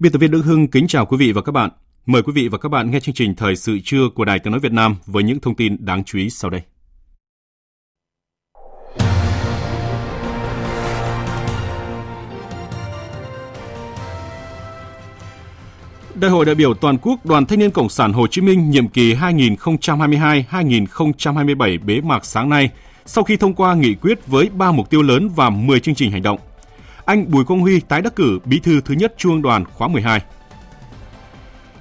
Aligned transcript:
Biên 0.00 0.12
tập 0.12 0.18
viên 0.18 0.30
Đức 0.30 0.42
Hưng 0.44 0.68
kính 0.68 0.86
chào 0.86 1.06
quý 1.06 1.16
vị 1.16 1.32
và 1.32 1.42
các 1.42 1.52
bạn. 1.52 1.70
Mời 2.06 2.22
quý 2.22 2.32
vị 2.32 2.48
và 2.48 2.58
các 2.58 2.68
bạn 2.68 2.90
nghe 2.90 3.00
chương 3.00 3.14
trình 3.14 3.34
Thời 3.34 3.56
sự 3.56 3.78
trưa 3.84 4.08
của 4.14 4.24
Đài 4.24 4.38
Tiếng 4.38 4.50
Nói 4.50 4.60
Việt 4.60 4.72
Nam 4.72 4.96
với 5.06 5.22
những 5.22 5.40
thông 5.40 5.54
tin 5.54 5.84
đáng 5.84 6.04
chú 6.04 6.18
ý 6.18 6.30
sau 6.30 6.50
đây. 6.50 6.60
Đại 16.14 16.30
hội 16.30 16.44
đại 16.44 16.54
biểu 16.54 16.74
toàn 16.74 16.98
quốc 17.02 17.26
Đoàn 17.26 17.46
Thanh 17.46 17.58
niên 17.58 17.70
Cộng 17.70 17.88
sản 17.88 18.12
Hồ 18.12 18.26
Chí 18.26 18.40
Minh 18.40 18.70
nhiệm 18.70 18.88
kỳ 18.88 19.14
2022-2027 19.14 21.84
bế 21.84 22.00
mạc 22.00 22.24
sáng 22.24 22.48
nay 22.48 22.70
sau 23.06 23.24
khi 23.24 23.36
thông 23.36 23.54
qua 23.54 23.74
nghị 23.74 23.94
quyết 23.94 24.26
với 24.26 24.48
3 24.54 24.72
mục 24.72 24.90
tiêu 24.90 25.02
lớn 25.02 25.30
và 25.36 25.50
10 25.50 25.80
chương 25.80 25.94
trình 25.94 26.10
hành 26.10 26.22
động 26.22 26.38
anh 27.10 27.30
Bùi 27.30 27.44
Quang 27.44 27.60
Huy 27.60 27.80
tái 27.80 28.02
đắc 28.02 28.16
cử 28.16 28.38
bí 28.44 28.60
thư 28.60 28.80
thứ 28.80 28.94
nhất 28.94 29.14
Trung 29.16 29.32
ương 29.32 29.42
Đoàn 29.42 29.64
khóa 29.64 29.88
12. 29.88 30.20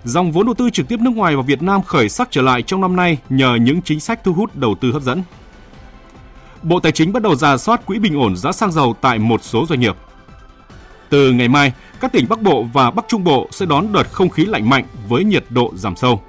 Dòng 0.04 0.32
vốn 0.32 0.46
đầu 0.46 0.54
tư 0.54 0.70
trực 0.70 0.88
tiếp 0.88 1.00
nước 1.00 1.12
ngoài 1.16 1.36
vào 1.36 1.44
Việt 1.44 1.62
Nam 1.62 1.82
khởi 1.84 2.10
sắc 2.10 2.28
trở 2.32 2.42
lại 2.42 2.62
trong 2.62 2.82
năm 2.82 2.96
nay 2.96 3.18
nhờ 3.30 3.58
những 3.62 3.82
chính 3.82 4.00
sách 4.00 4.24
thu 4.24 4.34
hút 4.34 4.56
đầu 4.56 4.76
tư 4.82 4.92
hấp 4.92 5.02
dẫn. 5.02 5.24
Bộ 6.64 6.80
Tài 6.80 6.92
chính 6.92 7.14
bắt 7.14 7.24
đầu 7.24 7.36
giả 7.36 7.58
soát 7.58 7.86
quỹ 7.86 8.00
bình 8.00 8.20
ổn 8.20 8.38
giá 8.38 8.52
xăng 8.52 8.72
dầu 8.72 8.96
tại 9.02 9.20
một 9.20 9.44
số 9.44 9.66
doanh 9.66 9.80
nghiệp. 9.80 9.96
Từ 11.10 11.32
ngày 11.32 11.48
mai, 11.48 11.74
các 12.00 12.12
tỉnh 12.12 12.26
Bắc 12.30 12.42
Bộ 12.42 12.64
và 12.74 12.92
Bắc 12.92 13.06
Trung 13.08 13.24
Bộ 13.24 13.48
sẽ 13.52 13.66
đón 13.66 13.94
đợt 13.94 14.12
không 14.12 14.30
khí 14.30 14.46
lạnh 14.46 14.70
mạnh 14.70 14.86
với 15.08 15.24
nhiệt 15.24 15.44
độ 15.50 15.72
giảm 15.76 15.96
sâu. 15.96 16.22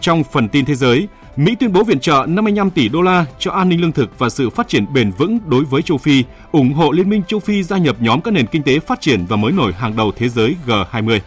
Trong 0.00 0.24
phần 0.24 0.48
tin 0.48 0.64
thế 0.64 0.74
giới, 0.74 1.08
Mỹ 1.36 1.54
tuyên 1.60 1.72
bố 1.72 1.84
viện 1.84 2.00
trợ 2.00 2.26
55 2.28 2.70
tỷ 2.70 2.88
đô 2.88 3.02
la 3.02 3.26
cho 3.38 3.50
an 3.50 3.68
ninh 3.68 3.80
lương 3.80 3.92
thực 3.92 4.18
và 4.18 4.28
sự 4.28 4.50
phát 4.50 4.68
triển 4.68 4.92
bền 4.92 5.10
vững 5.10 5.38
đối 5.46 5.64
với 5.64 5.82
châu 5.82 5.98
Phi, 5.98 6.24
ủng 6.52 6.72
hộ 6.72 6.92
Liên 6.92 7.08
minh 7.08 7.22
châu 7.28 7.40
Phi 7.40 7.62
gia 7.62 7.78
nhập 7.78 7.96
nhóm 8.00 8.20
các 8.20 8.30
nền 8.30 8.46
kinh 8.46 8.62
tế 8.62 8.78
phát 8.78 9.00
triển 9.00 9.26
và 9.28 9.36
mới 9.36 9.52
nổi 9.52 9.72
hàng 9.72 9.96
đầu 9.96 10.12
thế 10.16 10.28
giới 10.28 10.56
G20. 10.66 11.20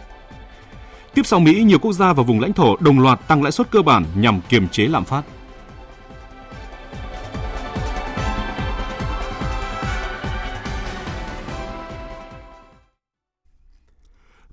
Tiếp 1.14 1.26
sau 1.26 1.40
Mỹ, 1.40 1.62
nhiều 1.62 1.78
quốc 1.78 1.92
gia 1.92 2.12
và 2.12 2.22
vùng 2.22 2.40
lãnh 2.40 2.52
thổ 2.52 2.76
đồng 2.76 3.00
loạt 3.00 3.28
tăng 3.28 3.42
lãi 3.42 3.52
suất 3.52 3.70
cơ 3.70 3.82
bản 3.82 4.04
nhằm 4.16 4.40
kiềm 4.48 4.68
chế 4.68 4.86
lạm 4.86 5.04
phát. 5.04 5.22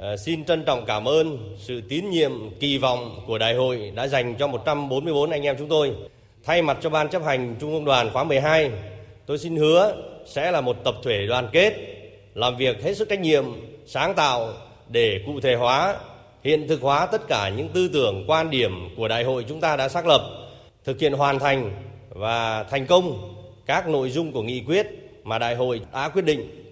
À, 0.01 0.17
xin 0.17 0.45
trân 0.45 0.63
trọng 0.65 0.85
cảm 0.85 1.05
ơn 1.05 1.55
sự 1.57 1.81
tín 1.89 2.09
nhiệm, 2.09 2.31
kỳ 2.59 2.77
vọng 2.77 3.23
của 3.27 3.37
đại 3.37 3.53
hội 3.55 3.91
đã 3.95 4.07
dành 4.07 4.35
cho 4.39 4.47
144 4.47 5.29
anh 5.29 5.41
em 5.43 5.55
chúng 5.59 5.67
tôi. 5.69 5.95
Thay 6.43 6.61
mặt 6.61 6.77
cho 6.81 6.89
Ban 6.89 7.09
chấp 7.09 7.23
hành 7.23 7.55
Trung 7.59 7.73
ương 7.73 7.85
Đoàn 7.85 8.09
khóa 8.13 8.23
12, 8.23 8.71
tôi 9.25 9.37
xin 9.37 9.55
hứa 9.55 9.95
sẽ 10.25 10.51
là 10.51 10.61
một 10.61 10.77
tập 10.83 10.95
thể 11.03 11.25
đoàn 11.27 11.49
kết, 11.51 11.73
làm 12.33 12.57
việc 12.57 12.83
hết 12.83 12.97
sức 12.97 13.09
trách 13.09 13.19
nhiệm, 13.19 13.45
sáng 13.85 14.13
tạo 14.13 14.53
để 14.89 15.23
cụ 15.25 15.39
thể 15.39 15.55
hóa, 15.55 15.95
hiện 16.43 16.67
thực 16.67 16.81
hóa 16.81 17.05
tất 17.05 17.27
cả 17.27 17.49
những 17.49 17.69
tư 17.69 17.87
tưởng, 17.93 18.23
quan 18.27 18.49
điểm 18.49 18.71
của 18.97 19.07
đại 19.07 19.23
hội 19.23 19.45
chúng 19.49 19.61
ta 19.61 19.75
đã 19.75 19.89
xác 19.89 20.07
lập, 20.07 20.21
thực 20.83 20.99
hiện 20.99 21.13
hoàn 21.13 21.39
thành 21.39 21.71
và 22.09 22.63
thành 22.63 22.85
công 22.85 23.33
các 23.65 23.87
nội 23.87 24.09
dung 24.09 24.31
của 24.31 24.43
nghị 24.43 24.63
quyết 24.67 24.87
mà 25.23 25.39
đại 25.39 25.55
hội 25.55 25.81
đã 25.93 26.09
quyết 26.09 26.25
định. 26.25 26.63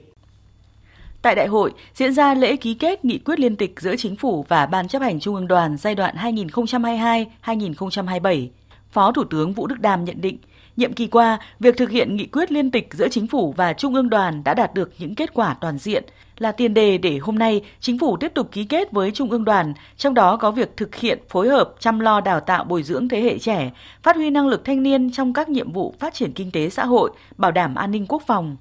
Tại 1.22 1.36
đại 1.36 1.48
hội 1.48 1.72
diễn 1.94 2.14
ra 2.14 2.34
lễ 2.34 2.56
ký 2.56 2.74
kết 2.74 3.06
nghị 3.06 3.18
quyết 3.18 3.40
liên 3.40 3.56
tịch 3.56 3.80
giữa 3.80 3.96
chính 3.96 4.16
phủ 4.16 4.46
và 4.48 4.66
Ban 4.66 4.88
chấp 4.88 5.02
hành 5.02 5.20
Trung 5.20 5.36
ương 5.36 5.48
Đoàn 5.48 5.78
giai 5.78 5.96
đoạn 5.96 6.16
2022-2027. 6.16 8.48
Phó 8.92 9.12
Thủ 9.12 9.24
tướng 9.24 9.54
Vũ 9.54 9.68
Đức 9.68 9.80
Đam 9.80 10.06
nhận 10.06 10.22
định, 10.22 10.38
nhiệm 10.78 10.94
kỳ 10.94 11.08
qua, 11.08 11.40
việc 11.60 11.78
thực 11.78 11.90
hiện 11.90 12.16
nghị 12.16 12.26
quyết 12.26 12.52
liên 12.52 12.72
tịch 12.72 12.88
giữa 12.92 13.10
chính 13.10 13.28
phủ 13.28 13.54
và 13.58 13.74
Trung 13.74 13.96
ương 13.96 14.10
Đoàn 14.10 14.44
đã 14.44 14.54
đạt 14.54 14.74
được 14.74 14.92
những 14.98 15.16
kết 15.16 15.34
quả 15.34 15.56
toàn 15.62 15.78
diện, 15.78 16.04
là 16.42 16.52
tiền 16.52 16.74
đề 16.74 16.98
để 16.98 17.18
hôm 17.18 17.40
nay 17.40 17.62
chính 17.80 18.00
phủ 18.00 18.18
tiếp 18.18 18.32
tục 18.36 18.52
ký 18.52 18.64
kết 18.64 18.92
với 18.92 19.12
Trung 19.12 19.32
ương 19.32 19.46
Đoàn, 19.46 19.74
trong 19.98 20.14
đó 20.14 20.38
có 20.38 20.52
việc 20.52 20.78
thực 20.78 20.96
hiện 20.96 21.20
phối 21.30 21.50
hợp 21.50 21.74
chăm 21.80 22.00
lo 22.00 22.22
đào 22.22 22.40
tạo 22.40 22.64
bồi 22.64 22.84
dưỡng 22.84 23.10
thế 23.10 23.22
hệ 23.22 23.40
trẻ, 23.40 23.72
phát 24.04 24.16
huy 24.16 24.30
năng 24.30 24.48
lực 24.48 24.66
thanh 24.66 24.84
niên 24.84 25.12
trong 25.12 25.34
các 25.34 25.50
nhiệm 25.50 25.72
vụ 25.72 25.96
phát 26.00 26.14
triển 26.14 26.34
kinh 26.34 26.52
tế 26.52 26.70
xã 26.70 26.86
hội, 26.86 27.12
bảo 27.38 27.52
đảm 27.52 27.76
an 27.76 27.92
ninh 27.92 28.06
quốc 28.08 28.24
phòng. 28.28 28.58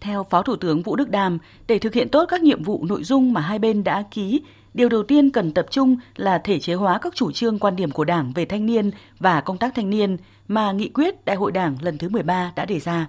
Theo 0.00 0.26
Phó 0.30 0.42
Thủ 0.42 0.56
tướng 0.56 0.82
Vũ 0.82 0.96
Đức 0.96 1.10
Đam, 1.10 1.38
để 1.66 1.78
thực 1.78 1.94
hiện 1.94 2.08
tốt 2.08 2.24
các 2.28 2.42
nhiệm 2.42 2.62
vụ 2.62 2.84
nội 2.88 3.04
dung 3.04 3.32
mà 3.32 3.40
hai 3.40 3.58
bên 3.58 3.84
đã 3.84 4.04
ký, 4.10 4.42
điều 4.74 4.88
đầu 4.88 5.02
tiên 5.02 5.30
cần 5.30 5.52
tập 5.52 5.66
trung 5.70 5.96
là 6.16 6.38
thể 6.38 6.60
chế 6.60 6.74
hóa 6.74 6.98
các 6.98 7.14
chủ 7.14 7.32
trương 7.32 7.58
quan 7.58 7.76
điểm 7.76 7.90
của 7.90 8.04
Đảng 8.04 8.32
về 8.34 8.44
thanh 8.44 8.66
niên 8.66 8.90
và 9.18 9.40
công 9.40 9.58
tác 9.58 9.74
thanh 9.74 9.90
niên 9.90 10.16
mà 10.48 10.72
nghị 10.72 10.88
quyết 10.88 11.24
Đại 11.24 11.36
hội 11.36 11.52
Đảng 11.52 11.76
lần 11.80 11.98
thứ 11.98 12.08
13 12.08 12.52
đã 12.56 12.64
đề 12.64 12.80
ra. 12.80 13.06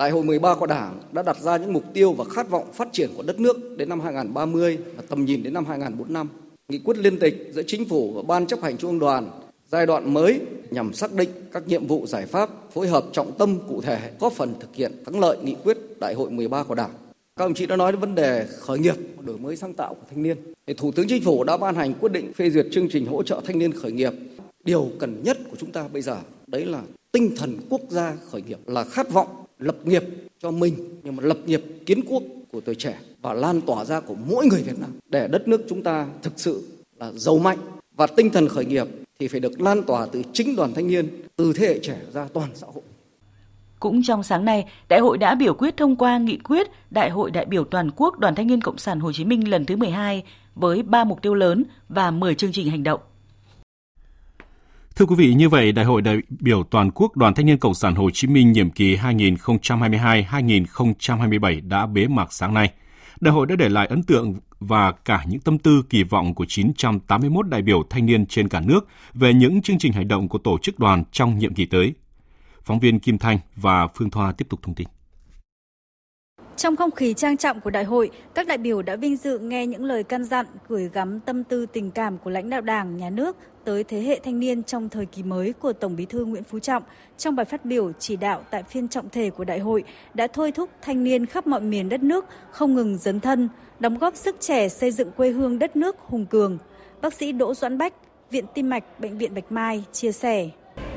Đại 0.00 0.10
hội 0.10 0.24
13 0.24 0.54
của 0.54 0.66
Đảng 0.66 1.00
đã 1.12 1.22
đặt 1.22 1.36
ra 1.40 1.56
những 1.56 1.72
mục 1.72 1.84
tiêu 1.94 2.12
và 2.12 2.24
khát 2.24 2.50
vọng 2.50 2.72
phát 2.72 2.88
triển 2.92 3.10
của 3.16 3.22
đất 3.22 3.40
nước 3.40 3.56
đến 3.76 3.88
năm 3.88 4.00
2030 4.00 4.78
và 4.96 5.02
tầm 5.08 5.24
nhìn 5.24 5.42
đến 5.42 5.54
năm 5.54 5.64
2045. 5.64 6.28
Nghị 6.68 6.78
quyết 6.78 6.98
liên 6.98 7.18
tịch 7.18 7.50
giữa 7.52 7.62
chính 7.66 7.88
phủ 7.88 8.12
và 8.12 8.22
ban 8.22 8.46
chấp 8.46 8.62
hành 8.62 8.76
trung 8.76 8.90
ương 8.90 8.98
đoàn 8.98 9.30
giai 9.70 9.86
đoạn 9.86 10.14
mới 10.14 10.40
nhằm 10.70 10.92
xác 10.92 11.12
định 11.12 11.28
các 11.52 11.68
nhiệm 11.68 11.86
vụ 11.86 12.06
giải 12.06 12.26
pháp 12.26 12.50
phối 12.72 12.88
hợp 12.88 13.04
trọng 13.12 13.32
tâm 13.38 13.58
cụ 13.68 13.80
thể 13.80 14.10
góp 14.20 14.32
phần 14.32 14.54
thực 14.60 14.74
hiện 14.74 14.92
thắng 15.06 15.20
lợi 15.20 15.38
nghị 15.42 15.56
quyết 15.64 15.78
đại 16.00 16.14
hội 16.14 16.30
13 16.30 16.62
của 16.64 16.74
Đảng. 16.74 16.90
Các 17.36 17.44
đồng 17.44 17.54
chí 17.54 17.66
đã 17.66 17.76
nói 17.76 17.92
đến 17.92 18.00
vấn 18.00 18.14
đề 18.14 18.46
khởi 18.58 18.78
nghiệp, 18.78 18.96
đổi 19.20 19.38
mới 19.38 19.56
sáng 19.56 19.74
tạo 19.74 19.94
của 19.94 20.06
thanh 20.10 20.22
niên. 20.22 20.36
Thì 20.66 20.74
Thủ 20.74 20.92
tướng 20.92 21.08
Chính 21.08 21.22
phủ 21.22 21.44
đã 21.44 21.56
ban 21.56 21.74
hành 21.74 21.94
quyết 21.94 22.12
định 22.12 22.32
phê 22.32 22.50
duyệt 22.50 22.66
chương 22.72 22.88
trình 22.88 23.06
hỗ 23.06 23.22
trợ 23.22 23.40
thanh 23.44 23.58
niên 23.58 23.72
khởi 23.72 23.92
nghiệp. 23.92 24.12
Điều 24.64 24.90
cần 24.98 25.22
nhất 25.22 25.38
của 25.50 25.56
chúng 25.60 25.72
ta 25.72 25.88
bây 25.92 26.02
giờ 26.02 26.16
đấy 26.46 26.64
là 26.64 26.82
tinh 27.12 27.36
thần 27.36 27.56
quốc 27.70 27.80
gia 27.88 28.16
khởi 28.30 28.42
nghiệp 28.42 28.58
là 28.66 28.84
khát 28.84 29.10
vọng 29.12 29.39
lập 29.60 29.76
nghiệp 29.84 30.04
cho 30.42 30.50
mình 30.50 30.74
nhưng 31.02 31.16
mà 31.16 31.22
lập 31.22 31.38
nghiệp 31.46 31.62
kiến 31.86 32.00
quốc 32.08 32.22
của 32.52 32.60
tuổi 32.60 32.74
trẻ 32.74 32.98
và 33.22 33.32
lan 33.32 33.60
tỏa 33.60 33.84
ra 33.84 34.00
của 34.00 34.14
mỗi 34.14 34.46
người 34.46 34.62
Việt 34.62 34.78
Nam 34.80 34.90
để 35.08 35.28
đất 35.28 35.48
nước 35.48 35.60
chúng 35.68 35.82
ta 35.82 36.06
thực 36.22 36.32
sự 36.36 36.62
là 36.96 37.12
giàu 37.12 37.38
mạnh 37.38 37.58
và 37.96 38.06
tinh 38.06 38.30
thần 38.30 38.48
khởi 38.48 38.64
nghiệp 38.64 38.86
thì 39.20 39.28
phải 39.28 39.40
được 39.40 39.60
lan 39.60 39.82
tỏa 39.82 40.06
từ 40.12 40.22
chính 40.32 40.56
đoàn 40.56 40.74
thanh 40.74 40.88
niên, 40.88 41.08
từ 41.36 41.52
thế 41.52 41.66
hệ 41.66 41.78
trẻ 41.82 41.96
ra 42.12 42.28
toàn 42.32 42.48
xã 42.54 42.66
hội. 42.74 42.82
Cũng 43.80 44.02
trong 44.02 44.22
sáng 44.22 44.44
nay, 44.44 44.66
Đại 44.88 45.00
hội 45.00 45.18
đã 45.18 45.34
biểu 45.34 45.54
quyết 45.54 45.76
thông 45.76 45.96
qua 45.96 46.18
nghị 46.18 46.36
quyết 46.36 46.66
Đại 46.90 47.10
hội 47.10 47.30
đại 47.30 47.44
biểu 47.44 47.64
toàn 47.64 47.90
quốc 47.96 48.18
Đoàn 48.18 48.34
Thanh 48.34 48.46
niên 48.46 48.60
Cộng 48.60 48.78
sản 48.78 49.00
Hồ 49.00 49.12
Chí 49.12 49.24
Minh 49.24 49.50
lần 49.50 49.66
thứ 49.66 49.76
12 49.76 50.24
với 50.54 50.82
3 50.82 51.04
mục 51.04 51.22
tiêu 51.22 51.34
lớn 51.34 51.64
và 51.88 52.10
10 52.10 52.34
chương 52.34 52.52
trình 52.52 52.70
hành 52.70 52.82
động. 52.82 53.00
Thưa 54.96 55.06
quý 55.06 55.14
vị, 55.18 55.34
như 55.34 55.48
vậy 55.48 55.72
Đại 55.72 55.84
hội 55.84 56.02
đại 56.02 56.16
biểu 56.40 56.62
toàn 56.62 56.90
quốc 56.90 57.16
Đoàn 57.16 57.34
Thanh 57.34 57.46
niên 57.46 57.58
Cộng 57.58 57.74
sản 57.74 57.94
Hồ 57.94 58.10
Chí 58.10 58.28
Minh 58.28 58.52
nhiệm 58.52 58.70
kỳ 58.70 58.96
2022-2027 58.96 61.68
đã 61.68 61.86
bế 61.86 62.06
mạc 62.06 62.32
sáng 62.32 62.54
nay. 62.54 62.72
Đại 63.20 63.34
hội 63.34 63.46
đã 63.46 63.56
để 63.56 63.68
lại 63.68 63.86
ấn 63.86 64.02
tượng 64.02 64.34
và 64.60 64.92
cả 64.92 65.24
những 65.28 65.40
tâm 65.40 65.58
tư 65.58 65.82
kỳ 65.90 66.02
vọng 66.02 66.34
của 66.34 66.44
981 66.48 67.48
đại 67.48 67.62
biểu 67.62 67.82
thanh 67.90 68.06
niên 68.06 68.26
trên 68.26 68.48
cả 68.48 68.60
nước 68.60 68.86
về 69.14 69.34
những 69.34 69.62
chương 69.62 69.78
trình 69.78 69.92
hành 69.92 70.08
động 70.08 70.28
của 70.28 70.38
tổ 70.38 70.58
chức 70.62 70.78
đoàn 70.78 71.04
trong 71.12 71.38
nhiệm 71.38 71.54
kỳ 71.54 71.66
tới. 71.66 71.94
Phóng 72.62 72.80
viên 72.80 73.00
Kim 73.00 73.18
Thanh 73.18 73.38
và 73.56 73.86
Phương 73.86 74.10
Thoa 74.10 74.32
tiếp 74.32 74.46
tục 74.48 74.60
thông 74.62 74.74
tin. 74.74 74.88
Trong 76.56 76.76
không 76.76 76.90
khí 76.90 77.14
trang 77.14 77.36
trọng 77.36 77.60
của 77.60 77.70
đại 77.70 77.84
hội, 77.84 78.10
các 78.34 78.46
đại 78.46 78.58
biểu 78.58 78.82
đã 78.82 78.96
vinh 78.96 79.16
dự 79.16 79.38
nghe 79.38 79.66
những 79.66 79.84
lời 79.84 80.04
căn 80.04 80.24
dặn, 80.24 80.46
gửi 80.68 80.90
gắm 80.92 81.20
tâm 81.20 81.44
tư 81.44 81.66
tình 81.66 81.90
cảm 81.90 82.18
của 82.18 82.30
lãnh 82.30 82.50
đạo 82.50 82.60
Đảng, 82.60 82.96
Nhà 82.96 83.10
nước 83.10 83.36
tới 83.64 83.84
thế 83.84 84.00
hệ 84.00 84.20
thanh 84.24 84.40
niên 84.40 84.62
trong 84.62 84.88
thời 84.88 85.06
kỳ 85.06 85.22
mới 85.22 85.52
của 85.52 85.72
Tổng 85.72 85.96
Bí 85.96 86.06
thư 86.06 86.24
Nguyễn 86.24 86.44
Phú 86.44 86.58
Trọng 86.58 86.82
trong 87.18 87.36
bài 87.36 87.46
phát 87.46 87.64
biểu 87.64 87.92
chỉ 87.98 88.16
đạo 88.16 88.42
tại 88.50 88.62
phiên 88.62 88.88
trọng 88.88 89.08
thể 89.08 89.30
của 89.30 89.44
đại 89.44 89.58
hội 89.58 89.84
đã 90.14 90.26
thôi 90.32 90.52
thúc 90.52 90.70
thanh 90.82 91.04
niên 91.04 91.26
khắp 91.26 91.46
mọi 91.46 91.60
miền 91.60 91.88
đất 91.88 92.02
nước 92.02 92.24
không 92.50 92.74
ngừng 92.74 92.98
dấn 92.98 93.20
thân, 93.20 93.48
đóng 93.80 93.98
góp 93.98 94.16
sức 94.16 94.36
trẻ 94.40 94.68
xây 94.68 94.90
dựng 94.90 95.10
quê 95.12 95.30
hương 95.30 95.58
đất 95.58 95.76
nước 95.76 95.96
hùng 95.98 96.26
cường. 96.26 96.58
Bác 97.02 97.14
sĩ 97.14 97.32
Đỗ 97.32 97.54
Doãn 97.54 97.78
Bách, 97.78 97.94
Viện 98.30 98.44
Tim 98.54 98.70
mạch 98.70 99.00
Bệnh 99.00 99.18
viện 99.18 99.34
Bạch 99.34 99.52
Mai 99.52 99.84
chia 99.92 100.12
sẻ. 100.12 100.48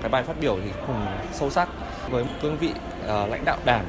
Cái 0.02 0.10
bài 0.10 0.24
phát 0.24 0.40
biểu 0.42 0.58
thì 0.64 0.70
cùng 0.88 1.06
sâu 1.34 1.50
sắc 1.50 1.70
với 2.12 2.26
cương 2.42 2.58
vị 2.58 2.70
uh, 2.70 3.08
lãnh 3.08 3.46
đạo 3.46 3.58
Đảng 3.66 3.86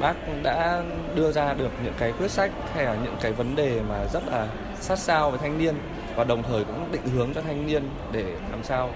bác 0.00 0.14
đã 0.42 0.82
đưa 1.14 1.32
ra 1.32 1.54
được 1.54 1.70
những 1.84 1.92
cái 1.98 2.12
quyết 2.18 2.30
sách 2.30 2.50
hay 2.74 2.84
là 2.84 2.96
những 3.04 3.16
cái 3.20 3.32
vấn 3.32 3.56
đề 3.56 3.80
mà 3.88 4.06
rất 4.12 4.22
là 4.26 4.48
sát 4.80 4.98
sao 4.98 5.30
với 5.30 5.38
thanh 5.38 5.58
niên 5.58 5.74
và 6.16 6.24
đồng 6.24 6.42
thời 6.42 6.64
cũng 6.64 6.92
định 6.92 7.06
hướng 7.14 7.34
cho 7.34 7.40
thanh 7.40 7.66
niên 7.66 7.82
để 8.12 8.36
làm 8.50 8.62
sao 8.62 8.90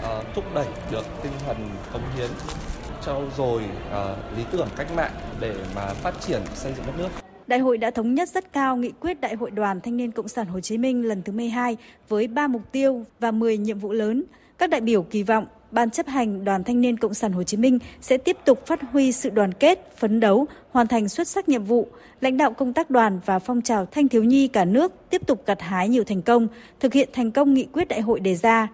uh, 0.00 0.24
thúc 0.34 0.44
đẩy 0.54 0.66
được 0.90 1.04
tinh 1.22 1.32
thần 1.46 1.56
công 1.92 2.02
hiến 2.16 2.30
trau 3.06 3.22
dồi 3.36 3.62
uh, 3.62 4.38
lý 4.38 4.44
tưởng 4.52 4.68
cách 4.76 4.94
mạng 4.96 5.12
để 5.40 5.54
mà 5.74 5.86
phát 5.86 6.14
triển 6.20 6.42
xây 6.54 6.72
dựng 6.76 6.86
đất 6.86 6.92
nước. 6.98 7.08
Đại 7.46 7.58
hội 7.58 7.78
đã 7.78 7.90
thống 7.90 8.14
nhất 8.14 8.28
rất 8.28 8.52
cao 8.52 8.76
nghị 8.76 8.92
quyết 9.00 9.20
Đại 9.20 9.34
hội 9.34 9.50
Đoàn 9.50 9.80
Thanh 9.80 9.96
niên 9.96 10.12
Cộng 10.12 10.28
sản 10.28 10.46
Hồ 10.46 10.60
Chí 10.60 10.78
Minh 10.78 11.08
lần 11.08 11.22
thứ 11.22 11.32
12 11.32 11.76
với 12.08 12.26
3 12.26 12.46
mục 12.46 12.72
tiêu 12.72 13.04
và 13.20 13.30
10 13.30 13.56
nhiệm 13.56 13.78
vụ 13.78 13.92
lớn. 13.92 14.24
Các 14.58 14.70
đại 14.70 14.80
biểu 14.80 15.02
kỳ 15.02 15.22
vọng 15.22 15.46
Ban 15.70 15.90
chấp 15.90 16.06
hành 16.06 16.44
Đoàn 16.44 16.64
Thanh 16.64 16.80
niên 16.80 16.96
Cộng 16.96 17.14
sản 17.14 17.32
Hồ 17.32 17.42
Chí 17.42 17.56
Minh 17.56 17.78
sẽ 18.00 18.18
tiếp 18.18 18.36
tục 18.44 18.66
phát 18.66 18.82
huy 18.92 19.12
sự 19.12 19.30
đoàn 19.30 19.52
kết, 19.52 19.92
phấn 19.96 20.20
đấu, 20.20 20.46
hoàn 20.70 20.86
thành 20.86 21.08
xuất 21.08 21.28
sắc 21.28 21.48
nhiệm 21.48 21.64
vụ. 21.64 21.86
Lãnh 22.20 22.36
đạo 22.36 22.52
công 22.52 22.72
tác 22.72 22.90
đoàn 22.90 23.20
và 23.26 23.38
phong 23.38 23.62
trào 23.62 23.86
thanh 23.86 24.08
thiếu 24.08 24.24
nhi 24.24 24.48
cả 24.48 24.64
nước 24.64 24.92
tiếp 25.10 25.22
tục 25.26 25.42
gặt 25.46 25.60
hái 25.60 25.88
nhiều 25.88 26.04
thành 26.04 26.22
công, 26.22 26.48
thực 26.80 26.92
hiện 26.92 27.08
thành 27.12 27.30
công 27.30 27.54
nghị 27.54 27.64
quyết 27.72 27.88
đại 27.88 28.00
hội 28.00 28.20
đề 28.20 28.34
ra. 28.34 28.68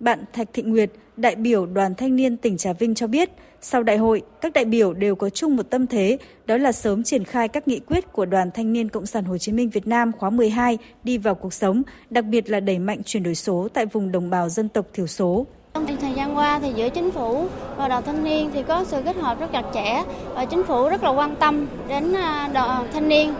Bạn 0.00 0.24
Thạch 0.32 0.48
Thị 0.52 0.62
Nguyệt, 0.62 0.90
đại 1.16 1.34
biểu 1.34 1.66
Đoàn 1.66 1.94
Thanh 1.94 2.16
niên 2.16 2.36
tỉnh 2.36 2.56
Trà 2.56 2.72
Vinh 2.72 2.94
cho 2.94 3.06
biết, 3.06 3.30
sau 3.60 3.82
đại 3.82 3.96
hội, 3.96 4.22
các 4.40 4.52
đại 4.52 4.64
biểu 4.64 4.92
đều 4.92 5.14
có 5.14 5.30
chung 5.30 5.56
một 5.56 5.70
tâm 5.70 5.86
thế, 5.86 6.18
đó 6.46 6.56
là 6.56 6.72
sớm 6.72 7.02
triển 7.02 7.24
khai 7.24 7.48
các 7.48 7.68
nghị 7.68 7.80
quyết 7.80 8.12
của 8.12 8.26
Đoàn 8.26 8.50
Thanh 8.54 8.72
niên 8.72 8.88
Cộng 8.88 9.06
sản 9.06 9.24
Hồ 9.24 9.38
Chí 9.38 9.52
Minh 9.52 9.70
Việt 9.70 9.86
Nam 9.86 10.12
khóa 10.18 10.30
12 10.30 10.78
đi 11.04 11.18
vào 11.18 11.34
cuộc 11.34 11.54
sống, 11.54 11.82
đặc 12.10 12.24
biệt 12.24 12.50
là 12.50 12.60
đẩy 12.60 12.78
mạnh 12.78 13.02
chuyển 13.04 13.22
đổi 13.22 13.34
số 13.34 13.68
tại 13.74 13.86
vùng 13.86 14.12
đồng 14.12 14.30
bào 14.30 14.48
dân 14.48 14.68
tộc 14.68 14.86
thiểu 14.92 15.06
số. 15.06 15.46
Trong 15.76 15.96
thời 16.00 16.12
gian 16.12 16.36
qua 16.36 16.58
thì 16.58 16.72
giữa 16.74 16.88
chính 16.88 17.10
phủ 17.10 17.46
và 17.76 17.88
đoàn 17.88 18.02
thanh 18.02 18.24
niên 18.24 18.50
thì 18.54 18.62
có 18.62 18.84
sự 18.84 19.02
kết 19.04 19.16
hợp 19.16 19.40
rất 19.40 19.52
chặt 19.52 19.64
chẽ 19.74 20.02
và 20.34 20.44
chính 20.44 20.64
phủ 20.64 20.88
rất 20.88 21.04
là 21.04 21.10
quan 21.10 21.36
tâm 21.36 21.66
đến 21.88 22.12
à, 22.12 22.48
đoàn 22.52 22.88
thanh 22.92 23.08
niên, 23.08 23.34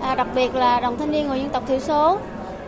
à, 0.00 0.14
đặc 0.14 0.26
biệt 0.34 0.54
là 0.54 0.80
đoàn 0.80 0.98
thanh 0.98 1.10
niên 1.10 1.28
người 1.28 1.38
dân 1.38 1.48
tộc 1.48 1.62
thiểu 1.66 1.78
số. 1.78 2.18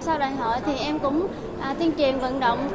Sau 0.00 0.18
đại 0.18 0.32
hội 0.32 0.56
thì 0.66 0.76
em 0.76 0.98
cũng 0.98 1.26
à, 1.60 1.74
tuyên 1.78 1.92
truyền 1.98 2.18
vận 2.18 2.40
động 2.40 2.68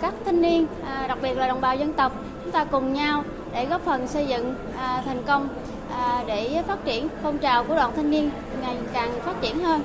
các 0.00 0.14
thanh 0.24 0.42
niên, 0.42 0.66
đặc 1.08 1.18
biệt 1.22 1.34
là 1.34 1.46
đồng 1.46 1.60
bào 1.60 1.76
dân 1.76 1.92
tộc, 1.92 2.12
chúng 2.42 2.52
ta 2.52 2.64
cùng 2.64 2.92
nhau 2.92 3.24
để 3.52 3.66
góp 3.66 3.84
phần 3.84 4.08
xây 4.08 4.26
dựng 4.26 4.54
thành 5.04 5.22
công 5.26 5.48
để 6.26 6.62
phát 6.66 6.84
triển 6.84 7.08
phong 7.22 7.38
trào 7.38 7.64
của 7.64 7.74
đoàn 7.74 7.92
thanh 7.96 8.10
niên 8.10 8.30
ngày 8.62 8.76
càng 8.92 9.10
phát 9.24 9.40
triển 9.40 9.64
hơn. 9.64 9.82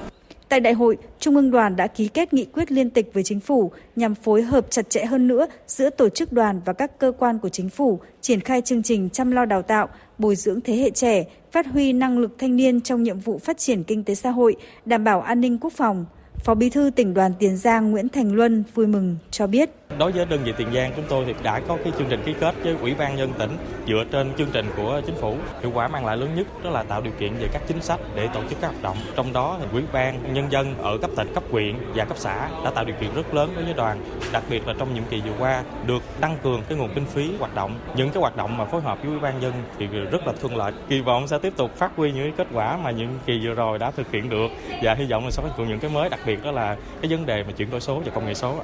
Tại 0.50 0.60
đại 0.60 0.74
hội, 0.74 0.98
Trung 1.20 1.36
ương 1.36 1.52
đoàn 1.52 1.76
đã 1.76 1.88
ký 1.88 2.08
kết 2.08 2.34
nghị 2.34 2.46
quyết 2.46 2.72
liên 2.72 2.90
tịch 2.90 3.14
với 3.14 3.24
chính 3.24 3.40
phủ 3.40 3.72
nhằm 3.96 4.16
phối 4.16 4.42
hợp 4.42 4.66
chặt 4.70 4.90
chẽ 4.90 5.06
hơn 5.06 5.28
nữa 5.28 5.48
giữa 5.68 5.90
tổ 5.90 6.10
chức 6.10 6.34
đoàn 6.34 6.62
và 6.66 6.74
các 6.74 7.00
cơ 7.00 7.12
quan 7.20 7.40
của 7.40 7.50
chính 7.50 7.70
phủ, 7.70 8.00
triển 8.22 8.42
khai 8.42 8.62
chương 8.62 8.84
trình 8.84 9.10
chăm 9.10 9.32
lo 9.32 9.46
đào 9.46 9.62
tạo, 9.62 9.90
bồi 10.18 10.36
dưỡng 10.36 10.62
thế 10.62 10.76
hệ 10.76 10.90
trẻ, 10.90 11.24
phát 11.52 11.66
huy 11.68 11.94
năng 11.94 12.20
lực 12.20 12.36
thanh 12.38 12.56
niên 12.56 12.82
trong 12.82 13.04
nhiệm 13.04 13.20
vụ 13.20 13.38
phát 13.38 13.58
triển 13.58 13.84
kinh 13.84 14.04
tế 14.04 14.16
xã 14.16 14.30
hội, 14.30 14.56
đảm 14.86 15.04
bảo 15.04 15.22
an 15.22 15.42
ninh 15.42 15.58
quốc 15.62 15.74
phòng. 15.74 16.06
Phó 16.44 16.54
Bí 16.56 16.70
thư 16.70 16.90
tỉnh 16.96 17.14
đoàn 17.14 17.34
Tiền 17.40 17.58
Giang 17.58 17.92
Nguyễn 17.92 18.10
Thành 18.10 18.32
Luân 18.32 18.64
vui 18.74 18.88
mừng 18.88 19.18
cho 19.32 19.48
biết. 19.48 19.70
Đối 19.98 20.12
với 20.12 20.26
đơn 20.26 20.40
vị 20.44 20.54
Tiền 20.58 20.68
Giang 20.74 20.92
chúng 20.96 21.06
tôi 21.10 21.26
thì 21.26 21.34
đã 21.44 21.60
có 21.68 21.78
cái 21.84 21.94
chương 21.98 22.08
trình 22.10 22.22
ký 22.26 22.34
kết 22.40 22.56
với 22.64 22.76
Ủy 22.82 22.96
ban 22.96 23.16
nhân 23.16 23.32
tỉnh 23.38 23.58
dựa 23.88 24.04
trên 24.12 24.32
chương 24.38 24.48
trình 24.54 24.66
của 24.78 25.02
chính 25.06 25.16
phủ. 25.16 25.36
Hiệu 25.62 25.72
quả 25.74 25.88
mang 25.88 26.06
lại 26.06 26.18
lớn 26.18 26.30
nhất 26.36 26.48
đó 26.64 26.70
là 26.70 26.84
tạo 26.84 27.02
điều 27.02 27.14
kiện 27.20 27.34
về 27.34 27.48
các 27.54 27.62
chính 27.68 27.82
sách 27.82 28.00
để 28.16 28.28
tổ 28.34 28.40
chức 28.50 28.62
các 28.62 28.68
hoạt 28.68 28.84
động. 28.84 28.98
Trong 29.16 29.34
đó 29.34 29.58
thì 29.60 29.68
Ủy 29.72 29.84
ban 29.94 30.34
nhân 30.34 30.52
dân 30.52 30.76
ở 30.78 30.98
cấp 30.98 31.12
tỉnh, 31.18 31.34
cấp 31.34 31.44
huyện 31.52 31.76
và 31.96 32.06
cấp 32.06 32.18
xã 32.18 32.50
đã 32.64 32.72
tạo 32.72 32.86
điều 32.86 32.96
kiện 33.02 33.10
rất 33.16 33.34
lớn 33.34 33.50
đối 33.56 33.64
với 33.66 33.74
đoàn. 33.74 34.02
Đặc 34.34 34.44
biệt 34.50 34.68
là 34.68 34.74
trong 34.80 34.94
nhiệm 34.94 35.04
kỳ 35.10 35.22
vừa 35.22 35.34
qua 35.40 35.64
được 35.86 36.04
tăng 36.22 36.38
cường 36.44 36.62
cái 36.70 36.78
nguồn 36.78 36.90
kinh 36.96 37.06
phí 37.06 37.32
hoạt 37.40 37.56
động. 37.56 37.76
Những 37.96 38.10
cái 38.10 38.22
hoạt 38.22 38.38
động 38.38 38.58
mà 38.58 38.66
phối 38.66 38.82
hợp 38.82 38.98
với 39.02 39.12
Ủy 39.12 39.20
ban 39.20 39.42
dân 39.42 39.54
thì 39.80 39.88
rất 39.88 40.28
là 40.28 40.34
thuận 40.42 40.56
lợi. 40.56 40.74
Kỳ 40.90 41.02
vọng 41.02 41.28
sẽ 41.28 41.38
tiếp 41.38 41.54
tục 41.58 41.76
phát 41.76 41.92
huy 41.96 42.12
những 42.12 42.34
kết 42.38 42.48
quả 42.54 42.78
mà 42.78 42.92
những 42.92 43.20
kỳ 43.26 43.40
vừa 43.44 43.54
rồi 43.54 43.80
đã 43.80 43.92
thực 43.92 44.12
hiện 44.12 44.30
được 44.30 44.48
và 44.84 44.94
hy 44.94 45.06
vọng 45.06 45.26
là 45.26 45.32
sẽ 45.32 45.44
phát 45.44 45.58
hiện 45.58 45.68
những 45.68 45.80
cái 45.80 45.92
mới 45.92 46.10
đặc 46.10 46.20
biệt 46.26 46.29
đó 46.36 46.52
là 46.52 46.78
cái 47.02 47.12
vấn 47.12 47.26
đề 47.26 47.44
mà 47.44 47.52
chuyển 47.52 47.70
đổi 47.70 47.82
số 47.82 48.00
và 48.06 48.12
công 48.12 48.26
nghệ 48.26 48.34
số. 48.34 48.60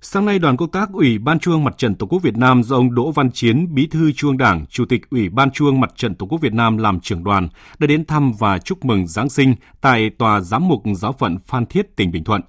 Sáng 0.00 0.26
nay, 0.26 0.38
đoàn 0.38 0.56
công 0.56 0.70
tác 0.70 0.88
Ủy 0.92 1.18
ban 1.18 1.38
Trung 1.38 1.54
ương 1.54 1.64
Mặt 1.64 1.74
trận 1.78 1.94
Tổ 1.94 2.06
quốc 2.06 2.22
Việt 2.22 2.36
Nam 2.36 2.62
do 2.62 2.76
ông 2.76 2.94
Đỗ 2.94 3.10
Văn 3.10 3.30
Chiến, 3.30 3.74
Bí 3.74 3.86
thư 3.86 4.12
Trung 4.12 4.30
ương 4.30 4.38
Đảng, 4.38 4.66
Chủ 4.66 4.84
tịch 4.84 5.10
Ủy 5.10 5.28
ban 5.28 5.50
Trung 5.50 5.66
ương 5.66 5.80
Mặt 5.80 5.92
trận 5.96 6.14
Tổ 6.14 6.26
quốc 6.26 6.40
Việt 6.40 6.52
Nam 6.52 6.78
làm 6.78 7.00
trưởng 7.00 7.24
đoàn 7.24 7.48
đã 7.78 7.86
đến 7.86 8.04
thăm 8.04 8.32
và 8.32 8.58
chúc 8.58 8.84
mừng 8.84 9.06
Giáng 9.06 9.28
sinh 9.28 9.54
tại 9.80 10.10
Tòa 10.18 10.40
Giám 10.40 10.68
mục 10.68 10.82
Giáo 10.96 11.12
phận 11.12 11.38
Phan 11.38 11.66
Thiết, 11.66 11.96
tỉnh 11.96 12.10
Bình 12.10 12.24
Thuận. 12.24 12.42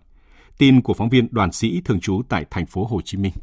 Tin 0.57 0.81
của 0.81 0.93
phóng 0.93 1.09
viên 1.09 1.27
Đoàn 1.31 1.51
Sĩ 1.51 1.81
thường 1.85 1.99
trú 1.99 2.21
tại 2.29 2.45
thành 2.49 2.65
phố 2.65 2.85
Hồ 2.85 3.01
Chí 3.05 3.17
Minh. 3.17 3.33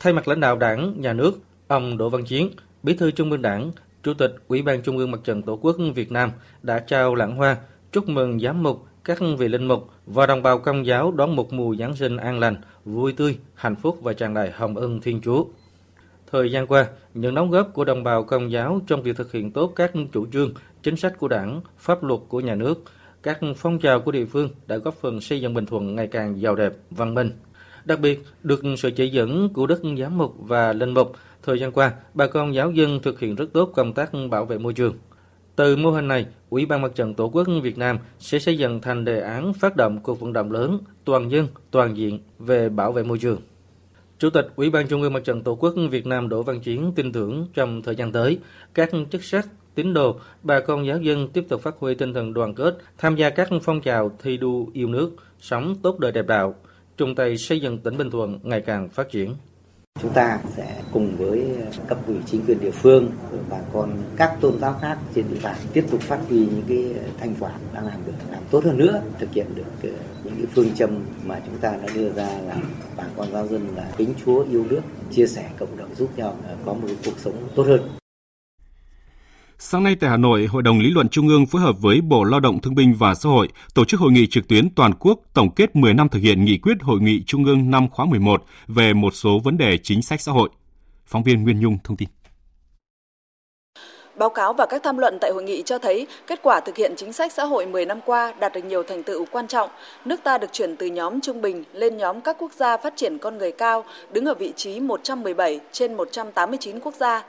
Thay 0.00 0.12
mặt 0.12 0.28
lãnh 0.28 0.40
đạo 0.40 0.56
Đảng, 0.56 1.00
Nhà 1.00 1.12
nước, 1.12 1.32
ông 1.68 1.98
Đỗ 1.98 2.08
Văn 2.08 2.24
Chiến, 2.24 2.48
Bí 2.82 2.94
thư 2.94 3.10
Trung 3.10 3.30
ương 3.30 3.42
Đảng, 3.42 3.72
Chủ 4.02 4.14
tịch 4.14 4.30
Ủy 4.48 4.62
ban 4.62 4.82
Trung 4.82 4.98
ương 4.98 5.10
Mặt 5.10 5.18
trận 5.24 5.42
Tổ 5.42 5.56
quốc 5.56 5.76
Việt 5.94 6.12
Nam 6.12 6.30
đã 6.62 6.78
trao 6.78 7.14
lãng 7.14 7.36
hoa 7.36 7.56
chúc 7.92 8.08
mừng 8.08 8.40
giám 8.40 8.62
mục, 8.62 8.84
các 9.04 9.18
vị 9.38 9.48
linh 9.48 9.68
mục 9.68 9.90
và 10.06 10.26
đồng 10.26 10.42
bào 10.42 10.58
công 10.58 10.86
giáo 10.86 11.12
đón 11.12 11.36
một 11.36 11.52
mùa 11.52 11.76
Giáng 11.76 11.96
sinh 11.96 12.16
an 12.16 12.38
lành, 12.38 12.56
vui 12.84 13.12
tươi, 13.12 13.38
hạnh 13.54 13.76
phúc 13.76 13.98
và 14.02 14.12
tràn 14.12 14.34
đầy 14.34 14.50
hồng 14.50 14.76
ân 14.76 15.00
Thiên 15.00 15.20
Chúa. 15.20 15.44
Thời 16.30 16.52
gian 16.52 16.66
qua, 16.66 16.86
những 17.14 17.34
đóng 17.34 17.50
góp 17.50 17.74
của 17.74 17.84
đồng 17.84 18.04
bào 18.04 18.24
công 18.24 18.50
giáo 18.50 18.80
trong 18.86 19.02
việc 19.02 19.16
thực 19.16 19.32
hiện 19.32 19.50
tốt 19.50 19.72
các 19.76 19.92
chủ 20.12 20.26
trương, 20.32 20.52
chính 20.82 20.96
sách 20.96 21.18
của 21.18 21.28
đảng, 21.28 21.60
pháp 21.78 22.04
luật 22.04 22.20
của 22.28 22.40
nhà 22.40 22.54
nước, 22.54 22.82
các 23.22 23.40
phong 23.56 23.78
trào 23.78 24.00
của 24.00 24.12
địa 24.12 24.24
phương 24.24 24.48
đã 24.66 24.76
góp 24.76 24.94
phần 24.94 25.20
xây 25.20 25.40
dựng 25.40 25.54
Bình 25.54 25.66
Thuận 25.66 25.94
ngày 25.94 26.06
càng 26.06 26.40
giàu 26.40 26.54
đẹp, 26.54 26.72
văn 26.90 27.14
minh. 27.14 27.30
Đặc 27.84 28.00
biệt, 28.00 28.24
được 28.42 28.62
sự 28.78 28.90
chỉ 28.90 29.08
dẫn 29.08 29.48
của 29.48 29.66
Đức 29.66 29.82
Giám 29.98 30.18
mục 30.18 30.34
và 30.38 30.72
Linh 30.72 30.94
mục, 30.94 31.12
thời 31.42 31.60
gian 31.60 31.72
qua, 31.72 31.92
bà 32.14 32.26
con 32.26 32.54
giáo 32.54 32.70
dân 32.70 33.00
thực 33.02 33.20
hiện 33.20 33.34
rất 33.34 33.52
tốt 33.52 33.72
công 33.74 33.92
tác 33.92 34.10
bảo 34.30 34.44
vệ 34.44 34.58
môi 34.58 34.72
trường. 34.72 34.94
Từ 35.58 35.76
mô 35.76 35.90
hình 35.90 36.08
này, 36.08 36.26
Ủy 36.50 36.66
ban 36.66 36.82
Mặt 36.82 36.94
trận 36.94 37.14
Tổ 37.14 37.28
quốc 37.28 37.46
Việt 37.62 37.78
Nam 37.78 37.98
sẽ 38.18 38.38
xây 38.38 38.58
dựng 38.58 38.80
thành 38.80 39.04
đề 39.04 39.20
án 39.20 39.52
phát 39.52 39.76
động 39.76 39.98
cuộc 40.02 40.20
vận 40.20 40.32
động 40.32 40.52
lớn, 40.52 40.78
toàn 41.04 41.30
dân, 41.30 41.48
toàn 41.70 41.96
diện 41.96 42.18
về 42.38 42.68
bảo 42.68 42.92
vệ 42.92 43.02
môi 43.02 43.18
trường. 43.18 43.40
Chủ 44.18 44.30
tịch 44.30 44.46
Ủy 44.56 44.70
ban 44.70 44.88
Trung 44.88 45.02
ương 45.02 45.12
Mặt 45.12 45.24
trận 45.24 45.42
Tổ 45.42 45.54
quốc 45.54 45.74
Việt 45.90 46.06
Nam 46.06 46.28
Đỗ 46.28 46.42
Văn 46.42 46.60
Chiến 46.60 46.92
tin 46.96 47.12
tưởng 47.12 47.46
trong 47.54 47.82
thời 47.82 47.96
gian 47.96 48.12
tới, 48.12 48.38
các 48.74 48.90
chức 49.10 49.24
sắc, 49.24 49.48
tín 49.74 49.94
đồ, 49.94 50.20
bà 50.42 50.60
con 50.60 50.86
giáo 50.86 50.98
dân 50.98 51.28
tiếp 51.28 51.44
tục 51.48 51.60
phát 51.60 51.74
huy 51.78 51.94
tinh 51.94 52.14
thần 52.14 52.34
đoàn 52.34 52.54
kết, 52.54 52.78
tham 52.98 53.16
gia 53.16 53.30
các 53.30 53.48
phong 53.62 53.80
trào 53.80 54.10
thi 54.22 54.36
đua 54.36 54.66
yêu 54.72 54.88
nước, 54.88 55.10
sống 55.40 55.76
tốt 55.82 55.98
đời 55.98 56.12
đẹp 56.12 56.26
đạo, 56.26 56.54
chung 56.96 57.14
tay 57.14 57.36
xây 57.36 57.60
dựng 57.60 57.78
tỉnh 57.78 57.96
Bình 57.98 58.10
Thuận 58.10 58.38
ngày 58.42 58.60
càng 58.60 58.88
phát 58.88 59.10
triển. 59.10 59.34
Chúng 60.02 60.12
ta 60.12 60.38
sẽ 60.56 60.82
cùng 60.92 61.16
với 61.16 61.46
cấp 61.88 61.98
ủy 62.06 62.16
chính 62.26 62.42
quyền 62.46 62.60
địa 62.60 62.70
phương, 62.70 63.10
bà 63.50 63.56
con 63.72 63.98
các 64.16 64.36
tôn 64.40 64.58
giáo 64.60 64.78
khác 64.80 64.98
trên 65.14 65.24
địa 65.30 65.40
bàn 65.42 65.56
tiếp 65.72 65.84
tục 65.90 66.00
phát 66.00 66.18
huy 66.28 66.38
những 66.38 66.62
cái 66.68 66.84
thành 67.20 67.34
quả 67.40 67.50
đang 67.74 67.86
làm 67.86 68.00
được, 68.06 68.12
làm 68.32 68.42
tốt 68.50 68.64
hơn 68.64 68.78
nữa, 68.78 69.02
thực 69.18 69.32
hiện 69.32 69.46
được 69.54 69.62
ờ, 69.82 69.88
những 70.24 70.34
cái 70.36 70.46
phương 70.54 70.74
châm 70.74 70.90
mà 71.24 71.40
chúng 71.46 71.58
ta 71.58 71.70
đã 71.70 71.88
đưa 71.94 72.12
ra 72.12 72.28
là 72.46 72.56
bà 72.96 73.04
con 73.16 73.32
giáo 73.32 73.46
dân 73.46 73.68
là 73.76 73.90
kính 73.96 74.14
Chúa 74.24 74.44
yêu 74.50 74.64
nước, 74.70 74.80
chia 75.10 75.26
sẻ 75.26 75.44
cộng 75.58 75.76
đồng 75.76 75.94
giúp 75.94 76.10
nhau 76.16 76.36
ờ, 76.48 76.56
có 76.66 76.74
một 76.74 76.88
cuộc 77.04 77.18
sống 77.18 77.34
tốt 77.54 77.62
hơn. 77.66 77.97
Sáng 79.60 79.84
nay 79.84 79.96
tại 80.00 80.10
Hà 80.10 80.16
Nội, 80.16 80.46
Hội 80.46 80.62
đồng 80.62 80.78
Lý 80.80 80.90
luận 80.90 81.08
Trung 81.08 81.28
ương 81.28 81.46
phối 81.46 81.62
hợp 81.62 81.76
với 81.80 82.00
Bộ 82.00 82.24
Lao 82.24 82.40
động 82.40 82.60
Thương 82.60 82.74
binh 82.74 82.94
và 82.98 83.14
Xã 83.14 83.28
hội 83.28 83.48
tổ 83.74 83.84
chức 83.84 84.00
hội 84.00 84.12
nghị 84.12 84.26
trực 84.26 84.48
tuyến 84.48 84.70
toàn 84.74 84.92
quốc 85.00 85.20
tổng 85.34 85.50
kết 85.50 85.76
10 85.76 85.94
năm 85.94 86.08
thực 86.08 86.18
hiện 86.18 86.44
nghị 86.44 86.58
quyết 86.58 86.74
Hội 86.80 87.00
nghị 87.00 87.22
Trung 87.26 87.44
ương 87.44 87.70
năm 87.70 87.88
khóa 87.88 88.06
11 88.06 88.44
về 88.68 88.92
một 88.92 89.14
số 89.14 89.38
vấn 89.44 89.58
đề 89.58 89.78
chính 89.78 90.02
sách 90.02 90.20
xã 90.20 90.32
hội. 90.32 90.48
Phóng 91.06 91.22
viên 91.22 91.42
Nguyên 91.44 91.60
Nhung 91.60 91.78
thông 91.84 91.96
tin. 91.96 92.08
Báo 94.16 94.30
cáo 94.30 94.52
và 94.52 94.66
các 94.66 94.82
tham 94.82 94.98
luận 94.98 95.18
tại 95.20 95.30
hội 95.30 95.42
nghị 95.42 95.62
cho 95.62 95.78
thấy 95.78 96.06
kết 96.26 96.40
quả 96.42 96.60
thực 96.60 96.76
hiện 96.76 96.94
chính 96.96 97.12
sách 97.12 97.32
xã 97.32 97.44
hội 97.44 97.66
10 97.66 97.86
năm 97.86 98.00
qua 98.06 98.34
đạt 98.40 98.52
được 98.52 98.64
nhiều 98.64 98.82
thành 98.82 99.02
tựu 99.02 99.24
quan 99.32 99.46
trọng. 99.46 99.70
Nước 100.04 100.20
ta 100.24 100.38
được 100.38 100.52
chuyển 100.52 100.76
từ 100.76 100.86
nhóm 100.86 101.20
trung 101.20 101.40
bình 101.40 101.64
lên 101.72 101.96
nhóm 101.96 102.20
các 102.20 102.36
quốc 102.38 102.52
gia 102.52 102.76
phát 102.76 102.96
triển 102.96 103.18
con 103.18 103.38
người 103.38 103.52
cao, 103.52 103.84
đứng 104.12 104.24
ở 104.24 104.34
vị 104.34 104.52
trí 104.56 104.80
117 104.80 105.60
trên 105.72 105.94
189 105.94 106.80
quốc 106.80 106.94
gia 106.94 107.24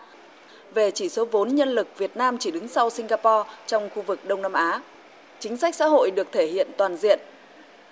về 0.74 0.92
chỉ 0.92 1.10
số 1.10 1.26
vốn 1.26 1.56
nhân 1.56 1.70
lực 1.70 1.88
Việt 1.98 2.18
Nam 2.18 2.38
chỉ 2.38 2.52
đứng 2.52 2.68
sau 2.68 2.90
Singapore 2.90 3.50
trong 3.68 3.90
khu 3.96 4.02
vực 4.02 4.20
Đông 4.28 4.42
Nam 4.42 4.54
Á. 4.54 4.82
Chính 5.40 5.58
sách 5.58 5.76
xã 5.76 5.86
hội 5.86 6.12
được 6.12 6.28
thể 6.32 6.46
hiện 6.46 6.68
toàn 6.78 6.98
diện. 6.98 7.20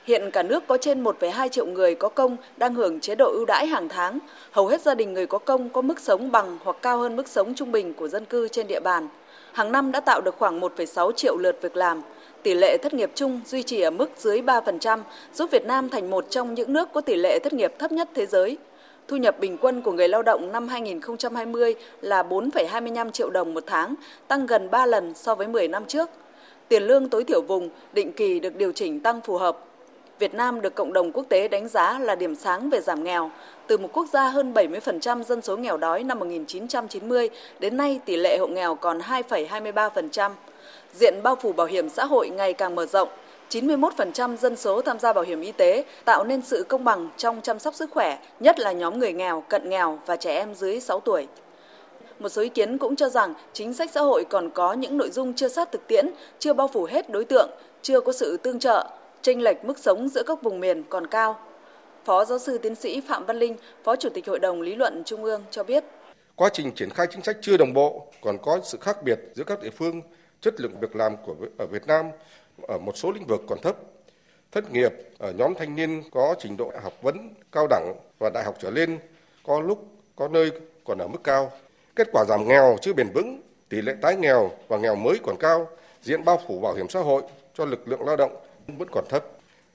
Hiện 0.05 0.31
cả 0.31 0.43
nước 0.43 0.67
có 0.67 0.77
trên 0.77 1.03
1,2 1.03 1.50
triệu 1.50 1.65
người 1.65 1.96
có 1.96 2.10
công 2.10 2.38
đang 2.57 2.74
hưởng 2.74 3.00
chế 3.00 3.15
độ 3.15 3.31
ưu 3.31 3.46
đãi 3.46 3.67
hàng 3.67 3.89
tháng. 3.89 4.19
Hầu 4.51 4.67
hết 4.67 4.81
gia 4.81 4.96
đình 4.96 5.13
người 5.13 5.27
có 5.27 5.38
công 5.38 5.69
có 5.69 5.81
mức 5.81 6.00
sống 6.00 6.31
bằng 6.31 6.57
hoặc 6.63 6.77
cao 6.81 6.98
hơn 6.98 7.15
mức 7.15 7.27
sống 7.27 7.53
trung 7.53 7.72
bình 7.72 7.93
của 7.93 8.07
dân 8.07 8.25
cư 8.25 8.48
trên 8.48 8.67
địa 8.67 8.79
bàn. 8.79 9.07
Hàng 9.51 9.72
năm 9.72 9.91
đã 9.91 10.00
tạo 10.00 10.22
được 10.22 10.36
khoảng 10.38 10.60
1,6 10.60 11.12
triệu 11.12 11.38
lượt 11.38 11.57
việc 11.62 11.77
làm. 11.77 12.01
Tỷ 12.43 12.53
lệ 12.53 12.77
thất 12.77 12.93
nghiệp 12.93 13.12
chung 13.15 13.41
duy 13.46 13.63
trì 13.63 13.81
ở 13.81 13.91
mức 13.91 14.10
dưới 14.17 14.41
3%, 14.41 15.00
giúp 15.34 15.51
Việt 15.51 15.65
Nam 15.65 15.89
thành 15.89 16.10
một 16.10 16.25
trong 16.29 16.53
những 16.53 16.74
nước 16.74 16.89
có 16.93 17.01
tỷ 17.01 17.15
lệ 17.15 17.39
thất 17.39 17.53
nghiệp 17.53 17.74
thấp 17.79 17.91
nhất 17.91 18.10
thế 18.13 18.25
giới. 18.25 18.57
Thu 19.07 19.17
nhập 19.17 19.39
bình 19.39 19.57
quân 19.61 19.81
của 19.81 19.91
người 19.91 20.07
lao 20.07 20.23
động 20.23 20.51
năm 20.51 20.67
2020 20.67 21.75
là 22.01 22.23
4,25 22.23 23.11
triệu 23.11 23.29
đồng 23.29 23.53
một 23.53 23.63
tháng, 23.67 23.95
tăng 24.27 24.45
gần 24.45 24.71
3 24.71 24.85
lần 24.85 25.13
so 25.13 25.35
với 25.35 25.47
10 25.47 25.67
năm 25.67 25.85
trước. 25.85 26.09
Tiền 26.67 26.83
lương 26.83 27.09
tối 27.09 27.23
thiểu 27.23 27.41
vùng 27.41 27.69
định 27.93 28.11
kỳ 28.11 28.39
được 28.39 28.55
điều 28.55 28.71
chỉnh 28.71 28.99
tăng 28.99 29.21
phù 29.21 29.37
hợp. 29.37 29.57
Việt 30.19 30.33
Nam 30.33 30.61
được 30.61 30.75
cộng 30.75 30.93
đồng 30.93 31.11
quốc 31.11 31.25
tế 31.29 31.47
đánh 31.47 31.67
giá 31.67 31.99
là 31.99 32.15
điểm 32.15 32.35
sáng 32.35 32.69
về 32.69 32.81
giảm 32.81 33.03
nghèo. 33.03 33.31
Từ 33.67 33.77
một 33.77 33.89
quốc 33.93 34.07
gia 34.13 34.29
hơn 34.29 34.53
70% 34.53 35.23
dân 35.23 35.41
số 35.41 35.57
nghèo 35.57 35.77
đói 35.77 36.03
năm 36.03 36.19
1990, 36.19 37.29
đến 37.59 37.77
nay 37.77 37.99
tỷ 38.05 38.15
lệ 38.15 38.37
hộ 38.37 38.47
nghèo 38.47 38.75
còn 38.75 38.99
2,23%. 38.99 40.31
Diện 40.93 41.13
bao 41.23 41.35
phủ 41.35 41.53
bảo 41.53 41.67
hiểm 41.67 41.89
xã 41.89 42.05
hội 42.05 42.29
ngày 42.29 42.53
càng 42.53 42.75
mở 42.75 42.85
rộng, 42.85 43.09
91% 43.50 44.38
dân 44.38 44.56
số 44.56 44.82
tham 44.82 45.00
gia 45.00 45.13
bảo 45.13 45.24
hiểm 45.24 45.42
y 45.42 45.51
tế 45.51 45.84
tạo 46.06 46.24
nên 46.24 46.42
sự 46.42 46.66
công 46.68 46.84
bằng 46.84 47.10
trong 47.18 47.42
chăm 47.42 47.60
sóc 47.60 47.75
sức 47.75 47.92
khỏe, 47.92 48.20
nhất 48.39 48.60
là 48.60 48.72
nhóm 48.72 49.00
người 49.00 49.13
nghèo, 49.13 49.44
cận 49.50 49.70
nghèo 49.70 50.00
và 50.06 50.16
trẻ 50.16 50.36
em 50.36 50.56
dưới 50.56 50.80
6 50.80 51.00
tuổi. 51.00 51.27
Một 52.20 52.30
số 52.30 52.42
ý 52.42 52.50
kiến 52.50 52.77
cũng 52.77 52.96
cho 52.96 53.10
rằng 53.10 53.34
chính 53.54 53.74
sách 53.74 53.89
xã 53.94 54.01
hội 54.01 54.25
còn 54.30 54.50
có 54.50 54.74
những 54.74 54.98
nội 54.98 55.10
dung 55.10 55.34
chưa 55.34 55.48
sát 55.48 55.72
thực 55.72 55.88
tiễn, 55.88 56.10
chưa 56.39 56.54
bao 56.54 56.68
phủ 56.68 56.84
hết 56.84 57.10
đối 57.10 57.25
tượng, 57.25 57.50
chưa 57.82 58.01
có 58.01 58.12
sự 58.12 58.38
tương 58.38 58.60
trợ, 58.60 58.89
chênh 59.22 59.42
lệch 59.42 59.66
mức 59.66 59.80
sống 59.80 60.10
giữa 60.10 60.24
các 60.24 60.44
vùng 60.44 60.60
miền 60.60 60.84
còn 60.89 61.08
cao. 61.08 61.39
Phó 62.06 62.25
giáo 62.25 62.39
sư 62.39 62.58
tiến 62.58 62.75
sĩ 62.75 63.01
Phạm 63.01 63.25
Văn 63.25 63.39
Linh, 63.39 63.56
Phó 63.84 63.96
Chủ 63.96 64.10
tịch 64.10 64.27
Hội 64.27 64.39
đồng 64.39 64.62
Lý 64.62 64.75
luận 64.75 65.04
Trung 65.06 65.24
ương 65.24 65.44
cho 65.51 65.63
biết. 65.63 65.84
Quá 66.36 66.50
trình 66.54 66.72
triển 66.72 66.89
khai 66.89 67.08
chính 67.12 67.24
sách 67.24 67.38
chưa 67.42 67.58
đồng 67.58 67.74
bộ, 67.74 68.08
còn 68.22 68.38
có 68.42 68.60
sự 68.63 68.77
khác 68.82 69.04
biệt 69.04 69.20
giữa 69.36 69.44
các 69.44 69.62
địa 69.62 69.70
phương, 69.70 70.01
chất 70.42 70.62
lượng 70.62 70.72
việc 70.82 70.96
làm 70.96 71.16
của 71.25 71.36
ở 71.58 71.66
Việt 71.68 71.88
Nam 71.88 72.06
ở 72.61 72.77
một 72.77 72.97
số 72.97 73.11
lĩnh 73.11 73.25
vực 73.27 73.41
còn 73.47 73.59
thấp. 73.61 73.75
Thất 74.51 74.71
nghiệp 74.71 74.93
ở 75.17 75.31
nhóm 75.31 75.53
thanh 75.59 75.75
niên 75.75 76.03
có 76.11 76.35
trình 76.39 76.57
độ 76.57 76.71
học 76.83 76.93
vấn 77.01 77.33
cao 77.51 77.67
đẳng 77.69 77.93
và 78.19 78.29
đại 78.33 78.43
học 78.43 78.55
trở 78.61 78.69
lên 78.69 78.99
có 79.45 79.61
lúc 79.61 79.85
có 80.15 80.27
nơi 80.27 80.51
còn 80.85 80.97
ở 80.97 81.07
mức 81.07 81.19
cao. 81.23 81.51
Kết 81.95 82.07
quả 82.11 82.25
giảm 82.27 82.47
nghèo 82.47 82.77
chưa 82.81 82.93
bền 82.93 83.09
vững, 83.13 83.41
tỷ 83.69 83.81
lệ 83.81 83.93
tái 84.01 84.15
nghèo 84.15 84.51
và 84.67 84.77
nghèo 84.77 84.95
mới 84.95 85.19
còn 85.23 85.35
cao, 85.39 85.67
diện 86.01 86.25
bao 86.25 86.39
phủ 86.47 86.59
bảo 86.59 86.73
hiểm 86.73 86.89
xã 86.89 86.99
hội 86.99 87.21
cho 87.53 87.65
lực 87.65 87.87
lượng 87.87 88.05
lao 88.05 88.15
động 88.15 88.35
vẫn 88.67 88.87
còn 88.91 89.05
thấp. 89.09 89.25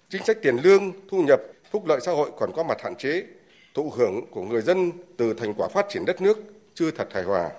Chính 0.08 0.24
sách 0.24 0.36
tiền 0.42 0.56
lương, 0.62 0.92
thu 1.10 1.22
nhập, 1.22 1.42
phúc 1.70 1.86
lợi 1.86 2.00
xã 2.00 2.12
hội 2.12 2.30
còn 2.38 2.52
có 2.56 2.62
mặt 2.62 2.82
hạn 2.82 2.96
chế, 2.96 3.22
thụ 3.74 3.92
hưởng 3.96 4.26
của 4.30 4.42
người 4.42 4.62
dân 4.62 4.92
từ 5.16 5.34
thành 5.34 5.54
quả 5.54 5.68
phát 5.68 5.86
triển 5.88 6.04
đất 6.04 6.20
nước 6.20 6.38
chưa 6.74 6.90
thật 6.90 7.08
hài 7.12 7.22
hòa. 7.22 7.50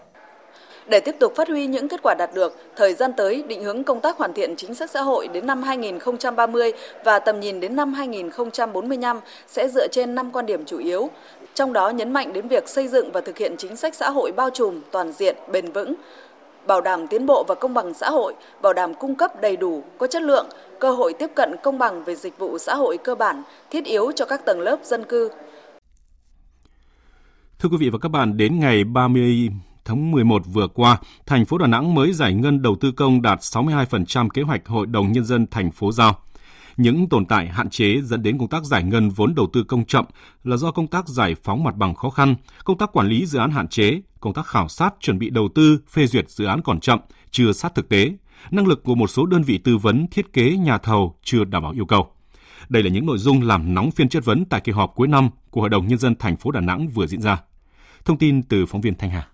Để 0.87 0.99
tiếp 0.99 1.15
tục 1.19 1.33
phát 1.35 1.47
huy 1.47 1.67
những 1.67 1.87
kết 1.87 2.01
quả 2.03 2.13
đạt 2.13 2.29
được, 2.33 2.57
thời 2.75 2.93
gian 2.93 3.11
tới 3.17 3.43
định 3.47 3.63
hướng 3.63 3.83
công 3.83 4.01
tác 4.01 4.17
hoàn 4.17 4.33
thiện 4.33 4.55
chính 4.55 4.75
sách 4.75 4.89
xã 4.89 5.01
hội 5.01 5.27
đến 5.27 5.47
năm 5.47 5.63
2030 5.63 6.71
và 7.05 7.19
tầm 7.19 7.39
nhìn 7.39 7.59
đến 7.59 7.75
năm 7.75 7.93
2045 7.93 9.19
sẽ 9.47 9.67
dựa 9.67 9.87
trên 9.87 10.15
5 10.15 10.31
quan 10.31 10.45
điểm 10.45 10.65
chủ 10.65 10.77
yếu, 10.77 11.09
trong 11.53 11.73
đó 11.73 11.89
nhấn 11.89 12.13
mạnh 12.13 12.33
đến 12.33 12.47
việc 12.47 12.69
xây 12.69 12.87
dựng 12.87 13.11
và 13.11 13.21
thực 13.21 13.37
hiện 13.37 13.55
chính 13.57 13.75
sách 13.75 13.95
xã 13.95 14.09
hội 14.09 14.31
bao 14.31 14.49
trùm, 14.49 14.81
toàn 14.91 15.11
diện, 15.11 15.35
bền 15.51 15.71
vững, 15.71 15.93
bảo 16.67 16.81
đảm 16.81 17.07
tiến 17.07 17.25
bộ 17.25 17.43
và 17.47 17.55
công 17.55 17.73
bằng 17.73 17.93
xã 17.93 18.09
hội, 18.09 18.33
bảo 18.61 18.73
đảm 18.73 18.93
cung 18.93 19.15
cấp 19.15 19.41
đầy 19.41 19.57
đủ, 19.57 19.83
có 19.97 20.07
chất 20.07 20.21
lượng, 20.21 20.47
cơ 20.79 20.91
hội 20.91 21.13
tiếp 21.13 21.29
cận 21.35 21.55
công 21.63 21.77
bằng 21.77 22.03
về 22.03 22.15
dịch 22.15 22.37
vụ 22.37 22.57
xã 22.57 22.75
hội 22.75 22.97
cơ 22.97 23.15
bản, 23.15 23.43
thiết 23.69 23.85
yếu 23.85 24.11
cho 24.11 24.25
các 24.25 24.45
tầng 24.45 24.59
lớp 24.59 24.77
dân 24.83 25.03
cư. 25.03 25.29
Thưa 27.59 27.69
quý 27.69 27.77
vị 27.79 27.89
và 27.89 27.97
các 28.01 28.09
bạn, 28.09 28.37
đến 28.37 28.59
ngày 28.59 28.83
30 28.83 29.49
tháng 29.85 30.11
11 30.11 30.43
vừa 30.45 30.67
qua, 30.67 30.97
thành 31.25 31.45
phố 31.45 31.57
Đà 31.57 31.67
Nẵng 31.67 31.95
mới 31.95 32.13
giải 32.13 32.33
ngân 32.33 32.61
đầu 32.61 32.75
tư 32.75 32.91
công 32.91 33.21
đạt 33.21 33.39
62% 33.39 34.29
kế 34.29 34.41
hoạch 34.41 34.67
Hội 34.67 34.87
đồng 34.87 35.11
Nhân 35.11 35.25
dân 35.25 35.47
thành 35.51 35.71
phố 35.71 35.91
giao. 35.91 36.17
Những 36.77 37.09
tồn 37.09 37.25
tại 37.25 37.47
hạn 37.47 37.69
chế 37.69 38.01
dẫn 38.01 38.23
đến 38.23 38.37
công 38.37 38.47
tác 38.47 38.63
giải 38.63 38.83
ngân 38.83 39.09
vốn 39.09 39.35
đầu 39.35 39.47
tư 39.53 39.63
công 39.63 39.85
chậm 39.85 40.05
là 40.43 40.57
do 40.57 40.71
công 40.71 40.87
tác 40.87 41.07
giải 41.07 41.35
phóng 41.43 41.63
mặt 41.63 41.75
bằng 41.75 41.95
khó 41.95 42.09
khăn, 42.09 42.35
công 42.65 42.77
tác 42.77 42.89
quản 42.93 43.07
lý 43.07 43.25
dự 43.25 43.39
án 43.39 43.51
hạn 43.51 43.67
chế, 43.67 44.01
công 44.19 44.33
tác 44.33 44.47
khảo 44.47 44.67
sát 44.67 44.93
chuẩn 44.99 45.19
bị 45.19 45.29
đầu 45.29 45.49
tư, 45.55 45.79
phê 45.89 46.07
duyệt 46.07 46.29
dự 46.29 46.45
án 46.45 46.61
còn 46.61 46.79
chậm, 46.79 46.99
chưa 47.31 47.51
sát 47.51 47.75
thực 47.75 47.89
tế, 47.89 48.11
năng 48.51 48.67
lực 48.67 48.83
của 48.83 48.95
một 48.95 49.07
số 49.07 49.25
đơn 49.25 49.43
vị 49.43 49.57
tư 49.57 49.77
vấn 49.77 50.07
thiết 50.07 50.33
kế 50.33 50.57
nhà 50.57 50.77
thầu 50.77 51.15
chưa 51.23 51.43
đảm 51.43 51.63
bảo 51.63 51.71
yêu 51.71 51.85
cầu. 51.85 52.11
Đây 52.69 52.83
là 52.83 52.89
những 52.89 53.05
nội 53.05 53.17
dung 53.17 53.41
làm 53.41 53.73
nóng 53.73 53.91
phiên 53.91 54.09
chất 54.09 54.25
vấn 54.25 54.45
tại 54.45 54.61
kỳ 54.61 54.71
họp 54.71 54.95
cuối 54.95 55.07
năm 55.07 55.29
của 55.49 55.61
Hội 55.61 55.69
đồng 55.69 55.87
Nhân 55.87 55.99
dân 55.99 56.15
thành 56.15 56.37
phố 56.37 56.51
Đà 56.51 56.59
Nẵng 56.59 56.87
vừa 56.87 57.07
diễn 57.07 57.21
ra. 57.21 57.41
Thông 58.05 58.17
tin 58.17 58.43
từ 58.43 58.65
phóng 58.65 58.81
viên 58.81 58.95
Thanh 58.95 59.09
Hà. 59.09 59.27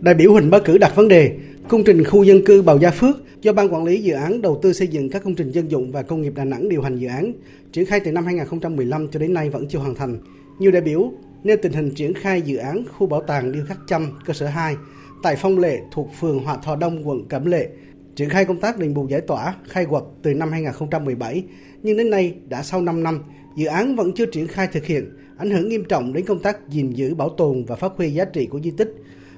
Đại 0.00 0.14
biểu 0.14 0.32
Huỳnh 0.32 0.50
Bá 0.50 0.58
Cử 0.58 0.78
đặt 0.78 0.96
vấn 0.96 1.08
đề 1.08 1.36
công 1.68 1.84
trình 1.84 2.04
khu 2.04 2.22
dân 2.22 2.44
cư 2.44 2.62
Bào 2.62 2.78
Gia 2.78 2.90
Phước 2.90 3.16
do 3.42 3.52
Ban 3.52 3.74
Quản 3.74 3.84
lý 3.84 4.02
Dự 4.02 4.14
án 4.14 4.42
Đầu 4.42 4.58
tư 4.62 4.72
xây 4.72 4.88
dựng 4.88 5.10
các 5.10 5.24
công 5.24 5.34
trình 5.34 5.50
dân 5.50 5.70
dụng 5.70 5.92
và 5.92 6.02
công 6.02 6.22
nghiệp 6.22 6.32
Đà 6.36 6.44
Nẵng 6.44 6.68
điều 6.68 6.82
hành 6.82 6.98
dự 6.98 7.08
án, 7.08 7.32
triển 7.72 7.86
khai 7.86 8.00
từ 8.00 8.12
năm 8.12 8.24
2015 8.24 9.08
cho 9.08 9.18
đến 9.20 9.34
nay 9.34 9.50
vẫn 9.50 9.68
chưa 9.68 9.78
hoàn 9.78 9.94
thành. 9.94 10.18
Nhiều 10.58 10.70
đại 10.70 10.82
biểu 10.82 11.12
nêu 11.44 11.56
tình 11.62 11.72
hình 11.72 11.90
triển 11.94 12.14
khai 12.14 12.42
dự 12.42 12.56
án 12.56 12.84
khu 12.92 13.06
bảo 13.06 13.22
tàng 13.22 13.52
điêu 13.52 13.64
khắc 13.68 13.78
Chăm 13.86 14.06
cơ 14.26 14.32
sở 14.32 14.46
2 14.46 14.76
tại 15.22 15.36
Phong 15.36 15.58
Lệ 15.58 15.80
thuộc 15.92 16.10
phường 16.20 16.38
Hòa 16.38 16.56
Thọ 16.56 16.76
Đông, 16.76 17.08
quận 17.08 17.28
Cẩm 17.28 17.46
Lệ, 17.46 17.68
triển 18.16 18.28
khai 18.28 18.44
công 18.44 18.60
tác 18.60 18.78
đền 18.78 18.94
bù 18.94 19.08
giải 19.08 19.20
tỏa 19.20 19.54
khai 19.68 19.86
quật 19.86 20.04
từ 20.22 20.34
năm 20.34 20.52
2017, 20.52 21.44
nhưng 21.82 21.96
đến 21.96 22.10
nay 22.10 22.34
đã 22.48 22.62
sau 22.62 22.82
5 22.82 23.02
năm, 23.02 23.22
dự 23.56 23.66
án 23.66 23.96
vẫn 23.96 24.12
chưa 24.12 24.26
triển 24.26 24.46
khai 24.46 24.68
thực 24.72 24.84
hiện, 24.84 25.10
ảnh 25.38 25.50
hưởng 25.50 25.68
nghiêm 25.68 25.84
trọng 25.84 26.12
đến 26.12 26.24
công 26.24 26.38
tác 26.38 26.68
gìn 26.68 26.90
giữ 26.90 27.14
bảo 27.14 27.28
tồn 27.28 27.64
và 27.64 27.76
phát 27.76 27.92
huy 27.96 28.10
giá 28.10 28.24
trị 28.24 28.46
của 28.46 28.60
di 28.60 28.70
tích 28.70 28.94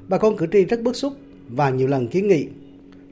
bà 0.08 0.18
con 0.18 0.36
cử 0.36 0.46
tri 0.52 0.64
rất 0.64 0.82
bức 0.82 0.96
xúc 0.96 1.12
và 1.48 1.70
nhiều 1.70 1.88
lần 1.88 2.08
kiến 2.08 2.28
nghị. 2.28 2.46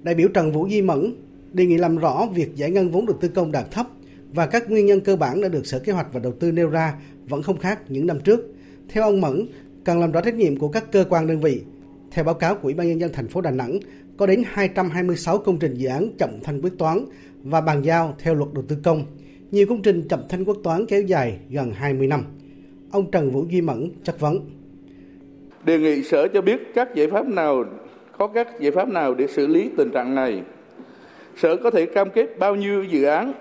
Đại 0.03 0.15
biểu 0.15 0.29
Trần 0.29 0.53
Vũ 0.53 0.69
Di 0.69 0.83
Mẫn 0.83 1.15
đề 1.53 1.67
nghị 1.67 1.77
làm 1.77 1.97
rõ 1.97 2.27
việc 2.35 2.57
giải 2.57 2.71
ngân 2.71 2.91
vốn 2.91 3.07
đầu 3.07 3.17
tư 3.21 3.29
công 3.29 3.53
đạt 3.53 3.71
thấp 3.71 3.87
và 4.33 4.47
các 4.47 4.71
nguyên 4.71 4.87
nhân 4.87 5.01
cơ 5.01 5.17
bản 5.17 5.41
đã 5.41 5.49
được 5.49 5.67
Sở 5.67 5.79
Kế 5.79 5.93
hoạch 5.93 6.13
và 6.13 6.21
Đầu 6.21 6.33
tư 6.33 6.53
nêu 6.53 6.69
ra 6.69 6.95
vẫn 7.29 7.43
không 7.43 7.59
khác 7.59 7.81
những 7.89 8.07
năm 8.07 8.21
trước. 8.21 8.55
Theo 8.89 9.05
ông 9.05 9.21
Mẫn, 9.21 9.47
cần 9.85 10.01
làm 10.01 10.13
rõ 10.13 10.21
trách 10.21 10.35
nhiệm 10.35 10.59
của 10.59 10.69
các 10.69 10.93
cơ 10.93 11.05
quan 11.09 11.27
đơn 11.27 11.41
vị. 11.41 11.63
Theo 12.11 12.25
báo 12.25 12.35
cáo 12.35 12.55
của 12.55 12.61
Ủy 12.63 12.75
ban 12.75 12.89
nhân 12.89 13.01
dân 13.01 13.11
thành 13.13 13.29
phố 13.29 13.41
Đà 13.41 13.51
Nẵng, 13.51 13.79
có 14.17 14.27
đến 14.27 14.43
226 14.47 15.39
công 15.39 15.59
trình 15.59 15.75
dự 15.75 15.89
án 15.89 16.09
chậm 16.19 16.31
thanh 16.43 16.63
quyết 16.63 16.79
toán 16.79 17.05
và 17.43 17.61
bàn 17.61 17.83
giao 17.85 18.15
theo 18.19 18.35
luật 18.35 18.53
đầu 18.55 18.65
tư 18.69 18.77
công. 18.83 19.05
Nhiều 19.51 19.67
công 19.67 19.83
trình 19.83 20.09
chậm 20.09 20.21
thanh 20.29 20.45
quyết 20.45 20.57
toán 20.63 20.87
kéo 20.87 21.03
dài 21.03 21.39
gần 21.51 21.73
20 21.73 22.07
năm. 22.07 22.25
Ông 22.91 23.11
Trần 23.11 23.31
Vũ 23.31 23.45
Duy 23.51 23.61
Mẫn 23.61 23.91
chất 24.05 24.21
vấn 24.21 24.56
đề 25.67 25.79
nghị 25.79 26.03
sở 26.03 26.29
cho 26.29 26.41
biết 26.41 26.75
các 26.75 26.95
giải 26.95 27.09
pháp 27.09 27.29
nào 27.29 27.65
có 28.19 28.27
các 28.27 28.61
giải 28.61 28.71
pháp 28.73 28.89
nào 28.89 29.15
để 29.15 29.27
xử 29.27 29.47
lý 29.47 29.71
tình 29.77 29.91
trạng 29.91 30.15
này 30.15 30.43
sở 31.37 31.57
có 31.57 31.71
thể 31.71 31.87
cam 31.87 32.11
kết 32.11 32.39
bao 32.39 32.55
nhiêu 32.55 32.85
dự 32.85 33.05
án 33.05 33.33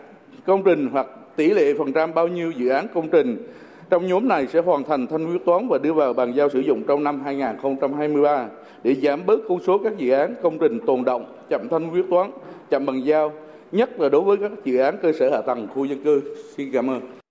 công 0.45 0.63
trình 0.63 0.89
hoặc 0.91 1.07
tỷ 1.35 1.49
lệ 1.49 1.73
phần 1.77 1.93
trăm 1.93 2.13
bao 2.13 2.27
nhiêu 2.27 2.51
dự 2.51 2.69
án 2.69 2.87
công 2.93 3.09
trình 3.09 3.47
trong 3.89 4.07
nhóm 4.07 4.27
này 4.27 4.47
sẽ 4.47 4.59
hoàn 4.61 4.83
thành 4.83 5.07
thanh 5.07 5.31
quyết 5.31 5.45
toán 5.45 5.67
và 5.67 5.77
đưa 5.77 5.93
vào 5.93 6.13
bàn 6.13 6.33
giao 6.35 6.49
sử 6.49 6.59
dụng 6.59 6.83
trong 6.87 7.03
năm 7.03 7.21
2023 7.23 8.47
để 8.83 8.95
giảm 8.95 9.25
bớt 9.25 9.39
con 9.49 9.59
số 9.67 9.77
các 9.77 9.97
dự 9.97 10.11
án 10.11 10.35
công 10.41 10.59
trình 10.59 10.79
tồn 10.85 11.03
động, 11.03 11.35
chậm 11.49 11.69
thanh 11.69 11.89
quyết 11.89 12.05
toán, 12.09 12.31
chậm 12.69 12.85
bàn 12.85 13.01
giao, 13.05 13.33
nhất 13.71 13.99
là 13.99 14.09
đối 14.09 14.21
với 14.21 14.37
các 14.37 14.51
dự 14.63 14.77
án 14.77 14.97
cơ 15.01 15.11
sở 15.11 15.29
hạ 15.31 15.41
tầng 15.41 15.67
khu 15.73 15.85
dân 15.85 16.03
cư. 16.03 16.21
Xin 16.57 16.71
cảm 16.73 16.89
ơn. 16.89 17.24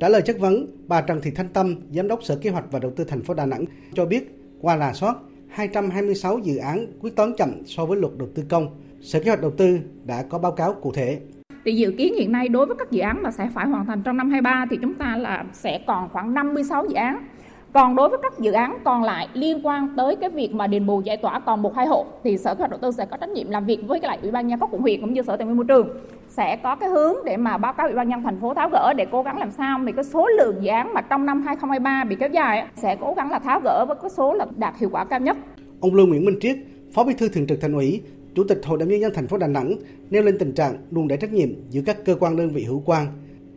Trả 0.00 0.08
lời 0.08 0.22
chất 0.22 0.38
vấn, 0.38 0.66
bà 0.88 1.00
Trần 1.00 1.20
Thị 1.22 1.30
Thanh 1.30 1.48
Tâm, 1.48 1.74
Giám 1.90 2.08
đốc 2.08 2.22
Sở 2.22 2.36
Kế 2.36 2.50
hoạch 2.50 2.64
và 2.70 2.78
Đầu 2.78 2.90
tư 2.96 3.04
thành 3.04 3.22
phố 3.22 3.34
Đà 3.34 3.46
Nẵng 3.46 3.64
cho 3.94 4.06
biết 4.06 4.38
qua 4.60 4.78
rà 4.78 4.92
soát 4.92 5.16
226 5.48 6.38
dự 6.38 6.56
án 6.56 6.86
quyết 7.00 7.16
toán 7.16 7.32
chậm 7.38 7.50
so 7.66 7.86
với 7.86 7.98
luật 7.98 8.12
đầu 8.18 8.28
tư 8.34 8.44
công. 8.48 8.66
Sở 9.00 9.20
Kế 9.20 9.30
hoạch 9.30 9.40
Đầu 9.40 9.50
tư 9.50 9.78
đã 10.04 10.22
có 10.22 10.38
báo 10.38 10.52
cáo 10.52 10.74
cụ 10.74 10.92
thể. 10.92 11.20
Thì 11.64 11.72
dự 11.72 11.94
kiến 11.98 12.14
hiện 12.14 12.32
nay 12.32 12.48
đối 12.48 12.66
với 12.66 12.76
các 12.78 12.90
dự 12.90 13.00
án 13.00 13.22
mà 13.22 13.30
sẽ 13.30 13.48
phải 13.54 13.66
hoàn 13.66 13.86
thành 13.86 14.02
trong 14.02 14.16
năm 14.16 14.30
23 14.30 14.66
thì 14.70 14.78
chúng 14.82 14.94
ta 14.94 15.16
là 15.16 15.44
sẽ 15.52 15.80
còn 15.86 16.08
khoảng 16.12 16.34
56 16.34 16.86
dự 16.86 16.94
án 16.94 17.24
còn 17.72 17.96
đối 17.96 18.08
với 18.08 18.18
các 18.22 18.38
dự 18.38 18.52
án 18.52 18.78
còn 18.84 19.02
lại 19.02 19.28
liên 19.34 19.66
quan 19.66 19.88
tới 19.96 20.16
cái 20.16 20.30
việc 20.30 20.54
mà 20.54 20.66
đền 20.66 20.86
bù 20.86 21.00
giải 21.00 21.16
tỏa 21.16 21.40
còn 21.40 21.62
một 21.62 21.74
hai 21.74 21.86
hộ 21.86 22.06
thì 22.24 22.38
sở 22.38 22.54
kế 22.54 22.58
hoạch 22.58 22.70
đầu 22.70 22.78
tư 22.82 22.90
sẽ 22.90 23.06
có 23.06 23.16
trách 23.16 23.30
nhiệm 23.30 23.50
làm 23.50 23.66
việc 23.66 23.78
với 23.86 24.00
lại 24.02 24.18
ủy 24.22 24.30
ban 24.30 24.46
nhân 24.46 24.60
các 24.60 24.68
quận 24.72 24.82
huyện 24.82 25.00
cũng 25.00 25.12
như 25.12 25.22
sở 25.22 25.36
tài 25.36 25.46
nguyên 25.46 25.56
môi 25.56 25.66
trường 25.68 25.88
sẽ 26.28 26.56
có 26.56 26.76
cái 26.76 26.88
hướng 26.88 27.14
để 27.24 27.36
mà 27.36 27.58
báo 27.58 27.72
cáo 27.72 27.86
ủy 27.86 27.96
ban 27.96 28.08
nhân 28.08 28.22
thành 28.22 28.40
phố 28.40 28.54
tháo 28.54 28.68
gỡ 28.72 28.92
để 28.96 29.06
cố 29.12 29.22
gắng 29.22 29.38
làm 29.38 29.50
sao 29.50 29.80
thì 29.86 29.92
cái 29.92 30.04
số 30.04 30.28
lượng 30.28 30.56
dự 30.60 30.68
án 30.68 30.94
mà 30.94 31.00
trong 31.00 31.26
năm 31.26 31.42
2023 31.42 32.04
bị 32.04 32.16
kéo 32.20 32.28
dài 32.28 32.66
sẽ 32.76 32.96
cố 33.00 33.14
gắng 33.16 33.30
là 33.30 33.38
tháo 33.38 33.60
gỡ 33.64 33.84
với 33.88 33.96
cái 34.02 34.10
số 34.10 34.34
là 34.34 34.46
đạt 34.56 34.74
hiệu 34.78 34.90
quả 34.92 35.04
cao 35.04 35.20
nhất. 35.20 35.36
Ông 35.80 35.94
Lưu 35.94 36.06
Nguyễn 36.06 36.24
Minh 36.24 36.38
Triết, 36.40 36.56
Phó 36.92 37.04
Bí 37.04 37.14
thư 37.14 37.28
Thường 37.28 37.46
trực 37.46 37.60
Thành 37.60 37.72
ủy, 37.72 38.02
Chủ 38.34 38.44
tịch 38.44 38.60
Hội 38.64 38.78
đồng 38.78 38.88
nhân 38.88 39.00
dân 39.00 39.12
thành 39.14 39.26
phố 39.26 39.38
Đà 39.38 39.46
Nẵng 39.46 39.76
nêu 40.10 40.22
lên 40.22 40.38
tình 40.38 40.52
trạng 40.52 40.76
đùn 40.90 41.08
đẩy 41.08 41.18
trách 41.18 41.32
nhiệm 41.32 41.48
giữa 41.70 41.80
các 41.86 42.04
cơ 42.04 42.16
quan 42.20 42.36
đơn 42.36 42.50
vị 42.50 42.64
hữu 42.64 42.82
quan 42.86 43.06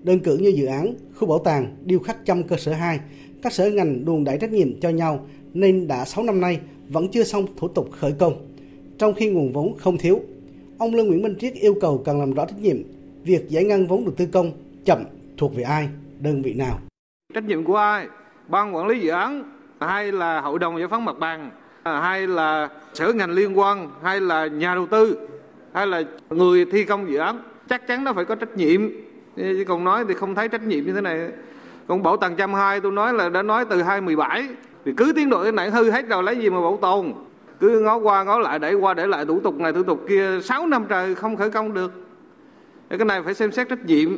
Đơn 0.04 0.20
cử 0.20 0.38
như 0.38 0.50
dự 0.50 0.66
án 0.66 0.94
khu 1.16 1.28
bảo 1.28 1.40
tàng 1.40 1.76
điêu 1.86 2.00
khắc 2.00 2.26
trăm 2.26 2.44
cơ 2.44 2.56
sở 2.58 2.74
2, 2.74 3.00
các 3.44 3.54
sở 3.54 3.70
ngành 3.70 4.06
đùn 4.06 4.24
đẩy 4.24 4.38
trách 4.38 4.52
nhiệm 4.52 4.80
cho 4.80 4.90
nhau 4.90 5.28
nên 5.54 5.88
đã 5.88 6.06
6 6.06 6.24
năm 6.24 6.42
nay 6.42 6.60
vẫn 6.90 7.08
chưa 7.08 7.24
xong 7.24 7.46
thủ 7.58 7.68
tục 7.68 7.90
khởi 8.00 8.14
công, 8.20 8.34
trong 8.98 9.14
khi 9.14 9.30
nguồn 9.30 9.54
vốn 9.54 9.78
không 9.78 9.98
thiếu. 9.98 10.20
Ông 10.78 10.96
Lương 10.96 11.08
Nguyễn 11.08 11.22
Minh 11.22 11.36
Triết 11.40 11.54
yêu 11.54 11.76
cầu 11.82 12.02
cần 12.06 12.20
làm 12.20 12.34
rõ 12.34 12.46
trách 12.46 12.60
nhiệm, 12.60 12.78
việc 13.24 13.50
giải 13.50 13.64
ngân 13.64 13.88
vốn 13.88 14.06
đầu 14.06 14.14
tư 14.18 14.26
công 14.34 14.52
chậm 14.86 15.04
thuộc 15.38 15.56
về 15.56 15.64
ai, 15.64 15.90
đơn 16.20 16.42
vị 16.42 16.54
nào. 16.54 16.80
Trách 17.34 17.44
nhiệm 17.44 17.64
của 17.64 17.76
ai? 17.76 18.08
Ban 18.48 18.76
quản 18.76 18.88
lý 18.88 19.00
dự 19.00 19.10
án 19.10 19.44
hay 19.80 20.12
là 20.12 20.42
hội 20.42 20.60
đồng 20.60 20.80
giải 20.80 20.88
phóng 20.88 21.06
mặt 21.06 21.20
bằng 21.20 21.52
hay 21.84 22.28
là 22.28 22.70
sở 22.94 23.14
ngành 23.14 23.32
liên 23.32 23.60
quan 23.60 23.90
hay 24.04 24.20
là 24.20 24.48
nhà 24.48 24.76
đầu 24.76 24.88
tư 24.88 25.28
hay 25.74 25.88
là 25.88 26.04
người 26.30 26.66
thi 26.72 26.86
công 26.86 27.12
dự 27.12 27.18
án 27.18 27.44
chắc 27.70 27.88
chắn 27.88 28.04
nó 28.04 28.14
phải 28.14 28.26
có 28.26 28.36
trách 28.36 28.58
nhiệm 28.58 28.90
chứ 29.36 29.64
còn 29.68 29.84
nói 29.84 30.06
thì 30.08 30.14
không 30.14 30.36
thấy 30.36 30.50
trách 30.50 30.64
nhiệm 30.64 30.86
như 30.86 30.94
thế 30.94 31.02
này 31.02 31.30
còn 31.88 32.04
bảo 32.04 32.18
tàng 32.18 32.36
trăm 32.36 32.54
hai 32.54 32.80
tôi 32.80 32.92
nói 32.92 33.14
là 33.14 33.30
đã 33.30 33.42
nói 33.42 33.66
từ 33.70 33.82
2017 33.82 34.48
thì 34.86 34.92
cứ 34.98 35.14
tiến 35.16 35.30
độ 35.30 35.44
cái 35.44 35.52
này 35.52 35.70
hư 35.70 35.92
hết 35.92 36.08
rồi 36.08 36.24
lấy 36.24 36.38
gì 36.38 36.50
mà 36.50 36.62
bảo 36.62 36.78
tồn? 36.82 37.14
Cứ 37.60 37.80
ngó 37.80 37.98
qua 37.98 38.24
ngó 38.24 38.40
lại 38.40 38.60
để 38.60 38.74
qua 38.74 38.94
để 38.94 39.08
lại 39.08 39.26
thủ 39.26 39.40
tục 39.40 39.56
này 39.56 39.74
thủ 39.74 39.84
tục 39.84 40.00
kia 40.10 40.40
6 40.44 40.68
năm 40.68 40.86
trời 40.90 41.16
không 41.16 41.38
khởi 41.38 41.52
công 41.52 41.74
được. 41.74 41.92
Cái 42.90 43.06
này 43.06 43.22
phải 43.26 43.34
xem 43.34 43.52
xét 43.52 43.70
trách 43.70 43.86
nhiệm. 43.86 44.10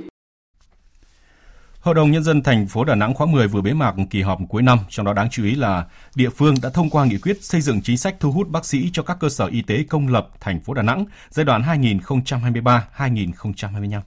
Hội 1.86 1.96
đồng 1.96 2.12
Nhân 2.12 2.24
dân 2.24 2.44
thành 2.44 2.68
phố 2.68 2.84
Đà 2.84 2.96
Nẵng 2.96 3.14
khóa 3.14 3.28
10 3.28 3.48
vừa 3.48 3.62
bế 3.62 3.74
mạc 3.74 3.96
kỳ 4.10 4.22
họp 4.22 4.40
cuối 4.50 4.62
năm, 4.62 4.80
trong 4.90 5.06
đó 5.06 5.14
đáng 5.14 5.30
chú 5.32 5.44
ý 5.44 5.56
là 5.56 5.86
địa 6.16 6.30
phương 6.30 6.56
đã 6.64 6.70
thông 6.70 6.90
qua 6.90 7.06
nghị 7.06 7.18
quyết 7.18 7.44
xây 7.44 7.62
dựng 7.62 7.82
chính 7.82 7.98
sách 7.98 8.16
thu 8.20 8.32
hút 8.32 8.50
bác 8.50 8.66
sĩ 8.66 8.90
cho 8.94 9.04
các 9.04 9.18
cơ 9.20 9.30
sở 9.30 9.46
y 9.46 9.62
tế 9.62 9.84
công 9.90 10.08
lập 10.08 10.28
thành 10.40 10.60
phố 10.60 10.74
Đà 10.74 10.82
Nẵng 10.82 11.06
giai 11.30 11.46
đoạn 11.46 11.62
2023-2025. 11.62 14.00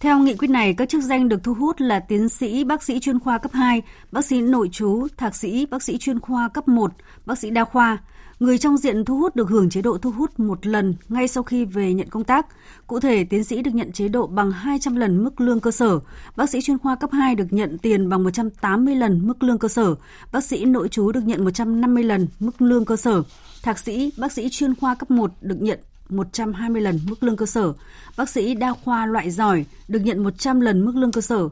Theo 0.00 0.18
nghị 0.18 0.34
quyết 0.34 0.50
này, 0.50 0.74
các 0.74 0.88
chức 0.88 1.02
danh 1.02 1.28
được 1.28 1.44
thu 1.44 1.54
hút 1.54 1.80
là 1.80 2.00
tiến 2.00 2.28
sĩ, 2.28 2.64
bác 2.64 2.82
sĩ 2.82 3.00
chuyên 3.00 3.20
khoa 3.20 3.38
cấp 3.38 3.52
2, 3.52 3.82
bác 4.12 4.24
sĩ 4.24 4.40
nội 4.40 4.68
trú, 4.72 5.06
thạc 5.16 5.36
sĩ, 5.36 5.66
bác 5.66 5.82
sĩ 5.82 5.98
chuyên 5.98 6.20
khoa 6.20 6.48
cấp 6.48 6.68
1, 6.68 6.92
bác 7.26 7.38
sĩ 7.38 7.50
đa 7.50 7.64
khoa. 7.64 7.98
Người 8.38 8.58
trong 8.58 8.76
diện 8.76 9.04
thu 9.04 9.18
hút 9.18 9.36
được 9.36 9.48
hưởng 9.48 9.70
chế 9.70 9.82
độ 9.82 9.98
thu 9.98 10.10
hút 10.10 10.40
một 10.40 10.66
lần 10.66 10.94
ngay 11.08 11.28
sau 11.28 11.42
khi 11.42 11.64
về 11.64 11.94
nhận 11.94 12.08
công 12.08 12.24
tác. 12.24 12.46
Cụ 12.86 13.00
thể, 13.00 13.24
tiến 13.24 13.44
sĩ 13.44 13.62
được 13.62 13.74
nhận 13.74 13.92
chế 13.92 14.08
độ 14.08 14.26
bằng 14.26 14.52
200 14.52 14.96
lần 14.96 15.24
mức 15.24 15.40
lương 15.40 15.60
cơ 15.60 15.70
sở, 15.70 15.98
bác 16.36 16.50
sĩ 16.50 16.60
chuyên 16.60 16.78
khoa 16.78 16.96
cấp 16.96 17.10
2 17.12 17.34
được 17.34 17.46
nhận 17.52 17.78
tiền 17.78 18.08
bằng 18.08 18.24
180 18.24 18.94
lần 18.94 19.26
mức 19.26 19.42
lương 19.42 19.58
cơ 19.58 19.68
sở, 19.68 19.94
bác 20.32 20.44
sĩ 20.44 20.64
nội 20.64 20.88
trú 20.88 21.12
được 21.12 21.24
nhận 21.24 21.44
150 21.44 22.04
lần 22.04 22.28
mức 22.40 22.62
lương 22.62 22.84
cơ 22.84 22.96
sở, 22.96 23.22
thạc 23.62 23.78
sĩ, 23.78 24.12
bác 24.18 24.32
sĩ 24.32 24.48
chuyên 24.50 24.74
khoa 24.74 24.94
cấp 24.94 25.10
1 25.10 25.32
được 25.40 25.62
nhận 25.62 25.78
120 26.12 26.82
lần 26.82 27.00
mức 27.04 27.22
lương 27.22 27.36
cơ 27.36 27.46
sở, 27.46 27.72
bác 28.16 28.28
sĩ 28.28 28.54
đa 28.54 28.72
khoa 28.84 29.06
loại 29.06 29.30
giỏi 29.30 29.64
được 29.88 30.00
nhận 30.00 30.22
100 30.22 30.60
lần 30.60 30.84
mức 30.84 30.96
lương 30.96 31.12
cơ 31.12 31.20
sở, 31.20 31.48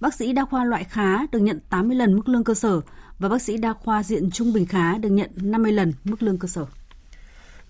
bác 0.00 0.14
sĩ 0.14 0.32
đa 0.32 0.44
khoa 0.44 0.64
loại 0.64 0.84
khá 0.84 1.26
được 1.32 1.38
nhận 1.38 1.60
80 1.70 1.96
lần 1.96 2.16
mức 2.16 2.28
lương 2.28 2.44
cơ 2.44 2.54
sở. 2.54 2.80
Và 3.18 3.28
bác 3.28 3.42
sĩ 3.42 3.56
đa 3.56 3.72
khoa 3.72 4.02
diện 4.02 4.30
trung 4.30 4.52
bình 4.52 4.66
khá 4.66 4.98
được 4.98 5.08
nhận 5.08 5.30
50 5.36 5.72
lần 5.72 5.92
mức 6.04 6.22
lương 6.22 6.38
cơ 6.38 6.48
sở. 6.48 6.66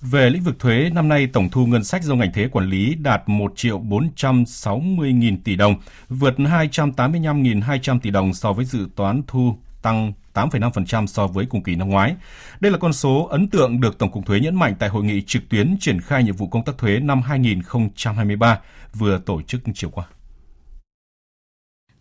Về 0.00 0.30
lĩnh 0.30 0.42
vực 0.42 0.58
thuế, 0.58 0.90
năm 0.90 1.08
nay 1.08 1.26
tổng 1.26 1.48
thu 1.50 1.66
ngân 1.66 1.84
sách 1.84 2.04
do 2.04 2.14
ngành 2.14 2.32
thuế 2.32 2.48
quản 2.48 2.70
lý 2.70 2.94
đạt 2.94 3.22
1 3.26 3.52
triệu 3.56 3.78
460 3.78 5.12
nghìn 5.12 5.42
tỷ 5.42 5.56
đồng, 5.56 5.74
vượt 6.08 6.34
285.200 6.36 8.00
tỷ 8.00 8.10
đồng 8.10 8.34
so 8.34 8.52
với 8.52 8.64
dự 8.64 8.88
toán 8.96 9.22
thu 9.26 9.56
tăng 9.86 10.12
8,5% 10.34 11.06
so 11.06 11.26
với 11.26 11.46
cùng 11.50 11.62
kỳ 11.62 11.74
năm 11.74 11.88
ngoái. 11.88 12.16
Đây 12.60 12.72
là 12.72 12.78
con 12.78 12.92
số 12.92 13.28
ấn 13.30 13.48
tượng 13.48 13.80
được 13.80 13.98
Tổng 13.98 14.10
cục 14.10 14.26
Thuế 14.26 14.40
nhấn 14.40 14.54
mạnh 14.54 14.74
tại 14.78 14.88
hội 14.88 15.04
nghị 15.04 15.22
trực 15.22 15.42
tuyến 15.48 15.76
triển 15.80 16.00
khai 16.00 16.24
nhiệm 16.24 16.36
vụ 16.36 16.46
công 16.46 16.64
tác 16.64 16.78
thuế 16.78 16.98
năm 16.98 17.22
2023 17.22 18.60
vừa 18.94 19.18
tổ 19.18 19.42
chức 19.42 19.60
chiều 19.74 19.90
qua. 19.90 20.04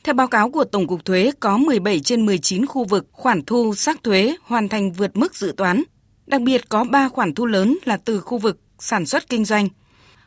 Theo 0.04 0.16
báo 0.16 0.28
cáo 0.28 0.50
của 0.50 0.64
Tổng 0.64 0.88
cục 0.88 1.06
Thuế, 1.06 1.32
có 1.40 1.58
17 1.58 2.00
trên 2.00 2.26
19 2.26 2.66
khu 2.66 2.84
vực 2.84 3.08
khoản 3.12 3.42
thu 3.46 3.76
xác 3.76 4.04
thuế 4.04 4.36
hoàn 4.44 4.70
thành 4.70 4.92
vượt 4.92 5.18
mức 5.18 5.36
dự 5.36 5.54
toán. 5.58 5.84
Đặc 6.28 6.42
biệt 6.42 6.70
có 6.70 6.84
3 6.84 7.10
khoản 7.10 7.34
thu 7.34 7.46
lớn 7.46 7.78
là 7.84 7.98
từ 7.98 8.20
khu 8.20 8.38
vực 8.38 8.60
sản 8.80 9.06
xuất 9.06 9.30
kinh 9.30 9.46
doanh. 9.46 9.68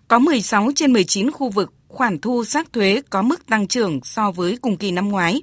Có 0.08 0.18
16 0.18 0.70
trên 0.74 0.92
19 0.92 1.30
khu 1.30 1.50
vực 1.50 1.72
khoản 1.88 2.18
thu 2.18 2.44
xác 2.44 2.72
thuế 2.72 3.00
có 3.10 3.22
mức 3.22 3.46
tăng 3.46 3.66
trưởng 3.66 4.00
so 4.02 4.30
với 4.30 4.58
cùng 4.62 4.76
kỳ 4.76 4.90
năm 4.90 5.08
ngoái. 5.08 5.42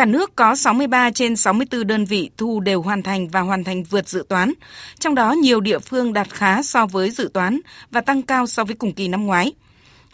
Cả 0.00 0.06
nước 0.06 0.36
có 0.36 0.54
63 0.54 1.10
trên 1.10 1.36
64 1.36 1.86
đơn 1.86 2.04
vị 2.04 2.30
thu 2.36 2.60
đều 2.60 2.82
hoàn 2.82 3.02
thành 3.02 3.28
và 3.28 3.40
hoàn 3.40 3.64
thành 3.64 3.82
vượt 3.82 4.08
dự 4.08 4.24
toán, 4.28 4.52
trong 4.98 5.14
đó 5.14 5.32
nhiều 5.32 5.60
địa 5.60 5.78
phương 5.78 6.12
đạt 6.12 6.30
khá 6.30 6.62
so 6.62 6.86
với 6.86 7.10
dự 7.10 7.30
toán 7.34 7.60
và 7.90 8.00
tăng 8.00 8.22
cao 8.22 8.46
so 8.46 8.64
với 8.64 8.76
cùng 8.76 8.92
kỳ 8.92 9.08
năm 9.08 9.26
ngoái. 9.26 9.52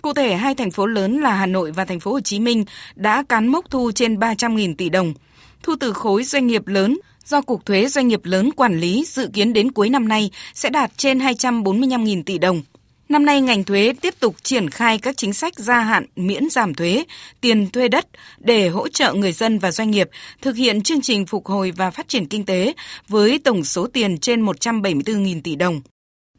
Cụ 0.02 0.12
thể, 0.12 0.34
hai 0.34 0.54
thành 0.54 0.70
phố 0.70 0.86
lớn 0.86 1.20
là 1.20 1.34
Hà 1.34 1.46
Nội 1.46 1.72
và 1.72 1.84
thành 1.84 2.00
phố 2.00 2.12
Hồ 2.12 2.20
Chí 2.20 2.40
Minh 2.40 2.64
đã 2.94 3.22
cán 3.28 3.46
mốc 3.46 3.70
thu 3.70 3.92
trên 3.94 4.18
300.000 4.18 4.74
tỷ 4.74 4.88
đồng. 4.88 5.14
Thu 5.62 5.74
từ 5.80 5.92
khối 5.92 6.24
doanh 6.24 6.46
nghiệp 6.46 6.66
lớn 6.66 6.98
do 7.24 7.40
Cục 7.40 7.66
Thuế 7.66 7.88
Doanh 7.88 8.08
nghiệp 8.08 8.20
lớn 8.24 8.50
quản 8.56 8.80
lý 8.80 9.04
dự 9.06 9.28
kiến 9.32 9.52
đến 9.52 9.72
cuối 9.72 9.88
năm 9.88 10.08
nay 10.08 10.30
sẽ 10.54 10.70
đạt 10.70 10.90
trên 10.96 11.18
245.000 11.18 12.22
tỷ 12.22 12.38
đồng. 12.38 12.62
Năm 13.08 13.24
nay, 13.24 13.40
ngành 13.40 13.64
thuế 13.64 13.92
tiếp 14.00 14.14
tục 14.20 14.36
triển 14.42 14.70
khai 14.70 14.98
các 14.98 15.16
chính 15.16 15.32
sách 15.32 15.54
gia 15.58 15.80
hạn 15.80 16.06
miễn 16.16 16.50
giảm 16.50 16.74
thuế, 16.74 17.04
tiền 17.40 17.70
thuê 17.70 17.88
đất 17.88 18.06
để 18.38 18.68
hỗ 18.68 18.88
trợ 18.88 19.14
người 19.14 19.32
dân 19.32 19.58
và 19.58 19.72
doanh 19.72 19.90
nghiệp 19.90 20.10
thực 20.42 20.56
hiện 20.56 20.82
chương 20.82 21.00
trình 21.00 21.26
phục 21.26 21.46
hồi 21.46 21.70
và 21.70 21.90
phát 21.90 22.08
triển 22.08 22.26
kinh 22.26 22.44
tế 22.44 22.72
với 23.08 23.38
tổng 23.38 23.64
số 23.64 23.86
tiền 23.86 24.18
trên 24.18 24.44
174.000 24.44 25.40
tỷ 25.44 25.56
đồng. 25.56 25.80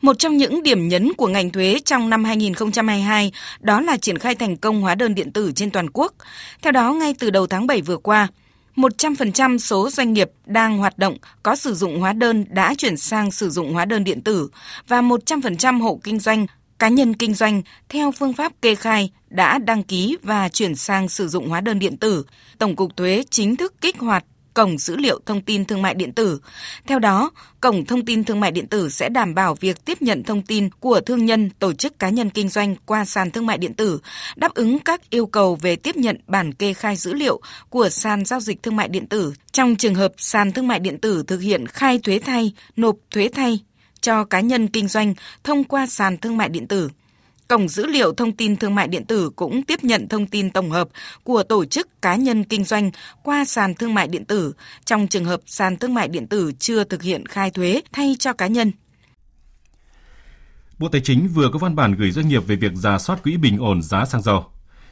Một 0.01 0.19
trong 0.19 0.38
những 0.38 0.63
điểm 0.63 0.88
nhấn 0.88 1.13
của 1.13 1.27
ngành 1.27 1.49
thuế 1.49 1.80
trong 1.86 2.10
năm 2.10 2.23
2022 2.23 3.32
đó 3.60 3.82
là 3.82 3.97
triển 3.97 4.17
khai 4.17 4.36
thành 4.36 4.58
công 4.58 4.82
hóa 4.82 4.95
đơn 4.95 5.15
điện 5.15 5.32
tử 5.32 5.51
trên 5.56 5.71
toàn 5.71 5.89
quốc. 5.93 6.13
Theo 6.62 6.71
đó, 6.71 6.93
ngay 6.93 7.15
từ 7.19 7.30
đầu 7.30 7.47
tháng 7.47 7.67
7 7.67 7.82
vừa 7.82 7.97
qua, 7.97 8.27
100% 8.75 9.58
số 9.58 9.89
doanh 9.89 10.13
nghiệp 10.13 10.32
đang 10.45 10.77
hoạt 10.77 10.97
động 10.97 11.17
có 11.43 11.56
sử 11.56 11.75
dụng 11.75 11.99
hóa 11.99 12.13
đơn 12.13 12.45
đã 12.49 12.75
chuyển 12.77 12.97
sang 12.97 13.32
sử 13.32 13.49
dụng 13.49 13.73
hóa 13.73 13.86
đơn 13.86 14.03
điện 14.03 14.21
tử 14.21 14.49
và 14.88 15.01
100% 15.01 15.82
hộ 15.82 15.99
kinh 16.03 16.19
doanh, 16.19 16.45
cá 16.79 16.87
nhân 16.87 17.13
kinh 17.13 17.33
doanh 17.33 17.61
theo 17.89 18.11
phương 18.11 18.33
pháp 18.33 18.61
kê 18.61 18.75
khai 18.75 19.11
đã 19.29 19.57
đăng 19.57 19.83
ký 19.83 20.17
và 20.23 20.49
chuyển 20.49 20.75
sang 20.75 21.09
sử 21.09 21.27
dụng 21.27 21.49
hóa 21.49 21.61
đơn 21.61 21.79
điện 21.79 21.97
tử. 21.97 22.25
Tổng 22.57 22.75
cục 22.75 22.97
thuế 22.97 23.23
chính 23.29 23.55
thức 23.55 23.73
kích 23.81 23.99
hoạt 23.99 24.25
cổng 24.57 24.77
dữ 24.77 24.95
liệu 24.95 25.19
thông 25.25 25.41
tin 25.41 25.65
thương 25.65 25.81
mại 25.81 25.93
điện 25.93 26.13
tử. 26.13 26.39
Theo 26.87 26.99
đó, 26.99 27.31
cổng 27.61 27.85
thông 27.85 28.05
tin 28.05 28.23
thương 28.23 28.39
mại 28.39 28.51
điện 28.51 28.67
tử 28.67 28.89
sẽ 28.89 29.09
đảm 29.09 29.35
bảo 29.35 29.55
việc 29.55 29.85
tiếp 29.85 30.01
nhận 30.01 30.23
thông 30.23 30.41
tin 30.41 30.69
của 30.79 31.01
thương 31.01 31.25
nhân, 31.25 31.49
tổ 31.59 31.73
chức 31.73 31.99
cá 31.99 32.09
nhân 32.09 32.29
kinh 32.29 32.49
doanh 32.49 32.75
qua 32.85 33.05
sàn 33.05 33.31
thương 33.31 33.45
mại 33.45 33.57
điện 33.57 33.73
tử, 33.73 33.99
đáp 34.35 34.53
ứng 34.53 34.79
các 34.79 35.09
yêu 35.09 35.25
cầu 35.25 35.55
về 35.55 35.75
tiếp 35.75 35.95
nhận 35.95 36.17
bản 36.27 36.53
kê 36.53 36.73
khai 36.73 36.95
dữ 36.95 37.13
liệu 37.13 37.41
của 37.69 37.89
sàn 37.89 38.25
giao 38.25 38.39
dịch 38.39 38.63
thương 38.63 38.75
mại 38.75 38.87
điện 38.87 39.07
tử 39.07 39.33
trong 39.51 39.75
trường 39.75 39.95
hợp 39.95 40.13
sàn 40.17 40.51
thương 40.51 40.67
mại 40.67 40.79
điện 40.79 40.97
tử 40.99 41.23
thực 41.27 41.39
hiện 41.39 41.67
khai 41.67 41.99
thuế 41.99 42.19
thay, 42.19 42.53
nộp 42.75 42.95
thuế 43.11 43.29
thay 43.33 43.59
cho 44.01 44.23
cá 44.23 44.39
nhân 44.39 44.67
kinh 44.67 44.88
doanh 44.88 45.13
thông 45.43 45.63
qua 45.63 45.88
sàn 45.88 46.17
thương 46.17 46.38
mại 46.38 46.49
điện 46.49 46.67
tử. 46.67 46.89
Cổng 47.47 47.67
dữ 47.67 47.86
liệu 47.86 48.13
thông 48.13 48.31
tin 48.31 48.55
thương 48.55 48.75
mại 48.75 48.88
điện 48.88 49.05
tử 49.05 49.29
cũng 49.36 49.63
tiếp 49.63 49.83
nhận 49.83 50.07
thông 50.07 50.25
tin 50.25 50.49
tổng 50.49 50.71
hợp 50.71 50.89
của 51.23 51.43
tổ 51.43 51.65
chức 51.65 52.01
cá 52.01 52.15
nhân 52.15 52.43
kinh 52.43 52.63
doanh 52.63 52.91
qua 53.23 53.45
sàn 53.45 53.73
thương 53.73 53.93
mại 53.93 54.07
điện 54.07 54.25
tử 54.25 54.53
trong 54.86 55.07
trường 55.07 55.25
hợp 55.25 55.41
sàn 55.45 55.77
thương 55.77 55.93
mại 55.93 56.07
điện 56.07 56.27
tử 56.27 56.51
chưa 56.60 56.83
thực 56.83 57.03
hiện 57.03 57.25
khai 57.25 57.51
thuế 57.51 57.81
thay 57.91 58.15
cho 58.19 58.33
cá 58.33 58.47
nhân. 58.47 58.71
Bộ 60.79 60.88
Tài 60.89 61.01
chính 61.01 61.27
vừa 61.27 61.49
có 61.53 61.60
văn 61.60 61.75
bản 61.75 61.95
gửi 61.95 62.12
doanh 62.12 62.27
nghiệp 62.27 62.47
về 62.47 62.55
việc 62.55 62.71
giả 62.75 62.97
soát 62.97 63.23
quỹ 63.23 63.38
bình 63.38 63.57
ổn 63.57 63.81
giá 63.81 64.05
xăng 64.05 64.21
dầu. 64.21 64.45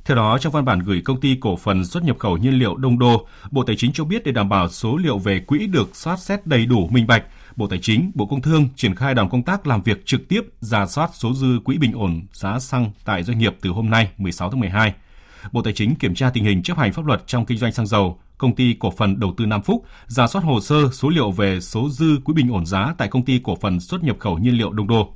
Theo 0.05 0.17
đó, 0.17 0.37
trong 0.41 0.53
văn 0.53 0.65
bản 0.65 0.79
gửi 0.79 1.01
công 1.05 1.21
ty 1.21 1.37
cổ 1.41 1.57
phần 1.57 1.85
xuất 1.85 2.03
nhập 2.03 2.19
khẩu 2.19 2.37
nhiên 2.37 2.59
liệu 2.59 2.75
Đông 2.75 2.99
Đô, 2.99 3.27
Bộ 3.51 3.63
Tài 3.63 3.75
chính 3.75 3.93
cho 3.93 4.03
biết 4.03 4.23
để 4.23 4.31
đảm 4.31 4.49
bảo 4.49 4.69
số 4.69 4.97
liệu 4.97 5.17
về 5.17 5.39
quỹ 5.39 5.67
được 5.67 5.95
soát 5.95 6.19
xét 6.19 6.47
đầy 6.47 6.65
đủ 6.65 6.87
minh 6.87 7.07
bạch, 7.07 7.23
Bộ 7.55 7.67
Tài 7.67 7.79
chính, 7.79 8.11
Bộ 8.15 8.25
Công 8.25 8.41
Thương 8.41 8.69
triển 8.75 8.95
khai 8.95 9.13
đoàn 9.13 9.29
công 9.29 9.43
tác 9.43 9.67
làm 9.67 9.81
việc 9.81 10.05
trực 10.05 10.27
tiếp 10.29 10.41
giả 10.59 10.85
soát 10.85 11.09
số 11.13 11.33
dư 11.33 11.59
quỹ 11.65 11.77
bình 11.77 11.91
ổn 11.91 12.21
giá 12.33 12.59
xăng 12.59 12.91
tại 13.05 13.23
doanh 13.23 13.37
nghiệp 13.37 13.55
từ 13.61 13.69
hôm 13.69 13.89
nay 13.89 14.11
16 14.17 14.49
tháng 14.49 14.59
12. 14.59 14.93
Bộ 15.51 15.61
Tài 15.61 15.73
chính 15.73 15.95
kiểm 15.95 16.15
tra 16.15 16.29
tình 16.29 16.43
hình 16.43 16.63
chấp 16.63 16.77
hành 16.77 16.93
pháp 16.93 17.05
luật 17.05 17.23
trong 17.27 17.45
kinh 17.45 17.57
doanh 17.57 17.71
xăng 17.71 17.87
dầu, 17.87 18.19
công 18.37 18.55
ty 18.55 18.75
cổ 18.79 18.91
phần 18.97 19.19
đầu 19.19 19.33
tư 19.37 19.45
Nam 19.45 19.61
Phúc, 19.61 19.85
giả 20.07 20.27
soát 20.27 20.43
hồ 20.43 20.61
sơ 20.61 20.89
số 20.91 21.09
liệu 21.09 21.31
về 21.31 21.59
số 21.61 21.89
dư 21.89 22.17
quỹ 22.25 22.33
bình 22.33 22.51
ổn 22.53 22.65
giá 22.65 22.95
tại 22.97 23.07
công 23.07 23.25
ty 23.25 23.39
cổ 23.43 23.55
phần 23.61 23.79
xuất 23.79 24.03
nhập 24.03 24.15
khẩu 24.19 24.37
nhiên 24.37 24.57
liệu 24.57 24.71
Đông 24.71 24.87
Đô. 24.87 25.13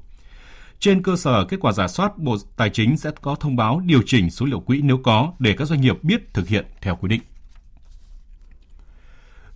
Trên 0.80 1.04
cơ 1.04 1.15
sở 1.15 1.45
kết 1.45 1.58
quả 1.60 1.71
giả 1.71 1.88
soát, 1.88 2.17
Bộ 2.17 2.38
Tài 2.58 2.69
chính 2.69 2.97
sẽ 2.97 3.12
có 3.21 3.36
thông 3.36 3.56
báo 3.56 3.82
điều 3.86 4.02
chỉnh 4.06 4.30
số 4.30 4.45
liệu 4.45 4.60
quỹ 4.60 4.82
nếu 4.82 4.97
có 5.04 5.34
để 5.39 5.54
các 5.58 5.65
doanh 5.65 5.82
nghiệp 5.82 6.04
biết 6.04 6.34
thực 6.34 6.47
hiện 6.47 6.65
theo 6.82 6.95
quy 6.95 7.10
định. 7.10 7.21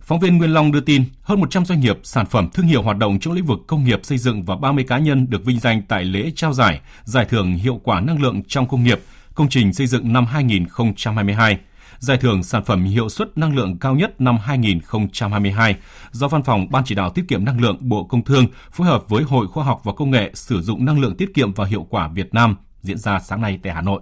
Phóng 0.06 0.20
viên 0.20 0.38
Nguyên 0.38 0.50
Long 0.50 0.72
đưa 0.72 0.80
tin, 0.80 1.04
hơn 1.22 1.40
100 1.40 1.64
doanh 1.64 1.80
nghiệp, 1.80 1.98
sản 2.02 2.26
phẩm 2.26 2.48
thương 2.54 2.66
hiệu 2.66 2.82
hoạt 2.82 2.98
động 2.98 3.18
trong 3.18 3.34
lĩnh 3.34 3.46
vực 3.46 3.58
công 3.66 3.84
nghiệp 3.84 4.00
xây 4.02 4.18
dựng 4.18 4.44
và 4.44 4.56
30 4.56 4.84
cá 4.88 4.98
nhân 4.98 5.30
được 5.30 5.44
vinh 5.44 5.60
danh 5.60 5.82
tại 5.88 6.04
lễ 6.04 6.32
trao 6.36 6.52
giải, 6.52 6.80
giải 7.04 7.24
thưởng 7.24 7.52
hiệu 7.52 7.80
quả 7.84 8.00
năng 8.00 8.22
lượng 8.22 8.42
trong 8.48 8.68
công 8.68 8.84
nghiệp, 8.84 9.00
công 9.34 9.48
trình 9.48 9.72
xây 9.72 9.86
dựng 9.86 10.12
năm 10.12 10.26
2022, 10.26 11.58
giải 11.98 12.16
thưởng 12.16 12.42
sản 12.42 12.64
phẩm 12.64 12.84
hiệu 12.84 13.08
suất 13.08 13.38
năng 13.38 13.56
lượng 13.56 13.78
cao 13.78 13.94
nhất 13.94 14.20
năm 14.20 14.38
2022 14.38 15.76
do 16.10 16.28
Văn 16.28 16.42
phòng 16.42 16.66
Ban 16.70 16.84
chỉ 16.84 16.94
đạo 16.94 17.10
tiết 17.10 17.24
kiệm 17.28 17.44
năng 17.44 17.60
lượng 17.60 17.76
Bộ 17.80 18.04
Công 18.04 18.24
Thương 18.24 18.46
phối 18.72 18.86
hợp 18.86 19.04
với 19.08 19.22
Hội 19.22 19.46
Khoa 19.46 19.64
học 19.64 19.80
và 19.84 19.92
Công 19.92 20.10
nghệ 20.10 20.30
sử 20.34 20.62
dụng 20.62 20.84
năng 20.84 21.00
lượng 21.00 21.16
tiết 21.16 21.34
kiệm 21.34 21.52
và 21.52 21.64
hiệu 21.64 21.86
quả 21.90 22.08
Việt 22.08 22.34
Nam 22.34 22.56
diễn 22.82 22.98
ra 22.98 23.20
sáng 23.20 23.40
nay 23.40 23.58
tại 23.62 23.72
Hà 23.72 23.80
Nội. 23.80 24.00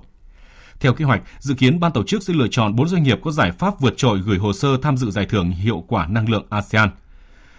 Theo 0.83 0.93
kế 0.93 1.05
hoạch, 1.05 1.23
dự 1.39 1.55
kiến 1.55 1.81
ban 1.81 1.93
tổ 1.93 2.03
chức 2.05 2.23
sẽ 2.23 2.35
lựa 2.35 2.49
chọn 2.51 2.77
4 2.77 2.89
doanh 2.89 3.03
nghiệp 3.03 3.19
có 3.23 3.31
giải 3.31 3.53
pháp 3.53 3.81
vượt 3.81 3.95
trội 3.97 4.19
gửi 4.19 4.39
hồ 4.39 4.53
sơ 4.53 4.69
tham 4.83 4.97
dự 4.97 5.11
giải 5.11 5.27
thưởng 5.27 5.51
hiệu 5.51 5.85
quả 5.89 6.07
năng 6.07 6.29
lượng 6.29 6.47
ASEAN. 6.51 6.89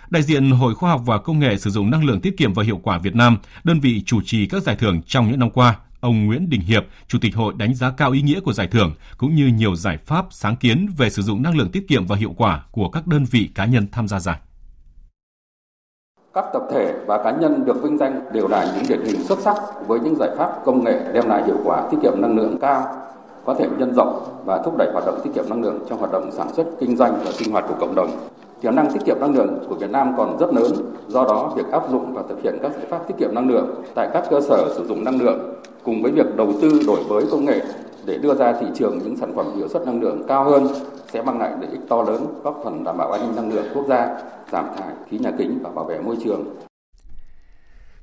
Đại 0.09 0.23
diện 0.23 0.51
Hội 0.51 0.75
Khoa 0.75 0.89
học 0.89 1.01
và 1.05 1.17
Công 1.17 1.39
nghệ 1.39 1.57
sử 1.57 1.69
dụng 1.69 1.89
năng 1.89 2.05
lượng 2.05 2.21
tiết 2.21 2.37
kiệm 2.37 2.53
và 2.53 2.63
hiệu 2.63 2.79
quả 2.83 2.97
Việt 2.97 3.15
Nam, 3.15 3.37
đơn 3.63 3.79
vị 3.79 4.03
chủ 4.05 4.21
trì 4.25 4.47
các 4.47 4.63
giải 4.63 4.75
thưởng 4.75 5.01
trong 5.07 5.31
những 5.31 5.39
năm 5.39 5.49
qua, 5.49 5.75
ông 5.99 6.25
Nguyễn 6.25 6.49
Đình 6.49 6.61
Hiệp, 6.61 6.85
Chủ 7.07 7.19
tịch 7.21 7.35
hội 7.35 7.53
đánh 7.57 7.75
giá 7.75 7.91
cao 7.91 8.11
ý 8.11 8.21
nghĩa 8.21 8.39
của 8.39 8.53
giải 8.53 8.67
thưởng 8.67 8.93
cũng 9.17 9.35
như 9.35 9.47
nhiều 9.47 9.75
giải 9.75 9.97
pháp 9.97 10.25
sáng 10.29 10.55
kiến 10.55 10.87
về 10.97 11.09
sử 11.09 11.21
dụng 11.21 11.43
năng 11.43 11.57
lượng 11.57 11.71
tiết 11.71 11.87
kiệm 11.87 12.05
và 12.05 12.15
hiệu 12.15 12.33
quả 12.37 12.63
của 12.71 12.89
các 12.89 13.07
đơn 13.07 13.25
vị 13.31 13.49
cá 13.55 13.65
nhân 13.65 13.87
tham 13.91 14.07
gia 14.07 14.19
giải. 14.19 14.39
Các 16.33 16.45
tập 16.53 16.61
thể 16.71 16.93
và 17.07 17.23
cá 17.23 17.31
nhân 17.31 17.65
được 17.65 17.83
vinh 17.83 17.97
danh 17.97 18.21
đều 18.33 18.47
là 18.47 18.73
những 18.75 18.85
điển 18.89 19.05
hình 19.05 19.23
xuất 19.23 19.39
sắc 19.39 19.55
với 19.87 19.99
những 19.99 20.15
giải 20.15 20.29
pháp 20.37 20.51
công 20.65 20.83
nghệ 20.83 21.11
đem 21.13 21.27
lại 21.27 21.43
hiệu 21.45 21.57
quả 21.65 21.87
tiết 21.91 21.97
kiệm 22.03 22.21
năng 22.21 22.37
lượng 22.37 22.57
cao, 22.61 23.03
có 23.45 23.53
thể 23.53 23.67
nhân 23.77 23.93
rộng 23.93 24.23
và 24.45 24.61
thúc 24.65 24.77
đẩy 24.77 24.89
hoạt 24.93 25.05
động 25.05 25.19
tiết 25.23 25.29
kiệm 25.35 25.45
năng 25.49 25.61
lượng 25.61 25.79
trong 25.89 25.99
hoạt 25.99 26.11
động 26.11 26.31
sản 26.31 26.53
xuất, 26.53 26.67
kinh 26.79 26.97
doanh 26.97 27.19
và 27.25 27.31
sinh 27.31 27.51
hoạt 27.51 27.65
của 27.67 27.75
cộng 27.79 27.95
đồng. 27.95 28.09
Tiềm 28.61 28.75
năng 28.75 28.91
tiết 28.91 28.99
kiệm 29.05 29.19
năng 29.19 29.35
lượng 29.35 29.59
của 29.69 29.75
Việt 29.75 29.89
Nam 29.91 30.13
còn 30.17 30.37
rất 30.39 30.53
lớn, 30.53 30.71
do 31.07 31.23
đó 31.23 31.53
việc 31.55 31.71
áp 31.71 31.91
dụng 31.91 32.13
và 32.13 32.23
thực 32.29 32.41
hiện 32.43 32.57
các 32.61 32.71
giải 32.71 32.85
pháp 32.89 33.07
tiết 33.07 33.13
kiệm 33.17 33.35
năng 33.35 33.49
lượng 33.49 33.67
tại 33.95 34.09
các 34.13 34.23
cơ 34.29 34.41
sở 34.41 34.73
sử 34.75 34.87
dụng 34.87 35.03
năng 35.03 35.21
lượng 35.21 35.39
cùng 35.83 36.01
với 36.03 36.11
việc 36.11 36.35
đầu 36.35 36.47
tư 36.61 36.79
đổi 36.87 36.99
mới 37.09 37.23
công 37.31 37.45
nghệ 37.45 37.61
để 38.05 38.17
đưa 38.17 38.33
ra 38.33 38.53
thị 38.53 38.67
trường 38.73 38.99
những 39.03 39.15
sản 39.17 39.33
phẩm 39.35 39.45
hiệu 39.55 39.67
suất 39.67 39.85
năng 39.85 40.01
lượng 40.01 40.23
cao 40.27 40.43
hơn 40.43 40.67
sẽ 41.13 41.21
mang 41.21 41.39
lại 41.39 41.51
lợi 41.61 41.69
ích 41.71 41.81
to 41.89 42.03
lớn 42.03 42.25
góp 42.43 42.61
phần 42.63 42.83
đảm 42.83 42.97
bảo 42.97 43.11
an 43.11 43.21
ninh 43.21 43.35
năng 43.35 43.53
lượng 43.53 43.65
quốc 43.73 43.85
gia, 43.87 44.17
giảm 44.51 44.65
thải 44.77 44.93
khí 45.09 45.17
nhà 45.17 45.31
kính 45.37 45.59
và 45.63 45.69
bảo 45.69 45.85
vệ 45.85 45.99
môi 45.99 46.17
trường. 46.23 46.45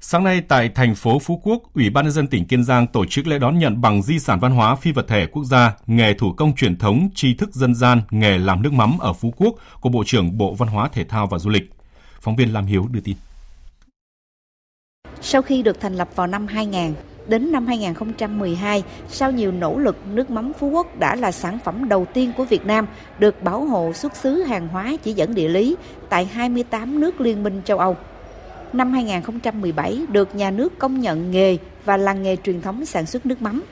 Sáng 0.03 0.25
nay 0.25 0.41
tại 0.49 0.69
thành 0.75 0.95
phố 0.95 1.19
Phú 1.19 1.41
Quốc, 1.43 1.63
Ủy 1.75 1.91
ban 1.91 2.05
nhân 2.05 2.13
dân 2.13 2.27
tỉnh 2.27 2.47
Kiên 2.47 2.65
Giang 2.65 2.87
tổ 2.87 3.05
chức 3.05 3.27
lễ 3.27 3.39
đón 3.39 3.59
nhận 3.59 3.81
bằng 3.81 4.03
di 4.03 4.19
sản 4.19 4.41
văn 4.41 4.53
hóa 4.53 4.77
phi 4.77 4.93
vật 4.93 5.09
thể 5.09 5.27
quốc 5.27 5.45
gia 5.45 5.73
nghề 5.87 6.15
thủ 6.15 6.33
công 6.33 6.55
truyền 6.55 6.79
thống 6.79 7.09
tri 7.15 7.35
thức 7.35 7.55
dân 7.55 7.75
gian 7.75 8.03
nghề 8.11 8.39
làm 8.39 8.63
nước 8.63 8.73
mắm 8.73 8.99
ở 8.99 9.13
Phú 9.13 9.35
Quốc 9.37 9.55
của 9.81 9.89
Bộ 9.89 10.03
trưởng 10.07 10.39
Bộ 10.39 10.55
Văn 10.55 10.69
hóa 10.69 10.89
Thể 10.93 11.05
thao 11.05 11.27
và 11.27 11.39
Du 11.39 11.51
lịch. 11.51 11.71
Phóng 12.21 12.37
viên 12.37 12.53
Lam 12.53 12.67
Hiếu 12.67 12.87
đưa 12.91 13.01
tin. 13.01 13.17
Sau 15.21 15.43
khi 15.43 15.63
được 15.63 15.81
thành 15.81 15.95
lập 15.95 16.09
vào 16.17 16.27
năm 16.27 16.47
2000, 16.47 16.95
đến 17.29 17.53
năm 17.53 17.67
2012, 17.67 18.83
sau 19.09 19.31
nhiều 19.31 19.53
nỗ 19.53 19.79
lực, 19.79 19.97
nước 20.07 20.31
mắm 20.31 20.53
Phú 20.59 20.69
Quốc 20.69 20.99
đã 20.99 21.17
là 21.17 21.33
sản 21.33 21.59
phẩm 21.65 21.89
đầu 21.89 22.07
tiên 22.15 22.33
của 22.37 22.45
Việt 22.45 22.67
Nam 22.67 22.87
được 23.19 23.43
bảo 23.43 23.65
hộ 23.65 23.93
xuất 23.93 24.17
xứ 24.17 24.43
hàng 24.43 24.69
hóa 24.69 24.97
chỉ 25.03 25.13
dẫn 25.13 25.35
địa 25.35 25.49
lý 25.49 25.77
tại 26.09 26.25
28 26.25 27.01
nước 27.01 27.21
liên 27.21 27.43
minh 27.43 27.63
châu 27.65 27.79
Âu. 27.79 27.97
Năm 28.73 28.93
2017 28.93 30.01
được 30.13 30.35
nhà 30.35 30.51
nước 30.51 30.79
công 30.79 31.01
nhận 31.01 31.31
nghề 31.31 31.57
và 31.85 31.97
làng 31.97 32.23
nghề 32.23 32.37
truyền 32.37 32.61
thống 32.61 32.85
sản 32.85 33.07
xuất 33.07 33.27
nước 33.27 33.43
mắm. 33.43 33.63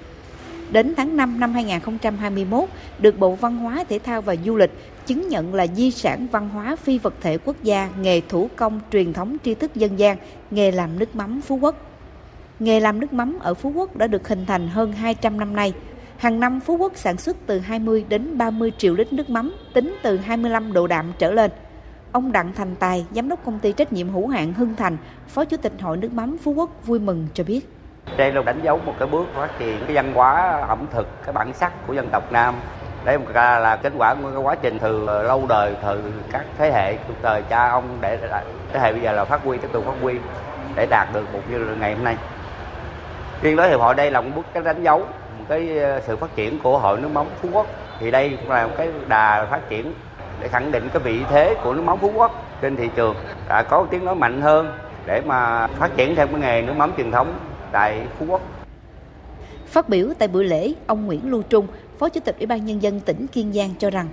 Đến 0.70 0.94
tháng 0.96 1.16
5 1.16 1.40
năm 1.40 1.52
2021, 1.52 2.68
được 2.98 3.18
Bộ 3.18 3.34
Văn 3.34 3.56
hóa, 3.56 3.84
Thể 3.88 3.98
thao 3.98 4.22
và 4.22 4.36
Du 4.44 4.56
lịch 4.56 4.70
chứng 5.06 5.28
nhận 5.28 5.54
là 5.54 5.66
di 5.66 5.90
sản 5.90 6.26
văn 6.32 6.48
hóa 6.48 6.76
phi 6.76 6.98
vật 6.98 7.14
thể 7.20 7.38
quốc 7.38 7.56
gia 7.62 7.88
nghề 8.00 8.20
thủ 8.28 8.48
công 8.56 8.80
truyền 8.92 9.12
thống 9.12 9.36
tri 9.44 9.54
thức 9.54 9.74
dân 9.74 9.98
gian, 9.98 10.16
nghề 10.50 10.70
làm 10.70 10.98
nước 10.98 11.16
mắm 11.16 11.40
Phú 11.40 11.56
Quốc. 11.56 11.76
Nghề 12.58 12.80
làm 12.80 13.00
nước 13.00 13.12
mắm 13.12 13.38
ở 13.40 13.54
Phú 13.54 13.72
Quốc 13.74 13.96
đã 13.96 14.06
được 14.06 14.28
hình 14.28 14.46
thành 14.46 14.68
hơn 14.68 14.92
200 14.92 15.40
năm 15.40 15.56
nay. 15.56 15.72
Hàng 16.16 16.40
năm 16.40 16.60
Phú 16.60 16.76
Quốc 16.76 16.92
sản 16.96 17.16
xuất 17.16 17.36
từ 17.46 17.58
20 17.58 18.04
đến 18.08 18.38
30 18.38 18.72
triệu 18.78 18.94
lít 18.94 19.12
nước 19.12 19.30
mắm, 19.30 19.54
tính 19.74 19.96
từ 20.02 20.16
25 20.16 20.72
độ 20.72 20.86
đạm 20.86 21.12
trở 21.18 21.32
lên. 21.32 21.50
Ông 22.12 22.32
Đặng 22.32 22.52
Thành 22.52 22.74
Tài, 22.76 23.06
giám 23.10 23.28
đốc 23.28 23.44
công 23.44 23.58
ty 23.58 23.72
trách 23.72 23.92
nhiệm 23.92 24.08
hữu 24.08 24.28
hạn 24.28 24.52
Hưng 24.52 24.76
Thành, 24.76 24.96
phó 25.28 25.44
chủ 25.44 25.56
tịch 25.56 25.72
hội 25.80 25.96
nước 25.96 26.12
mắm 26.12 26.36
Phú 26.42 26.52
Quốc 26.52 26.70
vui 26.86 26.98
mừng 27.00 27.28
cho 27.34 27.44
biết. 27.44 27.60
Đây 28.16 28.32
là 28.32 28.42
đánh 28.42 28.60
dấu 28.62 28.80
một 28.86 28.94
cái 28.98 29.08
bước 29.08 29.26
phát 29.34 29.58
triển 29.58 29.78
cái 29.86 29.96
văn 29.96 30.12
hóa 30.14 30.60
ẩm 30.68 30.86
thực, 30.92 31.06
cái 31.24 31.32
bản 31.32 31.52
sắc 31.52 31.72
của 31.86 31.92
dân 31.92 32.08
tộc 32.12 32.32
Nam. 32.32 32.54
Đây 33.04 33.18
một 33.18 33.24
là 33.34 33.76
kết 33.82 33.92
quả 33.98 34.14
của 34.14 34.30
cái 34.30 34.42
quá 34.42 34.54
trình 34.54 34.78
từ 34.78 35.22
lâu 35.22 35.46
đời, 35.48 35.74
từ 35.82 36.12
các 36.32 36.44
thế 36.58 36.72
hệ, 36.72 36.96
từ 37.08 37.14
thời 37.22 37.42
cha 37.42 37.68
ông 37.68 37.98
để 38.00 38.18
thế 38.72 38.80
hệ 38.80 38.92
bây 38.92 39.02
giờ 39.02 39.12
là 39.12 39.24
phát 39.24 39.44
huy, 39.44 39.58
tiếp 39.58 39.68
tục 39.72 39.84
phát 39.86 39.96
huy 40.02 40.14
để 40.74 40.86
đạt 40.86 41.08
được 41.14 41.32
một 41.32 41.40
như 41.50 41.58
ngày 41.80 41.94
hôm 41.94 42.04
nay. 42.04 42.16
Riêng 43.42 43.56
đối 43.56 43.68
hiệp 43.68 43.80
hội 43.80 43.94
đây 43.94 44.10
là 44.10 44.20
một 44.20 44.30
bước 44.36 44.46
cái 44.54 44.62
đánh 44.62 44.82
dấu 44.82 44.98
một 45.38 45.44
cái 45.48 45.78
sự 46.06 46.16
phát 46.16 46.36
triển 46.36 46.58
của 46.58 46.78
hội 46.78 47.00
nước 47.00 47.10
mắm 47.12 47.26
Phú 47.42 47.48
Quốc. 47.52 47.66
Thì 48.00 48.10
đây 48.10 48.38
cũng 48.40 48.50
là 48.50 48.66
một 48.66 48.74
cái 48.76 48.88
đà 49.08 49.46
phát 49.50 49.68
triển 49.68 49.94
để 50.40 50.48
khẳng 50.48 50.72
định 50.72 50.88
cái 50.92 51.02
vị 51.02 51.18
thế 51.30 51.54
của 51.64 51.74
nước 51.74 51.82
mắm 51.84 51.98
Phú 52.00 52.10
Quốc 52.16 52.32
trên 52.62 52.76
thị 52.76 52.88
trường 52.96 53.14
đã 53.48 53.62
có 53.62 53.86
tiếng 53.90 54.04
nói 54.04 54.14
mạnh 54.14 54.40
hơn 54.40 54.66
để 55.06 55.20
mà 55.26 55.66
phát 55.66 55.96
triển 55.96 56.14
thêm 56.14 56.28
cái 56.32 56.40
nghề 56.40 56.62
nước 56.66 56.72
mắm 56.76 56.92
truyền 56.96 57.10
thống 57.10 57.34
tại 57.72 58.00
Phú 58.18 58.26
Quốc. 58.28 58.40
Phát 59.66 59.88
biểu 59.88 60.08
tại 60.18 60.28
buổi 60.28 60.44
lễ, 60.44 60.72
ông 60.86 61.06
Nguyễn 61.06 61.30
Lưu 61.30 61.42
Trung, 61.42 61.66
Phó 61.98 62.08
Chủ 62.08 62.20
tịch 62.24 62.36
Ủy 62.38 62.46
ban 62.46 62.66
Nhân 62.66 62.82
dân 62.82 63.00
tỉnh 63.00 63.26
Kiên 63.32 63.52
Giang 63.52 63.70
cho 63.78 63.90
rằng 63.90 64.08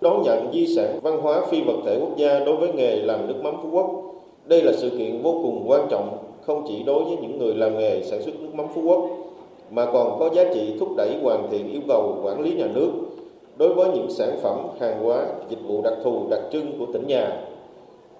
Đón 0.00 0.22
nhận 0.22 0.50
di 0.52 0.76
sản 0.76 1.00
văn 1.02 1.20
hóa 1.22 1.40
phi 1.50 1.62
vật 1.62 1.76
thể 1.86 1.98
quốc 2.00 2.16
gia 2.16 2.38
đối 2.38 2.56
với 2.56 2.72
nghề 2.72 2.96
làm 2.96 3.26
nước 3.26 3.40
mắm 3.42 3.54
Phú 3.62 3.68
Quốc. 3.72 3.90
Đây 4.44 4.62
là 4.62 4.72
sự 4.76 4.90
kiện 4.90 5.22
vô 5.22 5.40
cùng 5.42 5.64
quan 5.66 5.86
trọng 5.90 6.18
không 6.46 6.64
chỉ 6.68 6.82
đối 6.86 7.04
với 7.04 7.16
những 7.22 7.38
người 7.38 7.54
làm 7.54 7.78
nghề 7.78 8.02
sản 8.02 8.22
xuất 8.22 8.34
nước 8.40 8.54
mắm 8.54 8.66
Phú 8.74 8.82
Quốc 8.82 9.08
mà 9.70 9.84
còn 9.84 10.18
có 10.18 10.30
giá 10.34 10.44
trị 10.54 10.76
thúc 10.80 10.88
đẩy 10.96 11.16
hoàn 11.22 11.48
thiện 11.50 11.72
yêu 11.72 11.80
cầu 11.88 12.20
quản 12.22 12.40
lý 12.40 12.52
nhà 12.52 12.66
nước 12.74 12.90
đối 13.58 13.74
với 13.74 13.88
những 13.94 14.10
sản 14.10 14.38
phẩm 14.42 14.66
hàng 14.80 15.02
hóa 15.02 15.26
dịch 15.48 15.58
vụ 15.68 15.82
đặc 15.82 15.94
thù 16.04 16.26
đặc 16.30 16.40
trưng 16.52 16.78
của 16.78 16.86
tỉnh 16.92 17.06
nhà 17.06 17.30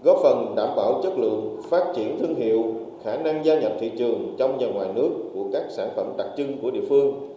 góp 0.04 0.16
phần 0.22 0.54
đảm 0.56 0.68
bảo 0.76 1.00
chất 1.02 1.18
lượng 1.18 1.62
phát 1.70 1.84
triển 1.96 2.18
thương 2.18 2.34
hiệu 2.34 2.64
khả 3.04 3.16
năng 3.16 3.44
gia 3.44 3.60
nhập 3.60 3.72
thị 3.80 3.92
trường 3.98 4.36
trong 4.38 4.58
và 4.60 4.66
ngoài 4.66 4.88
nước 4.94 5.10
của 5.34 5.44
các 5.52 5.62
sản 5.70 5.88
phẩm 5.96 6.06
đặc 6.18 6.26
trưng 6.36 6.58
của 6.62 6.70
địa 6.70 6.84
phương 6.88 7.34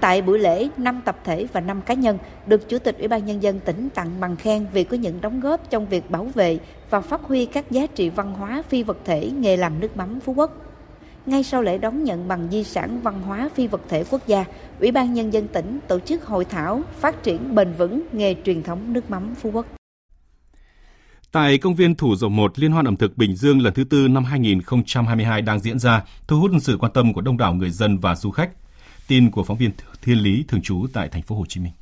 Tại 0.00 0.22
buổi 0.22 0.38
lễ, 0.38 0.68
5 0.76 1.02
tập 1.04 1.16
thể 1.24 1.46
và 1.52 1.60
5 1.60 1.82
cá 1.86 1.94
nhân 1.94 2.18
được 2.46 2.68
Chủ 2.68 2.78
tịch 2.78 2.98
Ủy 2.98 3.08
ban 3.08 3.26
Nhân 3.26 3.42
dân 3.42 3.60
tỉnh 3.60 3.88
tặng 3.94 4.10
bằng 4.20 4.36
khen 4.36 4.66
vì 4.72 4.84
có 4.84 4.96
những 4.96 5.20
đóng 5.20 5.40
góp 5.40 5.70
trong 5.70 5.86
việc 5.86 6.10
bảo 6.10 6.24
vệ 6.34 6.58
và 6.90 7.00
phát 7.00 7.22
huy 7.22 7.46
các 7.46 7.70
giá 7.70 7.86
trị 7.86 8.10
văn 8.10 8.34
hóa 8.34 8.62
phi 8.68 8.82
vật 8.82 8.96
thể 9.04 9.30
nghề 9.38 9.56
làm 9.56 9.80
nước 9.80 9.96
mắm 9.96 10.20
Phú 10.20 10.34
Quốc. 10.36 10.50
Ngay 11.26 11.42
sau 11.42 11.62
lễ 11.62 11.78
đón 11.78 12.04
nhận 12.04 12.28
bằng 12.28 12.48
di 12.50 12.64
sản 12.64 13.00
văn 13.02 13.22
hóa 13.22 13.50
phi 13.54 13.66
vật 13.66 13.80
thể 13.88 14.04
quốc 14.10 14.26
gia, 14.26 14.44
Ủy 14.80 14.92
ban 14.92 15.14
Nhân 15.14 15.32
dân 15.32 15.48
tỉnh 15.48 15.78
tổ 15.88 16.00
chức 16.00 16.24
hội 16.24 16.44
thảo 16.44 16.82
phát 16.92 17.22
triển 17.22 17.54
bền 17.54 17.72
vững 17.72 18.02
nghề 18.12 18.34
truyền 18.44 18.62
thống 18.62 18.92
nước 18.92 19.10
mắm 19.10 19.34
Phú 19.34 19.50
Quốc. 19.50 19.66
Tại 21.32 21.58
công 21.58 21.74
viên 21.74 21.94
Thủ 21.94 22.16
Dầu 22.16 22.30
Một, 22.30 22.58
Liên 22.58 22.72
hoan 22.72 22.84
ẩm 22.84 22.96
thực 22.96 23.16
Bình 23.16 23.36
Dương 23.36 23.60
lần 23.62 23.74
thứ 23.74 23.84
tư 23.84 24.08
năm 24.08 24.24
2022 24.24 25.42
đang 25.42 25.60
diễn 25.60 25.78
ra, 25.78 26.02
thu 26.26 26.40
hút 26.40 26.50
sự 26.60 26.76
quan 26.80 26.92
tâm 26.92 27.12
của 27.12 27.20
đông 27.20 27.36
đảo 27.36 27.54
người 27.54 27.70
dân 27.70 27.98
và 27.98 28.14
du 28.14 28.30
khách. 28.30 28.50
Tin 29.08 29.30
của 29.30 29.42
phóng 29.42 29.56
viên 29.56 29.70
Thiên 30.02 30.18
Lý 30.18 30.44
thường 30.48 30.62
trú 30.62 30.86
tại 30.92 31.08
thành 31.08 31.22
phố 31.22 31.36
Hồ 31.36 31.44
Chí 31.48 31.60
Minh. 31.60 31.72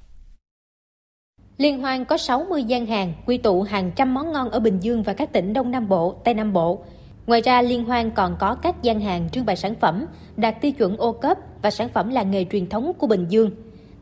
Liên 1.59 1.81
hoan 1.81 2.05
có 2.05 2.17
60 2.17 2.65
gian 2.65 2.87
hàng 2.87 3.13
quy 3.27 3.39
tụ 3.39 3.63
hàng 3.63 3.91
trăm 3.97 4.15
món 4.15 4.33
ngon 4.33 4.51
ở 4.51 4.61
Bình 4.61 4.79
Dương 4.81 5.03
và 5.03 5.15
các 5.15 5.33
tỉnh 5.33 5.53
Đông 5.53 5.71
Nam 5.71 5.89
Bộ, 5.89 6.21
Tây 6.25 6.35
Nam 6.35 6.53
Bộ. 6.53 6.85
Ngoài 7.27 7.41
ra, 7.41 7.63
Liên 7.63 7.85
hoan 7.85 8.11
còn 8.11 8.37
có 8.39 8.55
các 8.55 8.83
gian 8.83 9.01
hàng 9.01 9.29
trưng 9.33 9.47
bày 9.47 9.57
sản 9.57 9.75
phẩm 9.75 10.07
đạt 10.37 10.61
tiêu 10.61 10.73
chuẩn 10.73 10.97
ô 10.97 11.13
cấp 11.13 11.39
và 11.63 11.71
sản 11.71 11.89
phẩm 11.89 12.09
làng 12.09 12.31
nghề 12.31 12.45
truyền 12.45 12.69
thống 12.69 12.93
của 12.99 13.07
Bình 13.07 13.27
Dương. 13.29 13.51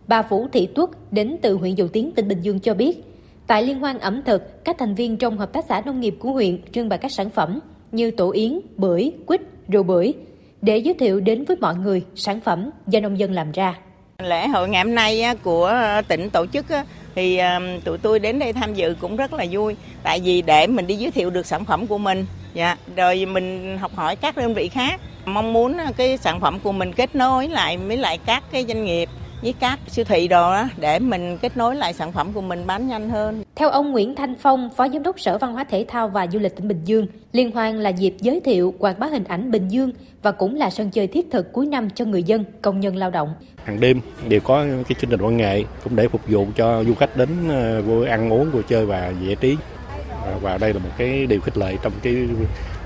Bà 0.07 0.23
Vũ 0.23 0.47
Thị 0.53 0.69
Tuất 0.75 1.13
đến 1.13 1.37
từ 1.43 1.55
huyện 1.55 1.75
Dầu 1.75 1.89
Tiến, 1.89 2.13
tỉnh 2.13 2.29
Bình 2.29 2.41
Dương 2.41 2.61
cho 2.61 2.75
biết, 2.75 3.05
tại 3.47 3.63
Liên 3.63 3.81
hoan 3.81 3.99
ẩm 3.99 4.23
thực, 4.23 4.65
các 4.65 4.77
thành 4.79 4.95
viên 4.95 5.17
trong 5.17 5.39
hợp 5.39 5.53
tác 5.53 5.65
xã 5.69 5.81
nông 5.81 6.01
nghiệp 6.01 6.17
của 6.19 6.31
huyện 6.31 6.63
trưng 6.73 6.89
bày 6.89 6.99
các 6.99 7.13
sản 7.13 7.31
phẩm 7.31 7.61
như 7.93 8.11
tổ 8.11 8.31
yến, 8.31 8.61
bưởi, 8.77 9.13
quýt, 9.27 9.41
rượu 9.69 9.83
bưởi 9.83 10.15
để 10.63 10.79
giới 10.79 10.95
thiệu 10.95 11.21
đến 11.21 11.45
với 11.45 11.57
mọi 11.61 11.75
người 11.75 12.03
sản 12.15 12.41
phẩm 12.41 12.71
do 12.87 13.01
nông 13.01 13.19
dân 13.19 13.33
làm 13.33 13.53
ra. 13.53 13.79
Lễ 14.19 14.49
hội 14.49 14.69
ngày 14.69 14.85
hôm 14.85 14.95
nay 14.95 15.23
của 15.43 15.75
tỉnh 16.09 16.31
tổ 16.31 16.47
chức 16.47 16.67
thì 17.15 17.39
um, 17.39 17.81
tụi 17.81 17.99
tôi 17.99 18.19
đến 18.19 18.39
đây 18.39 18.53
tham 18.53 18.75
dự 18.75 18.95
cũng 19.01 19.17
rất 19.17 19.33
là 19.33 19.47
vui. 19.51 19.77
Tại 20.03 20.21
vì 20.25 20.43
để 20.43 20.67
mình 20.67 20.87
đi 20.87 20.95
giới 20.95 21.11
thiệu 21.11 21.31
được 21.31 21.47
sản 21.47 21.65
phẩm 21.65 21.87
của 21.87 21.99
mình 21.99 22.27
dạ 22.55 22.77
rồi 22.97 23.27
mình 23.27 23.79
học 23.79 23.93
hỏi 23.95 24.17
các 24.17 24.37
đơn 24.37 24.55
vị 24.55 24.69
khác. 24.69 25.01
Mong 25.25 25.53
muốn 25.53 25.77
ờ, 25.77 25.87
cái 25.97 26.17
sản 26.17 26.41
phẩm 26.41 26.61
của 26.61 26.73
mình 26.73 26.93
kết 26.93 27.15
nối 27.15 27.49
lại 27.49 27.77
với 27.77 27.97
lại 27.97 28.19
các 28.27 28.43
cái 28.53 28.65
doanh 28.69 28.85
nghiệp 28.85 29.09
với 29.43 29.55
các 29.61 29.79
siêu 29.89 30.05
thị 30.05 30.29
đồ 30.29 30.53
đó 30.53 30.69
để 30.77 30.99
mình 30.99 31.39
kết 31.39 31.57
nối 31.57 31.77
lại 31.77 31.93
sản 31.93 32.13
phẩm 32.13 32.33
của 32.33 32.41
mình 32.41 32.67
bán 32.67 32.89
nhanh 32.89 33.11
hơn. 33.11 33.43
Theo 33.57 33.71
ông 33.71 33.93
Nguyễn 33.93 34.15
Thanh 34.15 34.35
Phong, 34.41 34.71
Phó 34.77 34.89
Giám 34.89 35.03
đốc 35.03 35.21
Sở 35.21 35.39
Văn 35.39 35.53
hóa 35.53 35.65
Thể 35.65 35.85
thao 35.89 36.09
và 36.09 36.27
Du 36.27 36.39
lịch 36.39 36.57
tỉnh 36.57 36.69
Bình 36.69 36.81
Dương, 36.85 37.07
liên 37.33 37.51
hoan 37.51 37.83
là 37.83 37.91
dịp 37.91 38.15
giới 38.21 38.41
thiệu 38.41 38.75
quảng 38.79 38.99
bá 38.99 39.07
hình 39.07 39.25
ảnh 39.25 39.51
Bình 39.51 39.69
Dương 39.69 39.93
và 40.23 40.33
cũng 40.33 40.57
là 40.57 40.71
sân 40.71 40.91
chơi 40.91 41.07
thiết 41.07 41.27
thực 41.31 41.53
cuối 41.53 41.67
năm 41.67 41.91
cho 41.91 42.05
người 42.05 42.23
dân, 42.23 42.45
công 42.63 42.81
nhân 42.81 42.97
lao 42.97 43.11
động. 43.11 43.35
Hàng 43.65 43.81
đêm 43.81 44.01
đều 44.29 44.41
có 44.41 44.65
cái 44.89 44.95
chương 45.01 45.11
trình 45.11 45.21
văn 45.21 45.37
nghệ 45.37 45.65
cũng 45.85 45.97
để 45.97 46.09
phục 46.09 46.21
vụ 46.29 46.47
cho 46.57 46.85
du 46.85 46.95
khách 46.95 47.17
đến 47.17 47.29
ờ, 47.49 47.83
vui 47.83 48.07
ăn 48.07 48.33
uống, 48.33 48.51
vui 48.51 48.63
chơi 48.69 48.87
và 48.87 49.13
giải 49.27 49.37
trí. 49.37 49.57
Và 50.41 50.59
đây 50.59 50.73
là 50.73 50.79
một 50.79 50.91
cái 50.99 51.27
điều 51.27 51.41
khích 51.41 51.59
lệ 51.59 51.77
trong 51.83 51.93
cái 52.03 52.15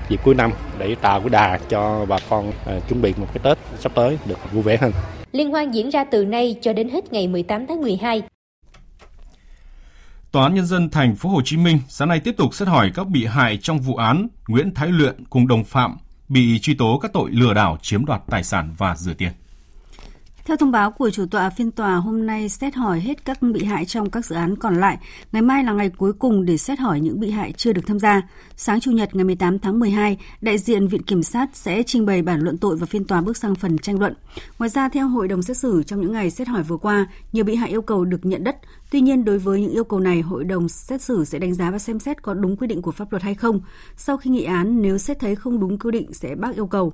dịp 0.09 0.19
cuối 0.23 0.35
năm 0.35 0.51
để 0.79 0.95
tạo 1.01 1.19
cái 1.19 1.29
đà 1.29 1.59
cho 1.69 2.05
bà 2.05 2.17
con 2.29 2.49
uh, 2.49 2.87
chuẩn 2.89 3.01
bị 3.01 3.13
một 3.17 3.27
cái 3.33 3.39
Tết 3.43 3.57
sắp 3.79 3.91
tới 3.95 4.17
được 4.25 4.37
vui 4.51 4.63
vẻ 4.63 4.77
hơn. 4.77 4.91
Liên 5.35 5.51
hoan 5.51 5.71
diễn 5.71 5.89
ra 5.89 6.03
từ 6.03 6.25
nay 6.25 6.55
cho 6.61 6.73
đến 6.73 6.89
hết 6.89 7.13
ngày 7.13 7.27
18 7.27 7.67
tháng 7.67 7.81
12. 7.81 8.21
Tòa 10.31 10.43
án 10.43 10.55
nhân 10.55 10.65
dân 10.65 10.89
thành 10.89 11.15
phố 11.15 11.29
Hồ 11.29 11.41
Chí 11.45 11.57
Minh 11.57 11.79
sáng 11.87 12.09
nay 12.09 12.19
tiếp 12.19 12.37
tục 12.37 12.53
xét 12.53 12.67
hỏi 12.67 12.91
các 12.95 13.07
bị 13.07 13.25
hại 13.25 13.57
trong 13.61 13.79
vụ 13.79 13.95
án 13.95 14.27
Nguyễn 14.47 14.73
Thái 14.73 14.89
Luyện 14.89 15.25
cùng 15.29 15.47
đồng 15.47 15.63
phạm 15.63 15.97
bị 16.29 16.59
truy 16.59 16.73
tố 16.73 16.99
các 17.01 17.13
tội 17.13 17.31
lừa 17.31 17.53
đảo 17.53 17.77
chiếm 17.81 18.05
đoạt 18.05 18.21
tài 18.29 18.43
sản 18.43 18.75
và 18.77 18.95
rửa 18.95 19.13
tiền. 19.13 19.31
Theo 20.45 20.57
thông 20.57 20.71
báo 20.71 20.91
của 20.91 21.09
chủ 21.09 21.25
tọa 21.25 21.49
phiên 21.49 21.71
tòa, 21.71 21.95
hôm 21.95 22.25
nay 22.25 22.49
xét 22.49 22.75
hỏi 22.75 22.99
hết 22.99 23.25
các 23.25 23.41
bị 23.41 23.63
hại 23.63 23.85
trong 23.85 24.09
các 24.09 24.25
dự 24.25 24.35
án 24.35 24.55
còn 24.55 24.75
lại. 24.75 24.97
Ngày 25.31 25.41
mai 25.41 25.63
là 25.63 25.73
ngày 25.73 25.89
cuối 25.89 26.13
cùng 26.13 26.45
để 26.45 26.57
xét 26.57 26.79
hỏi 26.79 26.99
những 26.99 27.19
bị 27.19 27.31
hại 27.31 27.51
chưa 27.51 27.73
được 27.73 27.81
tham 27.87 27.99
gia. 27.99 28.21
Sáng 28.55 28.79
Chủ 28.79 28.91
nhật 28.91 29.15
ngày 29.15 29.23
18 29.23 29.59
tháng 29.59 29.79
12, 29.79 30.17
đại 30.41 30.57
diện 30.57 30.87
Viện 30.87 31.03
Kiểm 31.03 31.23
sát 31.23 31.49
sẽ 31.53 31.83
trình 31.83 32.05
bày 32.05 32.21
bản 32.21 32.39
luận 32.39 32.57
tội 32.57 32.75
và 32.75 32.85
phiên 32.85 33.05
tòa 33.05 33.21
bước 33.21 33.37
sang 33.37 33.55
phần 33.55 33.77
tranh 33.77 33.99
luận. 33.99 34.13
Ngoài 34.59 34.69
ra, 34.69 34.89
theo 34.89 35.07
Hội 35.07 35.27
đồng 35.27 35.41
xét 35.41 35.57
xử, 35.57 35.83
trong 35.83 36.01
những 36.01 36.11
ngày 36.11 36.31
xét 36.31 36.47
hỏi 36.47 36.63
vừa 36.63 36.77
qua, 36.77 37.07
nhiều 37.31 37.45
bị 37.45 37.55
hại 37.55 37.69
yêu 37.69 37.81
cầu 37.81 38.05
được 38.05 38.25
nhận 38.25 38.43
đất. 38.43 38.57
Tuy 38.91 39.01
nhiên, 39.01 39.25
đối 39.25 39.39
với 39.39 39.61
những 39.61 39.71
yêu 39.71 39.83
cầu 39.83 39.99
này, 39.99 40.21
Hội 40.21 40.43
đồng 40.43 40.69
xét 40.69 41.01
xử 41.01 41.25
sẽ 41.25 41.39
đánh 41.39 41.53
giá 41.53 41.71
và 41.71 41.79
xem 41.79 41.99
xét 41.99 42.21
có 42.21 42.33
đúng 42.33 42.55
quy 42.55 42.67
định 42.67 42.81
của 42.81 42.91
pháp 42.91 43.11
luật 43.11 43.23
hay 43.23 43.35
không. 43.35 43.61
Sau 43.97 44.17
khi 44.17 44.29
nghị 44.29 44.43
án, 44.43 44.81
nếu 44.81 44.97
xét 44.97 45.19
thấy 45.19 45.35
không 45.35 45.59
đúng 45.59 45.79
quy 45.79 45.91
định 45.91 46.13
sẽ 46.13 46.35
bác 46.35 46.55
yêu 46.55 46.67
cầu 46.67 46.93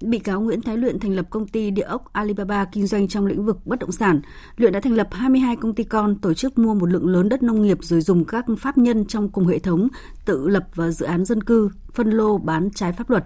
bị 0.00 0.18
cáo 0.18 0.40
Nguyễn 0.40 0.62
Thái 0.62 0.76
Luyện 0.76 1.00
thành 1.00 1.12
lập 1.12 1.26
công 1.30 1.48
ty 1.48 1.70
địa 1.70 1.82
ốc 1.82 2.12
Alibaba 2.12 2.64
kinh 2.64 2.86
doanh 2.86 3.08
trong 3.08 3.26
lĩnh 3.26 3.44
vực 3.44 3.66
bất 3.66 3.78
động 3.78 3.92
sản. 3.92 4.20
Luyện 4.56 4.72
đã 4.72 4.80
thành 4.80 4.94
lập 4.94 5.08
22 5.12 5.56
công 5.56 5.74
ty 5.74 5.84
con, 5.84 6.16
tổ 6.18 6.34
chức 6.34 6.58
mua 6.58 6.74
một 6.74 6.86
lượng 6.86 7.06
lớn 7.06 7.28
đất 7.28 7.42
nông 7.42 7.62
nghiệp 7.62 7.78
rồi 7.80 8.00
dùng 8.00 8.24
các 8.24 8.44
pháp 8.58 8.78
nhân 8.78 9.04
trong 9.04 9.28
cùng 9.28 9.46
hệ 9.46 9.58
thống 9.58 9.88
tự 10.24 10.48
lập 10.48 10.66
và 10.74 10.90
dự 10.90 11.06
án 11.06 11.24
dân 11.24 11.42
cư, 11.42 11.70
phân 11.94 12.10
lô 12.10 12.38
bán 12.38 12.70
trái 12.74 12.92
pháp 12.92 13.10
luật. 13.10 13.24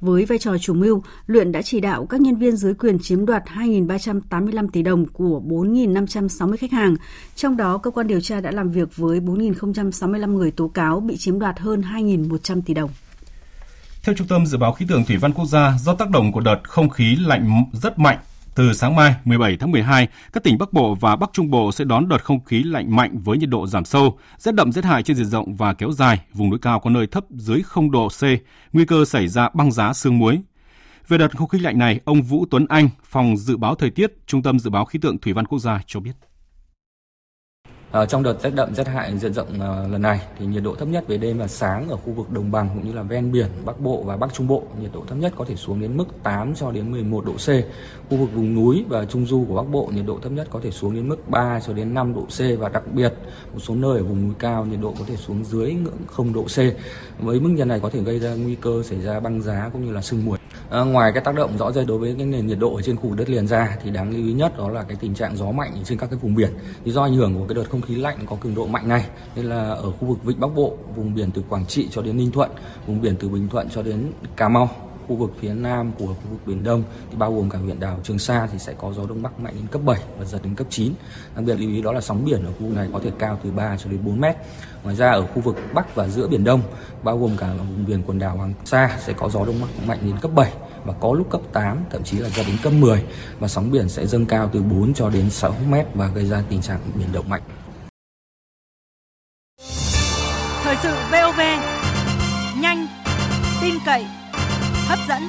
Với 0.00 0.24
vai 0.24 0.38
trò 0.38 0.58
chủ 0.58 0.74
mưu, 0.74 1.02
Luyện 1.26 1.52
đã 1.52 1.62
chỉ 1.62 1.80
đạo 1.80 2.06
các 2.06 2.20
nhân 2.20 2.36
viên 2.36 2.56
dưới 2.56 2.74
quyền 2.74 2.98
chiếm 2.98 3.26
đoạt 3.26 3.42
2.385 3.46 4.68
tỷ 4.68 4.82
đồng 4.82 5.06
của 5.06 5.42
4.560 5.46 6.56
khách 6.56 6.72
hàng. 6.72 6.96
Trong 7.34 7.56
đó, 7.56 7.78
cơ 7.78 7.90
quan 7.90 8.06
điều 8.06 8.20
tra 8.20 8.40
đã 8.40 8.50
làm 8.50 8.70
việc 8.70 8.96
với 8.96 9.20
4.065 9.20 10.34
người 10.34 10.50
tố 10.50 10.68
cáo 10.68 11.00
bị 11.00 11.16
chiếm 11.16 11.38
đoạt 11.38 11.58
hơn 11.58 11.80
2.100 11.80 12.62
tỷ 12.66 12.74
đồng. 12.74 12.90
Theo 14.06 14.14
Trung 14.14 14.26
tâm 14.26 14.46
Dự 14.46 14.58
báo 14.58 14.72
Khí 14.72 14.86
tượng 14.88 15.04
Thủy 15.04 15.16
văn 15.16 15.32
Quốc 15.32 15.46
gia, 15.46 15.78
do 15.78 15.94
tác 15.94 16.10
động 16.10 16.32
của 16.32 16.40
đợt 16.40 16.60
không 16.62 16.88
khí 16.88 17.16
lạnh 17.16 17.64
rất 17.72 17.98
mạnh, 17.98 18.18
từ 18.54 18.72
sáng 18.72 18.96
mai 18.96 19.14
17 19.24 19.56
tháng 19.56 19.70
12, 19.70 20.08
các 20.32 20.42
tỉnh 20.42 20.58
Bắc 20.58 20.72
Bộ 20.72 20.94
và 20.94 21.16
Bắc 21.16 21.30
Trung 21.32 21.50
Bộ 21.50 21.72
sẽ 21.72 21.84
đón 21.84 22.08
đợt 22.08 22.24
không 22.24 22.44
khí 22.44 22.62
lạnh 22.62 22.96
mạnh 22.96 23.18
với 23.24 23.38
nhiệt 23.38 23.48
độ 23.48 23.66
giảm 23.66 23.84
sâu, 23.84 24.18
rét 24.38 24.54
đậm 24.54 24.72
rét 24.72 24.84
hại 24.84 25.02
trên 25.02 25.16
diện 25.16 25.26
rộng 25.26 25.54
và 25.54 25.74
kéo 25.74 25.92
dài, 25.92 26.20
vùng 26.32 26.50
núi 26.50 26.58
cao 26.62 26.80
có 26.80 26.90
nơi 26.90 27.06
thấp 27.06 27.24
dưới 27.30 27.62
0 27.62 27.90
độ 27.90 28.08
C, 28.08 28.22
nguy 28.72 28.84
cơ 28.84 29.04
xảy 29.04 29.28
ra 29.28 29.48
băng 29.54 29.72
giá 29.72 29.92
sương 29.92 30.18
muối. 30.18 30.38
Về 31.08 31.18
đợt 31.18 31.36
không 31.36 31.48
khí 31.48 31.58
lạnh 31.58 31.78
này, 31.78 32.00
ông 32.04 32.22
Vũ 32.22 32.46
Tuấn 32.50 32.66
Anh, 32.68 32.88
Phòng 33.04 33.36
Dự 33.36 33.56
báo 33.56 33.74
Thời 33.74 33.90
tiết, 33.90 34.12
Trung 34.26 34.42
tâm 34.42 34.58
Dự 34.58 34.70
báo 34.70 34.84
Khí 34.84 34.98
tượng 35.02 35.18
Thủy 35.18 35.32
văn 35.32 35.46
Quốc 35.46 35.58
gia 35.58 35.80
cho 35.86 36.00
biết. 36.00 36.12
À, 37.96 38.06
trong 38.06 38.22
đợt 38.22 38.42
rét 38.42 38.50
đậm 38.54 38.74
rét 38.74 38.86
hại 38.86 39.18
diện 39.18 39.32
rộng 39.32 39.60
à, 39.60 39.88
lần 39.90 40.02
này 40.02 40.20
thì 40.38 40.46
nhiệt 40.46 40.62
độ 40.62 40.74
thấp 40.74 40.88
nhất 40.88 41.04
về 41.08 41.16
đêm 41.16 41.38
và 41.38 41.46
sáng 41.46 41.88
ở 41.88 41.96
khu 41.96 42.12
vực 42.12 42.30
đồng 42.30 42.50
bằng 42.50 42.68
cũng 42.74 42.86
như 42.86 42.92
là 42.92 43.02
ven 43.02 43.32
biển 43.32 43.46
Bắc 43.64 43.80
Bộ 43.80 44.02
và 44.02 44.16
Bắc 44.16 44.34
Trung 44.34 44.46
Bộ 44.46 44.62
nhiệt 44.80 44.90
độ 44.94 45.04
thấp 45.08 45.18
nhất 45.18 45.32
có 45.36 45.44
thể 45.44 45.56
xuống 45.56 45.80
đến 45.80 45.96
mức 45.96 46.04
8 46.22 46.54
cho 46.54 46.70
đến 46.70 46.90
11 46.90 47.24
độ 47.26 47.32
C. 47.32 47.48
Khu 48.10 48.16
vực 48.16 48.32
vùng 48.34 48.54
núi 48.54 48.84
và 48.88 49.04
trung 49.04 49.26
du 49.26 49.44
của 49.48 49.54
Bắc 49.54 49.68
Bộ 49.70 49.90
nhiệt 49.94 50.04
độ 50.06 50.18
thấp 50.22 50.32
nhất 50.32 50.48
có 50.50 50.60
thể 50.62 50.70
xuống 50.70 50.94
đến 50.94 51.08
mức 51.08 51.28
3 51.28 51.60
cho 51.60 51.72
đến 51.72 51.94
5 51.94 52.14
độ 52.14 52.20
C 52.20 52.60
và 52.60 52.68
đặc 52.68 52.82
biệt 52.92 53.14
một 53.52 53.60
số 53.60 53.74
nơi 53.74 53.98
ở 53.98 54.04
vùng 54.04 54.26
núi 54.26 54.34
cao 54.38 54.64
nhiệt 54.64 54.80
độ 54.82 54.94
có 54.98 55.04
thể 55.06 55.16
xuống 55.16 55.44
dưới 55.44 55.74
ngưỡng 55.74 56.06
0 56.06 56.32
độ 56.32 56.42
C. 56.42 56.56
Với 57.18 57.40
mức 57.40 57.50
nhiệt 57.50 57.66
này 57.66 57.80
có 57.80 57.90
thể 57.90 58.02
gây 58.02 58.18
ra 58.18 58.34
nguy 58.34 58.54
cơ 58.54 58.82
xảy 58.84 59.00
ra 59.00 59.20
băng 59.20 59.42
giá 59.42 59.70
cũng 59.72 59.86
như 59.86 59.92
là 59.92 60.02
sương 60.02 60.24
muối. 60.24 60.38
À, 60.70 60.80
ngoài 60.80 61.12
cái 61.12 61.22
tác 61.24 61.34
động 61.34 61.58
rõ 61.58 61.72
rệt 61.72 61.86
đối 61.86 61.98
với 61.98 62.14
cái 62.18 62.26
nền 62.26 62.46
nhiệt 62.46 62.58
độ 62.58 62.74
ở 62.74 62.82
trên 62.82 62.96
khu 62.96 63.08
vực 63.08 63.18
đất 63.18 63.30
liền 63.30 63.46
ra 63.46 63.76
thì 63.82 63.90
đáng 63.90 64.10
lưu 64.10 64.26
ý 64.26 64.32
nhất 64.32 64.58
đó 64.58 64.68
là 64.68 64.82
cái 64.82 64.96
tình 65.00 65.14
trạng 65.14 65.36
gió 65.36 65.50
mạnh 65.50 65.72
trên 65.84 65.98
các 65.98 66.10
cái 66.10 66.18
vùng 66.22 66.34
biển. 66.34 66.50
Thì 66.84 66.92
do 66.92 67.02
ảnh 67.02 67.14
hưởng 67.14 67.34
của 67.34 67.46
cái 67.48 67.54
đợt 67.54 67.70
không 67.70 67.80
khí 67.86 67.94
lạnh 67.94 68.18
có 68.26 68.36
cường 68.40 68.54
độ 68.54 68.66
mạnh 68.66 68.88
này 68.88 69.06
nên 69.36 69.44
là 69.44 69.68
ở 69.68 69.90
khu 69.90 70.08
vực 70.08 70.24
vịnh 70.24 70.40
Bắc 70.40 70.54
Bộ, 70.54 70.76
vùng 70.96 71.14
biển 71.14 71.30
từ 71.30 71.42
Quảng 71.48 71.66
Trị 71.66 71.88
cho 71.90 72.02
đến 72.02 72.16
Ninh 72.16 72.30
Thuận, 72.30 72.50
vùng 72.86 73.00
biển 73.00 73.16
từ 73.20 73.28
Bình 73.28 73.48
Thuận 73.48 73.68
cho 73.70 73.82
đến 73.82 74.12
Cà 74.36 74.48
Mau 74.48 74.70
khu 75.08 75.16
vực 75.16 75.32
phía 75.40 75.54
nam 75.54 75.92
của 75.98 76.06
khu 76.06 76.30
vực 76.30 76.40
biển 76.46 76.64
Đông 76.64 76.82
thì 77.10 77.16
bao 77.16 77.34
gồm 77.34 77.50
cả 77.50 77.58
huyện 77.58 77.80
đảo 77.80 78.00
Trường 78.02 78.18
Sa 78.18 78.48
thì 78.52 78.58
sẽ 78.58 78.74
có 78.78 78.92
gió 78.92 79.02
đông 79.08 79.22
bắc 79.22 79.40
mạnh 79.40 79.54
đến 79.56 79.66
cấp 79.66 79.82
7 79.84 80.00
và 80.18 80.24
giật 80.24 80.38
đến 80.42 80.54
cấp 80.54 80.66
9. 80.70 80.92
Đặc 81.34 81.44
biệt 81.44 81.54
lưu 81.60 81.70
ý 81.70 81.82
đó 81.82 81.92
là 81.92 82.00
sóng 82.00 82.24
biển 82.24 82.44
ở 82.44 82.52
khu 82.52 82.66
vực 82.66 82.76
này 82.76 82.88
có 82.92 83.00
thể 83.04 83.10
cao 83.18 83.38
từ 83.44 83.50
3 83.50 83.76
cho 83.76 83.90
đến 83.90 84.00
4 84.04 84.20
mét. 84.20 84.36
Ngoài 84.82 84.96
ra 84.96 85.10
ở 85.10 85.26
khu 85.26 85.40
vực 85.40 85.56
bắc 85.74 85.94
và 85.94 86.08
giữa 86.08 86.28
biển 86.28 86.44
Đông 86.44 86.60
bao 87.02 87.18
gồm 87.18 87.36
cả 87.36 87.52
vùng 87.54 87.86
biển 87.86 88.02
quần 88.06 88.18
đảo 88.18 88.36
Hoàng 88.36 88.52
Sa 88.64 88.96
sẽ 89.00 89.12
có 89.12 89.28
gió 89.28 89.44
đông 89.44 89.60
bắc 89.60 89.86
mạnh 89.86 89.98
đến 90.02 90.16
cấp 90.20 90.30
7 90.34 90.52
và 90.84 90.92
có 91.00 91.12
lúc 91.12 91.30
cấp 91.30 91.40
8 91.52 91.78
thậm 91.90 92.02
chí 92.02 92.18
là 92.18 92.28
giật 92.28 92.44
đến 92.46 92.56
cấp 92.62 92.72
10 92.72 93.02
và 93.38 93.48
sóng 93.48 93.70
biển 93.70 93.88
sẽ 93.88 94.06
dâng 94.06 94.26
cao 94.26 94.50
từ 94.52 94.62
4 94.62 94.94
cho 94.94 95.10
đến 95.10 95.30
6 95.30 95.54
mét 95.70 95.86
và 95.94 96.08
gây 96.08 96.26
ra 96.26 96.42
tình 96.48 96.62
trạng 96.62 96.80
biển 96.94 97.08
động 97.12 97.28
mạnh. 97.28 97.42
Thời 100.66 100.76
sự 100.82 100.94
VOV 101.12 101.40
nhanh, 102.60 102.86
tin 103.62 103.74
cậy, 103.86 104.04
hấp 104.88 104.98
dẫn. 105.08 105.22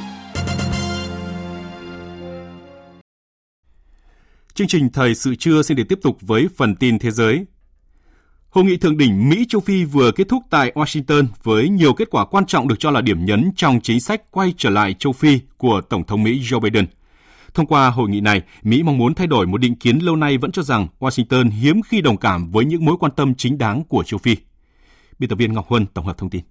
Chương 4.53 4.67
trình 4.67 4.89
Thời 4.93 5.15
sự 5.15 5.35
trưa 5.35 5.61
xin 5.61 5.77
được 5.77 5.83
tiếp 5.89 5.99
tục 6.01 6.17
với 6.21 6.47
phần 6.57 6.75
tin 6.75 6.99
thế 6.99 7.11
giới. 7.11 7.45
Hội 8.49 8.63
nghị 8.63 8.77
thượng 8.77 8.97
đỉnh 8.97 9.29
Mỹ 9.29 9.45
châu 9.49 9.61
Phi 9.61 9.83
vừa 9.83 10.11
kết 10.11 10.29
thúc 10.29 10.43
tại 10.49 10.71
Washington 10.75 11.25
với 11.43 11.69
nhiều 11.69 11.93
kết 11.93 12.09
quả 12.11 12.25
quan 12.25 12.45
trọng 12.45 12.67
được 12.67 12.79
cho 12.79 12.91
là 12.91 13.01
điểm 13.01 13.25
nhấn 13.25 13.51
trong 13.55 13.79
chính 13.83 13.99
sách 13.99 14.31
quay 14.31 14.53
trở 14.57 14.69
lại 14.69 14.95
châu 14.99 15.13
Phi 15.13 15.39
của 15.57 15.81
Tổng 15.89 16.03
thống 16.03 16.23
Mỹ 16.23 16.39
Joe 16.39 16.59
Biden. 16.59 16.85
Thông 17.53 17.65
qua 17.65 17.89
hội 17.89 18.09
nghị 18.09 18.21
này, 18.21 18.41
Mỹ 18.63 18.83
mong 18.83 18.97
muốn 18.97 19.13
thay 19.13 19.27
đổi 19.27 19.47
một 19.47 19.57
định 19.57 19.75
kiến 19.75 19.99
lâu 19.99 20.15
nay 20.15 20.37
vẫn 20.37 20.51
cho 20.51 20.61
rằng 20.61 20.87
Washington 20.99 21.49
hiếm 21.51 21.81
khi 21.81 22.01
đồng 22.01 22.17
cảm 22.17 22.51
với 22.51 22.65
những 22.65 22.85
mối 22.85 22.97
quan 22.99 23.11
tâm 23.15 23.35
chính 23.35 23.57
đáng 23.57 23.83
của 23.83 24.03
châu 24.03 24.17
Phi. 24.17 24.35
Biên 25.19 25.29
tập 25.29 25.35
viên 25.35 25.53
Ngọc 25.53 25.67
Huân 25.67 25.85
tổng 25.85 26.05
hợp 26.05 26.17
thông 26.17 26.29
tin. 26.29 26.43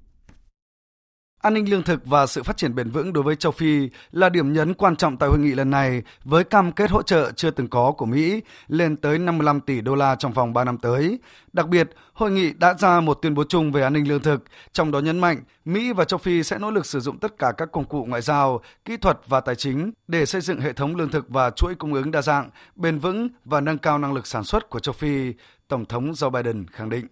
An 1.42 1.54
ninh 1.54 1.70
lương 1.70 1.82
thực 1.82 2.06
và 2.06 2.26
sự 2.26 2.42
phát 2.42 2.56
triển 2.56 2.74
bền 2.74 2.90
vững 2.90 3.12
đối 3.12 3.24
với 3.24 3.36
châu 3.36 3.52
Phi 3.52 3.88
là 4.10 4.28
điểm 4.28 4.52
nhấn 4.52 4.74
quan 4.74 4.96
trọng 4.96 5.16
tại 5.16 5.28
hội 5.28 5.38
nghị 5.38 5.54
lần 5.54 5.70
này 5.70 6.02
với 6.24 6.44
cam 6.44 6.72
kết 6.72 6.90
hỗ 6.90 7.02
trợ 7.02 7.32
chưa 7.36 7.50
từng 7.50 7.68
có 7.68 7.92
của 7.92 8.06
Mỹ 8.06 8.40
lên 8.68 8.96
tới 8.96 9.18
55 9.18 9.60
tỷ 9.60 9.80
đô 9.80 9.94
la 9.94 10.14
trong 10.14 10.32
vòng 10.32 10.52
3 10.52 10.64
năm 10.64 10.78
tới. 10.78 11.18
Đặc 11.52 11.68
biệt, 11.68 11.90
hội 12.12 12.30
nghị 12.30 12.52
đã 12.52 12.74
ra 12.74 13.00
một 13.00 13.18
tuyên 13.22 13.34
bố 13.34 13.44
chung 13.48 13.72
về 13.72 13.82
an 13.82 13.92
ninh 13.92 14.08
lương 14.08 14.22
thực, 14.22 14.44
trong 14.72 14.90
đó 14.90 14.98
nhấn 14.98 15.18
mạnh 15.18 15.42
Mỹ 15.64 15.92
và 15.92 16.04
châu 16.04 16.18
Phi 16.18 16.42
sẽ 16.42 16.58
nỗ 16.58 16.70
lực 16.70 16.86
sử 16.86 17.00
dụng 17.00 17.18
tất 17.18 17.38
cả 17.38 17.52
các 17.56 17.72
công 17.72 17.84
cụ 17.84 18.04
ngoại 18.04 18.22
giao, 18.22 18.60
kỹ 18.84 18.96
thuật 18.96 19.18
và 19.26 19.40
tài 19.40 19.54
chính 19.54 19.92
để 20.08 20.26
xây 20.26 20.40
dựng 20.40 20.60
hệ 20.60 20.72
thống 20.72 20.96
lương 20.96 21.10
thực 21.10 21.28
và 21.28 21.50
chuỗi 21.50 21.74
cung 21.74 21.94
ứng 21.94 22.10
đa 22.10 22.22
dạng, 22.22 22.50
bền 22.76 22.98
vững 22.98 23.28
và 23.44 23.60
nâng 23.60 23.78
cao 23.78 23.98
năng 23.98 24.12
lực 24.12 24.26
sản 24.26 24.44
xuất 24.44 24.70
của 24.70 24.78
châu 24.78 24.92
Phi, 24.92 25.32
Tổng 25.68 25.84
thống 25.84 26.12
Joe 26.12 26.30
Biden 26.30 26.66
khẳng 26.72 26.90
định. 26.90 27.06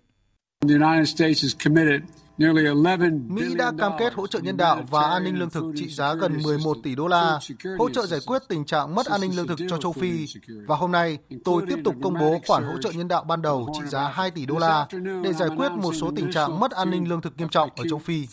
Mỹ 3.28 3.54
đã 3.54 3.72
cam 3.78 3.92
kết 3.98 4.14
hỗ 4.14 4.26
trợ 4.26 4.38
nhân 4.38 4.56
đạo 4.56 4.82
và 4.90 5.00
an 5.10 5.24
ninh 5.24 5.38
lương 5.38 5.50
thực 5.50 5.64
trị 5.76 5.88
giá 5.88 6.14
gần 6.14 6.42
11 6.42 6.76
tỷ 6.82 6.94
đô 6.94 7.06
la, 7.06 7.38
hỗ 7.78 7.90
trợ 7.90 8.06
giải 8.06 8.20
quyết 8.26 8.42
tình 8.48 8.64
trạng 8.64 8.94
mất 8.94 9.06
an 9.06 9.20
ninh 9.20 9.36
lương 9.36 9.46
thực 9.46 9.58
cho 9.68 9.78
châu 9.78 9.92
Phi. 9.92 10.26
Và 10.66 10.76
hôm 10.76 10.92
nay, 10.92 11.18
tôi 11.44 11.62
tiếp 11.68 11.76
tục 11.84 11.94
công 12.02 12.14
bố 12.20 12.40
khoản 12.46 12.64
hỗ 12.64 12.78
trợ 12.80 12.90
nhân 12.90 13.08
đạo 13.08 13.24
ban 13.24 13.42
đầu 13.42 13.68
trị 13.74 13.86
giá 13.88 14.08
2 14.08 14.30
tỷ 14.30 14.46
đô 14.46 14.58
la 14.58 14.86
để 15.24 15.32
giải 15.32 15.48
quyết 15.56 15.72
một 15.72 15.92
số 15.94 16.12
tình 16.16 16.32
trạng 16.32 16.60
mất 16.60 16.70
an 16.70 16.90
ninh 16.90 17.08
lương 17.08 17.20
thực 17.22 17.36
nghiêm 17.38 17.48
trọng 17.48 17.70
ở 17.76 17.84
châu 17.90 17.98
Phi. 17.98 18.26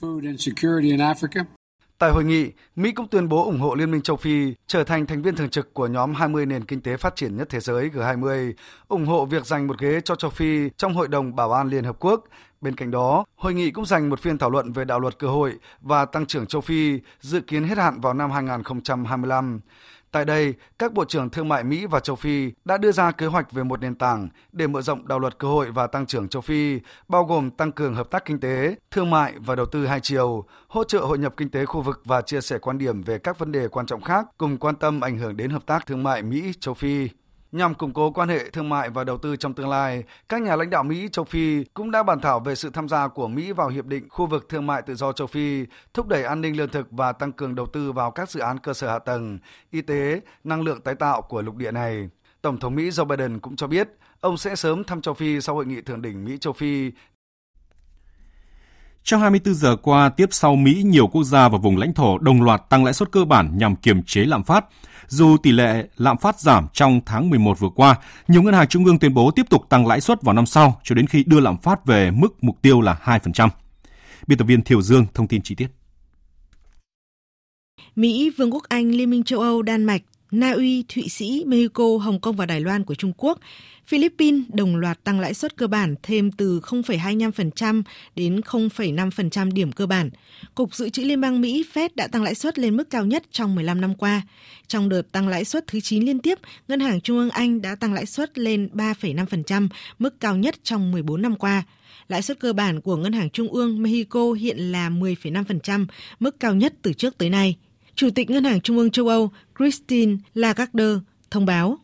Tại 2.01 2.11
hội 2.11 2.23
nghị, 2.23 2.51
Mỹ 2.75 2.91
cũng 2.91 3.07
tuyên 3.07 3.29
bố 3.29 3.45
ủng 3.45 3.59
hộ 3.59 3.75
Liên 3.75 3.91
minh 3.91 4.01
châu 4.01 4.15
Phi 4.17 4.53
trở 4.67 4.83
thành 4.83 5.05
thành 5.05 5.21
viên 5.21 5.35
thường 5.35 5.49
trực 5.49 5.73
của 5.73 5.87
nhóm 5.87 6.13
20 6.13 6.45
nền 6.45 6.65
kinh 6.65 6.81
tế 6.81 6.97
phát 6.97 7.15
triển 7.15 7.37
nhất 7.37 7.47
thế 7.49 7.59
giới 7.59 7.89
G20, 7.89 8.53
ủng 8.87 9.05
hộ 9.05 9.25
việc 9.25 9.45
dành 9.45 9.67
một 9.67 9.79
ghế 9.79 10.01
cho 10.05 10.15
châu 10.15 10.31
Phi 10.31 10.69
trong 10.77 10.93
Hội 10.93 11.07
đồng 11.07 11.35
Bảo 11.35 11.51
an 11.51 11.69
Liên 11.69 11.83
Hợp 11.83 11.95
Quốc. 11.99 12.23
Bên 12.61 12.75
cạnh 12.75 12.91
đó, 12.91 13.25
hội 13.35 13.53
nghị 13.53 13.71
cũng 13.71 13.85
dành 13.85 14.09
một 14.09 14.19
phiên 14.19 14.37
thảo 14.37 14.49
luận 14.49 14.73
về 14.73 14.85
đạo 14.85 14.99
luật 14.99 15.19
cơ 15.19 15.27
hội 15.27 15.53
và 15.81 16.05
tăng 16.05 16.25
trưởng 16.25 16.47
châu 16.47 16.61
Phi 16.61 16.99
dự 17.19 17.41
kiến 17.41 17.63
hết 17.63 17.77
hạn 17.77 18.01
vào 18.01 18.13
năm 18.13 18.31
2025. 18.31 19.59
Tại 20.11 20.25
đây, 20.25 20.53
các 20.79 20.93
bộ 20.93 21.05
trưởng 21.05 21.29
thương 21.29 21.49
mại 21.49 21.63
Mỹ 21.63 21.85
và 21.85 21.99
châu 21.99 22.15
Phi 22.15 22.51
đã 22.65 22.77
đưa 22.77 22.91
ra 22.91 23.11
kế 23.11 23.25
hoạch 23.25 23.51
về 23.51 23.63
một 23.63 23.81
nền 23.81 23.95
tảng 23.95 24.29
để 24.51 24.67
mở 24.67 24.81
rộng 24.81 25.07
đạo 25.07 25.19
luật 25.19 25.37
cơ 25.37 25.47
hội 25.47 25.71
và 25.71 25.87
tăng 25.87 26.05
trưởng 26.05 26.29
châu 26.29 26.41
Phi, 26.41 26.79
bao 27.07 27.23
gồm 27.23 27.51
tăng 27.51 27.71
cường 27.71 27.95
hợp 27.95 28.11
tác 28.11 28.25
kinh 28.25 28.39
tế, 28.39 28.75
thương 28.91 29.09
mại 29.09 29.33
và 29.39 29.55
đầu 29.55 29.65
tư 29.65 29.85
hai 29.85 29.99
chiều, 29.99 30.45
hỗ 30.67 30.83
trợ 30.83 30.99
hội 30.99 31.17
nhập 31.17 31.33
kinh 31.37 31.49
tế 31.49 31.65
khu 31.65 31.81
vực 31.81 32.01
và 32.05 32.21
chia 32.21 32.41
sẻ 32.41 32.57
quan 32.57 32.77
điểm 32.77 33.01
về 33.01 33.17
các 33.17 33.39
vấn 33.39 33.51
đề 33.51 33.67
quan 33.67 33.85
trọng 33.85 34.01
khác, 34.01 34.27
cùng 34.37 34.57
quan 34.57 34.75
tâm 34.75 35.01
ảnh 35.01 35.17
hưởng 35.17 35.37
đến 35.37 35.49
hợp 35.49 35.65
tác 35.65 35.85
thương 35.85 36.03
mại 36.03 36.21
Mỹ 36.21 36.53
châu 36.59 36.73
Phi. 36.73 37.09
Nhằm 37.51 37.73
củng 37.73 37.93
cố 37.93 38.11
quan 38.11 38.29
hệ 38.29 38.49
thương 38.49 38.69
mại 38.69 38.89
và 38.89 39.03
đầu 39.03 39.17
tư 39.17 39.35
trong 39.35 39.53
tương 39.53 39.69
lai, 39.69 40.03
các 40.29 40.41
nhà 40.41 40.55
lãnh 40.55 40.69
đạo 40.69 40.83
Mỹ 40.83 41.09
châu 41.11 41.25
Phi 41.25 41.63
cũng 41.63 41.91
đã 41.91 42.03
bàn 42.03 42.19
thảo 42.19 42.39
về 42.39 42.55
sự 42.55 42.69
tham 42.69 42.89
gia 42.89 43.07
của 43.07 43.27
Mỹ 43.27 43.51
vào 43.51 43.69
hiệp 43.69 43.85
định 43.85 44.09
khu 44.09 44.25
vực 44.25 44.49
thương 44.49 44.67
mại 44.67 44.81
tự 44.81 44.95
do 44.95 45.11
châu 45.11 45.27
Phi, 45.27 45.65
thúc 45.93 46.07
đẩy 46.07 46.23
an 46.23 46.41
ninh 46.41 46.57
lương 46.57 46.69
thực 46.69 46.87
và 46.91 47.11
tăng 47.11 47.31
cường 47.31 47.55
đầu 47.55 47.65
tư 47.65 47.91
vào 47.91 48.11
các 48.11 48.29
dự 48.29 48.39
án 48.39 48.59
cơ 48.59 48.73
sở 48.73 48.91
hạ 48.91 48.99
tầng, 48.99 49.39
y 49.71 49.81
tế, 49.81 50.21
năng 50.43 50.61
lượng 50.61 50.81
tái 50.81 50.95
tạo 50.95 51.21
của 51.21 51.41
lục 51.41 51.55
địa 51.55 51.71
này. 51.71 52.09
Tổng 52.41 52.59
thống 52.59 52.75
Mỹ 52.75 52.89
Joe 52.89 53.05
Biden 53.05 53.39
cũng 53.39 53.55
cho 53.55 53.67
biết 53.67 53.89
ông 54.19 54.37
sẽ 54.37 54.55
sớm 54.55 54.83
thăm 54.83 55.01
châu 55.01 55.13
Phi 55.13 55.41
sau 55.41 55.55
hội 55.55 55.65
nghị 55.65 55.81
thượng 55.81 56.01
đỉnh 56.01 56.25
Mỹ 56.25 56.37
châu 56.37 56.53
Phi 56.53 56.91
trong 59.03 59.21
24 59.21 59.53
giờ 59.53 59.75
qua, 59.75 60.09
tiếp 60.09 60.29
sau 60.31 60.55
Mỹ, 60.55 60.81
nhiều 60.85 61.07
quốc 61.07 61.23
gia 61.23 61.49
và 61.49 61.57
vùng 61.57 61.77
lãnh 61.77 61.93
thổ 61.93 62.17
đồng 62.17 62.41
loạt 62.41 62.69
tăng 62.69 62.83
lãi 62.83 62.93
suất 62.93 63.11
cơ 63.11 63.25
bản 63.25 63.57
nhằm 63.57 63.75
kiềm 63.75 64.03
chế 64.03 64.21
lạm 64.21 64.43
phát. 64.43 64.65
Dù 65.07 65.37
tỷ 65.37 65.51
lệ 65.51 65.87
lạm 65.97 66.17
phát 66.17 66.39
giảm 66.39 66.67
trong 66.73 67.01
tháng 67.05 67.29
11 67.29 67.59
vừa 67.59 67.69
qua, 67.75 67.95
nhiều 68.27 68.41
ngân 68.41 68.53
hàng 68.53 68.67
trung 68.67 68.85
ương 68.85 68.99
tuyên 68.99 69.13
bố 69.13 69.31
tiếp 69.31 69.45
tục 69.49 69.69
tăng 69.69 69.87
lãi 69.87 70.01
suất 70.01 70.21
vào 70.21 70.33
năm 70.33 70.45
sau 70.45 70.81
cho 70.83 70.95
đến 70.95 71.07
khi 71.07 71.23
đưa 71.23 71.39
lạm 71.39 71.57
phát 71.57 71.85
về 71.85 72.11
mức 72.11 72.43
mục 72.43 72.61
tiêu 72.61 72.81
là 72.81 72.99
2%. 73.03 73.49
Biên 74.27 74.37
tập 74.37 74.45
viên 74.45 74.61
Thiều 74.61 74.81
Dương 74.81 75.05
thông 75.13 75.27
tin 75.27 75.41
chi 75.41 75.55
tiết. 75.55 75.67
Mỹ, 77.95 78.31
Vương 78.37 78.53
quốc 78.53 78.63
Anh, 78.69 78.91
Liên 78.91 79.09
minh 79.09 79.23
châu 79.23 79.39
Âu, 79.39 79.61
Đan 79.61 79.83
Mạch, 79.83 80.01
Na 80.31 80.51
Uy, 80.51 80.83
Thụy 80.83 81.09
Sĩ, 81.09 81.43
Mexico, 81.47 81.97
Hồng 81.97 82.19
Kông 82.19 82.35
và 82.35 82.45
Đài 82.45 82.61
Loan 82.61 82.83
của 82.83 82.95
Trung 82.95 83.13
Quốc. 83.17 83.39
Philippines 83.87 84.41
đồng 84.53 84.75
loạt 84.75 85.03
tăng 85.03 85.19
lãi 85.19 85.33
suất 85.33 85.57
cơ 85.57 85.67
bản 85.67 85.95
thêm 86.03 86.31
từ 86.31 86.59
0,25% 86.59 87.83
đến 88.15 88.39
0,5% 88.39 89.51
điểm 89.53 89.71
cơ 89.71 89.85
bản. 89.85 90.09
Cục 90.55 90.75
Dự 90.75 90.89
trữ 90.89 91.03
Liên 91.03 91.21
bang 91.21 91.41
Mỹ 91.41 91.65
Fed 91.73 91.89
đã 91.95 92.07
tăng 92.07 92.23
lãi 92.23 92.35
suất 92.35 92.59
lên 92.59 92.77
mức 92.77 92.89
cao 92.89 93.05
nhất 93.05 93.23
trong 93.31 93.55
15 93.55 93.81
năm 93.81 93.95
qua. 93.95 94.21
Trong 94.67 94.89
đợt 94.89 95.11
tăng 95.11 95.27
lãi 95.27 95.45
suất 95.45 95.67
thứ 95.67 95.79
9 95.79 96.03
liên 96.03 96.19
tiếp, 96.19 96.39
Ngân 96.67 96.79
hàng 96.79 97.01
Trung 97.01 97.17
ương 97.17 97.29
Anh 97.29 97.61
đã 97.61 97.75
tăng 97.75 97.93
lãi 97.93 98.05
suất 98.05 98.39
lên 98.39 98.69
3,5%, 98.73 99.67
mức 99.99 100.19
cao 100.19 100.35
nhất 100.35 100.55
trong 100.63 100.91
14 100.91 101.21
năm 101.21 101.35
qua. 101.35 101.63
Lãi 102.07 102.21
suất 102.21 102.39
cơ 102.39 102.53
bản 102.53 102.81
của 102.81 102.95
Ngân 102.95 103.13
hàng 103.13 103.29
Trung 103.29 103.47
ương 103.47 103.83
Mexico 103.83 104.31
hiện 104.31 104.57
là 104.57 104.89
10,5%, 104.89 105.85
mức 106.19 106.39
cao 106.39 106.55
nhất 106.55 106.73
từ 106.81 106.93
trước 106.93 107.17
tới 107.17 107.29
nay. 107.29 107.55
Chủ 108.01 108.09
tịch 108.15 108.29
Ngân 108.29 108.43
hàng 108.43 108.61
Trung 108.61 108.77
ương 108.77 108.91
châu 108.91 109.07
Âu 109.07 109.31
Christine 109.57 110.15
Lagarde 110.33 110.83
thông 111.31 111.45
báo. 111.45 111.77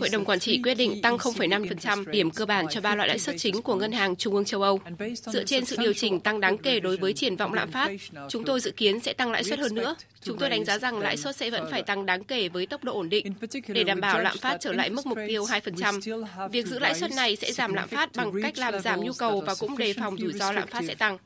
Hội 0.00 0.08
đồng 0.12 0.24
quản 0.24 0.38
trị 0.38 0.60
quyết 0.62 0.74
định 0.74 1.02
tăng 1.02 1.16
0,5% 1.16 2.10
điểm 2.10 2.30
cơ 2.30 2.46
bản 2.46 2.66
cho 2.70 2.80
ba 2.80 2.94
loại 2.94 3.08
lãi 3.08 3.18
suất 3.18 3.36
chính 3.38 3.62
của 3.62 3.74
Ngân 3.74 3.92
hàng 3.92 4.16
Trung 4.16 4.34
ương 4.34 4.44
châu 4.44 4.62
Âu. 4.62 4.80
Dựa 5.26 5.44
trên 5.44 5.64
sự 5.64 5.76
điều 5.78 5.92
chỉnh 5.92 6.20
tăng 6.20 6.40
đáng 6.40 6.58
kể 6.58 6.80
đối 6.80 6.96
với 6.96 7.12
triển 7.12 7.36
vọng 7.36 7.54
lạm 7.54 7.70
phát, 7.70 7.90
chúng 8.28 8.44
tôi 8.44 8.60
dự 8.60 8.70
kiến 8.70 9.00
sẽ 9.00 9.12
tăng 9.12 9.30
lãi 9.30 9.44
suất 9.44 9.58
hơn 9.58 9.74
nữa. 9.74 9.96
Chúng 10.22 10.38
tôi 10.38 10.50
đánh 10.50 10.64
giá 10.64 10.78
rằng 10.78 10.98
lãi 10.98 11.16
suất 11.16 11.36
sẽ 11.36 11.50
vẫn 11.50 11.66
phải 11.70 11.82
tăng 11.82 12.06
đáng 12.06 12.24
kể 12.24 12.48
với 12.48 12.66
tốc 12.66 12.84
độ 12.84 12.92
ổn 12.92 13.08
định. 13.08 13.26
Để 13.68 13.84
đảm 13.84 14.00
bảo 14.00 14.20
lạm 14.20 14.38
phát 14.38 14.56
trở 14.60 14.72
lại 14.72 14.90
mức 14.90 15.06
mục 15.06 15.18
tiêu 15.28 15.44
2%, 15.44 16.48
việc 16.48 16.66
giữ 16.66 16.78
lãi 16.78 16.94
suất 16.94 17.10
này 17.10 17.36
sẽ 17.36 17.52
giảm 17.52 17.74
lạm 17.74 17.88
phát 17.88 18.10
bằng 18.16 18.32
cách 18.42 18.58
làm 18.58 18.80
giảm 18.80 19.00
nhu 19.00 19.12
cầu 19.18 19.40
và 19.46 19.54
cũng 19.60 19.78
đề 19.78 19.92
phòng 19.92 20.16
rủi 20.18 20.32
ro 20.32 20.52
lạm 20.52 20.68
phát 20.68 20.84
sẽ 20.86 20.94
tăng. 20.94 21.18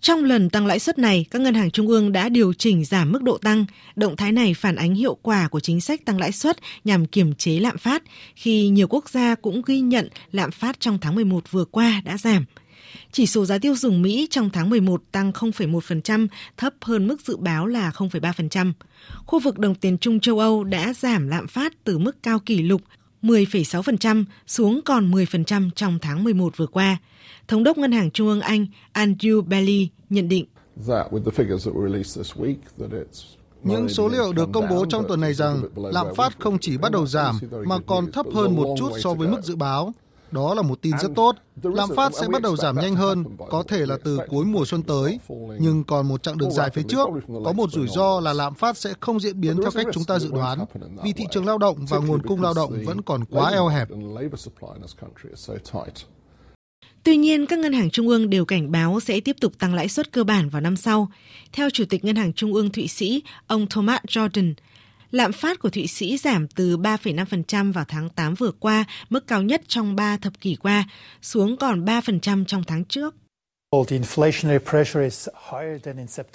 Trong 0.00 0.24
lần 0.24 0.50
tăng 0.50 0.66
lãi 0.66 0.78
suất 0.78 0.98
này, 0.98 1.26
các 1.30 1.42
ngân 1.42 1.54
hàng 1.54 1.70
trung 1.70 1.88
ương 1.88 2.12
đã 2.12 2.28
điều 2.28 2.52
chỉnh 2.52 2.84
giảm 2.84 3.12
mức 3.12 3.22
độ 3.22 3.38
tăng. 3.38 3.66
Động 3.96 4.16
thái 4.16 4.32
này 4.32 4.54
phản 4.54 4.76
ánh 4.76 4.94
hiệu 4.94 5.14
quả 5.22 5.48
của 5.48 5.60
chính 5.60 5.80
sách 5.80 6.04
tăng 6.04 6.18
lãi 6.18 6.32
suất 6.32 6.56
nhằm 6.84 7.06
kiềm 7.06 7.34
chế 7.34 7.58
lạm 7.60 7.78
phát, 7.78 8.02
khi 8.34 8.68
nhiều 8.68 8.86
quốc 8.88 9.10
gia 9.10 9.34
cũng 9.34 9.62
ghi 9.66 9.80
nhận 9.80 10.08
lạm 10.32 10.50
phát 10.50 10.80
trong 10.80 10.98
tháng 11.00 11.14
11 11.14 11.50
vừa 11.50 11.64
qua 11.64 12.02
đã 12.04 12.18
giảm. 12.18 12.44
Chỉ 13.12 13.26
số 13.26 13.44
giá 13.44 13.58
tiêu 13.58 13.76
dùng 13.76 14.02
Mỹ 14.02 14.26
trong 14.30 14.50
tháng 14.50 14.70
11 14.70 15.02
tăng 15.12 15.30
0,1%, 15.30 16.26
thấp 16.56 16.74
hơn 16.80 17.08
mức 17.08 17.20
dự 17.20 17.36
báo 17.36 17.66
là 17.66 17.90
0,3%. 17.90 18.72
Khu 19.26 19.40
vực 19.40 19.58
đồng 19.58 19.74
tiền 19.74 19.98
chung 19.98 20.20
châu 20.20 20.38
Âu 20.38 20.64
đã 20.64 20.92
giảm 20.92 21.28
lạm 21.28 21.46
phát 21.46 21.72
từ 21.84 21.98
mức 21.98 22.22
cao 22.22 22.38
kỷ 22.38 22.62
lục 22.62 22.82
10,6% 23.22 24.24
xuống 24.46 24.80
còn 24.84 25.10
10% 25.10 25.70
trong 25.76 25.98
tháng 26.02 26.24
11 26.24 26.56
vừa 26.56 26.66
qua. 26.66 26.98
Thống 27.48 27.64
đốc 27.64 27.78
Ngân 27.78 27.92
hàng 27.92 28.10
Trung 28.10 28.28
ương 28.28 28.40
Anh 28.40 28.66
Andrew 28.94 29.42
Bailey 29.42 29.88
nhận 30.10 30.28
định. 30.28 30.46
Những 33.62 33.88
số 33.88 34.08
liệu 34.08 34.32
được 34.32 34.48
công 34.52 34.68
bố 34.70 34.86
trong 34.88 35.04
tuần 35.08 35.20
này 35.20 35.34
rằng 35.34 35.62
lạm 35.76 36.14
phát 36.14 36.40
không 36.40 36.58
chỉ 36.58 36.76
bắt 36.78 36.92
đầu 36.92 37.06
giảm 37.06 37.38
mà 37.64 37.78
còn 37.86 38.12
thấp 38.12 38.26
hơn 38.34 38.56
một 38.56 38.74
chút 38.78 38.90
so 39.00 39.14
với 39.14 39.28
mức 39.28 39.40
dự 39.42 39.56
báo. 39.56 39.92
Đó 40.32 40.54
là 40.54 40.62
một 40.62 40.82
tin 40.82 40.98
rất 40.98 41.08
tốt. 41.16 41.36
Lạm 41.62 41.88
phát 41.96 42.12
sẽ 42.14 42.28
bắt 42.28 42.42
đầu 42.42 42.56
giảm 42.56 42.76
nhanh 42.80 42.96
hơn, 42.96 43.24
có 43.50 43.62
thể 43.68 43.86
là 43.86 43.98
từ 44.04 44.18
cuối 44.28 44.44
mùa 44.44 44.64
xuân 44.64 44.82
tới. 44.82 45.18
Nhưng 45.60 45.84
còn 45.84 46.08
một 46.08 46.22
chặng 46.22 46.38
đường 46.38 46.50
dài 46.50 46.70
phía 46.74 46.82
trước, 46.88 47.08
có 47.44 47.52
một 47.52 47.72
rủi 47.72 47.88
ro 47.88 48.20
là 48.20 48.32
lạm 48.32 48.54
phát 48.54 48.76
sẽ 48.76 48.92
không 49.00 49.20
diễn 49.20 49.40
biến 49.40 49.56
theo 49.62 49.70
cách 49.70 49.86
chúng 49.92 50.04
ta 50.04 50.18
dự 50.18 50.30
đoán, 50.32 50.64
vì 51.04 51.12
thị 51.12 51.24
trường 51.30 51.46
lao 51.46 51.58
động 51.58 51.86
và 51.88 51.98
nguồn 51.98 52.22
cung 52.22 52.42
lao 52.42 52.54
động 52.54 52.72
vẫn 52.84 53.02
còn 53.02 53.24
quá 53.24 53.50
eo 53.50 53.68
hẹp. 53.68 53.88
Tuy 57.04 57.16
nhiên, 57.16 57.46
các 57.46 57.58
ngân 57.58 57.72
hàng 57.72 57.90
trung 57.90 58.08
ương 58.08 58.30
đều 58.30 58.44
cảnh 58.44 58.72
báo 58.72 59.00
sẽ 59.00 59.20
tiếp 59.20 59.36
tục 59.40 59.58
tăng 59.58 59.74
lãi 59.74 59.88
suất 59.88 60.12
cơ 60.12 60.24
bản 60.24 60.48
vào 60.48 60.60
năm 60.60 60.76
sau. 60.76 61.08
Theo 61.52 61.70
Chủ 61.70 61.84
tịch 61.88 62.04
Ngân 62.04 62.16
hàng 62.16 62.32
Trung 62.32 62.54
ương 62.54 62.70
Thụy 62.70 62.88
Sĩ, 62.88 63.22
ông 63.46 63.66
Thomas 63.66 64.00
Jordan, 64.08 64.54
lạm 65.12 65.32
phát 65.32 65.58
của 65.58 65.70
Thụy 65.70 65.86
Sĩ 65.86 66.16
giảm 66.16 66.48
từ 66.48 66.76
3,5% 66.76 67.72
vào 67.72 67.84
tháng 67.88 68.08
8 68.08 68.34
vừa 68.34 68.50
qua, 68.60 68.84
mức 69.10 69.26
cao 69.26 69.42
nhất 69.42 69.62
trong 69.68 69.96
3 69.96 70.16
thập 70.16 70.40
kỷ 70.40 70.56
qua, 70.56 70.84
xuống 71.22 71.56
còn 71.56 71.84
3% 71.84 72.44
trong 72.44 72.64
tháng 72.66 72.84
trước. 72.84 73.14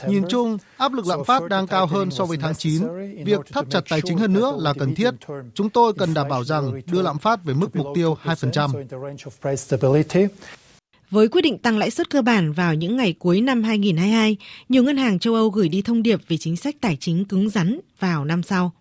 Nhìn 0.08 0.24
chung, 0.30 0.58
áp 0.78 0.94
lực 0.94 1.08
lạm 1.08 1.24
phát 1.24 1.44
đang 1.50 1.68
cao 1.68 1.88
hơn 1.88 2.12
so 2.12 2.26
với 2.26 2.38
tháng 2.38 2.56
9. 2.56 2.84
Việc 3.26 3.40
thắt 3.54 3.66
chặt 3.70 3.82
tài 3.90 4.02
chính 4.02 4.18
hơn 4.18 4.34
nữa 4.34 4.56
là 4.60 4.74
cần 4.80 4.96
thiết. 4.96 5.12
Chúng 5.54 5.70
tôi 5.70 5.94
cần 5.98 6.14
đảm 6.14 6.28
bảo 6.30 6.44
rằng 6.44 6.82
đưa 6.92 7.02
lạm 7.02 7.20
phát 7.20 7.44
về 7.44 7.54
mức 7.54 7.76
mục 7.76 7.88
tiêu 7.96 8.18
2%. 8.24 10.28
Với 11.10 11.28
quyết 11.28 11.42
định 11.42 11.58
tăng 11.58 11.78
lãi 11.78 11.92
suất 11.92 12.10
cơ 12.10 12.22
bản 12.22 12.52
vào 12.52 12.74
những 12.74 12.98
ngày 12.98 13.14
cuối 13.20 13.42
năm 13.42 13.64
2022, 13.64 14.38
nhiều 14.70 14.84
ngân 14.84 14.98
hàng 14.98 15.20
châu 15.20 15.34
Âu 15.34 15.50
gửi 15.50 15.70
đi 15.70 15.82
thông 15.82 16.04
điệp 16.04 16.20
về 16.28 16.38
chính 16.38 16.56
sách 16.56 16.76
tài 16.82 16.96
chính 16.96 17.26
cứng 17.26 17.50
rắn 17.50 17.80
vào 18.00 18.26
năm 18.26 18.44
sau. 18.44 18.72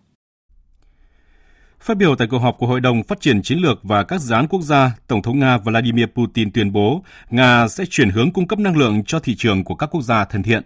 Phát 1.79 1.97
biểu 1.97 2.15
tại 2.15 2.27
cuộc 2.31 2.37
họp 2.37 2.57
của 2.57 2.67
Hội 2.67 2.79
đồng 2.79 3.03
Phát 3.03 3.21
triển 3.21 3.41
Chiến 3.41 3.57
lược 3.57 3.79
và 3.83 4.03
các 4.03 4.21
dự 4.21 4.35
án 4.35 4.47
quốc 4.47 4.61
gia, 4.61 4.91
Tổng 5.07 5.21
thống 5.21 5.39
Nga 5.39 5.57
Vladimir 5.57 6.05
Putin 6.15 6.51
tuyên 6.51 6.71
bố 6.71 7.03
Nga 7.29 7.67
sẽ 7.67 7.85
chuyển 7.89 8.09
hướng 8.09 8.31
cung 8.31 8.47
cấp 8.47 8.59
năng 8.59 8.77
lượng 8.77 9.03
cho 9.03 9.19
thị 9.19 9.35
trường 9.35 9.63
của 9.63 9.75
các 9.75 9.87
quốc 9.91 10.01
gia 10.01 10.25
thân 10.25 10.43
thiện. 10.43 10.63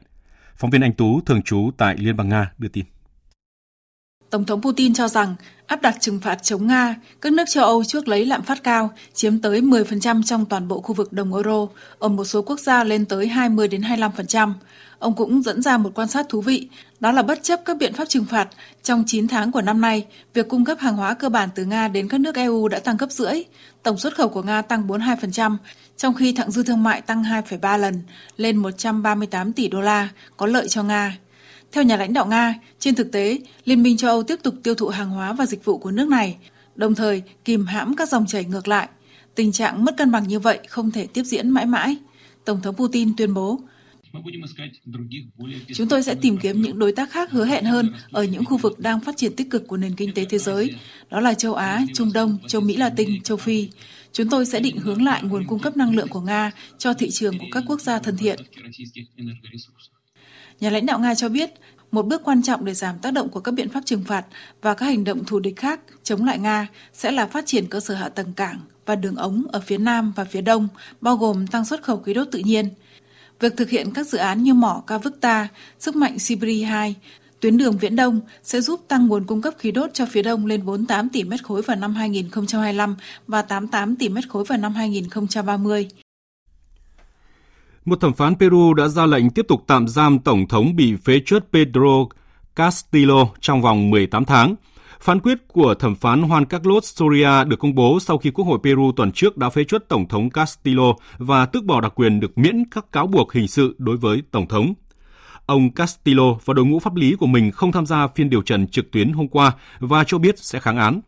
Phóng 0.55 0.69
viên 0.69 0.81
Anh 0.81 0.93
Tú, 0.93 1.21
thường 1.21 1.41
trú 1.41 1.71
tại 1.77 1.95
Liên 1.97 2.17
bang 2.17 2.29
Nga, 2.29 2.51
đưa 2.57 2.69
tin. 2.69 2.85
Tổng 4.31 4.45
thống 4.45 4.61
Putin 4.61 4.93
cho 4.93 5.07
rằng 5.07 5.35
áp 5.67 5.81
đặt 5.81 5.95
trừng 5.99 6.19
phạt 6.19 6.43
chống 6.43 6.67
Nga, 6.67 6.95
các 7.21 7.33
nước 7.33 7.43
châu 7.49 7.63
Âu 7.65 7.83
trước 7.83 8.07
lấy 8.07 8.25
lạm 8.25 8.41
phát 8.41 8.63
cao, 8.63 8.91
chiếm 9.13 9.41
tới 9.41 9.61
10% 9.61 10.23
trong 10.23 10.45
toàn 10.45 10.67
bộ 10.67 10.81
khu 10.81 10.93
vực 10.93 11.13
đồng 11.13 11.33
euro, 11.33 11.67
ở 11.99 12.07
một 12.07 12.25
số 12.25 12.41
quốc 12.41 12.59
gia 12.59 12.83
lên 12.83 13.05
tới 13.05 13.27
20 13.27 13.67
đến 13.67 13.81
25%. 13.81 14.53
Ông 14.99 15.15
cũng 15.15 15.41
dẫn 15.41 15.61
ra 15.61 15.77
một 15.77 15.91
quan 15.95 16.07
sát 16.07 16.29
thú 16.29 16.41
vị, 16.41 16.69
đó 16.99 17.11
là 17.11 17.21
bất 17.21 17.43
chấp 17.43 17.59
các 17.65 17.77
biện 17.77 17.93
pháp 17.93 18.05
trừng 18.09 18.25
phạt, 18.25 18.47
trong 18.83 19.03
9 19.07 19.27
tháng 19.27 19.51
của 19.51 19.61
năm 19.61 19.81
nay, 19.81 20.05
việc 20.33 20.49
cung 20.49 20.65
cấp 20.65 20.77
hàng 20.79 20.95
hóa 20.95 21.13
cơ 21.13 21.29
bản 21.29 21.49
từ 21.55 21.65
Nga 21.65 21.87
đến 21.87 22.07
các 22.07 22.19
nước 22.21 22.35
EU 22.35 22.67
đã 22.67 22.79
tăng 22.79 22.97
gấp 22.97 23.11
rưỡi. 23.11 23.43
Tổng 23.83 23.97
xuất 23.97 24.15
khẩu 24.15 24.29
của 24.29 24.43
Nga 24.43 24.61
tăng 24.61 24.87
42%, 24.87 25.57
trong 25.97 26.13
khi 26.13 26.33
thặng 26.33 26.51
dư 26.51 26.63
thương 26.63 26.83
mại 26.83 27.01
tăng 27.01 27.23
2,3 27.23 27.77
lần, 27.77 28.01
lên 28.37 28.57
138 28.57 29.53
tỷ 29.53 29.67
đô 29.67 29.81
la, 29.81 30.09
có 30.37 30.45
lợi 30.45 30.67
cho 30.67 30.83
Nga. 30.83 31.17
Theo 31.71 31.83
nhà 31.83 31.97
lãnh 31.97 32.13
đạo 32.13 32.25
Nga, 32.25 32.55
trên 32.79 32.95
thực 32.95 33.11
tế, 33.11 33.39
Liên 33.65 33.83
minh 33.83 33.97
châu 33.97 34.09
Âu 34.09 34.23
tiếp 34.23 34.39
tục 34.43 34.55
tiêu 34.63 34.75
thụ 34.75 34.87
hàng 34.87 35.09
hóa 35.09 35.33
và 35.33 35.45
dịch 35.45 35.65
vụ 35.65 35.77
của 35.77 35.91
nước 35.91 36.07
này, 36.07 36.37
đồng 36.75 36.95
thời 36.95 37.23
kìm 37.45 37.65
hãm 37.65 37.95
các 37.95 38.09
dòng 38.09 38.25
chảy 38.27 38.45
ngược 38.45 38.67
lại. 38.67 38.89
Tình 39.35 39.51
trạng 39.51 39.85
mất 39.85 39.97
cân 39.97 40.11
bằng 40.11 40.27
như 40.27 40.39
vậy 40.39 40.59
không 40.67 40.91
thể 40.91 41.07
tiếp 41.07 41.23
diễn 41.23 41.49
mãi 41.49 41.65
mãi. 41.65 41.95
Tổng 42.45 42.61
thống 42.61 42.75
Putin 42.75 43.15
tuyên 43.15 43.33
bố, 43.33 43.59
Chúng 45.75 45.89
tôi 45.89 46.03
sẽ 46.03 46.15
tìm 46.15 46.37
kiếm 46.37 46.61
những 46.61 46.79
đối 46.79 46.91
tác 46.91 47.11
khác 47.11 47.31
hứa 47.31 47.45
hẹn 47.45 47.65
hơn 47.65 47.93
ở 48.11 48.23
những 48.23 48.45
khu 48.45 48.57
vực 48.57 48.79
đang 48.79 48.99
phát 48.99 49.17
triển 49.17 49.35
tích 49.35 49.49
cực 49.49 49.67
của 49.67 49.77
nền 49.77 49.95
kinh 49.95 50.13
tế 50.13 50.25
thế 50.25 50.37
giới, 50.37 50.75
đó 51.09 51.19
là 51.19 51.33
châu 51.33 51.53
Á, 51.53 51.81
Trung 51.93 52.13
Đông, 52.13 52.37
châu 52.47 52.61
Mỹ 52.61 52.77
Latin, 52.77 53.21
châu 53.21 53.37
Phi. 53.37 53.69
Chúng 54.11 54.29
tôi 54.29 54.45
sẽ 54.45 54.59
định 54.59 54.77
hướng 54.77 55.03
lại 55.03 55.23
nguồn 55.23 55.47
cung 55.47 55.59
cấp 55.59 55.77
năng 55.77 55.95
lượng 55.95 56.07
của 56.07 56.21
Nga 56.21 56.51
cho 56.77 56.93
thị 56.93 57.09
trường 57.09 57.39
của 57.39 57.45
các 57.51 57.63
quốc 57.67 57.81
gia 57.81 57.99
thân 57.99 58.17
thiện. 58.17 58.39
Nhà 60.61 60.69
lãnh 60.69 60.85
đạo 60.85 60.99
Nga 60.99 61.15
cho 61.15 61.29
biết, 61.29 61.53
một 61.91 62.05
bước 62.05 62.21
quan 62.23 62.43
trọng 62.43 62.65
để 62.65 62.73
giảm 62.73 62.99
tác 62.99 63.13
động 63.13 63.29
của 63.29 63.39
các 63.39 63.51
biện 63.51 63.69
pháp 63.69 63.81
trừng 63.85 64.03
phạt 64.07 64.25
và 64.61 64.73
các 64.73 64.85
hành 64.85 65.03
động 65.03 65.25
thù 65.25 65.39
địch 65.39 65.55
khác 65.55 65.79
chống 66.03 66.25
lại 66.25 66.39
Nga 66.39 66.67
sẽ 66.93 67.11
là 67.11 67.25
phát 67.25 67.45
triển 67.45 67.65
cơ 67.65 67.79
sở 67.79 67.93
hạ 67.93 68.09
tầng 68.09 68.33
cảng 68.33 68.59
và 68.85 68.95
đường 68.95 69.15
ống 69.15 69.43
ở 69.51 69.61
phía 69.65 69.77
Nam 69.77 70.13
và 70.15 70.25
phía 70.25 70.41
Đông, 70.41 70.67
bao 71.01 71.17
gồm 71.17 71.47
tăng 71.47 71.65
xuất 71.65 71.83
khẩu 71.83 71.97
khí 71.97 72.13
đốt 72.13 72.27
tự 72.31 72.39
nhiên. 72.39 72.69
Việc 73.39 73.57
thực 73.57 73.69
hiện 73.69 73.91
các 73.93 74.07
dự 74.07 74.17
án 74.17 74.43
như 74.43 74.53
mỏ 74.53 74.83
Kavukta, 74.87 75.47
sức 75.79 75.95
mạnh 75.95 76.19
Siberia 76.19 76.63
2, 76.63 76.95
tuyến 77.39 77.57
đường 77.57 77.77
Viễn 77.77 77.95
Đông 77.95 78.19
sẽ 78.43 78.61
giúp 78.61 78.85
tăng 78.87 79.07
nguồn 79.07 79.25
cung 79.25 79.41
cấp 79.41 79.53
khí 79.57 79.71
đốt 79.71 79.93
cho 79.93 80.05
phía 80.05 80.21
Đông 80.21 80.45
lên 80.45 80.65
48 80.65 81.09
tỷ 81.09 81.23
mét 81.23 81.43
khối 81.43 81.61
vào 81.61 81.77
năm 81.77 81.95
2025 81.95 82.95
và 83.27 83.41
88 83.41 83.95
tỷ 83.95 84.09
mét 84.09 84.29
khối 84.29 84.43
vào 84.43 84.57
năm 84.57 84.73
2030. 84.73 85.87
Một 87.85 88.01
thẩm 88.01 88.13
phán 88.13 88.35
Peru 88.35 88.73
đã 88.73 88.87
ra 88.87 89.05
lệnh 89.05 89.29
tiếp 89.29 89.45
tục 89.47 89.63
tạm 89.67 89.87
giam 89.87 90.19
Tổng 90.19 90.47
thống 90.47 90.75
bị 90.75 90.95
phế 90.95 91.19
truất 91.25 91.45
Pedro 91.53 92.05
Castillo 92.55 93.27
trong 93.39 93.61
vòng 93.61 93.89
18 93.89 94.25
tháng. 94.25 94.55
Phán 94.99 95.19
quyết 95.19 95.37
của 95.47 95.73
thẩm 95.73 95.95
phán 95.95 96.21
Juan 96.21 96.45
Carlos 96.45 96.95
Soria 96.95 97.43
được 97.47 97.59
công 97.59 97.75
bố 97.75 97.99
sau 97.99 98.17
khi 98.17 98.31
Quốc 98.31 98.45
hội 98.45 98.59
Peru 98.63 98.91
tuần 98.95 99.11
trước 99.11 99.37
đã 99.37 99.49
phế 99.49 99.63
truất 99.63 99.89
Tổng 99.89 100.07
thống 100.07 100.29
Castillo 100.29 100.93
và 101.17 101.45
tước 101.45 101.63
bỏ 101.63 101.81
đặc 101.81 101.91
quyền 101.95 102.19
được 102.19 102.37
miễn 102.37 102.63
các 102.71 102.91
cáo 102.91 103.07
buộc 103.07 103.33
hình 103.33 103.47
sự 103.47 103.75
đối 103.77 103.97
với 103.97 104.21
Tổng 104.31 104.47
thống. 104.47 104.73
Ông 105.45 105.71
Castillo 105.71 106.33
và 106.45 106.53
đội 106.53 106.65
ngũ 106.65 106.79
pháp 106.79 106.95
lý 106.95 107.15
của 107.15 107.27
mình 107.27 107.51
không 107.51 107.71
tham 107.71 107.85
gia 107.85 108.07
phiên 108.07 108.29
điều 108.29 108.41
trần 108.41 108.67
trực 108.67 108.91
tuyến 108.91 109.13
hôm 109.13 109.27
qua 109.27 109.51
và 109.79 110.03
cho 110.03 110.17
biết 110.17 110.39
sẽ 110.39 110.59
kháng 110.59 110.77
án. 110.77 111.01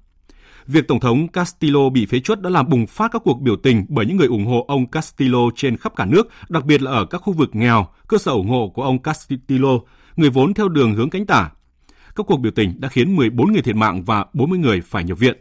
Việc 0.68 0.88
Tổng 0.88 0.99
thống 0.99 1.28
Castillo 1.28 1.89
bị 1.89 2.05
phế 2.05 2.20
chuất 2.20 2.41
đã 2.41 2.49
làm 2.49 2.70
bùng 2.70 2.88
phát 2.88 3.11
các 3.11 3.22
cuộc 3.26 3.41
biểu 3.41 3.55
tình 3.55 3.86
bởi 3.89 4.05
những 4.05 4.18
người 4.18 4.28
ủng 4.28 4.45
hộ 4.45 4.66
ông 4.68 4.88
Castillo 4.88 5.39
trên 5.55 5.78
khắp 5.78 5.93
cả 5.95 6.05
nước, 6.05 6.30
đặc 6.49 6.66
biệt 6.66 6.82
là 6.82 6.91
ở 6.91 7.05
các 7.05 7.18
khu 7.18 7.34
vực 7.34 7.49
nghèo, 7.53 7.88
cơ 8.07 8.18
sở 8.18 8.32
ủng 8.32 8.49
hộ 8.49 8.72
của 8.76 8.84
ông 8.84 8.99
Castillo, 8.99 9.70
người 10.16 10.30
vốn 10.30 10.53
theo 10.53 10.68
đường 10.68 10.95
hướng 10.95 11.09
cánh 11.09 11.26
tả. 11.26 11.51
Các 12.16 12.26
cuộc 12.28 12.38
biểu 12.38 12.51
tình 12.51 12.82
đã 12.82 12.89
khiến 12.89 13.16
14 13.16 13.53
người 13.53 13.61
thiệt 13.61 13.76
mạng 13.76 14.03
và 14.03 14.26
40 14.34 14.59
người 14.59 14.82
phải 14.82 15.03
nhập 15.03 15.20
viện. 15.20 15.38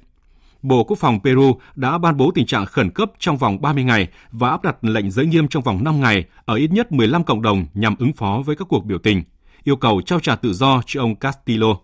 Bộ 0.63 0.85
Quốc 0.85 0.99
phòng 0.99 1.21
Peru 1.25 1.57
đã 1.75 1.99
ban 1.99 2.17
bố 2.17 2.31
tình 2.35 2.47
trạng 2.47 2.67
khẩn 2.67 2.91
cấp 2.91 3.13
trong 3.19 3.37
vòng 3.37 3.61
30 3.61 3.85
ngày 3.85 4.09
và 4.31 4.51
áp 4.51 4.63
đặt 4.63 4.77
lệnh 4.85 5.11
giới 5.11 5.27
nghiêm 5.27 5.49
trong 5.49 5.63
vòng 5.63 5.85
5 5.85 6.01
ngày 6.01 6.25
ở 6.45 6.55
ít 6.55 6.71
nhất 6.71 6.93
15 6.93 7.25
cộng 7.25 7.43
đồng 7.43 7.67
nhằm 7.75 7.97
ứng 7.99 8.13
phó 8.13 8.43
với 8.47 8.57
các 8.57 8.69
cuộc 8.69 8.85
biểu 8.85 8.99
tình, 8.99 9.23
yêu 9.65 9.77
cầu 9.77 10.01
trao 10.07 10.21
trả 10.21 10.37
tự 10.37 10.53
do 10.53 10.83
cho 10.87 11.01
ông 11.01 11.17
Castillo. 11.17 11.77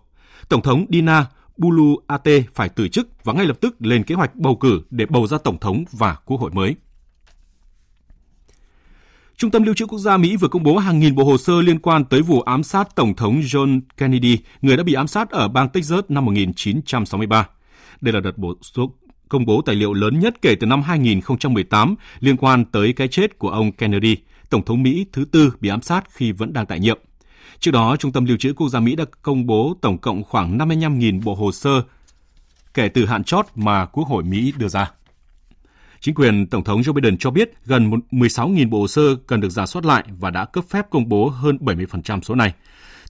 Tổng 0.49 0.61
thống 0.61 0.85
Dina 0.89 1.25
Boluarte 1.59 2.43
phải 2.53 2.69
từ 2.69 2.87
chức 2.87 3.23
và 3.23 3.33
ngay 3.33 3.45
lập 3.45 3.57
tức 3.61 3.75
lên 3.79 4.03
kế 4.03 4.15
hoạch 4.15 4.35
bầu 4.35 4.55
cử 4.55 4.81
để 4.89 5.05
bầu 5.05 5.27
ra 5.27 5.37
tổng 5.43 5.59
thống 5.59 5.83
và 5.91 6.15
quốc 6.25 6.39
hội 6.39 6.51
mới. 6.53 6.75
Trung 9.37 9.51
tâm 9.51 9.63
Lưu 9.63 9.75
trữ 9.75 9.85
Quốc 9.85 9.99
gia 9.99 10.17
Mỹ 10.17 10.35
vừa 10.35 10.47
công 10.47 10.63
bố 10.63 10.77
hàng 10.77 10.99
nghìn 10.99 11.15
bộ 11.15 11.23
hồ 11.23 11.37
sơ 11.37 11.61
liên 11.61 11.79
quan 11.79 12.05
tới 12.05 12.21
vụ 12.21 12.41
ám 12.41 12.63
sát 12.63 12.95
Tổng 12.95 13.15
thống 13.15 13.41
John 13.41 13.81
Kennedy, 13.97 14.37
người 14.61 14.77
đã 14.77 14.83
bị 14.83 14.93
ám 14.93 15.07
sát 15.07 15.29
ở 15.29 15.47
bang 15.47 15.69
Texas 15.69 16.03
năm 16.09 16.25
1963. 16.25 17.47
Đây 18.01 18.13
là 18.13 18.19
đợt 18.19 18.37
bổ 18.37 18.53
số 18.61 18.93
công 19.29 19.45
bố 19.45 19.61
tài 19.61 19.75
liệu 19.75 19.93
lớn 19.93 20.19
nhất 20.19 20.41
kể 20.41 20.55
từ 20.55 20.67
năm 20.67 20.81
2018 20.81 21.95
liên 22.19 22.37
quan 22.37 22.65
tới 22.65 22.93
cái 22.93 23.07
chết 23.07 23.39
của 23.39 23.49
ông 23.49 23.71
Kennedy, 23.71 24.17
Tổng 24.49 24.65
thống 24.65 24.83
Mỹ 24.83 25.05
thứ 25.13 25.25
tư 25.25 25.53
bị 25.59 25.69
ám 25.69 25.81
sát 25.81 26.03
khi 26.11 26.31
vẫn 26.31 26.53
đang 26.53 26.65
tại 26.65 26.79
nhiệm. 26.79 26.99
Trước 27.59 27.71
đó, 27.71 27.95
Trung 27.95 28.11
tâm 28.11 28.25
Lưu 28.25 28.37
trữ 28.37 28.53
Quốc 28.53 28.69
gia 28.69 28.79
Mỹ 28.79 28.95
đã 28.95 29.05
công 29.21 29.45
bố 29.45 29.75
tổng 29.81 29.97
cộng 29.97 30.23
khoảng 30.23 30.57
55.000 30.57 31.21
bộ 31.23 31.35
hồ 31.35 31.51
sơ 31.51 31.81
kể 32.73 32.89
từ 32.89 33.05
hạn 33.05 33.23
chót 33.23 33.45
mà 33.55 33.85
Quốc 33.85 34.07
hội 34.07 34.23
Mỹ 34.23 34.53
đưa 34.57 34.67
ra. 34.67 34.91
Chính 35.99 36.15
quyền 36.15 36.47
Tổng 36.47 36.63
thống 36.63 36.81
Joe 36.81 36.93
Biden 36.93 37.17
cho 37.17 37.31
biết 37.31 37.51
gần 37.65 37.91
16.000 38.11 38.69
bộ 38.69 38.79
hồ 38.79 38.87
sơ 38.87 39.15
cần 39.27 39.41
được 39.41 39.49
giả 39.49 39.65
soát 39.65 39.85
lại 39.85 40.03
và 40.19 40.29
đã 40.29 40.45
cấp 40.45 40.63
phép 40.69 40.89
công 40.89 41.09
bố 41.09 41.29
hơn 41.29 41.57
70% 41.61 42.21
số 42.21 42.35
này. 42.35 42.53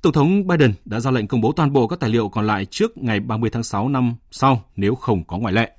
Tổng 0.02 0.14
thống 0.14 0.48
Biden 0.48 0.74
đã 0.86 1.00
ra 1.00 1.12
lệnh 1.12 1.28
công 1.28 1.42
bố 1.42 1.52
toàn 1.52 1.74
bộ 1.74 1.88
các 1.88 2.00
tài 2.00 2.10
liệu 2.10 2.30
còn 2.30 2.48
lại 2.48 2.66
trước 2.66 2.98
ngày 2.98 3.20
30 3.20 3.50
tháng 3.50 3.64
6 3.64 3.90
năm 3.90 4.16
sau 4.32 4.64
nếu 4.76 4.96
không 4.96 5.24
có 5.24 5.38
ngoại 5.38 5.54
lệ. 5.54 5.72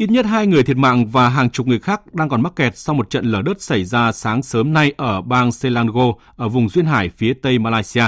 Ít 0.00 0.10
nhất 0.10 0.26
hai 0.26 0.46
người 0.46 0.62
thiệt 0.62 0.76
mạng 0.76 1.06
và 1.06 1.28
hàng 1.28 1.50
chục 1.50 1.66
người 1.66 1.78
khác 1.78 2.14
đang 2.14 2.28
còn 2.28 2.42
mắc 2.42 2.52
kẹt 2.56 2.78
sau 2.78 2.94
một 2.94 3.10
trận 3.10 3.24
lở 3.24 3.42
đất 3.42 3.62
xảy 3.62 3.84
ra 3.84 4.12
sáng 4.12 4.42
sớm 4.42 4.72
nay 4.72 4.92
ở 4.96 5.20
bang 5.20 5.52
Selangor 5.52 6.14
ở 6.36 6.48
vùng 6.48 6.68
duyên 6.68 6.86
hải 6.86 7.10
phía 7.16 7.34
tây 7.42 7.58
Malaysia. 7.58 8.04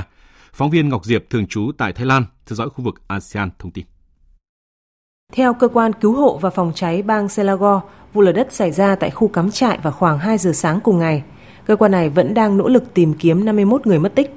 Phóng 0.52 0.70
viên 0.70 0.88
Ngọc 0.88 1.04
Diệp 1.04 1.24
thường 1.30 1.46
trú 1.46 1.70
tại 1.78 1.92
Thái 1.92 2.06
Lan 2.06 2.24
theo 2.46 2.56
dõi 2.56 2.68
khu 2.70 2.84
vực 2.84 2.94
ASEAN 3.08 3.50
thông 3.58 3.70
tin. 3.70 3.84
Theo 5.32 5.54
cơ 5.54 5.68
quan 5.68 5.92
cứu 5.92 6.12
hộ 6.12 6.38
và 6.38 6.50
phòng 6.50 6.72
cháy 6.74 7.02
bang 7.02 7.28
Selangor, 7.28 7.82
vụ 8.12 8.22
lở 8.22 8.32
đất 8.32 8.52
xảy 8.52 8.70
ra 8.70 8.94
tại 8.94 9.10
khu 9.10 9.28
cắm 9.28 9.50
trại 9.50 9.78
vào 9.82 9.92
khoảng 9.92 10.18
2 10.18 10.38
giờ 10.38 10.52
sáng 10.52 10.80
cùng 10.80 10.98
ngày. 10.98 11.22
Cơ 11.66 11.76
quan 11.76 11.92
này 11.92 12.08
vẫn 12.08 12.34
đang 12.34 12.56
nỗ 12.56 12.68
lực 12.68 12.94
tìm 12.94 13.14
kiếm 13.14 13.44
51 13.44 13.86
người 13.86 13.98
mất 13.98 14.14
tích. 14.14 14.34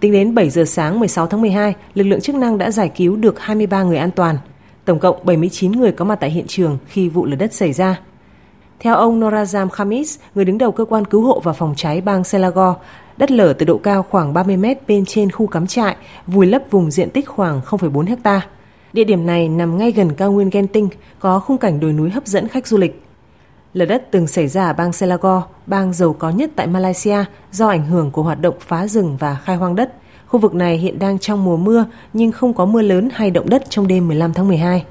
Tính 0.00 0.12
đến 0.12 0.34
7 0.34 0.50
giờ 0.50 0.64
sáng 0.64 1.00
16 1.00 1.26
tháng 1.26 1.40
12, 1.40 1.74
lực 1.94 2.04
lượng 2.04 2.20
chức 2.20 2.36
năng 2.36 2.58
đã 2.58 2.70
giải 2.70 2.90
cứu 2.96 3.16
được 3.16 3.40
23 3.40 3.82
người 3.82 3.98
an 3.98 4.10
toàn. 4.10 4.38
Tổng 4.88 4.98
cộng 4.98 5.16
79 5.22 5.72
người 5.72 5.92
có 5.92 6.04
mặt 6.04 6.16
tại 6.20 6.30
hiện 6.30 6.46
trường 6.46 6.78
khi 6.86 7.08
vụ 7.08 7.24
lở 7.24 7.36
đất 7.36 7.52
xảy 7.52 7.72
ra. 7.72 8.00
Theo 8.80 8.94
ông 8.94 9.20
Norazam 9.20 9.68
Khamis, 9.68 10.18
người 10.34 10.44
đứng 10.44 10.58
đầu 10.58 10.72
cơ 10.72 10.84
quan 10.84 11.04
cứu 11.04 11.22
hộ 11.22 11.40
và 11.44 11.52
phòng 11.52 11.74
cháy 11.76 12.00
bang 12.00 12.24
Selangor, 12.24 12.76
đất 13.16 13.30
lở 13.30 13.52
từ 13.52 13.66
độ 13.66 13.78
cao 13.78 14.02
khoảng 14.02 14.32
30 14.32 14.56
mét 14.56 14.88
bên 14.88 15.04
trên 15.06 15.30
khu 15.30 15.46
cắm 15.46 15.66
trại, 15.66 15.96
vùi 16.26 16.46
lấp 16.46 16.62
vùng 16.70 16.90
diện 16.90 17.10
tích 17.10 17.28
khoảng 17.28 17.60
0,4 17.60 18.06
hecta. 18.06 18.46
Địa 18.92 19.04
điểm 19.04 19.26
này 19.26 19.48
nằm 19.48 19.78
ngay 19.78 19.92
gần 19.92 20.14
cao 20.14 20.32
nguyên 20.32 20.50
Genting, 20.50 20.88
có 21.18 21.40
khung 21.40 21.58
cảnh 21.58 21.80
đồi 21.80 21.92
núi 21.92 22.10
hấp 22.10 22.26
dẫn 22.26 22.48
khách 22.48 22.66
du 22.66 22.78
lịch. 22.78 23.02
Lở 23.74 23.84
đất 23.84 24.08
từng 24.10 24.26
xảy 24.26 24.48
ra 24.48 24.66
ở 24.66 24.72
bang 24.72 24.92
Selangor, 24.92 25.42
bang 25.66 25.92
giàu 25.92 26.12
có 26.12 26.30
nhất 26.30 26.50
tại 26.56 26.66
Malaysia 26.66 27.24
do 27.52 27.68
ảnh 27.68 27.86
hưởng 27.86 28.10
của 28.10 28.22
hoạt 28.22 28.40
động 28.40 28.54
phá 28.60 28.86
rừng 28.86 29.16
và 29.20 29.34
khai 29.34 29.56
hoang 29.56 29.76
đất. 29.76 29.94
Khu 30.28 30.40
vực 30.40 30.54
này 30.54 30.76
hiện 30.78 30.98
đang 30.98 31.18
trong 31.18 31.44
mùa 31.44 31.56
mưa 31.56 31.86
nhưng 32.12 32.32
không 32.32 32.54
có 32.54 32.64
mưa 32.64 32.82
lớn 32.82 33.08
hay 33.12 33.30
động 33.30 33.48
đất 33.50 33.62
trong 33.68 33.86
đêm 33.86 34.08
15 34.08 34.32
tháng 34.34 34.48
12. 34.48 34.84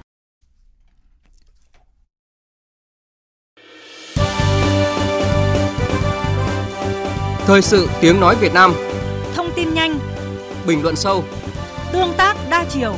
Thời 7.46 7.62
sự 7.62 7.88
tiếng 8.02 8.20
nói 8.20 8.36
Việt 8.36 8.54
Nam. 8.54 8.74
Thông 9.36 9.48
tin 9.56 9.74
nhanh. 9.74 10.00
Bình 10.68 10.84
luận 10.84 10.96
sâu. 10.96 11.24
Tương 11.92 12.14
tác 12.18 12.38
đa 12.50 12.66
chiều 12.70 12.96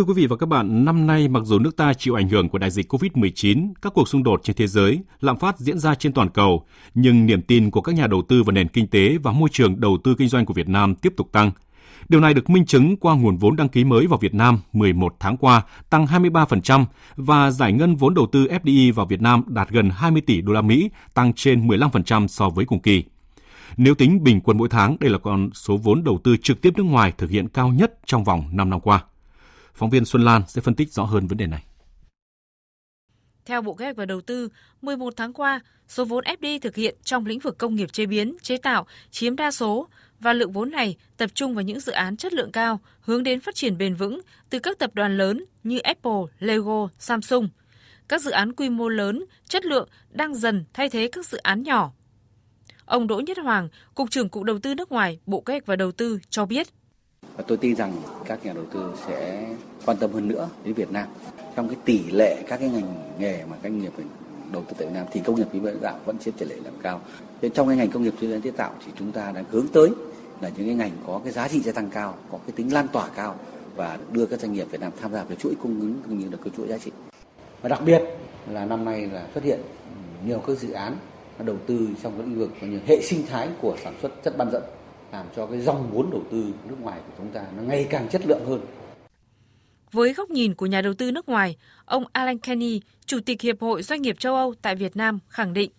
Thưa 0.00 0.04
quý 0.04 0.14
vị 0.14 0.26
và 0.26 0.36
các 0.36 0.46
bạn, 0.46 0.84
năm 0.84 1.06
nay 1.06 1.28
mặc 1.28 1.42
dù 1.44 1.58
nước 1.58 1.76
ta 1.76 1.94
chịu 1.94 2.14
ảnh 2.14 2.28
hưởng 2.28 2.48
của 2.48 2.58
đại 2.58 2.70
dịch 2.70 2.92
COVID-19, 2.92 3.72
các 3.82 3.92
cuộc 3.94 4.08
xung 4.08 4.22
đột 4.22 4.40
trên 4.44 4.56
thế 4.56 4.66
giới, 4.66 5.00
lạm 5.20 5.38
phát 5.38 5.58
diễn 5.58 5.78
ra 5.78 5.94
trên 5.94 6.12
toàn 6.12 6.28
cầu, 6.28 6.64
nhưng 6.94 7.26
niềm 7.26 7.42
tin 7.42 7.70
của 7.70 7.80
các 7.80 7.94
nhà 7.94 8.06
đầu 8.06 8.22
tư 8.22 8.42
vào 8.42 8.52
nền 8.52 8.68
kinh 8.68 8.86
tế 8.86 9.18
và 9.22 9.32
môi 9.32 9.48
trường 9.52 9.80
đầu 9.80 9.98
tư 10.04 10.14
kinh 10.18 10.28
doanh 10.28 10.46
của 10.46 10.54
Việt 10.54 10.68
Nam 10.68 10.94
tiếp 10.94 11.12
tục 11.16 11.32
tăng. 11.32 11.50
Điều 12.08 12.20
này 12.20 12.34
được 12.34 12.50
minh 12.50 12.66
chứng 12.66 12.96
qua 12.96 13.14
nguồn 13.14 13.36
vốn 13.36 13.56
đăng 13.56 13.68
ký 13.68 13.84
mới 13.84 14.06
vào 14.06 14.18
Việt 14.18 14.34
Nam 14.34 14.58
11 14.72 15.16
tháng 15.20 15.36
qua 15.36 15.62
tăng 15.90 16.06
23% 16.06 16.84
và 17.16 17.50
giải 17.50 17.72
ngân 17.72 17.96
vốn 17.96 18.14
đầu 18.14 18.26
tư 18.32 18.46
FDI 18.46 18.92
vào 18.92 19.06
Việt 19.06 19.20
Nam 19.20 19.42
đạt 19.46 19.70
gần 19.70 19.90
20 19.90 20.22
tỷ 20.26 20.40
đô 20.40 20.52
la 20.52 20.62
Mỹ, 20.62 20.90
tăng 21.14 21.32
trên 21.32 21.68
15% 21.68 22.26
so 22.26 22.48
với 22.48 22.64
cùng 22.64 22.80
kỳ. 22.80 23.04
Nếu 23.76 23.94
tính 23.94 24.22
bình 24.24 24.40
quân 24.40 24.58
mỗi 24.58 24.68
tháng, 24.68 24.96
đây 25.00 25.10
là 25.10 25.18
con 25.18 25.50
số 25.54 25.76
vốn 25.76 26.04
đầu 26.04 26.18
tư 26.24 26.36
trực 26.36 26.60
tiếp 26.60 26.72
nước 26.76 26.82
ngoài 26.82 27.12
thực 27.18 27.30
hiện 27.30 27.48
cao 27.48 27.68
nhất 27.68 27.92
trong 28.06 28.24
vòng 28.24 28.44
5 28.52 28.70
năm 28.70 28.80
qua. 28.80 29.02
Phóng 29.74 29.90
viên 29.90 30.04
Xuân 30.04 30.24
Lan 30.24 30.42
sẽ 30.48 30.60
phân 30.60 30.74
tích 30.74 30.92
rõ 30.92 31.04
hơn 31.04 31.26
vấn 31.26 31.38
đề 31.38 31.46
này. 31.46 31.64
Theo 33.44 33.62
Bộ 33.62 33.74
Kế 33.74 33.84
hoạch 33.84 33.96
và 33.96 34.06
Đầu 34.06 34.20
tư, 34.20 34.48
11 34.82 35.14
tháng 35.16 35.32
qua, 35.32 35.60
số 35.88 36.04
vốn 36.04 36.24
FDI 36.24 36.58
thực 36.60 36.76
hiện 36.76 36.94
trong 37.04 37.26
lĩnh 37.26 37.38
vực 37.38 37.58
công 37.58 37.74
nghiệp 37.74 37.92
chế 37.92 38.06
biến, 38.06 38.36
chế 38.42 38.56
tạo 38.56 38.86
chiếm 39.10 39.36
đa 39.36 39.50
số 39.50 39.88
và 40.20 40.32
lượng 40.32 40.52
vốn 40.52 40.70
này 40.70 40.96
tập 41.16 41.30
trung 41.34 41.54
vào 41.54 41.62
những 41.62 41.80
dự 41.80 41.92
án 41.92 42.16
chất 42.16 42.32
lượng 42.32 42.52
cao 42.52 42.80
hướng 43.00 43.22
đến 43.22 43.40
phát 43.40 43.54
triển 43.54 43.78
bền 43.78 43.94
vững 43.94 44.20
từ 44.50 44.58
các 44.58 44.78
tập 44.78 44.90
đoàn 44.94 45.16
lớn 45.16 45.44
như 45.64 45.78
Apple, 45.78 46.22
Lego, 46.38 46.88
Samsung. 46.98 47.48
Các 48.08 48.22
dự 48.22 48.30
án 48.30 48.52
quy 48.52 48.68
mô 48.68 48.88
lớn, 48.88 49.24
chất 49.48 49.64
lượng 49.64 49.88
đang 50.10 50.34
dần 50.34 50.64
thay 50.72 50.88
thế 50.88 51.08
các 51.12 51.26
dự 51.26 51.38
án 51.38 51.62
nhỏ. 51.62 51.92
Ông 52.84 53.06
Đỗ 53.06 53.20
Nhất 53.20 53.38
Hoàng, 53.38 53.68
Cục 53.94 54.10
trưởng 54.10 54.28
Cục 54.28 54.42
Đầu 54.42 54.58
tư 54.58 54.74
nước 54.74 54.92
ngoài, 54.92 55.20
Bộ 55.26 55.40
Kế 55.40 55.52
hoạch 55.52 55.66
và 55.66 55.76
Đầu 55.76 55.92
tư 55.92 56.18
cho 56.30 56.46
biết. 56.46 56.68
Và 57.40 57.44
tôi 57.48 57.58
tin 57.58 57.76
rằng 57.76 57.92
các 58.24 58.44
nhà 58.44 58.52
đầu 58.52 58.64
tư 58.72 58.92
sẽ 59.06 59.46
quan 59.86 59.96
tâm 59.96 60.12
hơn 60.12 60.28
nữa 60.28 60.48
đến 60.64 60.74
Việt 60.74 60.92
Nam. 60.92 61.08
Trong 61.56 61.68
cái 61.68 61.76
tỷ 61.84 62.10
lệ 62.10 62.42
các 62.48 62.60
cái 62.60 62.68
ngành 62.68 62.94
nghề 63.18 63.44
mà 63.50 63.56
các 63.62 63.72
nghiệp 63.72 63.92
đầu 64.52 64.62
tư 64.68 64.74
tại 64.78 64.88
Việt 64.88 64.94
Nam 64.94 65.06
thì 65.12 65.20
công 65.24 65.36
nghiệp 65.36 65.46
chế 65.52 65.58
biến 65.58 65.78
tạo 65.82 65.98
vẫn 66.04 66.18
chiếm 66.18 66.34
tỷ 66.34 66.46
lệ 66.46 66.56
làm 66.64 66.74
cao. 66.82 67.00
Thế 67.42 67.48
trong 67.48 67.68
cái 67.68 67.76
ngành 67.76 67.90
công 67.90 68.02
nghiệp 68.02 68.14
chế 68.20 68.26
biến 68.26 68.40
chế 68.42 68.50
tạo 68.50 68.74
thì 68.86 68.92
chúng 68.98 69.12
ta 69.12 69.32
đang 69.32 69.44
hướng 69.50 69.66
tới 69.72 69.88
là 70.40 70.48
những 70.48 70.66
cái 70.66 70.74
ngành 70.74 70.90
có 71.06 71.20
cái 71.24 71.32
giá 71.32 71.48
trị 71.48 71.60
gia 71.60 71.72
tăng 71.72 71.90
cao, 71.90 72.14
có 72.32 72.38
cái 72.46 72.52
tính 72.56 72.72
lan 72.72 72.88
tỏa 72.88 73.08
cao 73.08 73.36
và 73.76 73.98
đưa 74.12 74.26
các 74.26 74.40
doanh 74.40 74.52
nghiệp 74.52 74.66
Việt 74.70 74.80
Nam 74.80 74.92
tham 75.00 75.12
gia 75.12 75.22
vào 75.22 75.36
chuỗi 75.38 75.54
cung 75.62 75.80
ứng 75.80 76.00
cũng 76.06 76.18
như 76.18 76.26
là 76.30 76.36
cái 76.44 76.52
chuỗi 76.56 76.68
giá 76.68 76.78
trị. 76.78 76.90
Và 77.62 77.68
đặc 77.68 77.82
biệt 77.84 78.02
là 78.50 78.64
năm 78.64 78.84
nay 78.84 79.06
là 79.06 79.26
xuất 79.34 79.44
hiện 79.44 79.60
nhiều 80.26 80.42
các 80.46 80.58
dự 80.58 80.70
án 80.70 80.96
đầu 81.38 81.56
tư 81.66 81.88
trong 82.02 82.12
cái 82.18 82.26
lĩnh 82.26 82.38
vực 82.38 82.50
như 82.60 82.80
hệ 82.86 83.00
sinh 83.02 83.26
thái 83.26 83.48
của 83.60 83.76
sản 83.84 83.94
xuất 84.02 84.22
chất 84.24 84.38
bán 84.38 84.50
dẫn 84.52 84.62
làm 85.12 85.26
cho 85.36 85.46
cái 85.46 85.60
dòng 85.60 85.90
vốn 85.92 86.10
đầu 86.10 86.22
tư 86.30 86.52
nước 86.68 86.76
ngoài 86.80 87.00
của 87.06 87.12
chúng 87.18 87.30
ta 87.32 87.42
nó 87.56 87.62
ngày 87.62 87.86
càng 87.90 88.08
chất 88.08 88.22
lượng 88.26 88.44
hơn. 88.46 88.60
Với 89.92 90.12
góc 90.12 90.30
nhìn 90.30 90.54
của 90.54 90.66
nhà 90.66 90.82
đầu 90.82 90.94
tư 90.94 91.12
nước 91.12 91.28
ngoài, 91.28 91.56
ông 91.84 92.04
Alan 92.12 92.38
Kenny, 92.38 92.80
Chủ 93.06 93.18
tịch 93.26 93.40
Hiệp 93.40 93.60
hội 93.60 93.82
Doanh 93.82 94.02
nghiệp 94.02 94.18
châu 94.18 94.34
Âu 94.34 94.54
tại 94.62 94.76
Việt 94.76 94.96
Nam 94.96 95.18
khẳng 95.28 95.52
định. 95.52 95.70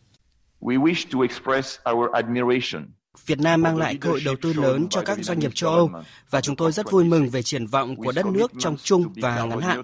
We 0.61 0.81
wish 0.81 1.05
to 1.13 1.21
express 1.21 1.79
our 1.91 2.11
admiration 2.13 2.87
Việt 3.25 3.39
Nam 3.39 3.61
mang 3.61 3.77
lại 3.77 3.95
cơ 3.95 4.09
hội 4.09 4.21
đầu 4.25 4.35
tư 4.41 4.53
lớn 4.53 4.87
cho 4.89 5.01
các 5.01 5.17
doanh 5.21 5.39
nghiệp 5.39 5.51
châu 5.55 5.69
Âu 5.69 5.89
và 6.29 6.41
chúng 6.41 6.55
tôi 6.55 6.71
rất 6.71 6.91
vui 6.91 7.03
mừng 7.03 7.29
về 7.29 7.43
triển 7.43 7.67
vọng 7.67 7.95
của 7.95 8.11
đất 8.11 8.25
nước 8.25 8.51
trong 8.59 8.77
chung 8.83 9.13
và 9.15 9.45
ngắn 9.45 9.61
hạn. 9.61 9.81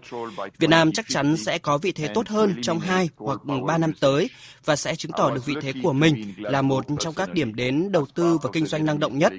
Việt 0.57 0.69
Nam 0.69 0.91
chắc 0.91 1.05
chắn 1.09 1.38
sẽ 1.38 1.57
có 1.57 1.78
vị 1.78 1.91
thế 1.91 2.07
tốt 2.13 2.28
hơn 2.28 2.55
trong 2.61 2.80
2 2.80 3.09
hoặc 3.17 3.39
3 3.65 3.78
năm 3.78 3.93
tới 3.99 4.30
và 4.65 4.75
sẽ 4.75 4.95
chứng 4.95 5.11
tỏ 5.11 5.32
được 5.32 5.45
vị 5.45 5.55
thế 5.61 5.73
của 5.84 5.93
mình 5.93 6.34
là 6.38 6.61
một 6.61 6.86
trong 6.99 7.13
các 7.13 7.34
điểm 7.34 7.55
đến 7.55 7.91
đầu 7.91 8.05
tư 8.13 8.38
và 8.43 8.49
kinh 8.53 8.65
doanh 8.65 8.86
năng 8.86 8.99
động 8.99 9.17
nhất. 9.17 9.34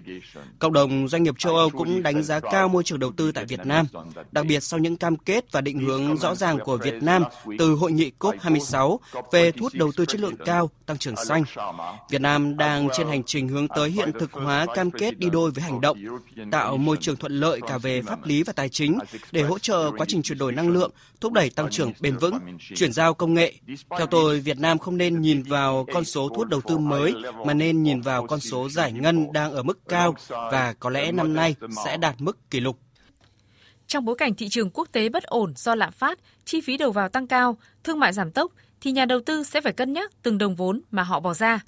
Cộng 0.59 0.73
đồng 0.73 1.09
doanh 1.09 1.23
nghiệp 1.23 1.35
châu 1.39 1.57
Âu 1.57 1.71
cũng 1.71 2.03
đánh 2.03 2.23
giá 2.23 2.41
cao 2.41 2.69
môi 2.69 2.83
trường 2.85 2.99
đầu 2.99 3.13
tư 3.17 3.33
tại 3.33 3.45
Việt 3.45 3.67
Nam, 3.67 3.87
đặc 4.33 4.47
biệt 4.47 4.61
sau 4.61 4.81
những 4.81 4.97
cam 4.97 5.17
kết 5.17 5.53
và 5.53 5.61
định 5.61 5.79
hướng 5.79 6.17
rõ 6.17 6.35
ràng 6.35 6.59
của 6.65 6.77
Việt 6.77 7.03
Nam 7.03 7.23
từ 7.59 7.75
hội 7.75 7.93
nghị 7.93 8.13
COP26 8.19 8.99
về 9.33 9.53
thu 9.53 9.63
hút 9.63 9.73
đầu 9.75 9.93
tư 9.97 10.05
chất 10.05 10.21
lượng 10.21 10.37
cao, 10.45 10.71
tăng 10.87 10.99
trưởng 10.99 11.17
xanh. 11.17 11.45
Việt 12.11 12.21
Nam 12.21 12.57
đang 12.57 12.89
trên 12.97 13.09
hành 13.09 13.23
trình 13.23 13.49
hướng 13.49 13.69
tới 13.69 13.78
tới 13.79 13.91
hiện 13.91 14.13
thực 14.19 14.33
hóa 14.33 14.67
cam 14.75 14.91
kết 14.91 15.19
đi 15.19 15.31
đôi 15.31 15.51
với 15.51 15.65
hành 15.65 15.81
động, 15.81 15.99
tạo 16.51 16.77
môi 16.77 16.97
trường 17.01 17.17
thuận 17.17 17.33
lợi 17.33 17.61
cả 17.69 17.79
về 17.79 18.03
pháp 18.03 18.27
lý 18.27 18.43
và 18.43 18.53
tài 18.53 18.69
chính 18.69 18.99
để 19.33 19.43
hỗ 19.43 19.59
trợ 19.59 19.91
quá 19.97 20.07
trình 20.09 20.23
chuyển 20.23 20.39
đổi 20.39 20.53
năng 20.53 20.69
lượng, 20.69 20.91
thúc 21.21 21.33
đẩy 21.33 21.51
tăng 21.51 21.71
trưởng 21.71 21.93
bền 22.01 22.17
vững, 22.17 22.39
chuyển 22.77 22.93
giao 22.93 23.15
công 23.15 23.35
nghệ. 23.35 23.53
Theo 23.99 24.07
tôi, 24.07 24.41
Việt 24.41 24.59
Nam 24.59 24.79
không 24.79 24.97
nên 24.97 25.21
nhìn 25.21 25.43
vào 25.43 25.87
con 25.95 26.05
số 26.05 26.29
thu 26.29 26.35
hút 26.35 26.49
đầu 26.49 26.61
tư 26.61 26.79
mới 26.79 27.15
mà 27.47 27.55
nên 27.55 27.83
nhìn 27.83 28.01
vào 28.01 28.27
con 28.27 28.41
số 28.41 28.69
giải 28.69 28.93
ngân 28.93 29.33
đang 29.33 29.53
ở 29.53 29.63
mức 29.63 29.79
cao 29.89 30.15
và 30.29 30.75
có 30.81 30.91
lẽ 30.91 31.13
năm 31.13 31.35
nay 31.35 31.55
sẽ 31.85 31.97
đạt 31.97 32.15
mức 32.19 32.51
kỷ 32.51 32.61
lục. 32.61 32.79
Trong 33.87 34.05
bối 34.05 34.15
cảnh 34.19 34.35
thị 34.35 34.49
trường 34.49 34.71
quốc 34.71 34.89
tế 34.93 35.09
bất 35.09 35.23
ổn 35.23 35.53
do 35.57 35.75
lạm 35.75 35.93
phát, 35.93 36.19
chi 36.45 36.61
phí 36.61 36.77
đầu 36.77 36.93
vào 36.93 37.09
tăng 37.09 37.27
cao, 37.27 37.59
thương 37.85 38.01
mại 38.01 38.13
giảm 38.13 38.31
tốc 38.31 38.53
thì 38.81 38.93
nhà 38.93 39.05
đầu 39.05 39.21
tư 39.27 39.45
sẽ 39.45 39.61
phải 39.61 39.73
cân 39.73 39.93
nhắc 39.93 40.13
từng 40.23 40.39
đồng 40.39 40.55
vốn 40.55 40.81
mà 40.91 41.03
họ 41.03 41.21
bỏ 41.21 41.35
ra. 41.35 41.61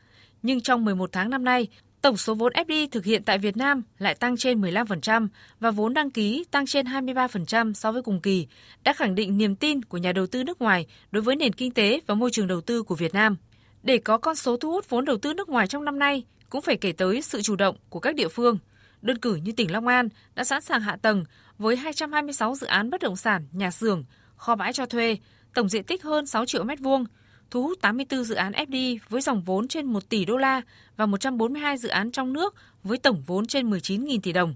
Nhưng 0.43 0.61
trong 0.61 0.85
11 0.85 1.13
tháng 1.13 1.31
năm 1.31 1.45
nay, 1.45 1.69
Tổng 2.03 2.17
số 2.17 2.35
vốn 2.35 2.53
FDI 2.53 2.89
thực 2.91 3.05
hiện 3.05 3.23
tại 3.23 3.39
Việt 3.39 3.57
Nam 3.57 3.83
lại 3.99 4.15
tăng 4.15 4.37
trên 4.37 4.61
15% 4.61 5.29
và 5.61 5.71
vốn 5.71 5.95
đăng 5.95 6.11
ký 6.11 6.45
tăng 6.51 6.67
trên 6.67 6.87
23% 6.87 7.73
so 7.73 7.93
với 7.93 8.03
cùng 8.03 8.21
kỳ, 8.21 8.47
đã 8.85 8.93
khẳng 8.93 9.15
định 9.15 9.39
niềm 9.39 9.57
tin 9.57 9.83
của 9.83 9.99
nhà 9.99 10.13
đầu 10.13 10.27
tư 10.27 10.45
nước 10.45 10.61
ngoài 10.61 10.87
đối 11.11 11.23
với 11.23 11.37
nền 11.37 11.53
kinh 11.53 11.71
tế 11.71 12.01
và 12.07 12.15
môi 12.15 12.31
trường 12.31 12.47
đầu 12.47 12.61
tư 12.61 12.83
của 12.83 12.95
Việt 12.95 13.15
Nam. 13.15 13.37
Để 13.83 13.99
có 13.99 14.19
con 14.19 14.37
số 14.37 14.57
thu 14.57 14.71
hút 14.71 14.91
vốn 14.91 15.05
đầu 15.05 15.17
tư 15.17 15.35
nước 15.35 15.49
ngoài 15.49 15.67
trong 15.67 15.85
năm 15.85 15.99
nay, 15.99 16.25
cũng 16.51 16.63
phải 16.63 16.77
kể 16.77 16.93
tới 16.93 17.23
sự 17.23 17.43
chủ 17.43 17.57
động 17.57 17.77
của 17.89 18.01
các 18.01 18.15
địa 18.15 18.29
phương. 18.29 18.59
Đơn 19.03 19.19
cử 19.19 19.35
như 19.35 19.53
tỉnh 19.53 19.73
Long 19.73 19.87
An 19.87 20.09
đã 20.35 20.45
sẵn 20.45 20.61
sàng 20.61 20.81
hạ 20.81 20.97
tầng 21.03 21.25
với 21.59 21.77
226 21.77 22.55
dự 22.55 22.67
án 22.67 22.91
bất 22.91 23.01
động 23.01 23.17
sản, 23.17 23.47
nhà 23.53 23.71
xưởng, 23.71 24.05
kho 24.37 24.55
bãi 24.55 24.73
cho 24.73 24.87
thuê, 24.87 25.17
tổng 25.55 25.69
diện 25.69 25.85
tích 25.85 26.03
hơn 26.03 26.27
6 26.27 26.47
triệu 26.47 26.65
mét 26.65 26.81
vuông, 26.81 27.05
thu 27.51 27.63
hút 27.63 27.79
84 27.81 28.25
dự 28.25 28.35
án 28.35 28.53
FDI 28.53 28.99
với 29.09 29.21
dòng 29.21 29.43
vốn 29.43 29.69
trên 29.69 29.87
1 29.87 30.09
tỷ 30.09 30.25
đô 30.25 30.37
la 30.37 30.63
và 30.97 31.07
142 31.07 31.77
dự 31.77 31.89
án 31.89 32.11
trong 32.11 32.33
nước 32.33 32.55
với 32.83 32.99
tổng 32.99 33.23
vốn 33.27 33.47
trên 33.47 33.71
19.000 33.71 34.21
tỷ 34.23 34.33
đồng. 34.33 34.55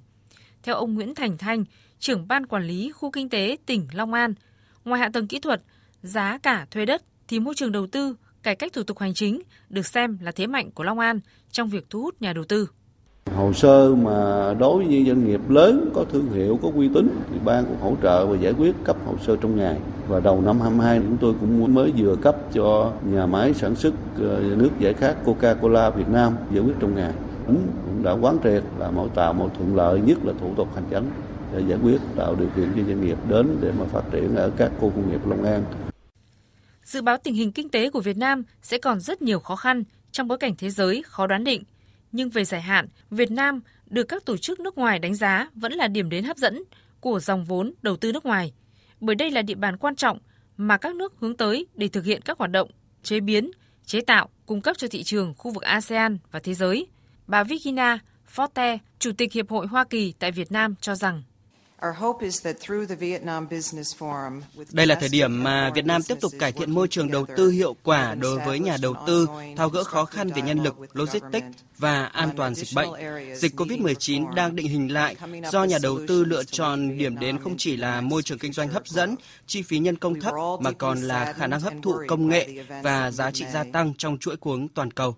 Theo 0.62 0.74
ông 0.74 0.94
Nguyễn 0.94 1.14
Thành 1.14 1.38
Thanh, 1.38 1.64
trưởng 1.98 2.28
ban 2.28 2.46
quản 2.46 2.66
lý 2.66 2.92
khu 2.92 3.10
kinh 3.10 3.28
tế 3.28 3.56
tỉnh 3.66 3.86
Long 3.92 4.12
An, 4.12 4.34
ngoài 4.84 5.00
hạ 5.00 5.10
tầng 5.12 5.28
kỹ 5.28 5.40
thuật, 5.40 5.62
giá 6.02 6.38
cả 6.38 6.66
thuê 6.70 6.86
đất 6.86 7.02
thì 7.28 7.40
môi 7.40 7.54
trường 7.54 7.72
đầu 7.72 7.86
tư, 7.86 8.16
cải 8.42 8.56
cách 8.56 8.72
thủ 8.72 8.82
tục 8.82 8.98
hành 8.98 9.14
chính 9.14 9.42
được 9.68 9.86
xem 9.86 10.18
là 10.20 10.32
thế 10.32 10.46
mạnh 10.46 10.70
của 10.70 10.84
Long 10.84 10.98
An 10.98 11.20
trong 11.50 11.68
việc 11.68 11.86
thu 11.90 12.02
hút 12.02 12.22
nhà 12.22 12.32
đầu 12.32 12.44
tư. 12.44 12.68
Hồ 13.32 13.52
sơ 13.52 13.94
mà 13.94 14.54
đối 14.58 14.84
với 14.84 15.04
doanh 15.06 15.24
nghiệp 15.24 15.40
lớn 15.48 15.90
có 15.94 16.04
thương 16.12 16.32
hiệu, 16.32 16.58
có 16.62 16.70
uy 16.74 16.88
tín 16.88 17.08
thì 17.30 17.38
ban 17.44 17.64
cũng 17.64 17.80
hỗ 17.80 17.96
trợ 18.02 18.26
và 18.26 18.36
giải 18.36 18.52
quyết 18.52 18.74
cấp 18.84 18.96
hồ 19.06 19.14
sơ 19.26 19.36
trong 19.36 19.56
ngày. 19.56 19.76
Và 20.08 20.20
đầu 20.20 20.40
năm 20.40 20.60
22 20.60 20.98
chúng 20.98 21.16
tôi 21.16 21.34
cũng 21.40 21.74
mới 21.74 21.92
vừa 21.96 22.16
cấp 22.16 22.36
cho 22.52 22.92
nhà 23.04 23.26
máy 23.26 23.54
sản 23.54 23.76
xuất 23.76 23.94
ờ, 24.18 24.40
nước 24.56 24.70
giải 24.78 24.94
khát 24.94 25.16
Coca-Cola 25.24 25.90
Việt 25.90 26.08
Nam 26.08 26.36
giải 26.52 26.64
quyết 26.64 26.74
trong 26.80 26.94
ngày. 26.94 27.12
Cũng, 27.46 27.66
cũng 27.84 28.02
đã 28.02 28.12
quán 28.12 28.38
triệt 28.44 28.62
là 28.78 28.90
mỗi 28.90 29.08
tạo 29.14 29.32
mọi 29.32 29.48
thuận 29.58 29.76
lợi 29.76 30.00
nhất 30.00 30.18
là 30.24 30.32
thủ 30.40 30.54
tục 30.56 30.68
hành 30.74 30.84
chính 30.90 31.10
để 31.52 31.62
giải 31.68 31.78
quyết 31.82 31.98
tạo 32.16 32.34
điều 32.34 32.48
kiện 32.56 32.72
cho 32.76 32.82
doanh 32.86 33.06
nghiệp 33.06 33.18
đến 33.28 33.56
để 33.60 33.72
mà 33.78 33.84
phát 33.84 34.02
triển 34.10 34.36
ở 34.36 34.50
các 34.56 34.72
khu 34.80 34.90
công 34.90 35.10
nghiệp 35.10 35.26
Long 35.26 35.44
An. 35.44 35.64
Dự 36.84 37.02
báo 37.02 37.16
tình 37.22 37.34
hình 37.34 37.52
kinh 37.52 37.68
tế 37.68 37.90
của 37.90 38.00
Việt 38.00 38.16
Nam 38.16 38.42
sẽ 38.62 38.78
còn 38.78 39.00
rất 39.00 39.22
nhiều 39.22 39.38
khó 39.38 39.56
khăn 39.56 39.84
trong 40.12 40.28
bối 40.28 40.38
cảnh 40.38 40.54
thế 40.58 40.70
giới 40.70 41.02
khó 41.06 41.26
đoán 41.26 41.44
định 41.44 41.62
nhưng 42.14 42.30
về 42.30 42.44
dài 42.44 42.62
hạn, 42.62 42.88
Việt 43.10 43.30
Nam 43.30 43.60
được 43.86 44.04
các 44.04 44.24
tổ 44.24 44.36
chức 44.36 44.60
nước 44.60 44.78
ngoài 44.78 44.98
đánh 44.98 45.14
giá 45.14 45.50
vẫn 45.54 45.72
là 45.72 45.88
điểm 45.88 46.10
đến 46.10 46.24
hấp 46.24 46.36
dẫn 46.36 46.62
của 47.00 47.20
dòng 47.20 47.44
vốn 47.44 47.74
đầu 47.82 47.96
tư 47.96 48.12
nước 48.12 48.26
ngoài, 48.26 48.52
bởi 49.00 49.14
đây 49.14 49.30
là 49.30 49.42
địa 49.42 49.54
bàn 49.54 49.76
quan 49.76 49.96
trọng 49.96 50.18
mà 50.56 50.76
các 50.76 50.94
nước 50.94 51.14
hướng 51.18 51.36
tới 51.36 51.66
để 51.74 51.88
thực 51.88 52.04
hiện 52.04 52.22
các 52.22 52.38
hoạt 52.38 52.50
động 52.50 52.70
chế 53.02 53.20
biến, 53.20 53.50
chế 53.86 54.00
tạo, 54.00 54.28
cung 54.46 54.60
cấp 54.60 54.78
cho 54.78 54.88
thị 54.88 55.02
trường 55.02 55.34
khu 55.38 55.50
vực 55.50 55.62
ASEAN 55.62 56.18
và 56.30 56.40
thế 56.40 56.54
giới. 56.54 56.86
Bà 57.26 57.44
Vikina 57.44 57.98
Forte, 58.34 58.78
Chủ 58.98 59.12
tịch 59.18 59.32
Hiệp 59.32 59.50
hội 59.50 59.66
Hoa 59.66 59.84
Kỳ 59.84 60.12
tại 60.18 60.32
Việt 60.32 60.52
Nam 60.52 60.74
cho 60.80 60.94
rằng 60.94 61.22
đây 64.72 64.86
là 64.86 64.94
thời 64.94 65.08
điểm 65.08 65.42
mà 65.42 65.70
Việt 65.74 65.84
Nam 65.84 66.02
tiếp 66.02 66.18
tục 66.20 66.32
cải 66.38 66.52
thiện 66.52 66.70
môi 66.70 66.88
trường 66.88 67.10
đầu 67.10 67.26
tư 67.36 67.50
hiệu 67.50 67.76
quả 67.82 68.14
đối 68.14 68.38
với 68.38 68.58
nhà 68.58 68.76
đầu 68.82 68.94
tư, 69.06 69.28
tháo 69.56 69.68
gỡ 69.68 69.84
khó 69.84 70.04
khăn 70.04 70.28
về 70.28 70.42
nhân 70.42 70.62
lực, 70.62 70.74
logistics 70.92 71.46
và 71.78 72.04
an 72.04 72.30
toàn 72.36 72.54
dịch 72.54 72.68
bệnh. 72.74 72.88
Dịch 73.36 73.54
COVID-19 73.60 74.34
đang 74.34 74.56
định 74.56 74.68
hình 74.68 74.92
lại 74.92 75.16
do 75.52 75.64
nhà 75.64 75.78
đầu 75.82 75.98
tư 76.08 76.24
lựa 76.24 76.44
chọn 76.44 76.98
điểm 76.98 77.18
đến 77.18 77.38
không 77.38 77.54
chỉ 77.58 77.76
là 77.76 78.00
môi 78.00 78.22
trường 78.22 78.38
kinh 78.38 78.52
doanh 78.52 78.68
hấp 78.68 78.86
dẫn, 78.86 79.16
chi 79.46 79.62
phí 79.62 79.78
nhân 79.78 79.96
công 79.96 80.20
thấp 80.20 80.34
mà 80.60 80.70
còn 80.72 81.02
là 81.02 81.32
khả 81.32 81.46
năng 81.46 81.60
hấp 81.60 81.72
thụ 81.82 81.94
công 82.08 82.28
nghệ 82.28 82.48
và 82.82 83.10
giá 83.10 83.30
trị 83.30 83.44
gia 83.52 83.64
tăng 83.72 83.92
trong 83.98 84.18
chuỗi 84.18 84.36
cung 84.36 84.68
toàn 84.68 84.90
cầu. 84.90 85.16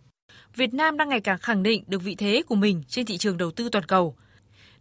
Việt 0.56 0.74
Nam 0.74 0.96
đang 0.96 1.08
ngày 1.08 1.20
càng 1.20 1.38
khẳng 1.38 1.62
định 1.62 1.84
được 1.86 2.02
vị 2.02 2.14
thế 2.14 2.42
của 2.46 2.54
mình 2.54 2.82
trên 2.88 3.06
thị 3.06 3.18
trường 3.18 3.36
đầu 3.36 3.50
tư 3.50 3.68
toàn 3.68 3.84
cầu 3.84 4.16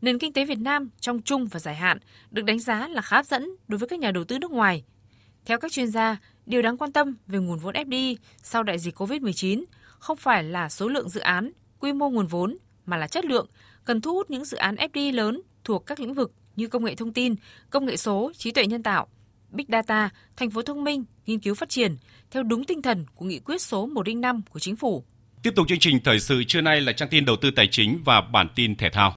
nền 0.02 0.20
kinh 0.20 0.34
tế 0.34 0.46
Việt 0.46 0.60
Nam 0.60 0.90
trong 1.00 1.22
chung 1.22 1.48
và 1.48 1.60
dài 1.60 1.76
hạn 1.76 1.98
được 2.32 2.46
đánh 2.46 2.60
giá 2.60 2.88
là 2.88 3.02
khá 3.02 3.16
hấp 3.16 3.26
dẫn 3.26 3.50
đối 3.68 3.78
với 3.78 3.90
các 3.90 4.00
nhà 4.00 4.12
đầu 4.12 4.24
tư 4.24 4.40
nước 4.40 4.52
ngoài. 4.52 4.84
Theo 5.46 5.60
các 5.60 5.72
chuyên 5.72 5.88
gia, 5.88 6.18
điều 6.46 6.62
đáng 6.62 6.78
quan 6.78 6.92
tâm 6.92 7.16
về 7.28 7.40
nguồn 7.40 7.60
vốn 7.60 7.74
FDI 7.74 8.16
sau 8.44 8.64
đại 8.64 8.80
dịch 8.80 8.96
COVID-19 9.02 9.64
không 10.00 10.18
phải 10.18 10.44
là 10.44 10.70
số 10.70 10.88
lượng 10.88 11.10
dự 11.10 11.22
án, 11.22 11.52
quy 11.80 11.94
mô 11.94 12.10
nguồn 12.10 12.28
vốn 12.28 12.58
mà 12.86 12.98
là 12.98 13.08
chất 13.08 13.26
lượng, 13.26 13.48
cần 13.86 14.02
thu 14.02 14.14
hút 14.14 14.30
những 14.30 14.46
dự 14.46 14.58
án 14.58 14.76
FDI 14.76 15.14
lớn 15.14 15.42
thuộc 15.64 15.86
các 15.86 16.00
lĩnh 16.00 16.14
vực 16.14 16.34
như 16.56 16.68
công 16.68 16.86
nghệ 16.86 16.96
thông 16.96 17.14
tin, 17.14 17.36
công 17.70 17.86
nghệ 17.86 17.98
số, 17.98 18.32
trí 18.38 18.52
tuệ 18.52 18.66
nhân 18.66 18.84
tạo, 18.84 19.08
Big 19.52 19.66
Data, 19.70 20.10
thành 20.36 20.50
phố 20.50 20.62
thông 20.62 20.84
minh, 20.84 21.04
nghiên 21.26 21.40
cứu 21.40 21.56
phát 21.56 21.70
triển 21.70 21.98
theo 22.32 22.44
đúng 22.44 22.64
tinh 22.64 22.82
thần 22.82 23.06
của 23.16 23.26
nghị 23.26 23.40
quyết 23.40 23.62
số 23.62 23.86
105 23.86 24.42
của 24.50 24.60
chính 24.60 24.76
phủ. 24.76 25.04
Tiếp 25.44 25.52
tục 25.56 25.68
chương 25.70 25.80
trình 25.80 26.00
thời 26.04 26.20
sự 26.20 26.44
trưa 26.48 26.62
nay 26.62 26.82
là 26.82 26.92
trang 26.94 27.10
tin 27.10 27.26
đầu 27.26 27.36
tư 27.42 27.52
tài 27.52 27.68
chính 27.72 28.00
và 28.06 28.22
bản 28.22 28.48
tin 28.56 28.76
thể 28.76 28.90
thao. 28.90 29.16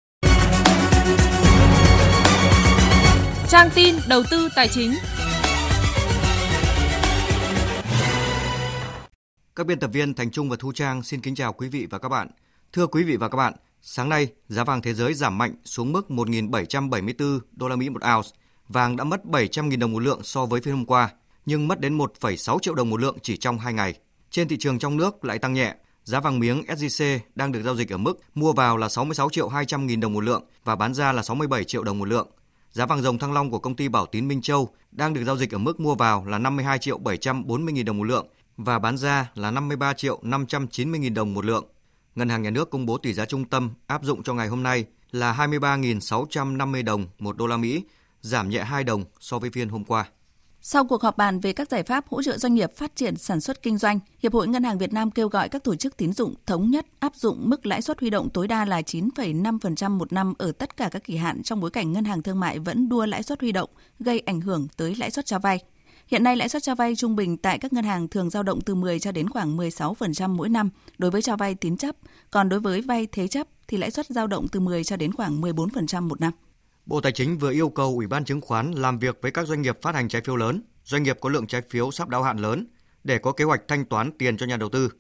Trang 3.51 3.71
tin 3.75 3.95
đầu 4.09 4.23
tư 4.31 4.49
tài 4.57 4.69
chính. 4.69 4.95
Các 9.57 9.67
biên 9.67 9.79
tập 9.79 9.91
viên 9.93 10.15
Thành 10.15 10.31
Trung 10.31 10.49
và 10.49 10.57
Thu 10.59 10.73
Trang 10.73 11.03
xin 11.03 11.21
kính 11.21 11.35
chào 11.35 11.53
quý 11.53 11.69
vị 11.69 11.87
và 11.91 11.99
các 11.99 12.09
bạn. 12.09 12.29
Thưa 12.73 12.87
quý 12.87 13.05
vị 13.05 13.17
và 13.17 13.29
các 13.29 13.37
bạn, 13.37 13.55
sáng 13.83 14.09
nay 14.09 14.29
giá 14.49 14.65
vàng 14.65 14.83
thế 14.83 14.95
giới 14.95 15.15
giảm 15.15 15.39
mạnh 15.39 15.55
xuống 15.65 15.93
mức 15.93 16.07
1.774 16.09 17.41
đô 17.53 17.69
la 17.69 17.77
Mỹ 17.77 17.89
một 17.89 18.03
ounce. 18.17 18.29
Vàng 18.69 18.97
đã 18.97 19.05
mất 19.05 19.25
700.000 19.25 19.79
đồng 19.79 19.93
một 19.93 20.03
lượng 20.03 20.21
so 20.23 20.47
với 20.47 20.61
phiên 20.61 20.75
hôm 20.75 20.87
qua, 20.87 21.11
nhưng 21.47 21.69
mất 21.69 21.81
đến 21.81 21.99
1,6 21.99 22.59
triệu 22.59 22.75
đồng 22.75 22.91
một 22.91 23.01
lượng 23.01 23.17
chỉ 23.23 23.37
trong 23.37 23.59
2 23.59 23.73
ngày. 23.73 23.95
Trên 24.31 24.49
thị 24.49 24.57
trường 24.59 24.79
trong 24.79 24.97
nước 24.97 25.25
lại 25.25 25.39
tăng 25.39 25.55
nhẹ, 25.55 25.75
giá 26.05 26.21
vàng 26.21 26.39
miếng 26.39 26.63
SJC 26.63 27.19
đang 27.35 27.53
được 27.53 27.63
giao 27.63 27.77
dịch 27.77 27.93
ở 27.93 27.97
mức 27.97 28.21
mua 28.35 28.53
vào 28.53 28.77
là 28.77 28.89
66 28.89 29.31
triệu 29.31 29.49
200 29.49 29.87
nghìn 29.87 30.01
đồng 30.01 30.13
một 30.13 30.25
lượng 30.25 30.45
và 30.65 30.77
bán 30.77 30.95
ra 30.95 31.13
là 31.13 31.23
67 31.23 31.65
triệu 31.65 31.85
đồng 31.85 31.99
một 31.99 32.09
lượng. 32.09 32.29
Giá 32.79 32.87
vàng 32.87 33.03
dòng 33.03 33.19
thăng 33.19 33.33
long 33.33 33.51
của 33.51 33.59
công 33.59 33.77
ty 33.77 33.89
Bảo 33.89 34.07
Tín 34.07 34.29
Minh 34.29 34.43
Châu 34.43 34.69
đang 34.93 35.15
được 35.15 35.25
giao 35.25 35.37
dịch 35.37 35.55
ở 35.55 35.59
mức 35.59 35.81
mua 35.81 35.95
vào 35.95 36.25
là 36.27 36.39
52 36.39 36.79
triệu 36.79 36.99
740 36.99 37.73
nghìn 37.73 37.87
đồng 37.87 37.99
một 37.99 38.05
lượng 38.05 38.27
và 38.57 38.79
bán 38.79 38.97
ra 38.97 39.31
là 39.35 39.51
53 39.51 39.93
triệu 39.93 40.19
590 40.23 41.01
nghìn 41.01 41.15
đồng 41.15 41.35
một 41.35 41.45
lượng. 41.45 41.65
Ngân 42.15 42.29
hàng 42.29 42.43
Nhà 42.43 42.51
nước 42.51 42.71
công 42.71 42.87
bố 42.87 42.99
tỷ 42.99 43.13
giá 43.13 43.25
trung 43.25 43.45
tâm 43.45 43.71
áp 43.87 44.05
dụng 44.05 44.23
cho 44.23 44.35
ngày 44.35 44.49
hôm 44.49 44.63
nay 44.63 44.85
là 45.11 45.33
23.650 45.33 46.85
đồng 46.85 47.07
một 47.19 47.37
đô 47.37 47.47
la 47.47 47.57
Mỹ, 47.57 47.83
giảm 48.21 48.49
nhẹ 48.49 48.65
2 48.65 48.85
đồng 48.85 49.05
so 49.21 49.39
với 49.39 49.51
phiên 49.51 49.69
hôm 49.69 49.85
qua. 49.85 50.09
Sau 50.63 50.85
cuộc 50.85 51.03
họp 51.03 51.17
bàn 51.17 51.41
về 51.41 51.53
các 51.53 51.71
giải 51.71 51.83
pháp 51.83 52.09
hỗ 52.09 52.23
trợ 52.23 52.39
doanh 52.39 52.55
nghiệp 52.55 52.77
phát 52.77 52.97
triển 52.97 53.17
sản 53.17 53.41
xuất 53.41 53.63
kinh 53.63 53.79
doanh, 53.79 54.01
Hiệp 54.23 54.33
hội 54.33 54.49
Ngân 54.49 54.65
hàng 54.65 54.79
Việt 54.79 54.93
Nam 54.93 55.11
kêu 55.11 55.29
gọi 55.29 55.49
các 55.49 55.65
tổ 55.65 55.77
chức 55.77 55.97
tín 55.97 56.13
dụng 56.13 56.35
thống 56.47 56.71
nhất 56.71 56.87
áp 56.99 57.17
dụng 57.17 57.51
mức 57.51 57.67
lãi 57.67 57.83
suất 57.83 58.01
huy 58.01 58.11
động 58.11 58.31
tối 58.31 58.49
đa 58.49 58.65
là 58.65 58.81
9,5% 58.81 59.91
một 59.91 60.13
năm 60.13 60.35
ở 60.39 60.53
tất 60.53 60.77
cả 60.77 60.89
các 60.93 61.05
kỳ 61.05 61.17
hạn 61.17 61.43
trong 61.43 61.61
bối 61.61 61.71
cảnh 61.71 61.93
ngân 61.93 62.05
hàng 62.05 62.23
thương 62.23 62.41
mại 62.41 62.59
vẫn 62.59 62.89
đua 62.89 63.07
lãi 63.07 63.23
suất 63.23 63.41
huy 63.41 63.53
động, 63.53 63.71
gây 63.99 64.21
ảnh 64.21 64.41
hưởng 64.41 64.69
tới 64.77 64.95
lãi 64.95 65.11
suất 65.11 65.27
cho 65.27 65.39
vay. 65.39 65.59
Hiện 66.07 66.25
nay 66.25 66.37
lãi 66.37 66.49
suất 66.49 66.63
cho 66.63 66.75
vay 66.75 66.97
trung 66.97 67.17
bình 67.17 67.37
tại 67.37 67.59
các 67.59 67.73
ngân 67.73 67.85
hàng 67.85 68.09
thường 68.09 68.31
dao 68.31 68.43
động 68.43 68.61
từ 68.61 68.75
10 68.75 68.99
cho 68.99 69.13
đến 69.13 69.31
khoảng 69.31 69.57
16% 69.57 70.29
mỗi 70.29 70.49
năm 70.49 70.71
đối 70.99 71.11
với 71.11 71.23
cho 71.23 71.37
vay 71.37 71.55
tín 71.55 71.77
chấp, 71.77 71.97
còn 72.31 72.49
đối 72.49 72.61
với 72.61 72.81
vay 72.81 73.07
thế 73.13 73.29
chấp 73.29 73.47
thì 73.69 73.77
lãi 73.77 73.91
suất 73.91 74.07
dao 74.07 74.27
động 74.27 74.49
từ 74.49 74.61
10 74.61 74.85
cho 74.85 74.97
đến 74.97 75.13
khoảng 75.13 75.41
14% 75.41 76.03
một 76.03 76.21
năm. 76.21 76.33
Bộ 76.89 77.01
Tài 77.01 77.13
chính 77.13 77.39
vừa 77.39 77.51
yêu 77.51 77.69
cầu 77.69 77.95
Ủy 77.97 78.07
ban 78.07 78.25
chứng 78.25 78.41
khoán 78.41 78.73
làm 78.73 78.99
việc 78.99 79.19
với 79.23 79.31
các 79.31 79.47
doanh 79.47 79.63
nghiệp 79.63 79.79
phát 79.83 79.95
hành 79.95 80.09
trái 80.09 80.23
phiếu 80.23 80.37
lớn, 80.37 80.63
doanh 80.85 81.03
nghiệp 81.03 81.19
có 81.21 81.29
lượng 81.29 81.47
trái 81.47 81.63
phiếu 81.71 81.91
sắp 81.91 82.09
đáo 82.09 82.23
hạn 82.23 82.39
lớn 82.39 82.67
để 83.05 83.19
có 83.19 83.33
kế 83.33 83.45
hoạch 83.45 83.61
thanh 83.69 83.85
toán 83.85 84.11
tiền 84.19 84.37
cho 84.37 84.47
nhà 84.47 84.57
đầu 84.57 84.69
tư. 84.69 84.91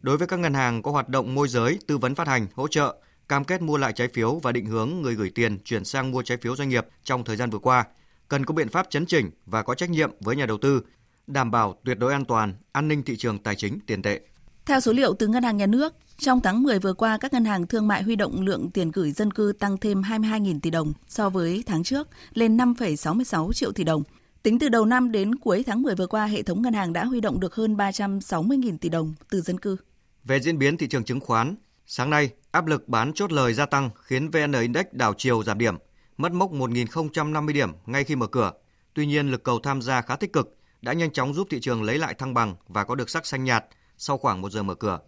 Đối 0.00 0.16
với 0.16 0.26
các 0.26 0.38
ngân 0.38 0.54
hàng 0.54 0.82
có 0.82 0.90
hoạt 0.90 1.08
động 1.08 1.34
môi 1.34 1.48
giới, 1.48 1.78
tư 1.86 1.98
vấn 1.98 2.14
phát 2.14 2.28
hành, 2.28 2.46
hỗ 2.54 2.68
trợ, 2.68 2.96
cam 3.28 3.44
kết 3.44 3.62
mua 3.62 3.76
lại 3.76 3.92
trái 3.92 4.08
phiếu 4.08 4.34
và 4.42 4.52
định 4.52 4.66
hướng 4.66 4.90
người 5.02 5.14
gửi 5.14 5.30
tiền 5.34 5.58
chuyển 5.64 5.84
sang 5.84 6.10
mua 6.10 6.22
trái 6.22 6.38
phiếu 6.38 6.56
doanh 6.56 6.68
nghiệp 6.68 6.86
trong 7.04 7.24
thời 7.24 7.36
gian 7.36 7.50
vừa 7.50 7.58
qua, 7.58 7.84
cần 8.28 8.46
có 8.46 8.54
biện 8.54 8.68
pháp 8.68 8.86
chấn 8.90 9.06
chỉnh 9.06 9.30
và 9.46 9.62
có 9.62 9.74
trách 9.74 9.90
nhiệm 9.90 10.10
với 10.20 10.36
nhà 10.36 10.46
đầu 10.46 10.58
tư, 10.58 10.82
đảm 11.26 11.50
bảo 11.50 11.78
tuyệt 11.84 11.98
đối 11.98 12.12
an 12.12 12.24
toàn, 12.24 12.54
an 12.72 12.88
ninh 12.88 13.02
thị 13.02 13.16
trường 13.16 13.38
tài 13.38 13.54
chính 13.54 13.78
tiền 13.86 14.02
tệ. 14.02 14.20
Theo 14.66 14.80
số 14.80 14.92
liệu 14.92 15.14
từ 15.14 15.26
Ngân 15.26 15.42
hàng 15.42 15.56
Nhà 15.56 15.66
nước, 15.66 15.94
trong 16.18 16.40
tháng 16.40 16.62
10 16.62 16.78
vừa 16.78 16.92
qua, 16.92 17.18
các 17.18 17.32
ngân 17.32 17.44
hàng 17.44 17.66
thương 17.66 17.88
mại 17.88 18.02
huy 18.02 18.16
động 18.16 18.40
lượng 18.40 18.70
tiền 18.70 18.90
gửi 18.90 19.12
dân 19.12 19.30
cư 19.30 19.52
tăng 19.58 19.76
thêm 19.76 20.02
22.000 20.02 20.60
tỷ 20.60 20.70
đồng 20.70 20.92
so 21.08 21.30
với 21.30 21.62
tháng 21.66 21.84
trước, 21.84 22.08
lên 22.34 22.56
5,66 22.56 23.52
triệu 23.52 23.72
tỷ 23.72 23.84
đồng. 23.84 24.02
Tính 24.42 24.58
từ 24.58 24.68
đầu 24.68 24.84
năm 24.84 25.12
đến 25.12 25.34
cuối 25.34 25.64
tháng 25.66 25.82
10 25.82 25.94
vừa 25.94 26.06
qua, 26.06 26.26
hệ 26.26 26.42
thống 26.42 26.62
ngân 26.62 26.74
hàng 26.74 26.92
đã 26.92 27.04
huy 27.04 27.20
động 27.20 27.40
được 27.40 27.54
hơn 27.54 27.76
360.000 27.76 28.78
tỷ 28.78 28.88
đồng 28.88 29.14
từ 29.30 29.40
dân 29.40 29.60
cư. 29.60 29.76
Về 30.24 30.40
diễn 30.40 30.58
biến 30.58 30.76
thị 30.76 30.88
trường 30.88 31.04
chứng 31.04 31.20
khoán, 31.20 31.54
sáng 31.86 32.10
nay 32.10 32.30
áp 32.50 32.66
lực 32.66 32.88
bán 32.88 33.12
chốt 33.12 33.32
lời 33.32 33.54
gia 33.54 33.66
tăng 33.66 33.90
khiến 34.02 34.30
VN 34.30 34.52
Index 34.60 34.86
đảo 34.92 35.14
chiều 35.16 35.42
giảm 35.42 35.58
điểm, 35.58 35.76
mất 36.16 36.32
mốc 36.32 36.52
1.050 36.52 37.52
điểm 37.52 37.72
ngay 37.86 38.04
khi 38.04 38.16
mở 38.16 38.26
cửa. 38.26 38.52
Tuy 38.94 39.06
nhiên, 39.06 39.30
lực 39.30 39.42
cầu 39.42 39.60
tham 39.62 39.82
gia 39.82 40.00
khá 40.00 40.16
tích 40.16 40.32
cực 40.32 40.56
đã 40.82 40.92
nhanh 40.92 41.12
chóng 41.12 41.34
giúp 41.34 41.48
thị 41.50 41.60
trường 41.60 41.82
lấy 41.82 41.98
lại 41.98 42.14
thăng 42.14 42.34
bằng 42.34 42.54
và 42.68 42.84
có 42.84 42.94
được 42.94 43.10
sắc 43.10 43.26
xanh 43.26 43.44
nhạt 43.44 43.64
sau 43.98 44.18
khoảng 44.18 44.40
một 44.40 44.52
giờ 44.52 44.62
mở 44.62 44.74
cửa 44.74 44.98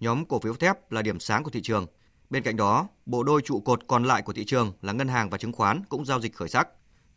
nhóm 0.00 0.24
cổ 0.24 0.40
phiếu 0.40 0.54
thép 0.54 0.92
là 0.92 1.02
điểm 1.02 1.20
sáng 1.20 1.44
của 1.44 1.50
thị 1.50 1.62
trường. 1.62 1.86
Bên 2.30 2.42
cạnh 2.42 2.56
đó, 2.56 2.88
bộ 3.06 3.22
đôi 3.22 3.42
trụ 3.44 3.60
cột 3.60 3.80
còn 3.86 4.04
lại 4.04 4.22
của 4.22 4.32
thị 4.32 4.44
trường 4.44 4.72
là 4.82 4.92
ngân 4.92 5.08
hàng 5.08 5.30
và 5.30 5.38
chứng 5.38 5.52
khoán 5.52 5.82
cũng 5.88 6.04
giao 6.04 6.20
dịch 6.20 6.34
khởi 6.34 6.48
sắc. 6.48 6.68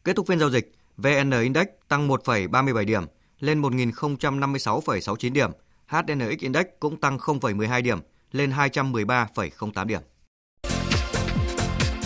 Kết 0.04 0.16
thúc 0.16 0.28
phiên 0.28 0.40
giao 0.40 0.50
dịch, 0.50 0.72
VN 0.98 1.32
Index 1.32 1.68
tăng 1.88 2.08
1,37 2.08 2.86
điểm 2.86 3.04
lên 3.40 3.62
1.056,69 3.62 5.34
điểm. 5.34 5.52
HNX 5.88 6.40
Index 6.40 6.66
cũng 6.80 6.98
tăng 6.98 7.18
0,12 7.18 7.82
điểm 7.82 8.00
lên 8.32 8.52
213,08 8.52 9.86
điểm. 9.86 10.02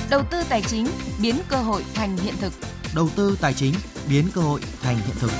Đầu 0.09 0.21
tư 0.32 0.43
tài 0.49 0.61
chính 0.61 0.88
biến 1.21 1.36
cơ 1.49 1.57
hội 1.57 1.84
thành 1.93 2.17
hiện 2.17 2.34
thực. 2.41 2.53
Đầu 2.95 3.09
tư 3.15 3.38
tài 3.41 3.53
chính 3.53 3.74
biến 4.09 4.26
cơ 4.34 4.41
hội 4.41 4.61
thành 4.82 4.95
hiện 4.95 5.15
thực. 5.19 5.32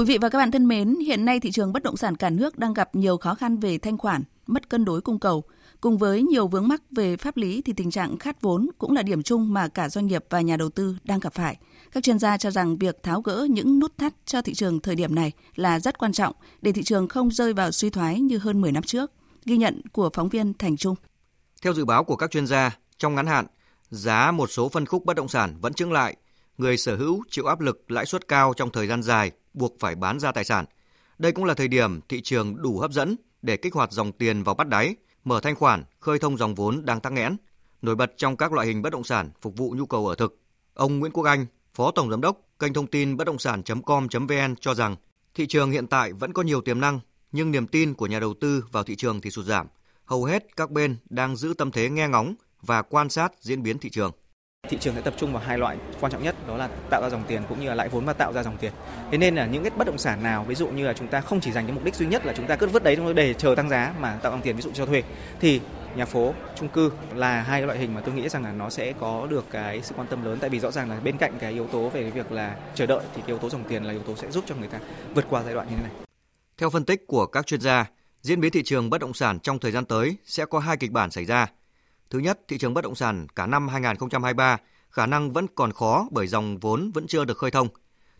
Quý 0.00 0.06
vị 0.06 0.18
và 0.18 0.28
các 0.28 0.38
bạn 0.38 0.50
thân 0.50 0.68
mến, 0.68 0.96
hiện 1.06 1.24
nay 1.24 1.40
thị 1.40 1.50
trường 1.50 1.72
bất 1.72 1.82
động 1.82 1.96
sản 1.96 2.16
cả 2.16 2.30
nước 2.30 2.58
đang 2.58 2.74
gặp 2.74 2.94
nhiều 2.94 3.16
khó 3.16 3.34
khăn 3.34 3.56
về 3.56 3.78
thanh 3.78 3.98
khoản, 3.98 4.22
mất 4.46 4.68
cân 4.68 4.84
đối 4.84 5.00
cung 5.00 5.18
cầu. 5.18 5.44
Cùng 5.80 5.98
với 5.98 6.22
nhiều 6.22 6.48
vướng 6.48 6.68
mắc 6.68 6.82
về 6.90 7.16
pháp 7.16 7.36
lý 7.36 7.62
thì 7.62 7.72
tình 7.72 7.90
trạng 7.90 8.18
khát 8.18 8.40
vốn 8.40 8.70
cũng 8.78 8.92
là 8.92 9.02
điểm 9.02 9.22
chung 9.22 9.52
mà 9.52 9.68
cả 9.68 9.88
doanh 9.88 10.06
nghiệp 10.06 10.24
và 10.30 10.40
nhà 10.40 10.56
đầu 10.56 10.68
tư 10.68 10.96
đang 11.04 11.20
gặp 11.20 11.34
phải. 11.34 11.56
Các 11.92 12.04
chuyên 12.04 12.18
gia 12.18 12.36
cho 12.36 12.50
rằng 12.50 12.78
việc 12.78 13.02
tháo 13.02 13.20
gỡ 13.20 13.46
những 13.50 13.78
nút 13.78 13.98
thắt 13.98 14.14
cho 14.26 14.42
thị 14.42 14.54
trường 14.54 14.80
thời 14.80 14.94
điểm 14.94 15.14
này 15.14 15.32
là 15.54 15.80
rất 15.80 15.98
quan 15.98 16.12
trọng 16.12 16.34
để 16.62 16.72
thị 16.72 16.82
trường 16.82 17.08
không 17.08 17.30
rơi 17.30 17.52
vào 17.52 17.70
suy 17.70 17.90
thoái 17.90 18.20
như 18.20 18.38
hơn 18.38 18.60
10 18.60 18.72
năm 18.72 18.82
trước. 18.82 19.12
Ghi 19.44 19.56
nhận 19.56 19.82
của 19.92 20.10
phóng 20.14 20.28
viên 20.28 20.54
Thành 20.54 20.76
Trung. 20.76 20.94
Theo 21.62 21.74
dự 21.74 21.84
báo 21.84 22.04
của 22.04 22.16
các 22.16 22.30
chuyên 22.30 22.46
gia, 22.46 22.76
trong 22.98 23.14
ngắn 23.14 23.26
hạn, 23.26 23.46
giá 23.90 24.30
một 24.30 24.50
số 24.50 24.68
phân 24.68 24.86
khúc 24.86 25.04
bất 25.04 25.16
động 25.16 25.28
sản 25.28 25.56
vẫn 25.60 25.74
chững 25.74 25.92
lại, 25.92 26.16
người 26.58 26.76
sở 26.76 26.96
hữu 26.96 27.22
chịu 27.30 27.44
áp 27.46 27.60
lực 27.60 27.90
lãi 27.90 28.06
suất 28.06 28.28
cao 28.28 28.52
trong 28.56 28.70
thời 28.70 28.86
gian 28.86 29.02
dài 29.02 29.32
buộc 29.54 29.76
phải 29.80 29.94
bán 29.94 30.20
ra 30.20 30.32
tài 30.32 30.44
sản. 30.44 30.64
Đây 31.18 31.32
cũng 31.32 31.44
là 31.44 31.54
thời 31.54 31.68
điểm 31.68 32.00
thị 32.08 32.20
trường 32.22 32.62
đủ 32.62 32.78
hấp 32.78 32.92
dẫn 32.92 33.16
để 33.42 33.56
kích 33.56 33.74
hoạt 33.74 33.92
dòng 33.92 34.12
tiền 34.12 34.42
vào 34.42 34.54
bắt 34.54 34.68
đáy, 34.68 34.96
mở 35.24 35.40
thanh 35.40 35.54
khoản, 35.54 35.84
khơi 36.00 36.18
thông 36.18 36.36
dòng 36.36 36.54
vốn 36.54 36.84
đang 36.84 37.00
tắc 37.00 37.12
nghẽn. 37.12 37.36
Nổi 37.82 37.96
bật 37.96 38.12
trong 38.16 38.36
các 38.36 38.52
loại 38.52 38.66
hình 38.66 38.82
bất 38.82 38.92
động 38.92 39.04
sản 39.04 39.30
phục 39.42 39.56
vụ 39.56 39.74
nhu 39.78 39.86
cầu 39.86 40.06
ở 40.06 40.14
thực. 40.14 40.40
Ông 40.74 40.98
Nguyễn 40.98 41.12
Quốc 41.12 41.24
Anh, 41.24 41.46
Phó 41.74 41.90
Tổng 41.90 42.10
Giám 42.10 42.20
đốc 42.20 42.40
kênh 42.58 42.72
thông 42.72 42.86
tin 42.86 43.16
bất 43.16 43.24
động 43.24 43.38
sản.com.vn 43.38 44.54
cho 44.60 44.74
rằng 44.74 44.96
thị 45.34 45.46
trường 45.46 45.70
hiện 45.70 45.86
tại 45.86 46.12
vẫn 46.12 46.32
có 46.32 46.42
nhiều 46.42 46.60
tiềm 46.60 46.80
năng, 46.80 47.00
nhưng 47.32 47.50
niềm 47.50 47.66
tin 47.66 47.94
của 47.94 48.06
nhà 48.06 48.20
đầu 48.20 48.34
tư 48.40 48.64
vào 48.72 48.84
thị 48.84 48.96
trường 48.96 49.20
thì 49.20 49.30
sụt 49.30 49.44
giảm. 49.44 49.66
Hầu 50.04 50.24
hết 50.24 50.56
các 50.56 50.70
bên 50.70 50.96
đang 51.10 51.36
giữ 51.36 51.54
tâm 51.58 51.70
thế 51.70 51.90
nghe 51.90 52.08
ngóng 52.08 52.34
và 52.62 52.82
quan 52.82 53.10
sát 53.10 53.32
diễn 53.40 53.62
biến 53.62 53.78
thị 53.78 53.90
trường. 53.90 54.12
Thị 54.70 54.78
trường 54.80 54.94
sẽ 54.94 55.00
tập 55.00 55.14
trung 55.16 55.32
vào 55.32 55.42
hai 55.46 55.58
loại 55.58 55.76
quan 56.00 56.12
trọng 56.12 56.22
nhất 56.22 56.34
đó 56.48 56.56
là 56.56 56.68
tạo 56.90 57.02
ra 57.02 57.10
dòng 57.10 57.24
tiền 57.28 57.42
cũng 57.48 57.60
như 57.60 57.68
là 57.68 57.74
lãi 57.74 57.88
vốn 57.88 58.04
và 58.04 58.12
tạo 58.12 58.32
ra 58.32 58.42
dòng 58.42 58.56
tiền. 58.56 58.72
Thế 59.10 59.18
nên 59.18 59.34
là 59.34 59.46
những 59.46 59.62
cái 59.62 59.70
bất 59.76 59.86
động 59.86 59.98
sản 59.98 60.22
nào 60.22 60.44
ví 60.44 60.54
dụ 60.54 60.68
như 60.68 60.86
là 60.86 60.92
chúng 60.92 61.08
ta 61.08 61.20
không 61.20 61.40
chỉ 61.40 61.52
dành 61.52 61.66
cái 61.66 61.74
mục 61.74 61.84
đích 61.84 61.94
duy 61.94 62.06
nhất 62.06 62.26
là 62.26 62.32
chúng 62.36 62.46
ta 62.46 62.56
cứ 62.56 62.66
vứt 62.66 62.82
đấy 62.82 62.96
để 63.14 63.34
chờ 63.34 63.54
tăng 63.54 63.68
giá 63.68 63.94
mà 64.00 64.18
tạo 64.22 64.32
dòng 64.32 64.42
tiền 64.42 64.56
ví 64.56 64.62
dụ 64.62 64.70
cho 64.74 64.86
thuê 64.86 65.02
thì 65.40 65.60
nhà 65.96 66.06
phố, 66.06 66.34
chung 66.56 66.68
cư 66.68 66.90
là 67.14 67.42
hai 67.42 67.62
loại 67.62 67.78
hình 67.78 67.94
mà 67.94 68.00
tôi 68.00 68.14
nghĩ 68.14 68.28
rằng 68.28 68.44
là 68.44 68.52
nó 68.52 68.70
sẽ 68.70 68.92
có 69.00 69.26
được 69.30 69.44
cái 69.50 69.82
sự 69.82 69.94
quan 69.98 70.08
tâm 70.08 70.24
lớn 70.24 70.38
tại 70.40 70.50
vì 70.50 70.60
rõ 70.60 70.70
ràng 70.70 70.90
là 70.90 71.00
bên 71.00 71.16
cạnh 71.16 71.32
cái 71.40 71.52
yếu 71.52 71.66
tố 71.66 71.88
về 71.88 72.02
cái 72.02 72.10
việc 72.10 72.32
là 72.32 72.56
chờ 72.74 72.86
đợi 72.86 73.00
thì 73.14 73.20
cái 73.20 73.26
yếu 73.26 73.38
tố 73.38 73.50
dòng 73.50 73.64
tiền 73.68 73.84
là 73.84 73.92
yếu 73.92 74.02
tố 74.02 74.16
sẽ 74.16 74.30
giúp 74.30 74.44
cho 74.46 74.54
người 74.54 74.68
ta 74.68 74.78
vượt 75.14 75.24
qua 75.30 75.42
giai 75.42 75.54
đoạn 75.54 75.66
như 75.70 75.76
thế 75.76 75.82
này. 75.82 75.92
Theo 76.58 76.70
phân 76.70 76.84
tích 76.84 77.06
của 77.06 77.26
các 77.26 77.46
chuyên 77.46 77.60
gia, 77.60 77.86
diễn 78.22 78.40
biến 78.40 78.52
thị 78.52 78.62
trường 78.62 78.90
bất 78.90 79.00
động 79.00 79.14
sản 79.14 79.40
trong 79.40 79.58
thời 79.58 79.72
gian 79.72 79.84
tới 79.84 80.16
sẽ 80.24 80.44
có 80.44 80.58
hai 80.58 80.76
kịch 80.76 80.90
bản 80.90 81.10
xảy 81.10 81.24
ra. 81.24 81.46
Thứ 82.10 82.18
nhất, 82.18 82.40
thị 82.48 82.58
trường 82.58 82.74
bất 82.74 82.84
động 82.84 82.94
sản 82.94 83.26
cả 83.36 83.46
năm 83.46 83.68
2023 83.68 84.58
khả 84.90 85.06
năng 85.06 85.32
vẫn 85.32 85.46
còn 85.54 85.72
khó 85.72 86.08
bởi 86.10 86.26
dòng 86.26 86.58
vốn 86.58 86.90
vẫn 86.94 87.06
chưa 87.06 87.24
được 87.24 87.38
khơi 87.38 87.50
thông. 87.50 87.68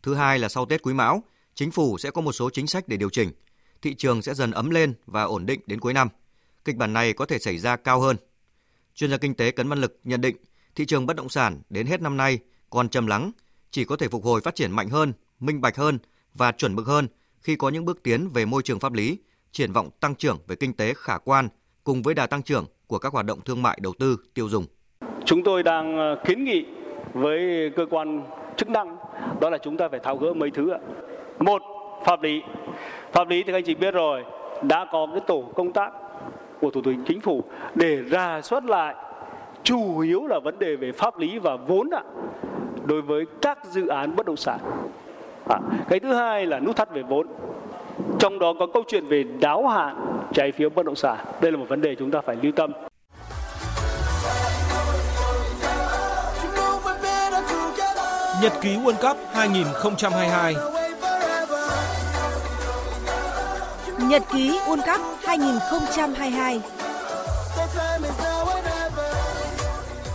Thứ 0.02 0.14
hai 0.14 0.38
là 0.38 0.48
sau 0.48 0.66
Tết 0.66 0.82
Quý 0.82 0.94
Mão, 0.94 1.22
chính 1.54 1.70
phủ 1.70 1.98
sẽ 1.98 2.10
có 2.10 2.20
một 2.20 2.32
số 2.32 2.50
chính 2.50 2.66
sách 2.66 2.88
để 2.88 2.96
điều 2.96 3.10
chỉnh. 3.10 3.32
Thị 3.82 3.94
trường 3.94 4.22
sẽ 4.22 4.34
dần 4.34 4.50
ấm 4.50 4.70
lên 4.70 4.94
và 5.06 5.22
ổn 5.22 5.46
định 5.46 5.60
đến 5.66 5.80
cuối 5.80 5.92
năm. 5.92 6.08
Kịch 6.64 6.76
bản 6.76 6.92
này 6.92 7.12
có 7.12 7.26
thể 7.26 7.38
xảy 7.38 7.58
ra 7.58 7.76
cao 7.76 8.00
hơn. 8.00 8.16
Chuyên 8.94 9.10
gia 9.10 9.16
kinh 9.16 9.34
tế 9.34 9.50
Cấn 9.50 9.68
Văn 9.68 9.80
Lực 9.80 10.00
nhận 10.04 10.20
định 10.20 10.36
thị 10.74 10.86
trường 10.86 11.06
bất 11.06 11.16
động 11.16 11.28
sản 11.28 11.62
đến 11.70 11.86
hết 11.86 12.02
năm 12.02 12.16
nay 12.16 12.38
còn 12.70 12.88
trầm 12.88 13.06
lắng, 13.06 13.32
chỉ 13.70 13.84
có 13.84 13.96
thể 13.96 14.08
phục 14.08 14.24
hồi 14.24 14.40
phát 14.40 14.54
triển 14.54 14.72
mạnh 14.72 14.88
hơn, 14.88 15.12
minh 15.40 15.60
bạch 15.60 15.76
hơn 15.76 15.98
và 16.34 16.52
chuẩn 16.52 16.76
mực 16.76 16.86
hơn 16.86 17.08
khi 17.40 17.56
có 17.56 17.68
những 17.68 17.84
bước 17.84 18.02
tiến 18.02 18.28
về 18.28 18.44
môi 18.44 18.62
trường 18.62 18.80
pháp 18.80 18.92
lý, 18.92 19.18
triển 19.52 19.72
vọng 19.72 19.90
tăng 20.00 20.14
trưởng 20.14 20.38
về 20.46 20.56
kinh 20.56 20.72
tế 20.72 20.94
khả 20.96 21.18
quan 21.18 21.48
cùng 21.84 22.02
với 22.02 22.14
đà 22.14 22.26
tăng 22.26 22.42
trưởng 22.42 22.66
của 22.90 22.98
các 22.98 23.12
hoạt 23.12 23.26
động 23.26 23.40
thương 23.44 23.62
mại 23.62 23.78
đầu 23.82 23.92
tư 23.98 24.16
tiêu 24.34 24.48
dùng. 24.48 24.64
Chúng 25.24 25.42
tôi 25.42 25.62
đang 25.62 25.98
ờ, 25.98 26.16
kiến 26.24 26.44
nghị 26.44 26.64
với 27.12 27.70
cơ 27.76 27.86
quan 27.90 28.22
chức 28.56 28.70
năng 28.70 28.96
đó 29.40 29.50
là 29.50 29.58
chúng 29.58 29.76
ta 29.76 29.88
phải 29.88 30.00
tháo 30.00 30.16
gỡ 30.16 30.34
mấy 30.34 30.50
thứ 30.50 30.70
ạ. 30.70 30.78
Một, 31.38 31.62
pháp 32.04 32.22
lý. 32.22 32.42
Pháp 33.12 33.28
lý 33.28 33.42
thì 33.42 33.52
các 33.52 33.58
anh 33.58 33.64
chị 33.64 33.74
biết 33.74 33.94
rồi, 33.94 34.24
đã 34.62 34.86
có 34.92 35.06
cái 35.12 35.20
tổ 35.26 35.44
công 35.54 35.72
tác 35.72 35.92
của 36.60 36.70
Thủ 36.70 36.82
tướng 36.82 37.04
Chính 37.04 37.20
phủ 37.20 37.44
để 37.74 37.96
ra 37.96 38.40
soát 38.42 38.64
lại 38.64 38.94
chủ 39.62 39.98
yếu 39.98 40.26
là 40.26 40.40
vấn 40.44 40.58
đề 40.58 40.76
về 40.76 40.92
pháp 40.92 41.18
lý 41.18 41.38
và 41.38 41.56
vốn 41.56 41.90
ạ 41.90 42.02
đối 42.84 43.02
với 43.02 43.24
các 43.42 43.64
dự 43.64 43.86
án 43.86 44.16
bất 44.16 44.26
động 44.26 44.36
sản. 44.36 44.58
À, 45.48 45.58
cái 45.88 46.00
thứ 46.00 46.14
hai 46.14 46.46
là 46.46 46.60
nút 46.60 46.76
thắt 46.76 46.94
về 46.94 47.02
vốn. 47.02 47.26
Trong 48.18 48.38
đó 48.38 48.54
có 48.58 48.66
câu 48.74 48.82
chuyện 48.88 49.06
về 49.06 49.24
đáo 49.40 49.68
hạn 49.68 49.96
trái 50.32 50.52
phiếu 50.52 50.70
bất 50.70 50.86
động 50.86 50.96
sản. 50.96 51.18
Đây 51.40 51.52
là 51.52 51.58
một 51.58 51.66
vấn 51.68 51.80
đề 51.80 51.94
chúng 51.94 52.10
ta 52.10 52.20
phải 52.26 52.36
lưu 52.42 52.52
tâm. 52.56 52.72
Nhật 58.42 58.52
ký 58.60 58.76
World 58.76 59.08
Cup 59.08 59.16
2022 59.32 60.54
Nhật 64.08 64.22
ký 64.32 64.58
World 64.66 64.92
Cup 64.92 65.00
2022 65.24 66.60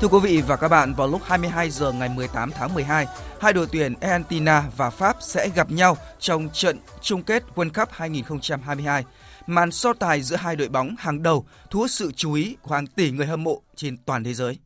Thưa 0.02 0.08
quý 0.08 0.20
vị 0.24 0.42
và 0.48 0.56
các 0.56 0.68
bạn, 0.68 0.94
vào 0.94 1.08
lúc 1.08 1.22
22 1.24 1.70
giờ 1.70 1.92
ngày 1.92 2.10
18 2.10 2.52
tháng 2.52 2.74
12, 2.74 3.08
hai 3.40 3.54
đội 3.54 3.68
tuyển 3.72 3.94
Argentina 4.02 4.64
và 4.78 4.90
Pháp 4.90 5.18
sẽ 5.20 5.50
gặp 5.56 5.72
nhau 5.72 5.98
trong 6.20 6.50
trận 6.54 6.78
chung 7.02 7.24
kết 7.24 7.44
World 7.56 7.70
Cup 7.70 7.90
2022. 7.92 9.04
Màn 9.48 9.72
so 9.72 9.94
tài 9.94 10.22
giữa 10.22 10.36
hai 10.36 10.56
đội 10.56 10.70
bóng 10.70 10.96
hàng 11.00 11.24
đầu 11.24 11.46
thu 11.70 11.80
hút 11.80 11.92
sự 11.92 12.12
chú 12.12 12.34
ý 12.34 12.56
của 12.62 12.76
hàng 12.76 12.88
tỷ 12.88 13.12
người 13.12 13.26
hâm 13.26 13.44
mộ 13.44 13.62
trên 13.76 13.98
toàn 13.98 14.24
thế 14.24 14.34
giới. 14.34 14.58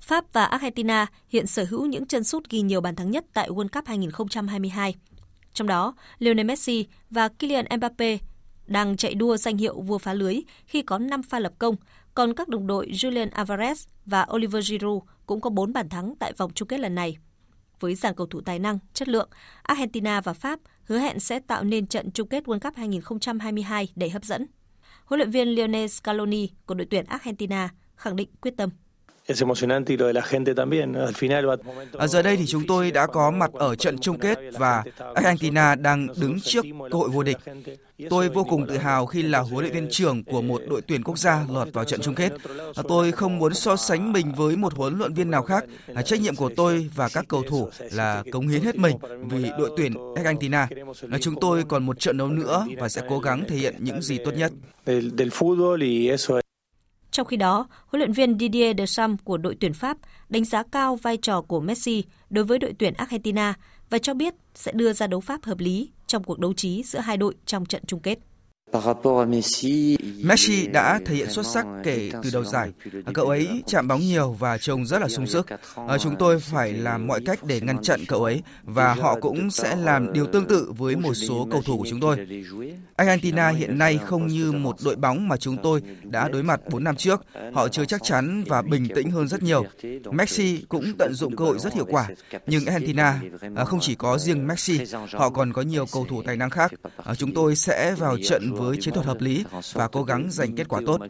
Pháp 0.00 0.24
và 0.32 0.44
Argentina 0.44 1.06
hiện 1.28 1.46
sở 1.46 1.64
hữu 1.70 1.86
những 1.86 2.06
chân 2.06 2.24
sút 2.24 2.50
ghi 2.50 2.60
nhiều 2.60 2.80
bàn 2.80 2.96
thắng 2.96 3.10
nhất 3.10 3.24
tại 3.32 3.48
World 3.48 3.68
Cup 3.68 3.86
2022. 3.86 4.94
Trong 5.52 5.66
đó, 5.66 5.94
Lionel 6.18 6.46
Messi 6.46 6.86
và 7.10 7.28
Kylian 7.28 7.66
Mbappe 7.76 8.18
đang 8.66 8.96
chạy 8.96 9.14
đua 9.14 9.36
danh 9.36 9.56
hiệu 9.56 9.80
vua 9.80 9.98
phá 9.98 10.14
lưới 10.14 10.40
khi 10.66 10.82
có 10.82 10.98
5 10.98 11.22
pha 11.22 11.38
lập 11.38 11.52
công, 11.58 11.76
còn 12.18 12.34
các 12.34 12.48
đồng 12.48 12.66
đội 12.66 12.86
Julian 12.86 13.30
Alvarez 13.30 13.86
và 14.06 14.26
Oliver 14.34 14.70
Giroud 14.70 15.02
cũng 15.26 15.40
có 15.40 15.50
4 15.50 15.72
bàn 15.72 15.88
thắng 15.88 16.14
tại 16.18 16.32
vòng 16.32 16.50
chung 16.54 16.68
kết 16.68 16.80
lần 16.80 16.94
này. 16.94 17.16
Với 17.80 17.94
dàn 17.94 18.14
cầu 18.14 18.26
thủ 18.26 18.40
tài 18.40 18.58
năng, 18.58 18.78
chất 18.94 19.08
lượng, 19.08 19.28
Argentina 19.62 20.20
và 20.20 20.32
Pháp 20.32 20.60
hứa 20.84 20.98
hẹn 20.98 21.20
sẽ 21.20 21.40
tạo 21.40 21.64
nên 21.64 21.86
trận 21.86 22.10
chung 22.10 22.28
kết 22.28 22.44
World 22.44 22.58
Cup 22.58 22.76
2022 22.76 23.88
đầy 23.96 24.10
hấp 24.10 24.24
dẫn. 24.24 24.46
Huấn 25.04 25.18
luyện 25.18 25.30
viên 25.30 25.48
Lionel 25.48 25.86
Scaloni 25.86 26.48
của 26.66 26.74
đội 26.74 26.86
tuyển 26.90 27.04
Argentina 27.04 27.68
khẳng 27.96 28.16
định 28.16 28.28
quyết 28.40 28.56
tâm. 28.56 28.70
Ở 31.92 32.06
giờ 32.06 32.22
đây 32.22 32.36
thì 32.36 32.46
chúng 32.46 32.66
tôi 32.66 32.90
đã 32.90 33.06
có 33.06 33.30
mặt 33.30 33.50
ở 33.52 33.74
trận 33.74 33.98
chung 33.98 34.18
kết 34.18 34.38
và 34.52 34.84
Argentina 35.14 35.74
đang 35.74 36.06
đứng 36.20 36.40
trước 36.40 36.64
cơ 36.90 36.98
hội 36.98 37.08
vô 37.08 37.22
địch. 37.22 37.36
Tôi 38.10 38.28
vô 38.28 38.44
cùng 38.44 38.66
tự 38.66 38.76
hào 38.76 39.06
khi 39.06 39.22
là 39.22 39.38
huấn 39.38 39.64
luyện 39.64 39.74
viên 39.74 39.88
trưởng 39.90 40.24
của 40.24 40.42
một 40.42 40.62
đội 40.68 40.82
tuyển 40.82 41.02
quốc 41.02 41.18
gia 41.18 41.46
lọt 41.50 41.68
vào 41.72 41.84
trận 41.84 42.00
chung 42.00 42.14
kết. 42.14 42.32
Tôi 42.88 43.12
không 43.12 43.38
muốn 43.38 43.54
so 43.54 43.76
sánh 43.76 44.12
mình 44.12 44.32
với 44.36 44.56
một 44.56 44.74
huấn 44.74 44.98
luyện 44.98 45.14
viên 45.14 45.30
nào 45.30 45.42
khác. 45.42 45.64
Trách 46.04 46.20
nhiệm 46.20 46.36
của 46.36 46.50
tôi 46.56 46.90
và 46.94 47.08
các 47.08 47.24
cầu 47.28 47.42
thủ 47.48 47.68
là 47.92 48.22
cống 48.32 48.48
hiến 48.48 48.62
hết 48.62 48.76
mình 48.76 48.96
vì 49.30 49.50
đội 49.58 49.70
tuyển 49.76 49.94
Argentina. 50.16 50.68
Chúng 51.20 51.40
tôi 51.40 51.64
còn 51.68 51.86
một 51.86 52.00
trận 52.00 52.16
đấu 52.16 52.28
nữa 52.28 52.66
và 52.78 52.88
sẽ 52.88 53.02
cố 53.08 53.18
gắng 53.18 53.44
thể 53.48 53.56
hiện 53.56 53.74
những 53.78 54.02
gì 54.02 54.18
tốt 54.24 54.32
nhất. 54.36 54.52
Trong 57.10 57.26
khi 57.26 57.36
đó, 57.36 57.68
huấn 57.86 57.98
luyện 57.98 58.12
viên 58.12 58.38
Didier 58.38 58.76
Deschamps 58.78 59.24
của 59.24 59.36
đội 59.36 59.56
tuyển 59.60 59.72
Pháp 59.72 59.96
đánh 60.28 60.44
giá 60.44 60.62
cao 60.62 60.96
vai 60.96 61.16
trò 61.16 61.42
của 61.42 61.60
Messi 61.60 62.04
đối 62.30 62.44
với 62.44 62.58
đội 62.58 62.74
tuyển 62.78 62.94
Argentina 62.94 63.54
và 63.90 63.98
cho 63.98 64.14
biết 64.14 64.34
sẽ 64.54 64.72
đưa 64.72 64.92
ra 64.92 65.06
đấu 65.06 65.20
pháp 65.20 65.44
hợp 65.44 65.58
lý 65.58 65.90
trong 66.06 66.24
cuộc 66.24 66.38
đấu 66.38 66.52
trí 66.52 66.82
giữa 66.82 66.98
hai 66.98 67.16
đội 67.16 67.34
trong 67.46 67.66
trận 67.66 67.82
chung 67.86 68.00
kết. 68.00 68.18
Messi 70.24 70.66
đã 70.66 71.00
thể 71.06 71.14
hiện 71.14 71.30
xuất 71.30 71.46
sắc 71.46 71.66
kể 71.84 72.10
từ 72.22 72.30
đầu 72.32 72.44
giải. 72.44 72.70
Cậu 73.14 73.26
ấy 73.26 73.62
chạm 73.66 73.88
bóng 73.88 74.00
nhiều 74.00 74.36
và 74.38 74.58
trông 74.58 74.86
rất 74.86 75.00
là 75.00 75.08
sung 75.08 75.26
sức. 75.26 75.46
Ờ, 75.74 75.98
chúng 75.98 76.16
tôi 76.18 76.40
phải 76.40 76.72
làm 76.72 77.06
mọi 77.06 77.20
cách 77.26 77.44
để 77.44 77.60
ngăn 77.60 77.82
chặn 77.82 78.00
cậu 78.08 78.24
ấy 78.24 78.42
và 78.62 78.94
họ 78.94 79.16
cũng 79.20 79.50
sẽ 79.50 79.76
làm 79.76 80.12
điều 80.12 80.26
tương 80.26 80.44
tự 80.44 80.72
với 80.76 80.96
một 80.96 81.14
số 81.14 81.48
cầu 81.50 81.62
thủ 81.62 81.78
của 81.78 81.86
chúng 81.90 82.00
tôi. 82.00 82.26
Argentina 82.96 83.48
hiện 83.48 83.78
nay 83.78 83.98
không 84.04 84.26
như 84.26 84.52
một 84.52 84.76
đội 84.84 84.96
bóng 84.96 85.28
mà 85.28 85.36
chúng 85.36 85.56
tôi 85.62 85.82
đã 86.02 86.28
đối 86.28 86.42
mặt 86.42 86.60
4 86.70 86.84
năm 86.84 86.96
trước. 86.96 87.24
Họ 87.54 87.68
chưa 87.68 87.84
chắc 87.84 88.02
chắn 88.04 88.44
và 88.46 88.62
bình 88.62 88.88
tĩnh 88.94 89.10
hơn 89.10 89.28
rất 89.28 89.42
nhiều. 89.42 89.64
Messi 90.12 90.64
cũng 90.68 90.92
tận 90.98 91.14
dụng 91.14 91.36
cơ 91.36 91.44
hội 91.44 91.58
rất 91.58 91.74
hiệu 91.74 91.86
quả. 91.88 92.08
Nhưng 92.46 92.66
Argentina 92.66 93.20
không 93.66 93.80
chỉ 93.80 93.94
có 93.94 94.18
riêng 94.18 94.46
Messi, 94.46 94.80
họ 95.12 95.30
còn 95.30 95.52
có 95.52 95.62
nhiều 95.62 95.86
cầu 95.92 96.06
thủ 96.08 96.22
tài 96.22 96.36
năng 96.36 96.50
khác. 96.50 96.72
Chúng 97.16 97.34
tôi 97.34 97.56
sẽ 97.56 97.94
vào 97.98 98.16
trận 98.28 98.57
với 98.58 98.76
chiến 98.80 98.94
thuật 98.94 99.06
hợp 99.06 99.20
lý 99.20 99.44
và 99.72 99.88
cố 99.88 100.02
gắng 100.02 100.28
giành 100.30 100.56
kết 100.56 100.68
quả 100.68 100.80
tốt. 100.86 101.00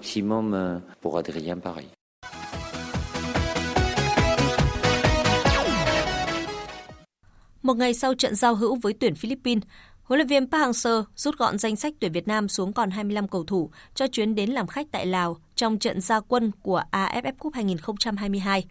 Một 7.62 7.74
ngày 7.74 7.94
sau 7.94 8.14
trận 8.14 8.34
giao 8.34 8.54
hữu 8.54 8.76
với 8.76 8.92
tuyển 9.00 9.14
Philippines, 9.14 9.62
Huấn 10.02 10.18
luyện 10.18 10.26
viên 10.26 10.50
Park 10.50 10.62
Hang-seo 10.62 11.04
rút 11.16 11.38
gọn 11.38 11.58
danh 11.58 11.76
sách 11.76 11.94
tuyển 12.00 12.12
Việt 12.12 12.28
Nam 12.28 12.48
xuống 12.48 12.72
còn 12.72 12.90
25 12.90 13.28
cầu 13.28 13.44
thủ 13.44 13.70
cho 13.94 14.06
chuyến 14.06 14.34
đến 14.34 14.50
làm 14.50 14.66
khách 14.66 14.86
tại 14.92 15.06
Lào 15.06 15.36
trong 15.54 15.78
trận 15.78 16.00
gia 16.00 16.20
quân 16.20 16.50
của 16.62 16.82
AFF 16.92 17.32
Cup 17.38 17.54
2022. 17.54 18.64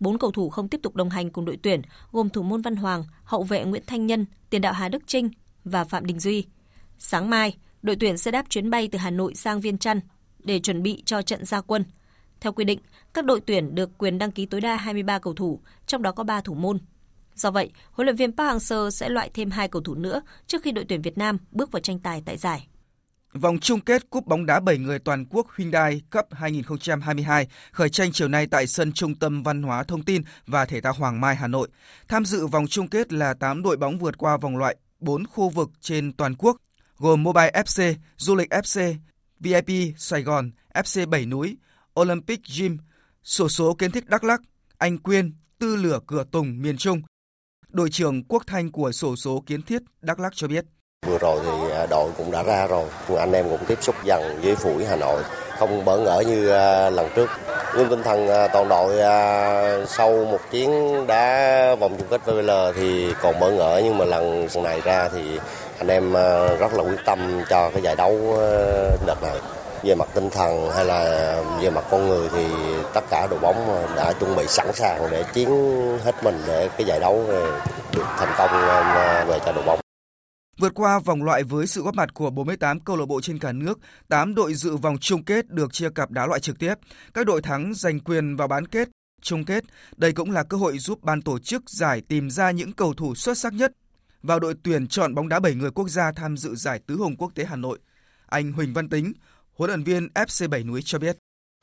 Bốn 0.00 0.18
cầu 0.18 0.30
thủ 0.30 0.50
không 0.50 0.68
tiếp 0.68 0.80
tục 0.82 0.96
đồng 0.96 1.10
hành 1.10 1.30
cùng 1.30 1.44
đội 1.44 1.58
tuyển, 1.62 1.82
gồm 2.12 2.30
thủ 2.30 2.42
môn 2.42 2.62
Văn 2.62 2.76
Hoàng, 2.76 3.04
hậu 3.24 3.42
vệ 3.42 3.64
Nguyễn 3.64 3.82
Thanh 3.86 4.06
Nhân, 4.06 4.26
tiền 4.50 4.60
đạo 4.60 4.72
Hà 4.72 4.88
Đức 4.88 5.02
Trinh 5.06 5.30
và 5.64 5.84
Phạm 5.84 6.06
Đình 6.06 6.18
Duy. 6.18 6.46
Sáng 6.98 7.30
mai, 7.30 7.56
đội 7.84 7.96
tuyển 8.00 8.18
sẽ 8.18 8.30
đáp 8.30 8.46
chuyến 8.48 8.70
bay 8.70 8.88
từ 8.92 8.98
Hà 8.98 9.10
Nội 9.10 9.34
sang 9.34 9.60
Viên 9.60 9.78
Chăn 9.78 10.00
để 10.38 10.60
chuẩn 10.60 10.82
bị 10.82 11.02
cho 11.06 11.22
trận 11.22 11.44
gia 11.44 11.60
quân. 11.60 11.84
Theo 12.40 12.52
quy 12.52 12.64
định, 12.64 12.80
các 13.14 13.24
đội 13.24 13.40
tuyển 13.40 13.74
được 13.74 13.98
quyền 13.98 14.18
đăng 14.18 14.30
ký 14.30 14.46
tối 14.46 14.60
đa 14.60 14.76
23 14.76 15.18
cầu 15.18 15.34
thủ, 15.34 15.60
trong 15.86 16.02
đó 16.02 16.12
có 16.12 16.24
3 16.24 16.40
thủ 16.40 16.54
môn. 16.54 16.78
Do 17.34 17.50
vậy, 17.50 17.70
huấn 17.92 18.06
luyện 18.06 18.16
viên 18.16 18.36
Park 18.36 18.50
Hang-seo 18.50 18.90
sẽ 18.90 19.08
loại 19.08 19.30
thêm 19.34 19.50
hai 19.50 19.68
cầu 19.68 19.82
thủ 19.82 19.94
nữa 19.94 20.22
trước 20.46 20.62
khi 20.62 20.72
đội 20.72 20.84
tuyển 20.88 21.02
Việt 21.02 21.18
Nam 21.18 21.38
bước 21.50 21.72
vào 21.72 21.80
tranh 21.80 21.98
tài 21.98 22.22
tại 22.26 22.36
giải. 22.36 22.66
Vòng 23.34 23.58
chung 23.58 23.80
kết 23.80 24.10
Cúp 24.10 24.26
bóng 24.26 24.46
đá 24.46 24.60
7 24.60 24.78
người 24.78 24.98
toàn 24.98 25.24
quốc 25.30 25.46
Hyundai 25.56 26.02
Cup 26.10 26.26
2022 26.30 27.48
khởi 27.72 27.88
tranh 27.88 28.12
chiều 28.12 28.28
nay 28.28 28.46
tại 28.46 28.66
sân 28.66 28.92
Trung 28.92 29.14
tâm 29.14 29.42
Văn 29.42 29.62
hóa 29.62 29.84
Thông 29.84 30.02
tin 30.02 30.22
và 30.46 30.64
Thể 30.64 30.80
thao 30.80 30.92
Hoàng 30.92 31.20
Mai, 31.20 31.36
Hà 31.36 31.46
Nội. 31.46 31.68
Tham 32.08 32.24
dự 32.24 32.46
vòng 32.46 32.66
chung 32.66 32.88
kết 32.88 33.12
là 33.12 33.34
8 33.34 33.62
đội 33.62 33.76
bóng 33.76 33.98
vượt 33.98 34.18
qua 34.18 34.36
vòng 34.36 34.56
loại 34.56 34.76
4 35.00 35.26
khu 35.26 35.48
vực 35.48 35.70
trên 35.80 36.12
toàn 36.12 36.34
quốc, 36.38 36.56
gồm 36.98 37.22
Mobile 37.22 37.50
FC, 37.50 37.94
Du 38.16 38.34
lịch 38.34 38.50
FC, 38.50 38.94
VIP 39.40 39.94
Sài 39.98 40.22
Gòn, 40.22 40.50
FC 40.74 41.08
Bảy 41.08 41.26
Núi, 41.26 41.56
Olympic 42.00 42.40
Gym, 42.58 42.78
sổ 43.22 43.48
số 43.48 43.74
kiến 43.74 43.90
thiết 43.90 44.08
Đắk 44.08 44.24
Lắk, 44.24 44.40
Anh 44.78 44.98
Quyên, 44.98 45.32
Tư 45.58 45.76
lửa 45.76 46.00
Cửa 46.06 46.24
Tùng 46.30 46.62
miền 46.62 46.76
Trung. 46.76 47.02
Đội 47.68 47.90
trưởng 47.90 48.24
Quốc 48.24 48.42
Thanh 48.46 48.72
của 48.72 48.92
sổ 48.92 49.16
số 49.16 49.42
kiến 49.46 49.62
thiết 49.62 49.82
Đắk 50.02 50.20
Lắk 50.20 50.32
cho 50.36 50.48
biết. 50.48 50.64
Vừa 51.06 51.18
rồi 51.18 51.40
thì 51.44 51.74
à, 51.74 51.86
đội 51.90 52.10
cũng 52.16 52.30
đã 52.30 52.42
ra 52.42 52.66
rồi, 52.66 52.88
anh 53.18 53.32
em 53.32 53.46
cũng 53.50 53.64
tiếp 53.66 53.78
xúc 53.80 53.94
dần 54.04 54.40
với 54.42 54.56
phủi 54.56 54.84
Hà 54.84 54.96
Nội, 54.96 55.22
không 55.58 55.84
bỡ 55.84 55.98
ngỡ 55.98 56.22
như 56.26 56.48
à, 56.48 56.90
lần 56.90 57.08
trước. 57.16 57.30
Nhưng 57.76 57.88
tinh 57.90 58.02
thần 58.02 58.28
à, 58.28 58.48
toàn 58.48 58.68
đội 58.68 58.96
sau 59.86 60.24
một 60.24 60.40
chiến 60.50 60.70
đá 61.06 61.74
vòng 61.74 61.96
chung 61.98 62.08
kết 62.10 62.26
VL 62.26 62.50
thì 62.76 63.14
còn 63.22 63.40
bỡ 63.40 63.50
ngỡ 63.50 63.80
nhưng 63.84 63.98
mà 63.98 64.04
lần 64.04 64.46
này 64.62 64.80
ra 64.80 65.08
thì 65.08 65.38
anh 65.78 65.88
em 65.88 66.12
ờ, 66.12 66.56
rất 66.56 66.72
là 66.72 66.82
quyết 66.82 67.00
tâm 67.04 67.42
cho 67.48 67.70
cái 67.70 67.82
giải 67.82 67.96
đấu 67.96 68.34
ờ, 68.36 68.96
đợt 69.06 69.22
này 69.22 69.40
về 69.82 69.94
mặt 69.94 70.08
tinh 70.14 70.30
thần 70.30 70.70
hay 70.74 70.84
là 70.84 71.02
về 71.62 71.70
mặt 71.70 71.84
con 71.90 72.08
người 72.08 72.28
thì 72.32 72.46
tất 72.94 73.04
cả 73.10 73.26
đội 73.30 73.40
bóng 73.40 73.68
ờ, 73.68 73.96
đã 73.96 74.12
chuẩn 74.12 74.36
bị 74.36 74.44
sẵn 74.48 74.66
sàng 74.74 75.08
để 75.10 75.24
chiến 75.34 75.48
hết 76.04 76.24
mình 76.24 76.42
để 76.46 76.68
cái 76.78 76.86
giải 76.86 77.00
đấu 77.00 77.24
được 77.92 78.04
thành 78.16 78.34
công 78.38 78.50
về 79.28 79.38
cho 79.46 79.52
đội 79.52 79.64
bóng. 79.64 79.78
Vượt 80.58 80.72
qua 80.74 80.98
vòng 80.98 81.22
loại 81.22 81.42
với 81.42 81.66
sự 81.66 81.82
góp 81.82 81.94
mặt 81.94 82.14
của 82.14 82.30
48 82.30 82.80
câu 82.80 82.96
lạc 82.96 83.06
bộ 83.06 83.20
trên 83.20 83.38
cả 83.38 83.52
nước, 83.52 83.78
8 84.08 84.34
đội 84.34 84.54
dự 84.54 84.76
vòng 84.76 84.98
chung 84.98 85.24
kết 85.24 85.50
được 85.50 85.72
chia 85.72 85.88
cặp 85.94 86.10
đá 86.10 86.26
loại 86.26 86.40
trực 86.40 86.58
tiếp. 86.58 86.74
Các 87.14 87.26
đội 87.26 87.42
thắng 87.42 87.72
giành 87.74 88.00
quyền 88.00 88.36
vào 88.36 88.48
bán 88.48 88.66
kết, 88.66 88.88
chung 89.22 89.44
kết. 89.44 89.64
Đây 89.96 90.12
cũng 90.12 90.30
là 90.30 90.42
cơ 90.42 90.56
hội 90.56 90.78
giúp 90.78 91.02
ban 91.02 91.22
tổ 91.22 91.38
chức 91.38 91.70
giải 91.70 92.02
tìm 92.08 92.30
ra 92.30 92.50
những 92.50 92.72
cầu 92.72 92.94
thủ 92.94 93.14
xuất 93.14 93.38
sắc 93.38 93.52
nhất 93.52 93.72
vào 94.24 94.40
đội 94.40 94.54
tuyển 94.62 94.88
chọn 94.88 95.14
bóng 95.14 95.28
đá 95.28 95.40
7 95.40 95.54
người 95.54 95.70
quốc 95.70 95.88
gia 95.88 96.12
tham 96.12 96.36
dự 96.36 96.54
giải 96.54 96.80
tứ 96.86 96.96
hùng 96.96 97.16
quốc 97.18 97.30
tế 97.34 97.44
Hà 97.44 97.56
Nội. 97.56 97.78
Anh 98.26 98.52
Huỳnh 98.52 98.74
Văn 98.74 98.88
Tính, 98.88 99.12
huấn 99.56 99.70
luyện 99.70 99.84
viên 99.84 100.08
FC 100.14 100.48
Bảy 100.48 100.62
Núi 100.62 100.82
cho 100.84 100.98
biết. 100.98 101.16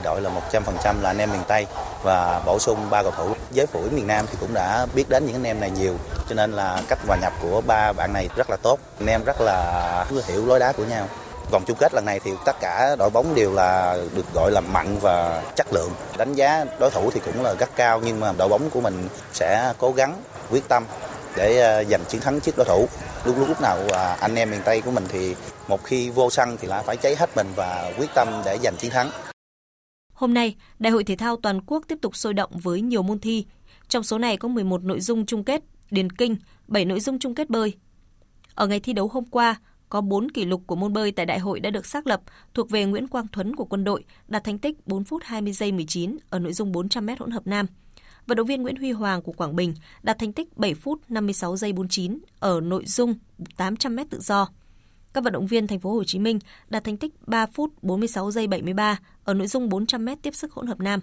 Đội 0.03 0.22
là 0.22 0.30
100% 0.51 1.01
là 1.01 1.09
anh 1.09 1.18
em 1.18 1.32
miền 1.32 1.41
Tây 1.47 1.66
và 2.03 2.43
bổ 2.45 2.59
sung 2.59 2.89
ba 2.89 3.03
cầu 3.03 3.12
thủ. 3.12 3.36
Giới 3.51 3.66
phủi 3.66 3.89
miền 3.89 4.07
Nam 4.07 4.26
thì 4.32 4.38
cũng 4.39 4.53
đã 4.53 4.86
biết 4.95 5.09
đến 5.09 5.26
những 5.26 5.36
anh 5.36 5.43
em 5.43 5.59
này 5.59 5.72
nhiều, 5.72 5.97
cho 6.30 6.36
nên 6.36 6.51
là 6.51 6.82
cách 6.88 6.99
hòa 7.07 7.18
nhập 7.22 7.34
của 7.41 7.62
ba 7.62 7.93
bạn 7.93 8.14
này 8.14 8.30
rất 8.36 8.49
là 8.49 8.57
tốt. 8.57 8.80
Anh 8.99 9.07
em 9.07 9.24
rất 9.24 9.41
là 9.41 10.05
hiểu 10.28 10.45
lối 10.45 10.59
đá 10.59 10.72
của 10.72 10.86
nhau. 10.86 11.09
Vòng 11.51 11.64
chung 11.68 11.78
kết 11.80 11.93
lần 11.93 12.05
này 12.05 12.20
thì 12.20 12.32
tất 12.45 12.55
cả 12.62 12.95
đội 12.99 13.09
bóng 13.09 13.36
đều 13.36 13.53
là 13.53 13.97
được 14.16 14.34
gọi 14.34 14.51
là 14.51 14.62
mạnh 14.62 14.97
và 15.01 15.43
chất 15.55 15.74
lượng. 15.74 15.91
Đánh 16.18 16.34
giá 16.34 16.66
đối 16.80 16.91
thủ 16.91 17.12
thì 17.12 17.22
cũng 17.26 17.43
là 17.43 17.55
rất 17.59 17.70
cao 17.76 18.01
nhưng 18.05 18.20
mà 18.20 18.34
đội 18.38 18.49
bóng 18.49 18.70
của 18.70 18.82
mình 18.82 19.07
sẽ 19.34 19.74
cố 19.78 19.91
gắng 19.91 20.24
quyết 20.49 20.68
tâm 20.68 20.84
để 21.38 21.60
ờ, 21.60 21.84
giành 21.84 22.06
chiến 22.08 22.22
thắng 22.22 22.40
trước 22.40 22.58
đối 22.58 22.66
thủ. 22.66 22.88
Lúc 23.26 23.38
lúc 23.40 23.48
lúc 23.48 23.62
nào 23.62 23.78
ờ, 23.90 24.16
anh 24.20 24.36
em 24.36 24.52
miền 24.52 24.62
Tây 24.66 24.82
của 24.82 24.92
mình 24.92 25.04
thì 25.10 25.36
một 25.68 25.84
khi 25.84 26.10
vô 26.10 26.30
sân 26.30 26.58
thì 26.62 26.68
là 26.68 26.82
phải 26.82 26.98
cháy 26.98 27.16
hết 27.16 27.30
mình 27.36 27.48
và 27.56 27.94
quyết 27.98 28.10
tâm 28.16 28.28
để 28.46 28.58
giành 28.64 28.76
chiến 28.78 28.92
thắng. 28.92 29.10
Hôm 30.14 30.34
nay, 30.34 30.56
Đại 30.80 30.92
hội 30.92 31.04
thể 31.04 31.16
thao 31.16 31.36
toàn 31.36 31.62
quốc 31.62 31.84
tiếp 31.88 31.98
tục 32.02 32.16
sôi 32.16 32.34
động 32.34 32.52
với 32.54 32.82
nhiều 32.82 33.04
môn 33.04 33.20
thi. 33.20 33.46
Trong 33.88 34.04
số 34.04 34.18
này 34.18 34.38
có 34.38 34.48
11 34.48 34.84
nội 34.84 35.00
dung 35.00 35.26
chung 35.26 35.44
kết 35.44 35.62
điền 35.92 36.10
kinh, 36.10 36.36
7 36.68 36.86
nội 36.86 37.00
dung 37.00 37.20
chung 37.20 37.36
kết 37.36 37.50
bơi. 37.50 37.74
Ở 38.56 38.68
ngày 38.68 38.80
thi 38.80 38.94
đấu 38.94 39.08
hôm 39.08 39.26
qua, 39.26 39.56
có 39.90 40.02
4 40.02 40.32
kỷ 40.32 40.46
lục 40.46 40.62
của 40.68 40.76
môn 40.76 40.94
bơi 40.94 41.12
tại 41.12 41.26
đại 41.26 41.40
hội 41.40 41.60
đã 41.60 41.70
được 41.70 41.86
xác 41.86 42.08
lập 42.08 42.22
thuộc 42.54 42.70
về 42.70 42.86
Nguyễn 42.86 43.08
Quang 43.08 43.28
Thuấn 43.28 43.56
của 43.56 43.66
quân 43.66 43.84
đội, 43.84 44.04
đạt 44.28 44.44
thành 44.44 44.60
tích 44.60 44.88
4 44.88 45.04
phút 45.04 45.22
20 45.26 45.54
giây 45.54 45.72
19 45.72 46.18
ở 46.30 46.40
nội 46.40 46.54
dung 46.54 46.72
400m 46.72 47.16
hỗn 47.20 47.32
hợp 47.32 47.48
nam. 47.48 47.66
Vận 48.28 48.38
động 48.38 48.47
viên 48.47 48.61
Nguyễn 48.61 48.76
Huy 48.76 48.91
Hoàng 48.91 49.22
của 49.22 49.32
Quảng 49.32 49.55
Bình 49.55 49.74
đạt 50.03 50.19
thành 50.19 50.34
tích 50.34 50.57
7 50.57 50.74
phút 50.74 51.01
56 51.09 51.57
giây 51.57 51.74
49 51.74 52.19
ở 52.39 52.61
nội 52.61 52.86
dung 52.86 53.15
800m 53.57 54.05
tự 54.09 54.19
do. 54.19 54.49
Các 55.13 55.24
vận 55.24 55.34
động 55.34 55.47
viên 55.47 55.67
thành 55.67 55.80
phố 55.80 55.93
Hồ 55.93 56.03
Chí 56.03 56.19
Minh 56.19 56.39
đạt 56.69 56.84
thành 56.84 56.97
tích 56.97 57.28
3 57.28 57.45
phút 57.45 57.84
46 57.84 58.32
giây 58.32 58.47
73 58.47 58.99
ở 59.24 59.34
nội 59.34 59.47
dung 59.47 59.69
400m 59.69 60.15
tiếp 60.22 60.36
sức 60.36 60.53
hỗn 60.53 60.67
hợp 60.67 60.80
nam. 60.80 60.99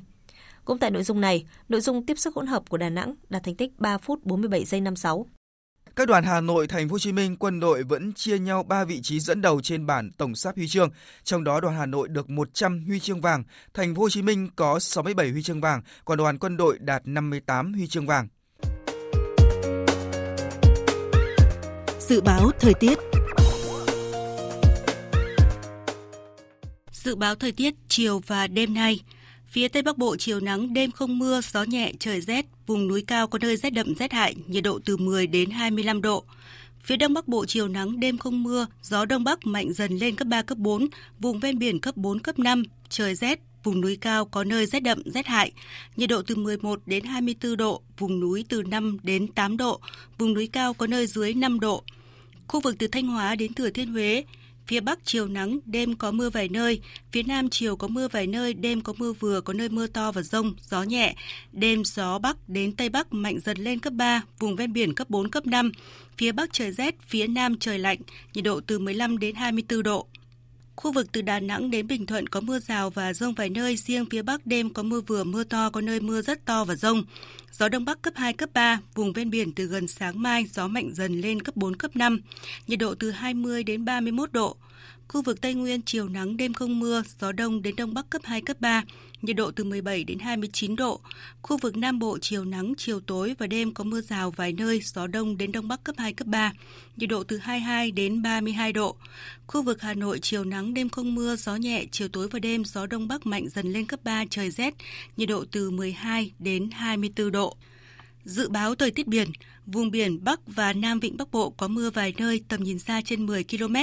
Cũng 0.65 0.79
tại 0.79 0.91
nội 0.91 1.03
dung 1.03 1.21
này, 1.21 1.47
nội 1.69 1.81
dung 1.81 2.07
tiếp 2.07 2.19
sức 2.19 2.35
hỗn 2.35 2.47
hợp 2.47 2.69
của 2.69 2.77
Đà 2.77 2.91
Nẵng 2.91 3.15
đạt 3.29 3.43
thành 3.43 3.55
tích 3.55 3.73
3 3.79 3.99
phút 3.99 4.25
47 4.25 4.65
giây 4.65 4.81
56. 4.81 5.27
Các 5.99 6.09
đoàn 6.09 6.25
Hà 6.25 6.41
Nội, 6.41 6.67
Thành 6.67 6.89
phố 6.89 6.93
Hồ 6.93 6.99
Chí 6.99 7.13
Minh, 7.13 7.37
quân 7.37 7.61
đội 7.61 7.83
vẫn 7.83 8.13
chia 8.13 8.39
nhau 8.39 8.63
3 8.63 8.85
vị 8.85 9.01
trí 9.03 9.21
dẫn 9.21 9.41
đầu 9.41 9.61
trên 9.61 9.87
bảng 9.87 10.11
tổng 10.13 10.35
sắp 10.35 10.57
huy 10.57 10.69
chương, 10.69 10.91
trong 11.25 11.45
đó 11.45 11.61
đoàn 11.61 11.77
Hà 11.77 11.87
Nội 11.87 12.09
được 12.09 12.31
100 12.31 12.85
huy 12.87 13.01
chương 13.01 13.21
vàng, 13.21 13.45
Thành 13.75 13.95
phố 13.95 14.03
Hồ 14.03 14.11
Chí 14.11 14.23
Minh 14.23 14.49
có 14.57 14.79
67 14.79 15.31
huy 15.31 15.43
chương 15.43 15.61
vàng, 15.61 15.83
còn 16.05 16.19
đoàn 16.19 16.39
quân 16.39 16.57
đội 16.57 16.79
đạt 16.79 17.03
58 17.05 17.75
huy 17.75 17.87
chương 17.87 18.07
vàng. 18.07 18.29
Dự 22.01 22.21
báo 22.21 22.51
thời 22.61 22.75
tiết 22.75 22.99
Dự 26.93 27.17
báo 27.17 27.35
thời 27.35 27.53
tiết 27.53 27.75
chiều 27.89 28.21
và 28.27 28.47
đêm 28.47 28.75
nay. 28.75 29.01
Phía 29.47 29.69
Tây 29.69 29.83
Bắc 29.83 29.99
Bộ 29.99 30.17
chiều 30.19 30.41
nắng, 30.41 30.75
đêm 30.75 30.91
không 30.91 31.19
mưa, 31.19 31.41
gió 31.53 31.63
nhẹ, 31.63 31.93
trời 32.01 32.21
rét, 32.21 32.47
vùng 32.69 32.89
núi 32.89 33.03
cao 33.07 33.27
có 33.27 33.39
nơi 33.43 33.57
rét 33.57 33.71
đậm 33.71 33.95
rét 33.95 34.13
hại, 34.13 34.35
nhiệt 34.47 34.65
độ 34.65 34.79
từ 34.85 34.97
10 34.97 35.27
đến 35.27 35.51
25 35.51 36.03
độ. 36.03 36.25
Phía 36.83 36.97
Đông 36.97 37.15
Bắc 37.15 37.29
Bộ 37.29 37.47
chiều 37.47 37.69
nắng, 37.69 38.01
đêm 38.01 38.19
không 38.19 38.43
mưa, 38.43 38.67
gió 38.83 39.05
Đông 39.05 39.25
Bắc 39.25 39.47
mạnh 39.47 39.73
dần 39.73 39.97
lên 39.97 40.17
cấp 40.17 40.29
3, 40.29 40.43
cấp 40.43 40.59
4, 40.59 40.87
vùng 41.19 41.41
ven 41.41 41.59
biển 41.59 41.81
cấp 41.81 41.97
4, 41.97 42.19
cấp 42.21 42.39
5, 42.39 42.63
trời 42.89 43.15
rét, 43.15 43.41
vùng 43.65 43.81
núi 43.81 43.99
cao 44.01 44.25
có 44.25 44.45
nơi 44.45 44.67
rét 44.67 44.81
đậm, 44.81 45.03
rét 45.05 45.27
hại, 45.27 45.53
nhiệt 45.97 46.09
độ 46.09 46.23
từ 46.23 46.37
11 46.37 46.81
đến 46.87 47.05
24 47.05 47.57
độ, 47.57 47.83
vùng 47.99 48.21
núi 48.21 48.45
từ 48.49 48.63
5 48.63 48.99
đến 49.03 49.27
8 49.27 49.57
độ, 49.57 49.81
vùng 50.19 50.35
núi 50.35 50.49
cao 50.53 50.75
có 50.75 50.87
nơi 50.87 51.07
dưới 51.07 51.35
5 51.35 51.61
độ. 51.61 51.83
Khu 52.49 52.61
vực 52.61 52.75
từ 52.79 52.87
Thanh 52.87 53.07
Hóa 53.07 53.35
đến 53.35 53.55
Thừa 53.55 53.71
Thiên 53.71 53.93
Huế, 53.93 54.25
Phía 54.69 54.81
Bắc 54.81 54.99
chiều 55.05 55.29
nắng, 55.29 55.59
đêm 55.67 55.95
có 55.97 56.11
mưa 56.11 56.31
vài 56.31 56.49
nơi. 56.49 56.81
Phía 57.13 57.23
Nam 57.23 57.49
chiều 57.51 57.77
có 57.77 57.89
mưa 57.89 58.09
vài 58.09 58.27
nơi, 58.27 58.55
đêm 58.55 58.81
có 58.81 58.93
mưa 58.99 59.13
vừa, 59.13 59.41
có 59.41 59.53
nơi 59.53 59.69
mưa 59.69 59.87
to 59.87 60.13
và 60.13 60.23
rông, 60.23 60.55
gió 60.71 60.83
nhẹ. 60.83 61.15
Đêm 61.53 61.85
gió 61.85 62.19
Bắc 62.19 62.49
đến 62.49 62.73
Tây 62.73 62.89
Bắc 62.89 63.13
mạnh 63.13 63.41
dần 63.41 63.59
lên 63.59 63.79
cấp 63.79 63.93
3, 63.93 64.23
vùng 64.39 64.57
ven 64.57 64.73
biển 64.73 64.95
cấp 64.95 65.11
4, 65.11 65.31
cấp 65.31 65.47
5. 65.47 65.73
Phía 66.17 66.33
Bắc 66.33 66.53
trời 66.53 66.73
rét, 66.73 66.95
phía 67.09 67.27
Nam 67.27 67.59
trời 67.59 67.79
lạnh, 67.79 67.99
nhiệt 68.35 68.45
độ 68.45 68.61
từ 68.61 68.79
15 68.79 69.19
đến 69.19 69.35
24 69.35 69.83
độ. 69.83 70.07
Khu 70.79 70.93
vực 70.93 71.13
từ 71.13 71.23
Đà 71.23 71.41
Nẵng 71.41 71.71
đến 71.71 71.87
Bình 71.87 72.07
Thuận 72.07 72.27
có 72.27 72.41
mưa 72.41 72.59
rào 72.59 72.91
và 72.91 73.13
rông 73.13 73.35
vài 73.35 73.51
nơi, 73.51 73.77
riêng 73.77 74.05
phía 74.11 74.23
Bắc 74.23 74.47
đêm 74.47 74.73
có 74.73 74.83
mưa 74.83 75.01
vừa, 75.01 75.25
mưa 75.25 75.45
to, 75.45 75.71
có 75.71 75.81
nơi 75.81 76.01
mưa 76.01 76.23
rất 76.23 76.45
to 76.45 76.65
và 76.65 76.75
rông. 76.75 77.03
Gió 77.53 77.69
Đông 77.69 77.85
Bắc 77.85 78.03
cấp 78.03 78.15
2, 78.17 78.33
cấp 78.33 78.49
3, 78.55 78.81
vùng 78.95 79.13
ven 79.13 79.31
biển 79.31 79.53
từ 79.53 79.67
gần 79.67 79.89
sáng 79.89 80.23
mai 80.23 80.47
gió 80.53 80.69
mạnh 80.69 80.91
dần 80.95 81.21
lên 81.21 81.43
cấp 81.43 81.57
4, 81.57 81.77
cấp 81.77 81.97
5, 81.97 82.21
nhiệt 82.67 82.79
độ 82.79 82.95
từ 82.95 83.11
20 83.11 83.63
đến 83.63 83.85
31 83.85 84.33
độ. 84.33 84.57
Khu 85.09 85.23
vực 85.23 85.41
Tây 85.41 85.55
Nguyên 85.55 85.83
chiều 85.83 86.09
nắng 86.09 86.37
đêm 86.37 86.53
không 86.53 86.81
mưa, 86.81 87.03
gió 87.21 87.33
đông 87.33 87.63
đến 87.63 87.77
đông 87.77 87.95
bắc 87.95 88.11
cấp 88.11 88.23
2, 88.25 88.41
cấp 88.41 88.57
3, 88.61 88.83
nhiệt 89.23 89.37
độ 89.37 89.51
từ 89.51 89.65
17 89.65 90.05
đến 90.05 90.19
29 90.19 90.77
độ. 90.77 91.01
Khu 91.43 91.57
vực 91.57 91.77
Nam 91.77 91.99
Bộ 91.99 92.19
chiều 92.19 92.45
nắng, 92.45 92.75
chiều 92.77 93.01
tối 93.01 93.35
và 93.39 93.47
đêm 93.47 93.75
có 93.75 93.85
mưa 93.85 94.01
rào 94.01 94.31
vài 94.31 94.53
nơi, 94.53 94.81
gió 94.85 95.07
đông 95.07 95.39
đến 95.39 95.53
đông 95.53 95.69
bắc 95.69 95.85
cấp 95.85 95.95
2, 95.99 96.13
cấp 96.13 96.27
3, 96.27 96.53
nhiệt 96.97 97.09
độ 97.09 97.23
từ 97.25 97.39
22 97.39 97.91
đến 97.91 98.23
32 98.23 98.73
độ. 98.73 98.97
Khu 99.47 99.63
vực 99.63 99.83
Hà 99.83 99.95
Nội 99.95 100.19
chiều 100.23 100.45
nắng, 100.45 100.75
đêm 100.75 100.89
không 100.89 101.15
mưa, 101.15 101.37
gió 101.37 101.57
nhẹ, 101.57 101.85
chiều 101.91 102.09
tối 102.09 102.29
và 102.29 102.39
đêm 102.39 102.65
gió 102.65 102.87
đông 102.87 103.09
bắc 103.09 103.27
mạnh 103.27 103.49
dần 103.49 103.73
lên 103.73 103.87
cấp 103.87 104.01
3, 104.05 104.25
trời 104.31 104.51
rét, 104.51 104.75
nhiệt 105.17 105.29
độ 105.29 105.45
từ 105.51 105.71
12 105.71 106.33
đến 106.39 106.71
24 106.71 107.33
độ. 107.33 107.57
Dự 108.29 108.49
báo 108.49 108.75
thời 108.75 108.91
tiết 108.91 109.07
biển, 109.07 109.29
vùng 109.67 109.91
biển 109.91 110.25
Bắc 110.25 110.41
và 110.47 110.73
Nam 110.73 111.01
Vịnh 111.01 111.17
Bắc 111.17 111.31
Bộ 111.31 111.51
có 111.51 111.69
mưa 111.69 111.91
vài 111.91 112.15
nơi, 112.19 112.41
tầm 112.49 112.63
nhìn 112.63 112.79
xa 112.79 113.01
trên 113.05 113.27
10 113.27 113.45
km, 113.45 113.75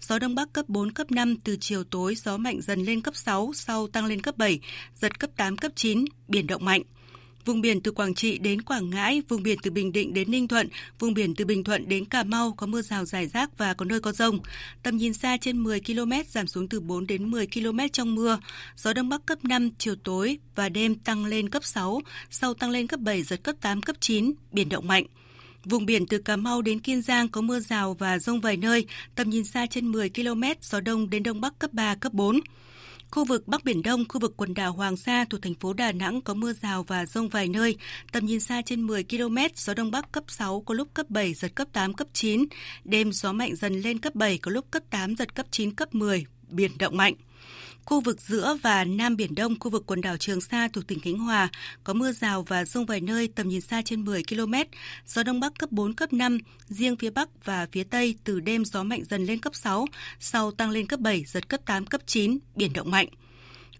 gió 0.00 0.18
Đông 0.18 0.34
Bắc 0.34 0.52
cấp 0.52 0.68
4, 0.68 0.92
cấp 0.92 1.10
5, 1.10 1.36
từ 1.36 1.56
chiều 1.60 1.84
tối 1.84 2.14
gió 2.14 2.36
mạnh 2.36 2.60
dần 2.60 2.84
lên 2.84 3.00
cấp 3.00 3.16
6, 3.16 3.52
sau 3.54 3.86
tăng 3.86 4.06
lên 4.06 4.22
cấp 4.22 4.38
7, 4.38 4.60
giật 4.94 5.18
cấp 5.18 5.30
8, 5.36 5.56
cấp 5.56 5.72
9, 5.74 6.04
biển 6.28 6.46
động 6.46 6.64
mạnh. 6.64 6.82
Vùng 7.44 7.60
biển 7.60 7.80
từ 7.80 7.90
Quảng 7.90 8.14
Trị 8.14 8.38
đến 8.38 8.62
Quảng 8.62 8.90
Ngãi, 8.90 9.22
vùng 9.28 9.42
biển 9.42 9.58
từ 9.62 9.70
Bình 9.70 9.92
Định 9.92 10.14
đến 10.14 10.30
Ninh 10.30 10.48
Thuận, 10.48 10.68
vùng 10.98 11.14
biển 11.14 11.34
từ 11.34 11.44
Bình 11.44 11.64
Thuận 11.64 11.88
đến 11.88 12.04
Cà 12.04 12.22
Mau 12.22 12.52
có 12.56 12.66
mưa 12.66 12.82
rào 12.82 13.04
rải 13.04 13.26
rác 13.26 13.58
và 13.58 13.74
có 13.74 13.84
nơi 13.84 14.00
có 14.00 14.12
rông. 14.12 14.38
Tầm 14.82 14.96
nhìn 14.96 15.14
xa 15.14 15.36
trên 15.36 15.62
10 15.62 15.80
km, 15.80 16.12
giảm 16.28 16.46
xuống 16.46 16.68
từ 16.68 16.80
4 16.80 17.06
đến 17.06 17.30
10 17.30 17.46
km 17.46 17.78
trong 17.92 18.14
mưa. 18.14 18.38
Gió 18.76 18.92
Đông 18.92 19.08
Bắc 19.08 19.26
cấp 19.26 19.44
5, 19.44 19.70
chiều 19.78 19.94
tối 20.04 20.38
và 20.54 20.68
đêm 20.68 20.94
tăng 20.94 21.24
lên 21.24 21.48
cấp 21.48 21.64
6, 21.64 22.00
sau 22.30 22.54
tăng 22.54 22.70
lên 22.70 22.86
cấp 22.86 23.00
7, 23.00 23.22
giật 23.22 23.42
cấp 23.42 23.56
8, 23.60 23.82
cấp 23.82 23.96
9, 24.00 24.32
biển 24.52 24.68
động 24.68 24.88
mạnh. 24.88 25.04
Vùng 25.64 25.86
biển 25.86 26.06
từ 26.06 26.18
Cà 26.18 26.36
Mau 26.36 26.62
đến 26.62 26.80
Kiên 26.80 27.02
Giang 27.02 27.28
có 27.28 27.40
mưa 27.40 27.60
rào 27.60 27.94
và 27.94 28.18
rông 28.18 28.40
vài 28.40 28.56
nơi, 28.56 28.86
tầm 29.14 29.30
nhìn 29.30 29.44
xa 29.44 29.66
trên 29.66 29.92
10 29.92 30.10
km, 30.10 30.42
gió 30.60 30.80
đông 30.80 31.10
đến 31.10 31.22
đông 31.22 31.40
bắc 31.40 31.58
cấp 31.58 31.72
3, 31.72 31.94
cấp 31.94 32.12
4. 32.12 32.40
Khu 33.14 33.24
vực 33.24 33.48
Bắc 33.48 33.64
Biển 33.64 33.82
Đông, 33.82 34.04
khu 34.08 34.20
vực 34.20 34.34
quần 34.36 34.54
đảo 34.54 34.72
Hoàng 34.72 34.96
Sa 34.96 35.24
thuộc 35.30 35.42
thành 35.42 35.54
phố 35.54 35.72
Đà 35.72 35.92
Nẵng 35.92 36.20
có 36.20 36.34
mưa 36.34 36.52
rào 36.52 36.82
và 36.82 37.06
rông 37.06 37.28
vài 37.28 37.48
nơi, 37.48 37.76
tầm 38.12 38.26
nhìn 38.26 38.40
xa 38.40 38.62
trên 38.62 38.82
10 38.82 39.04
km, 39.04 39.36
gió 39.54 39.74
Đông 39.74 39.90
Bắc 39.90 40.12
cấp 40.12 40.24
6, 40.28 40.60
có 40.60 40.74
lúc 40.74 40.88
cấp 40.94 41.10
7, 41.10 41.34
giật 41.34 41.54
cấp 41.54 41.68
8, 41.72 41.94
cấp 41.94 42.08
9. 42.12 42.44
Đêm 42.84 43.12
gió 43.12 43.32
mạnh 43.32 43.56
dần 43.56 43.80
lên 43.80 43.98
cấp 43.98 44.14
7, 44.14 44.38
có 44.38 44.50
lúc 44.50 44.70
cấp 44.70 44.82
8, 44.90 45.16
giật 45.16 45.34
cấp 45.34 45.46
9, 45.50 45.74
cấp 45.74 45.94
10, 45.94 46.26
biển 46.48 46.70
động 46.78 46.96
mạnh. 46.96 47.14
Khu 47.84 48.00
vực 48.00 48.20
giữa 48.20 48.56
và 48.62 48.84
Nam 48.84 49.16
Biển 49.16 49.34
Đông, 49.34 49.58
khu 49.60 49.70
vực 49.70 49.82
quần 49.86 50.00
đảo 50.00 50.16
Trường 50.16 50.40
Sa 50.40 50.68
thuộc 50.72 50.86
tỉnh 50.86 51.00
Khánh 51.00 51.18
Hòa 51.18 51.48
có 51.84 51.92
mưa 51.92 52.12
rào 52.12 52.42
và 52.42 52.64
rông 52.64 52.86
vài 52.86 53.00
nơi 53.00 53.28
tầm 53.34 53.48
nhìn 53.48 53.60
xa 53.60 53.82
trên 53.84 54.04
10 54.04 54.22
km, 54.28 54.54
gió 55.06 55.22
Đông 55.22 55.40
Bắc 55.40 55.58
cấp 55.58 55.72
4, 55.72 55.94
cấp 55.94 56.12
5, 56.12 56.38
riêng 56.66 56.96
phía 56.96 57.10
Bắc 57.10 57.44
và 57.44 57.66
phía 57.72 57.84
Tây 57.84 58.14
từ 58.24 58.40
đêm 58.40 58.64
gió 58.64 58.82
mạnh 58.82 59.04
dần 59.04 59.24
lên 59.24 59.38
cấp 59.40 59.54
6, 59.54 59.86
sau 60.20 60.50
tăng 60.50 60.70
lên 60.70 60.86
cấp 60.86 61.00
7, 61.00 61.24
giật 61.24 61.48
cấp 61.48 61.60
8, 61.66 61.86
cấp 61.86 62.00
9, 62.06 62.38
biển 62.54 62.72
động 62.72 62.90
mạnh. 62.90 63.08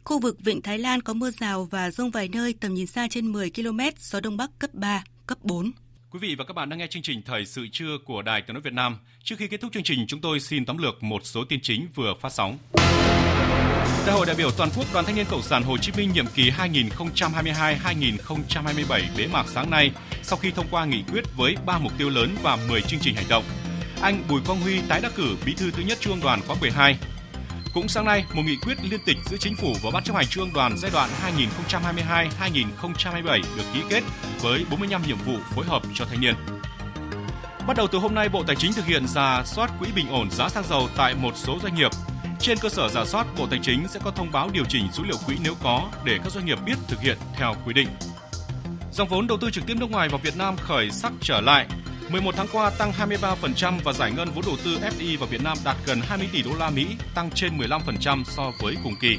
Khu 0.05 0.18
vực 0.18 0.36
Vịnh 0.40 0.62
Thái 0.62 0.78
Lan 0.78 1.02
có 1.02 1.12
mưa 1.12 1.30
rào 1.30 1.64
và 1.64 1.90
rông 1.90 2.11
vài 2.11 2.28
nơi 2.28 2.55
tầm 2.61 2.74
nhìn 2.74 2.86
xa 2.86 3.09
trên 3.11 3.32
10 3.32 3.50
km, 3.50 3.80
gió 3.98 4.20
Đông 4.20 4.36
Bắc 4.36 4.50
cấp 4.59 4.74
3, 4.74 5.05
cấp 5.26 5.38
4. 5.42 5.70
Quý 6.11 6.18
vị 6.18 6.34
và 6.38 6.44
các 6.44 6.52
bạn 6.52 6.68
đang 6.68 6.78
nghe 6.78 6.86
chương 6.86 7.02
trình 7.02 7.22
Thời 7.22 7.46
sự 7.46 7.66
trưa 7.72 7.98
của 8.05 8.22
Đài 8.22 8.42
Tiếng 8.42 8.55
nói 8.55 8.62
Việt 8.62 8.72
Nam. 8.72 8.98
Trước 9.24 9.36
khi 9.38 9.48
kết 9.48 9.61
thúc 9.61 9.72
chương 9.72 9.82
trình, 9.82 10.07
chúng 10.09 10.20
tôi 10.20 10.40
xin 10.40 10.64
tóm 10.64 10.78
lược 10.78 11.02
một 11.02 11.20
số 11.24 11.44
tin 11.44 11.61
chính 11.62 11.88
vừa 11.94 12.14
phát 12.20 12.32
sóng. 12.32 12.59
Đại 14.07 14.16
hội 14.16 14.26
đại 14.26 14.36
biểu 14.36 14.50
toàn 14.50 14.70
quốc 14.76 14.86
Đoàn 14.92 15.05
Thanh 15.05 15.16
niên 15.16 15.26
Cộng 15.30 15.42
sản 15.42 15.62
Hồ 15.62 15.78
Chí 15.78 15.92
Minh 15.96 16.12
nhiệm 16.12 16.26
kỳ 16.26 16.50
2022-2027 16.50 19.02
bế 19.16 19.26
mạc 19.26 19.46
sáng 19.48 19.70
nay 19.70 19.90
sau 20.22 20.38
khi 20.38 20.50
thông 20.50 20.66
qua 20.70 20.84
nghị 20.84 21.02
quyết 21.12 21.24
với 21.36 21.57
3 21.66 21.78
mục 21.78 21.92
tiêu 21.98 22.11
lớn 22.11 22.36
và 22.42 22.59
10 22.68 22.82
chương 22.82 23.00
trình 23.00 23.14
hành 23.14 23.28
động. 23.28 23.44
Anh 24.00 24.22
Bùi 24.28 24.40
Quang 24.46 24.61
Huy 24.61 24.80
tái 24.88 25.00
đắc 25.00 25.12
cử 25.14 25.36
Bí 25.46 25.55
thư 25.55 25.70
thứ 25.70 25.82
nhất 25.82 25.98
Trung 26.00 26.12
ương 26.12 26.22
Đoàn 26.22 26.40
khóa 26.46 26.57
12. 26.61 26.98
Cũng 27.74 27.88
sáng 27.88 28.05
nay, 28.05 28.24
một 28.34 28.42
nghị 28.46 28.57
quyết 28.57 28.78
liên 28.90 29.00
tịch 29.07 29.16
giữa 29.30 29.36
Chính 29.36 29.57
phủ 29.57 29.74
và 29.82 29.90
Ban 29.90 30.05
chấp 30.05 30.16
hành 30.16 30.26
Trung 30.26 30.44
ương 30.44 30.55
Đoàn 30.55 30.78
giai 30.78 30.90
đoạn 30.90 31.11
2022-2027 32.40 33.42
được 33.57 33.64
ký 33.74 33.80
kết 33.88 34.02
với 34.40 34.64
45 34.70 35.02
nhiệm 35.07 35.18
vụ 35.26 35.36
phối 35.55 35.64
hợp 35.64 35.82
cho 35.94 36.05
thanh 36.05 36.20
niên. 36.20 36.34
Bắt 37.66 37.76
đầu 37.76 37.86
từ 37.86 37.98
hôm 37.98 38.14
nay, 38.14 38.28
Bộ 38.28 38.42
Tài 38.46 38.57
chính 38.57 38.72
thực 38.72 38.86
hiện 38.86 39.09
giả 39.09 39.42
soát 39.46 39.70
quỹ 39.78 39.88
bình 39.94 40.09
ổn 40.09 40.30
giá 40.30 40.48
xăng 40.48 40.64
dầu 40.64 40.88
tại 40.96 41.14
một 41.14 41.32
số 41.36 41.59
doanh 41.62 41.74
nghiệp. 41.74 41.90
Trên 42.45 42.59
cơ 42.59 42.68
sở 42.68 42.88
giả 42.88 43.05
soát, 43.05 43.26
Bộ 43.38 43.47
Tài 43.51 43.59
chính 43.62 43.88
sẽ 43.88 44.01
có 44.05 44.11
thông 44.11 44.32
báo 44.32 44.51
điều 44.53 44.64
chỉnh 44.68 44.88
số 44.92 45.03
liệu 45.03 45.16
quỹ 45.26 45.36
nếu 45.45 45.55
có 45.62 45.90
để 46.05 46.18
các 46.24 46.32
doanh 46.32 46.47
nghiệp 46.47 46.59
biết 46.66 46.74
thực 46.88 47.01
hiện 47.01 47.18
theo 47.36 47.55
quy 47.66 47.72
định. 47.72 47.88
Dòng 48.92 49.09
vốn 49.09 49.26
đầu 49.26 49.38
tư 49.40 49.51
trực 49.51 49.66
tiếp 49.66 49.74
nước 49.80 49.90
ngoài 49.90 50.09
vào 50.09 50.20
Việt 50.22 50.36
Nam 50.36 50.57
khởi 50.57 50.90
sắc 50.90 51.12
trở 51.20 51.40
lại. 51.40 51.66
11 52.09 52.34
tháng 52.36 52.47
qua 52.53 52.70
tăng 52.70 52.92
23% 52.92 53.74
và 53.84 53.92
giải 53.92 54.12
ngân 54.12 54.28
vốn 54.34 54.45
đầu 54.47 54.57
tư 54.64 54.78
FDI 54.78 55.18
vào 55.18 55.28
Việt 55.28 55.42
Nam 55.42 55.59
đạt 55.64 55.76
gần 55.86 56.01
20 56.03 56.28
tỷ 56.32 56.42
đô 56.42 56.51
la 56.59 56.70
Mỹ, 56.70 56.86
tăng 57.14 57.30
trên 57.30 57.59
15% 57.59 58.24
so 58.24 58.53
với 58.61 58.76
cùng 58.84 58.95
kỳ. 59.01 59.16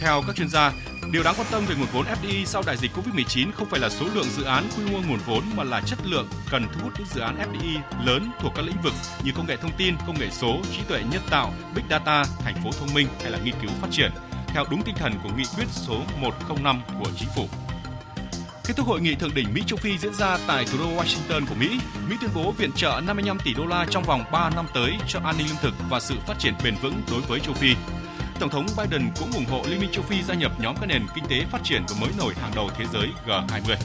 Theo 0.00 0.22
các 0.26 0.36
chuyên 0.36 0.48
gia, 0.48 0.72
điều 1.12 1.22
đáng 1.22 1.34
quan 1.38 1.46
tâm 1.50 1.62
về 1.68 1.74
nguồn 1.74 1.88
vốn 1.92 2.06
FDI 2.06 2.44
sau 2.44 2.62
đại 2.66 2.76
dịch 2.76 2.90
Covid-19 2.96 3.52
không 3.52 3.70
phải 3.70 3.80
là 3.80 3.88
số 3.88 4.06
lượng 4.14 4.26
dự 4.36 4.44
án 4.44 4.64
quy 4.76 4.92
mô 4.92 4.98
nguồn 5.08 5.18
vốn 5.26 5.42
mà 5.56 5.64
là 5.64 5.80
chất 5.86 5.98
lượng 6.04 6.28
cần 6.50 6.66
thu 6.72 6.80
hút 6.82 6.92
những 6.98 7.06
dự 7.14 7.20
án 7.20 7.36
FDI 7.36 8.04
lớn 8.06 8.30
thuộc 8.40 8.52
các 8.56 8.64
lĩnh 8.64 8.82
vực 8.82 8.92
như 9.24 9.32
công 9.36 9.46
nghệ 9.46 9.56
thông 9.56 9.76
tin, 9.78 9.94
công 10.06 10.18
nghệ 10.20 10.28
số, 10.30 10.60
trí 10.76 10.82
tuệ 10.88 11.02
nhân 11.10 11.22
tạo, 11.30 11.52
big 11.74 11.84
data, 11.90 12.24
thành 12.44 12.54
phố 12.64 12.70
thông 12.80 12.94
minh 12.94 13.08
hay 13.22 13.30
là 13.30 13.38
nghiên 13.44 13.54
cứu 13.62 13.70
phát 13.80 13.88
triển 13.90 14.10
theo 14.46 14.64
đúng 14.70 14.82
tinh 14.82 14.94
thần 14.98 15.12
của 15.22 15.30
nghị 15.36 15.44
quyết 15.56 15.66
số 15.70 16.02
105 16.20 16.80
của 16.98 17.10
chính 17.16 17.28
phủ. 17.36 17.48
Kết 18.64 18.74
thúc 18.76 18.86
hội 18.86 19.00
nghị 19.00 19.14
thượng 19.14 19.34
đỉnh 19.34 19.54
Mỹ 19.54 19.62
châu 19.66 19.76
Phi 19.76 19.98
diễn 19.98 20.14
ra 20.14 20.38
tại 20.46 20.64
thủ 20.64 20.78
đô 20.78 20.84
Washington 20.84 21.46
của 21.48 21.54
Mỹ, 21.54 21.80
Mỹ 22.08 22.16
tuyên 22.20 22.30
bố 22.34 22.52
viện 22.52 22.70
trợ 22.76 23.00
55 23.06 23.38
tỷ 23.44 23.54
đô 23.54 23.66
la 23.66 23.86
trong 23.90 24.04
vòng 24.04 24.24
3 24.32 24.50
năm 24.50 24.66
tới 24.74 24.92
cho 25.08 25.20
an 25.24 25.34
ninh 25.38 25.46
lương 25.46 25.56
thực 25.62 25.74
và 25.90 26.00
sự 26.00 26.14
phát 26.26 26.38
triển 26.38 26.54
bền 26.64 26.74
vững 26.82 27.02
đối 27.10 27.20
với 27.20 27.40
châu 27.40 27.54
Phi. 27.54 27.74
Tổng 28.40 28.50
thống 28.50 28.66
Biden 28.76 29.10
cũng 29.20 29.30
ủng 29.32 29.44
hộ 29.44 29.62
Liên 29.68 29.80
minh 29.80 29.90
châu 29.92 30.04
Phi 30.04 30.22
gia 30.22 30.34
nhập 30.34 30.52
nhóm 30.60 30.76
các 30.80 30.86
nền 30.86 31.02
kinh 31.14 31.24
tế 31.28 31.44
phát 31.50 31.58
triển 31.64 31.82
và 31.88 31.96
mới 32.00 32.10
nổi 32.18 32.34
hàng 32.34 32.52
đầu 32.54 32.70
thế 32.76 32.84
giới 32.92 33.08
G20. 33.26 33.76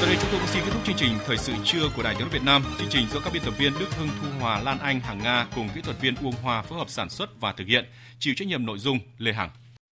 Từ 0.00 0.06
đây 0.06 0.16
chúng 0.20 0.30
tôi 0.30 0.40
cũng 0.40 0.48
xin 0.48 0.62
kết 0.64 0.70
thúc 0.72 0.82
chương 0.86 0.96
trình 0.96 1.12
Thời 1.26 1.36
sự 1.36 1.52
trưa 1.64 1.88
của 1.96 2.02
Đài 2.02 2.14
Tiếng 2.14 2.20
nói 2.20 2.30
Việt 2.30 2.42
Nam. 2.44 2.62
Chương 2.78 2.88
trình 2.90 3.06
do 3.12 3.20
các 3.20 3.32
biên 3.32 3.42
tập 3.44 3.54
viên 3.58 3.72
Đức 3.78 3.94
Hưng, 3.98 4.08
Thu 4.22 4.28
Hòa, 4.40 4.60
Lan 4.60 4.78
Anh, 4.78 5.00
Hằng 5.00 5.18
Nga 5.18 5.46
cùng 5.54 5.68
kỹ 5.74 5.80
thuật 5.80 6.00
viên 6.00 6.14
Uông 6.22 6.34
Hoa 6.42 6.62
phối 6.62 6.78
hợp 6.78 6.90
sản 6.90 7.10
xuất 7.10 7.40
và 7.40 7.52
thực 7.52 7.66
hiện. 7.66 7.84
Chịu 8.18 8.34
trách 8.36 8.48
nhiệm 8.48 8.66
nội 8.66 8.78
dung 8.78 8.98
Lê 9.18 9.32
Hằng. 9.32 9.50